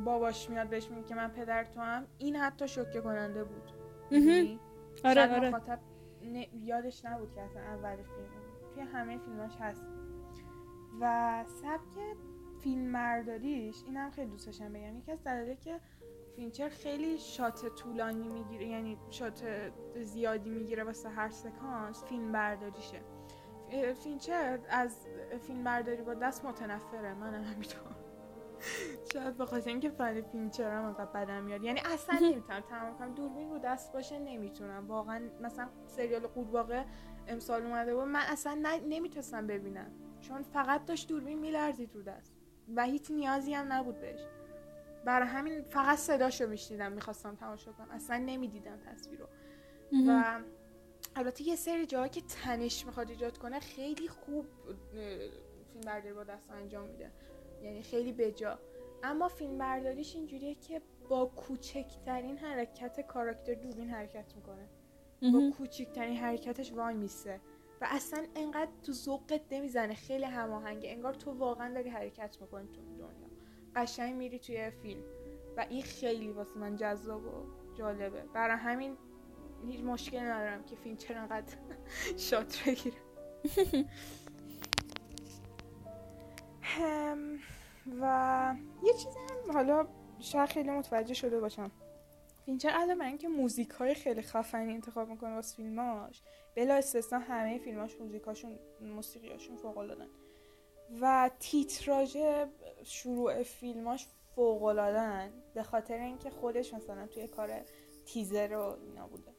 باباش 0.04 0.50
میاد 0.50 0.68
بهش 0.68 0.90
میگه 0.90 1.08
که 1.08 1.14
من 1.14 1.28
پدر 1.28 1.64
توام 1.64 2.06
این 2.18 2.36
حتی 2.36 2.68
شوکه 2.68 3.00
کننده 3.00 3.44
بود. 3.44 3.70
یعنی 4.10 4.60
آره 5.04 5.36
آره. 5.36 5.48
مخاطب 5.48 5.78
یادش 6.62 7.04
نبود 7.04 7.34
که 7.34 7.40
اصلا 7.40 7.62
اول 7.62 7.96
فیلم 7.96 8.28
توی 8.74 8.82
همه 8.82 9.18
فیلماش 9.18 9.56
هست. 9.60 9.84
و 11.00 11.44
سبک 11.62 12.16
فیلم 12.64 12.82
برداریش 12.82 13.82
اینم 13.86 14.10
خیلی 14.10 14.30
دوست 14.30 14.49
داشتم 14.49 14.72
بگم. 14.72 14.98
یکی 14.98 15.12
از 15.12 15.24
دلایلی 15.24 15.56
که 15.56 15.80
فینچر 16.36 16.68
خیلی 16.68 17.18
shot 17.18 17.74
طولانی 17.74 18.28
می‌گیره 18.28 18.66
یعنی 18.66 18.98
shot 19.10 19.44
زیادی 20.02 20.50
می‌گیره 20.50 20.84
واسه 20.84 21.08
هر 21.08 21.28
سکانس 21.28 22.04
فیلم 22.04 22.32
برداریشه 22.32 23.00
فینچر 24.04 24.58
از 24.68 25.06
فیلم 25.46 25.64
برداری 25.64 26.02
با 26.02 26.14
دست 26.14 26.44
متنفره 26.44 27.14
منم 27.14 27.44
همینطور. 27.44 27.82
شاید 29.12 29.36
به 29.36 29.46
خاطر 29.46 29.70
اینکه 29.70 29.90
فن 29.90 30.20
فینچر 30.20 30.70
هم 30.70 30.84
انقدر 30.84 31.24
بدم 31.24 31.42
میاد. 31.42 31.62
یعنی 31.62 31.80
اصلا 31.80 32.18
نمی‌تونم 32.30 32.60
تمام 32.60 32.98
کنم. 32.98 33.14
دوربین 33.14 33.50
رو 33.50 33.58
دست 33.58 33.92
باشه 33.92 34.18
نمی‌تونم. 34.18 34.88
واقعا 34.88 35.28
مثلا 35.40 35.68
سریال 35.86 36.26
قورباغه 36.26 36.84
امسال 37.28 37.62
اومده 37.62 37.94
بود 37.94 38.04
من 38.04 38.22
اصلا 38.28 38.80
نمی‌تونستم 38.88 39.46
ببینم. 39.46 39.90
چون 40.20 40.42
فقط 40.42 40.84
داشت 40.84 41.08
دوربین 41.08 41.38
میلرزید 41.38 41.94
رو 41.94 42.02
دست. 42.02 42.33
و 42.76 42.84
هیچ 42.84 43.10
نیازی 43.10 43.54
هم 43.54 43.72
نبود 43.72 44.00
بهش. 44.00 44.20
برای 45.04 45.28
همین 45.28 45.62
فقط 45.62 45.98
صداشو 45.98 46.46
میشنیدم 46.46 46.92
می‌خواستم 46.92 47.34
تماشا 47.34 47.72
کنم. 47.72 47.90
اصلا 47.90 48.16
نمی‌دیدم 48.16 48.78
تصویر 48.86 49.18
رو. 49.18 49.26
و 50.08 50.40
البته 51.16 51.48
یه 51.48 51.56
سری 51.56 51.86
جاها 51.86 52.08
که 52.08 52.20
تنش 52.20 52.86
می‌خواد 52.86 53.10
ایجاد 53.10 53.38
کنه 53.38 53.60
خیلی 53.60 54.08
خوب 54.08 54.46
فیلم 54.92 55.80
برداری 55.86 56.14
با 56.14 56.24
دست 56.24 56.50
انجام 56.50 56.88
میده. 56.88 57.10
یعنی 57.62 57.82
خیلی 57.82 58.12
بجا. 58.12 58.58
اما 59.02 59.28
فیلم 59.28 59.58
برداریش 59.58 60.14
اینجوریه 60.14 60.54
که 60.54 60.82
با 61.08 61.26
کوچکترین 61.26 62.38
حرکت 62.38 63.00
کاراکتر 63.00 63.54
دوربین 63.54 63.90
حرکت 63.90 64.32
می‌کنه. 64.36 64.68
با 65.32 65.50
کوچکترین 65.58 66.16
حرکتش 66.16 66.72
وای 66.72 66.94
میسه. 66.94 67.40
و 67.84 67.86
اصلا 67.90 68.26
انقدر 68.36 68.70
تو 68.82 68.92
ذوقت 68.92 69.40
نمی‌زنه. 69.50 69.94
خیلی 69.94 70.24
هماهنگه. 70.24 70.90
انگار 70.90 71.14
تو 71.14 71.32
واقعا 71.32 71.74
داری 71.74 71.90
حرکت 71.90 72.38
می‌کنی 72.40 72.68
تو 72.68 72.80
دنیا. 72.82 73.28
قشنگ 73.76 74.14
میری 74.14 74.38
توی 74.38 74.70
فیلم. 74.70 75.02
و 75.56 75.66
این 75.68 75.82
خیلی 75.82 76.30
واسه 76.30 76.58
من 76.58 76.76
جذاب 76.76 77.24
و 77.24 77.46
جالبه. 77.78 78.22
برای 78.34 78.56
همین 78.56 78.96
هیچ 79.66 79.80
مشکل 79.80 80.18
ندارم 80.20 80.64
که 80.64 80.76
فیلم 80.76 80.96
چرا 80.96 81.20
انقدر 81.20 81.56
shot 82.16 82.62
بگیره. 82.66 82.96
و 88.00 88.54
یه 88.82 88.92
چیزی 88.92 89.18
هم 89.18 89.52
حالا 89.52 89.86
شاید 90.18 90.50
خیلیا 90.50 90.70
متوجه 90.70 91.14
شده 91.14 91.40
باشن. 91.40 91.70
فینچر 92.46 92.68
علاوه 92.68 92.94
بر 92.94 93.06
اینکه 93.06 93.28
موزیک 93.28 93.70
های 93.70 93.94
خیلی 93.94 94.22
خفنی 94.22 94.74
انتخاب 94.74 95.08
می‌کنه 95.08 95.34
واسه 95.34 95.56
فیلماش 95.56 96.22
بلا 96.54 96.74
استثنا 96.74 97.18
همه 97.18 97.58
فیلماش 97.58 98.00
موزیکاشون 98.00 98.58
موسیقیاشون 98.80 99.56
فوق 99.56 99.78
العاده 99.78 100.06
و 101.00 101.30
تیتراژ 101.40 102.16
شروع 102.84 103.42
فیلماش 103.42 104.08
فوق 104.36 104.62
العاده 104.62 105.32
به 105.54 105.62
خاطر 105.62 105.98
اینکه 105.98 106.30
خودش 106.30 106.74
مثلا 106.74 107.06
توی 107.06 107.28
کار 107.28 107.50
تیزر 108.06 108.56
و 108.56 108.76
اینا 108.86 109.06
بوده. 109.06 109.32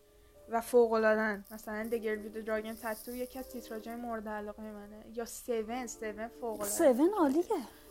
و 0.49 0.61
فوق 0.61 0.91
العاده 0.91 1.53
مثلا 1.53 1.89
The 1.91 2.02
Girl 2.02 2.15
with 2.15 2.45
the 2.45 2.55
Dragon 2.55 2.73
Tattoo 2.73 3.15
یکی 3.15 3.39
از 3.39 3.49
تیتراژهای 3.49 3.95
مورد 3.95 4.27
علاقه 4.27 4.63
منه. 4.63 5.05
یا 5.13 5.23
7 5.23 5.49
7 5.49 6.33
فوق 6.41 6.61
العاده 6.61 7.03
7 7.03 7.13
عالیه. 7.17 7.43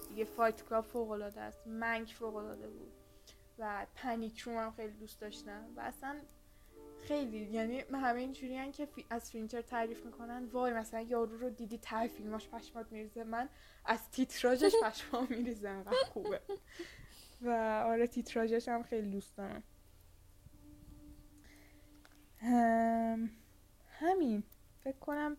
دیگه 0.08 0.24
Fight 0.24 0.68
Club 0.68 0.84
فوق 0.84 1.10
العاده 1.10 1.40
است. 1.40 1.66
Mank 1.66 2.14
فوق 2.14 2.36
العاده 2.36 2.68
بود. 2.68 2.92
و 3.58 3.86
Panic 3.94 4.40
Room 4.40 4.56
هم 4.56 4.72
خیلی 4.72 4.92
دوست 4.92 5.20
داشتم 5.20 5.64
و 5.76 5.80
اصلا 5.80 6.20
خیلی 7.02 7.38
یعنی 7.38 7.80
همه 7.80 8.20
اینجوری 8.20 8.72
که 8.72 8.88
از 9.10 9.30
فینچر 9.30 9.62
تعریف 9.62 10.04
می‌کنن 10.04 10.44
وای 10.44 10.72
مثلا 10.72 11.00
یارو 11.00 11.38
رو 11.38 11.50
دیدی 11.50 11.78
ته 11.78 12.08
فیلماش 12.08 12.48
پشمات 12.48 12.92
میریزه 12.92 13.24
من 13.24 13.48
از 13.84 14.10
تیتراژش 14.10 14.72
پشمام 14.84 15.26
میریزه 15.30 15.68
انقدر 15.68 15.96
خوبه. 16.12 16.40
و 17.42 17.50
آره 17.86 18.06
تیتراژش 18.06 18.68
هم 18.68 18.82
خیلی 18.82 19.10
دوست 19.10 19.36
دارم. 19.36 19.62
همین. 24.00 24.42
فکر 24.80 24.98
کنم 24.98 25.36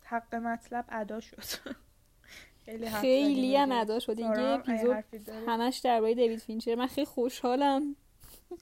حق 0.00 0.34
مطلب 0.34 0.84
ادا 0.88 1.20
شد. 1.20 1.42
خیلی 3.00 3.56
هم 3.56 3.72
ادا 3.72 3.98
شد. 3.98 4.18
این 4.18 4.32
یه 4.32 4.38
اپیزود 4.38 5.04
همش 5.46 5.78
درباره 5.78 6.14
دیوید 6.14 6.38
فینچر. 6.38 6.74
من 6.74 6.86
خیلی 6.86 7.04
خوشحالم. 7.04 7.96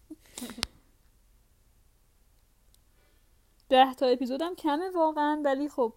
ده 3.69 3.95
تا 3.95 4.07
اپیزودم 4.07 4.55
کمه 4.55 4.91
واقعا 4.95 5.43
ولی 5.45 5.69
خب 5.69 5.93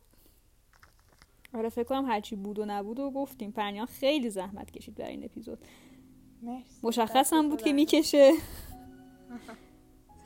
آره 1.53 1.69
فکر 1.69 1.83
کنم 1.83 2.05
هرچی 2.05 2.35
بود 2.35 2.59
و 2.59 2.65
نبود 2.65 2.99
و 2.99 3.11
گفتیم. 3.11 3.51
پرنیان 3.51 3.85
خیلی 3.85 4.29
زحمت 4.29 4.71
کشید 4.71 4.95
برای 4.95 5.11
این 5.11 5.23
اپیزود. 5.23 5.57
مشخص 6.83 7.33
هم 7.33 7.49
بود 7.49 7.61
که 7.61 7.73
می‌کشه. 7.73 8.31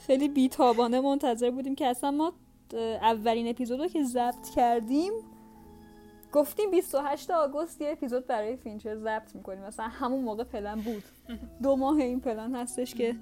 خیلی 0.08 0.28
بیتابانه 0.28 1.02
منتظر 1.02 1.52
بودیم 1.52 1.76
که 1.76 1.88
اصلا 1.88 2.12
ما 2.12 2.34
اولین 3.02 3.48
اپیزود 3.48 3.80
رو 3.80 3.88
که 3.88 4.04
ضبط 4.04 4.50
کردیم 4.56 5.12
گفتیم 6.32 6.72
28 6.72 7.32
آگوست 7.32 7.82
یه 7.82 7.92
اپیزود 7.92 8.28
برای 8.28 8.58
فینچر 8.58 8.96
ضبط 8.96 9.36
می‌کنیم. 9.36 9.64
مثلا 9.64 9.88
همون 9.88 10.24
موقع 10.24 10.44
پلن 10.44 10.76
بود. 10.76 11.04
دو 11.64 11.76
ماه 11.76 11.98
این 11.98 12.20
پلن 12.20 12.56
هستش 12.56 12.96
که 12.96 13.16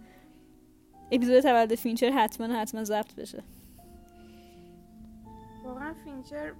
اپیزود 1.11 1.39
تولد 1.39 1.75
فینچر 1.75 2.09
حتما 2.09 2.47
حتما 2.47 2.83
ضبط 2.83 3.15
بشه. 3.15 3.43
واقعا 5.63 5.93
فینچر 5.93 6.53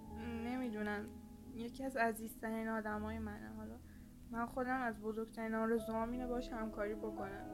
نمی‌دونم. 0.46 1.06
یکی 1.56 1.84
از 1.84 1.98
عزیزترین 1.98 2.68
آدم 2.68 3.02
های 3.02 3.20
منه. 3.20 3.50
حالا 3.58 3.76
من 4.32 4.46
خودم 4.46 4.82
از 4.82 5.00
بزرگترین 5.00 5.56
آرزوام 5.56 6.12
اینه 6.12 6.28
باش 6.28 6.50
همکاری 6.50 6.94
بکنم. 6.94 7.46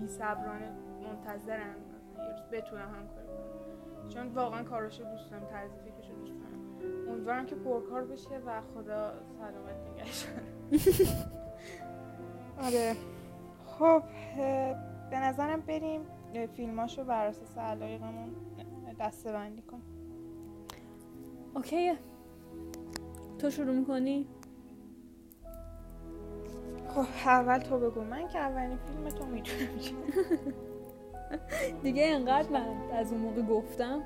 بی 0.00 0.08
صبرانه 0.08 0.72
منتظرم 1.02 1.76
بتونم 2.52 2.94
همکاری 2.94 3.26
کنم. 3.26 4.08
چون 4.08 4.28
واقعا 4.28 4.62
کاراشو 4.62 5.04
دوست 5.04 5.30
دارم 5.30 5.46
طرز 5.46 5.70
فکرشو 5.70 6.14
دوست 6.14 6.45
امیدوارم 7.08 7.46
که 7.46 7.54
پرکار 7.54 8.04
بشه 8.04 8.38
و 8.46 8.60
خدا 8.74 9.12
سلامت 9.38 9.90
نگهش 9.92 10.26
آره. 12.66 12.94
خب 13.66 14.02
به 15.10 15.18
نظرم 15.18 15.60
بریم 15.60 16.00
فیلماشو 16.56 17.04
بر 17.04 17.26
اساس 17.26 17.58
علایقمون 17.58 18.28
دسته 19.00 19.32
بندی 19.32 19.62
کنیم. 19.62 19.82
اوکیه. 21.54 21.96
تو 23.38 23.50
شروع 23.50 23.74
می‌کنی؟ 23.74 24.26
خب 26.88 27.04
اول 27.26 27.58
تو 27.58 27.78
بگو. 27.78 28.00
من 28.00 28.28
که 28.28 28.38
اولین 28.38 28.78
فیلم 28.78 29.08
تو 29.08 29.26
می‌دونم 29.26 29.68
دیگه 31.82 32.06
انقدر 32.06 32.50
من 32.50 32.90
از 32.92 33.12
اون 33.12 33.20
موقع 33.20 33.42
گفتم. 33.42 34.02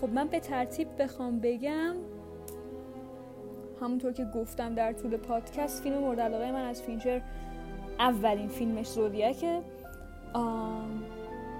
خب 0.00 0.08
من 0.14 0.28
به 0.30 0.40
ترتیب 0.40 0.88
بخوام 1.02 1.40
بگم 1.40 1.94
همونطور 3.80 4.12
که 4.12 4.24
گفتم 4.24 4.74
در 4.74 4.92
طول 4.92 5.16
پادکست 5.16 5.82
فیلم 5.82 5.98
مورد 5.98 6.20
علاقه 6.20 6.52
من 6.52 6.64
از 6.64 6.82
فینچر 6.82 7.22
اولین 7.98 8.48
فیلمش 8.48 8.86
Zodiac 8.86 9.49
ه 9.49 9.60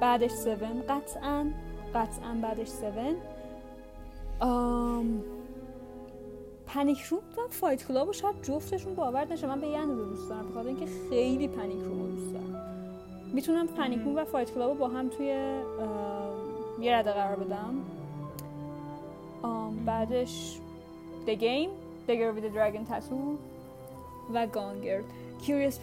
بعدش 0.01 0.31
7 0.31 0.49
قطعا 0.89 1.51
قطعا 1.95 2.35
بعدش 2.43 2.69
7 2.69 3.17
Panic 6.67 7.01
Room 7.03 7.21
و 7.21 7.49
Fight 7.51 7.87
Club 7.87 8.09
و 8.09 8.13
شاید 8.13 8.43
جفتشون 8.43 8.95
باور 8.95 9.33
نشه. 9.33 9.47
من 9.47 9.61
به 9.61 9.67
یه 9.67 9.79
اندازه 9.79 10.05
دوست 10.05 10.29
دارم 10.29 10.49
بخاطر 10.49 10.69
اینکه 10.69 10.87
خیلی 11.11 11.49
Panic 11.49 11.83
Room 11.83 12.03
رو 12.03 12.09
دوست 12.09 12.33
دارم. 12.33 12.67
می‌تونم 13.33 13.67
Panic 13.67 14.01
Room 14.01 14.17
و 14.17 14.25
Fight 14.25 14.55
Club 14.55 14.79
با 14.79 14.89
هم 14.89 15.09
توی 15.09 15.61
یه 16.81 16.97
رده 16.97 17.13
قرار 17.13 17.37
بدم. 17.37 17.85
بعدش 19.87 20.59
The 21.27 21.31
Game 21.31 21.71
The 22.09 22.13
Girl 22.13 22.35
with 22.37 22.45
the 22.45 22.53
Dragon 22.55 22.85
Tattoo 22.91 23.39
و 24.35 24.47
Gone 24.47 24.74
Girl 24.74 25.01
Curious 25.47 25.75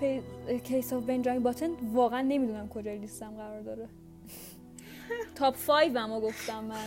Case 0.68 0.92
of 0.92 1.10
Benjamin 1.10 1.44
Button 1.48 1.94
واقعا 1.94 2.22
نمی‌دونم 2.22 2.70
کجای 2.70 2.98
لیستم 2.98 3.32
قرار 3.38 3.62
داره. 3.62 3.90
top 5.36 5.56
5 5.68 5.98
اما 5.98 6.22
گفتم 6.22 6.64
من. 6.64 6.86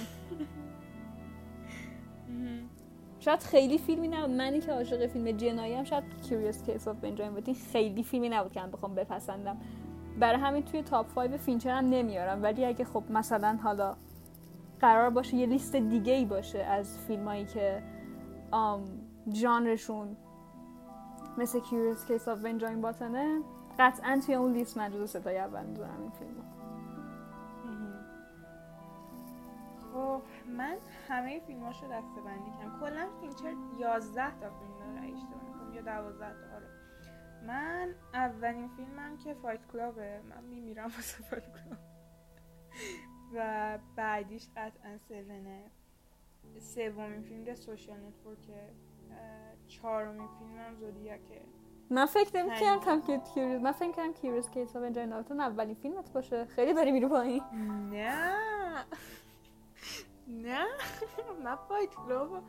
شاید 3.21 3.41
خیلی 3.41 3.79
فیلمی 3.79 4.09
نبود. 4.09 4.31
منی 4.31 4.61
که 4.61 4.73
عاشق 4.73 5.07
فیلم 5.07 5.31
جنایی 5.31 5.75
هم 5.75 5.85
شاید 5.85 6.05
Curious 6.23 6.57
Case 6.69 6.85
of 6.85 7.05
Benjamin 7.05 7.41
Button 7.41 7.53
خیلی 7.73 8.03
فیلمی 8.03 8.29
نبود 8.29 8.53
که 8.53 8.61
من 8.61 8.71
بخوام 8.71 8.95
بپسندم. 8.95 9.57
برای 10.21 10.41
همین 10.41 10.65
توی 10.65 10.83
top 10.83 11.15
5 11.15 11.37
فینچر 11.37 11.71
هم 11.71 11.85
نمیارم. 11.85 12.43
ولی 12.43 12.65
اگه 12.65 12.85
خب 12.85 13.05
مثلا 13.11 13.59
حالا 13.63 13.97
قرار 14.81 15.11
باشه 15.11 15.37
یه 15.37 15.47
لیست 15.47 15.77
دیگه 15.77 16.13
ای 16.13 16.25
باشه 16.25 16.59
از 16.59 16.99
فیلمایی 16.99 17.45
که 17.45 17.83
ژانرشون 19.35 20.17
مثل 21.39 21.61
Curious 21.61 22.09
Case 22.09 22.25
of 22.25 22.45
Benjamin 22.45 22.81
Button 22.83 23.33
ه 23.33 23.41
قطعا 23.79 24.21
توی 24.27 24.35
اون 24.35 24.53
لیست 24.53 24.79
من 24.79 24.91
جزو 24.91 25.07
ستای 25.07 25.39
اول 25.39 25.67
می‌ذارم 25.67 26.01
این 26.01 26.11
فیلم 26.11 26.45
خب 29.93 30.23
من 30.57 30.77
همه 31.09 31.41
فیلماشو 31.47 31.87
دسته 31.87 32.21
بندی 32.25 32.51
کردم. 32.59 32.81
کلا 32.81 33.07
فینچر 33.21 33.55
11 33.79 34.41
تا 34.41 34.51
فیلم 34.51 34.95
داره 34.95 35.13
اشتباه 35.13 35.75
یا 35.75 35.83
12 35.83 36.19
تا 36.19 36.57
آره. 36.57 36.70
من 37.47 37.95
اولین 38.15 38.69
فیلمم 38.69 39.19
که 39.19 39.35
Fight 39.35 39.61
Club 39.73 40.05
ه. 40.05 40.21
من 40.31 40.45
میمیرم 40.45 40.85
واسه 40.85 41.23
Fight 41.23 41.45
Club. 41.45 41.79
و 43.35 43.79
بعدیش 43.97 44.49
قطعا 44.57 44.99
Seven 45.09 45.54
ه 45.54 45.63
سومین 46.61 47.23
فیلم 47.23 47.55
Social 47.55 47.97
Network 47.97 48.63
ه 48.63 48.73
چهارمین 49.67 50.29
فیلمم 50.39 50.75
Zodiac 50.75 51.24
ه. 51.24 51.41
من 51.91 52.07
فکر 52.07 52.43
نمی‌کردم 52.43 53.03
که 53.03 53.19
Curious 53.19 53.63
من 53.63 53.73
فکر 53.73 53.93
کردم 53.93 54.13
Curious 54.13 54.51
Case 54.51 54.77
of 54.77 54.83
Benjamin 54.83 55.16
Button 55.16 55.41
اولین 55.41 55.75
فیلمت 55.75 56.13
باشه. 56.13 56.45
خیلی 56.45 56.75
داری 56.75 56.93
میری 56.93 57.09
پایین. 57.09 57.43
نه. 57.91 58.85
نه. 60.29 60.67
من 61.45 61.57
Fight 61.57 61.95
Club 61.95 62.43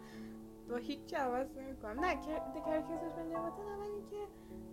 با 0.71 0.77
هیچ 0.77 1.13
عوض 1.13 1.57
نمی‌کنم. 1.57 2.05
نه 2.05 2.15
The 2.55 2.63
Curious 2.63 2.81
Case 2.81 3.11
of 3.17 3.23
Benjamin 3.23 3.47
Button 3.47 3.65
اولی 3.67 4.01
که 4.11 4.17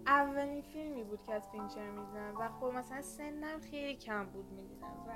اولین 0.07 0.62
فیلمی 0.62 1.05
بود 1.05 1.23
که 1.23 1.35
از 1.35 1.49
فینچر 1.49 1.91
می‌دونم 1.91 2.35
و 2.41 2.49
خب 2.49 2.66
مثلا 2.66 3.03
سنم 3.03 3.61
خیلی 3.61 3.97
کم 3.97 4.27
بود 4.27 4.53
می‌دیدم 4.53 5.05
و 5.09 5.12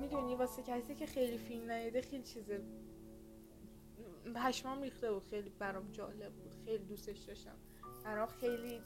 می‌دونی 0.00 0.34
واسه 0.34 0.62
کسی 0.62 0.94
که 0.94 1.06
خیلی 1.06 1.38
فیلم 1.38 1.70
ندیده 1.70 2.00
خیلی 2.00 2.22
چیز 2.22 2.52
پشمام 4.34 4.82
ریخته 4.82 5.12
بود 5.12 5.24
خیلی 5.24 5.50
برام 5.58 5.90
جالب 5.92 6.32
بود 6.32 6.54
خیلی 6.64 6.84
دوستش 6.84 7.18
داشتم. 7.18 7.56
برام 8.04 8.26
خیلی 8.26 8.82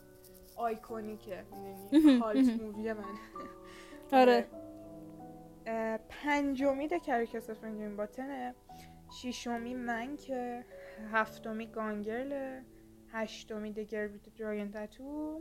iconic 0.56 1.31
ه 1.31 1.44
می‌دونی؟ 1.90 2.20
cult 2.20 2.48
movie 2.62 2.92
من. 2.92 3.04
آره. 4.12 4.46
پنجمی 6.08 6.88
The 6.88 6.98
Curious 7.00 7.32
Case 7.32 7.50
of 7.50 7.59
Benjamin 7.59 7.96
Button 7.96 8.46
ه 8.46 8.54
شیشمی 9.10 9.74
Mank 9.74 10.16
ه 10.16 10.64
هفتمی 11.12 11.66
Gone 11.66 12.10
Girl 12.10 12.53
ه 12.53 12.64
هشتمی 13.12 13.72
The 13.72 13.88
Girl 13.88 14.08
with 14.08 14.34
the 14.34 14.46
Dragon 14.46 14.70
Tattoo 14.70 15.40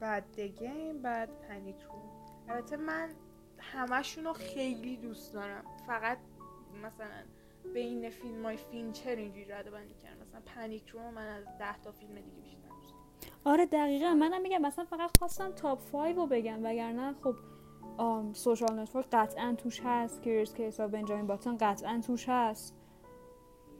بعد 0.00 0.24
The 0.36 0.64
Game 0.64 1.02
بعد 1.02 1.28
Panic 1.48 1.76
البته 2.48 2.76
من 2.76 3.08
همشون 3.58 4.24
رو 4.24 4.32
خیلی 4.32 4.96
دوست 4.96 5.34
دارم. 5.34 5.64
فقط 5.86 6.18
مثلا 6.84 7.24
بین 7.74 8.10
فیلم 8.10 8.44
های 8.44 8.56
فینچر 8.56 9.16
اینجوری 9.16 9.44
رده 9.44 9.70
بندی 9.70 9.94
کردم. 9.94 10.20
مثلا 10.20 10.40
Panic 10.40 10.88
رو 10.88 11.10
من 11.10 11.28
از 11.28 11.44
ده 11.58 11.78
تا 11.84 11.92
فیلم 11.92 12.14
دیگه 12.14 12.36
بیشتر 12.42 12.68
دوست 12.68 12.94
آره 13.44 13.66
دقیقا. 13.66 14.14
منم 14.14 14.42
میگم 14.42 14.62
مثلا 14.62 14.84
فقط 14.84 15.18
خواستم 15.18 15.52
top 15.52 15.90
5 15.90 16.16
رو 16.16 16.26
بگم 16.26 16.64
وگرنه 16.64 17.14
خب 17.22 17.34
Social 18.32 18.78
Network 18.78 19.06
قطعا 19.12 19.54
توش 19.58 19.80
هست. 19.84 20.22
Curious 20.22 20.54
Case 20.54 20.80
of 20.80 20.88
Benjamin 20.88 21.26
Button 21.26 21.56
قطعا 21.56 22.00
توش 22.06 22.28
هست. 22.28 22.77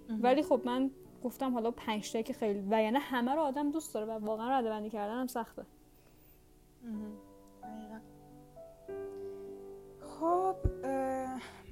ولی 0.09 0.43
خب 0.43 0.63
من 0.65 0.91
گفتم 1.25 1.55
حالا 1.55 1.71
پنج 1.71 2.13
که 2.13 2.33
خیلی 2.33 2.61
و 2.71 2.83
یعنی 2.83 2.99
همه 3.01 3.35
رو 3.35 3.41
آدم 3.41 3.71
دوست 3.71 3.95
داره 3.95 4.07
و 4.07 4.11
واقعا 4.11 4.59
رده 4.59 4.69
بندی 4.69 4.91
کردن 4.91 5.21
هم 5.21 5.27
سخته. 5.27 5.67
خب 10.01 10.57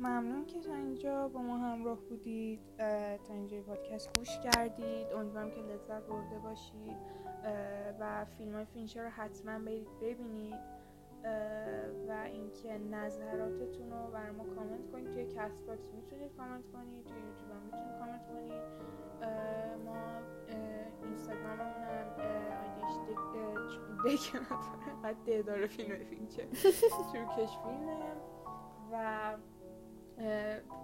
ممنون 0.01 0.47
که 0.47 0.61
تا 0.61 0.75
اینجا 0.75 1.29
با 1.29 1.43
ما 1.43 1.59
همراه 1.59 1.99
بودید. 1.99 2.61
تا 3.29 3.35
اینجا 3.35 3.61
پادکست 3.61 4.19
گوش 4.19 4.29
کردید. 4.39 5.07
امیدوارم 5.13 5.51
که 5.51 5.61
لذت 5.61 6.03
برده 6.03 6.39
باشید. 6.39 6.97
و 8.01 8.25
فیلم 8.25 8.55
های 8.55 8.65
فینچر 8.65 9.03
رو 9.03 9.11
حتما 9.11 9.59
برید 9.59 9.89
ببینید. 10.01 10.59
و 12.09 12.13
اینکه 12.25 12.79
نظراتتون 12.79 13.91
رو 13.91 14.11
برای 14.13 14.31
ما 14.31 14.45
کامنت 14.45 14.93
کنید. 14.93 15.13
توی 15.13 15.27
Castbox 15.27 15.91
می‌تونید 15.95 16.37
کامنت 16.37 16.73
کنید 16.73 17.05
توی 17.05 17.17
یوتیوب 17.19 17.51
هم 17.51 17.63
می‌تونید 17.65 17.99
کامنت 17.99 18.27
کنید. 18.29 18.53
ما 19.85 19.97
اینستاگرام 21.03 21.59
هم 21.61 22.07
آیدیش 22.63 22.95
دک 24.05 24.37
نداره 24.37 25.03
قد 25.05 25.17
ده 25.27 25.43
داره 25.43 25.67
فیلم 25.67 26.05
فینچر 26.05 26.43
ترکش 27.13 27.59
فیلمه. 27.59 27.97
و 28.93 29.37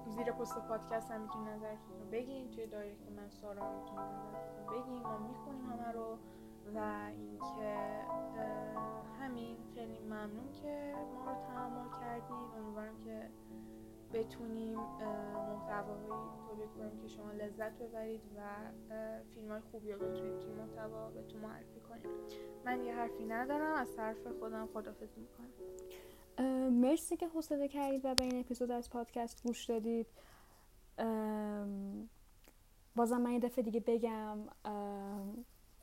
زیر 0.09 0.32
پست 0.32 0.59
پادکست 0.68 1.10
هم 1.10 1.20
می‌تونید 1.20 1.48
نظرتون 1.48 1.98
رو 2.00 2.06
بگین. 2.12 2.50
توی 2.50 2.66
دایرکت 2.66 3.09
من 3.16 3.28
سارا 3.28 3.78
می‌تونید 3.78 4.00
نظرتون 4.00 4.61
ممنون 10.23 10.53
که 10.62 10.94
ما 11.15 11.31
رو 11.31 11.36
تحمل 11.47 12.01
کردید 12.01 12.57
امیدوارم 12.59 12.99
که 13.05 13.31
بتونیم 14.12 14.78
محتواهایی 14.78 16.31
تولید 16.49 16.70
کنیم 16.78 17.03
که 17.03 17.09
شما 17.09 17.32
لذت 17.32 17.73
ببرید 17.73 18.20
و 18.36 18.40
فیلم 19.35 19.49
های 19.51 19.61
خوبی 19.61 19.93
رو 19.93 19.99
بتونید 19.99 20.39
توی 20.39 20.53
محتوا 20.53 21.11
بهتون 21.11 21.40
معرفی 21.40 21.81
کنیم. 21.81 22.11
من 22.65 22.85
یه 22.85 22.94
حرفی 22.94 23.24
ندارم 23.24 23.74
از 23.74 23.97
طرف 23.97 24.27
خودم 24.40 24.69
خدافزی 24.74 25.20
می‌کنم. 25.20 25.49
مرسی 26.69 27.16
که 27.16 27.28
حوصله 27.28 27.69
کردید 27.69 28.05
و 28.05 28.15
به 28.15 28.24
این 28.24 28.40
اپیزود 28.40 28.70
از 28.70 28.90
پادکست 28.90 29.43
گوش 29.43 29.65
دادید. 29.65 30.07
بازم 32.97 33.20
من 33.20 33.32
یه 33.32 33.40
دفعه 33.40 33.65
دیگه 33.65 33.81
بگم 33.81 34.39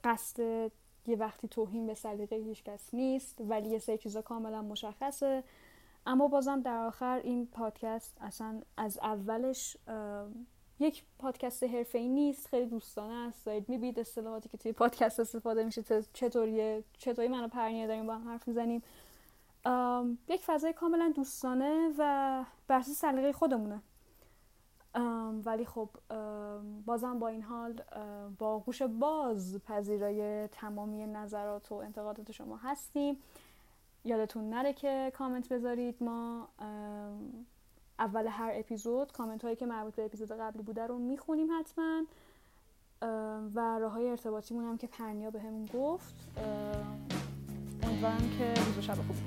قصد 0.03 0.71
یه 1.09 1.17
وقتی 1.17 1.47
توهین 1.47 1.87
به 1.87 1.93
سلیقه 1.93 2.35
هیچ 2.35 2.63
کس 2.63 2.93
نیست 2.93 3.41
ولی 3.41 3.69
یه 3.69 3.79
سری 3.79 3.97
چیزا 3.97 4.21
کاملا 4.21 4.61
مشخصه. 4.61 5.43
اما 6.05 6.27
بازم 6.27 6.61
در 6.61 6.77
آخر 6.77 7.21
این 7.23 7.47
پادکست 7.47 8.17
اصلا 8.21 8.61
از 8.77 8.97
اولش 8.97 9.77
یک 10.79 11.03
پادکست 11.19 11.63
حرفه‌ای 11.63 12.07
نیست 12.07 12.47
خیلی 12.47 12.65
دوستانه 12.65 13.27
است. 13.27 13.45
دارید 13.45 13.69
می‌بینید 13.69 13.99
اصطلاحاتی 13.99 14.49
که 14.49 14.57
توی 14.57 14.71
پادکست 14.71 15.19
استفاده 15.19 15.63
میشه 15.63 15.83
چطوریه 16.13 16.83
چطوری 16.97 17.27
منو 17.27 17.47
پرنیه 17.47 17.87
داریم 17.87 18.07
با 18.07 18.15
هم 18.15 18.29
حرف 18.29 18.47
می‌زنیم. 18.47 18.83
یک 20.27 20.43
فضای 20.45 20.73
کاملا 20.73 21.13
دوستانه 21.15 21.93
و 21.97 22.43
بر 22.67 22.81
سلیقه 22.81 23.31
خودمونه. 23.31 23.81
ولی 25.45 25.65
خب 25.65 25.89
بازم 26.85 27.19
با 27.19 27.27
این 27.27 27.41
حال 27.41 27.81
با 28.39 28.59
گوش 28.59 28.81
باز 28.81 29.59
پذیرای 29.65 30.47
تمامی 30.47 31.07
نظرات 31.07 31.71
و 31.71 31.75
انتقادات 31.75 32.31
شما 32.31 32.57
هستیم. 32.57 33.17
یادتون 34.05 34.49
نره 34.49 34.73
که 34.73 35.11
کامنت 35.15 35.49
بذارید 35.49 36.03
ما 36.03 36.47
اول 37.99 38.27
هر 38.27 38.51
اپیزود 38.53 39.11
کامنت 39.11 39.43
هایی 39.43 39.55
که 39.55 39.65
مربوط 39.65 39.95
به 39.95 40.05
اپیزود 40.05 40.31
قبلی 40.31 40.63
بوده 40.63 40.87
رو 40.87 40.97
می‌خونیم 40.97 41.47
حتما. 41.59 42.03
و 43.55 43.79
راه 43.79 43.91
های 43.91 44.09
ارتباطیمون 44.09 44.63
هم 44.63 44.77
که 44.77 44.87
پرنیا 44.87 45.31
به 45.31 45.41
همون 45.41 45.65
گفت. 45.73 46.15
امیدوارم 47.83 48.29
که 48.37 48.53
روز 48.53 48.79
شب 48.85 48.93
خوبی 48.93 49.19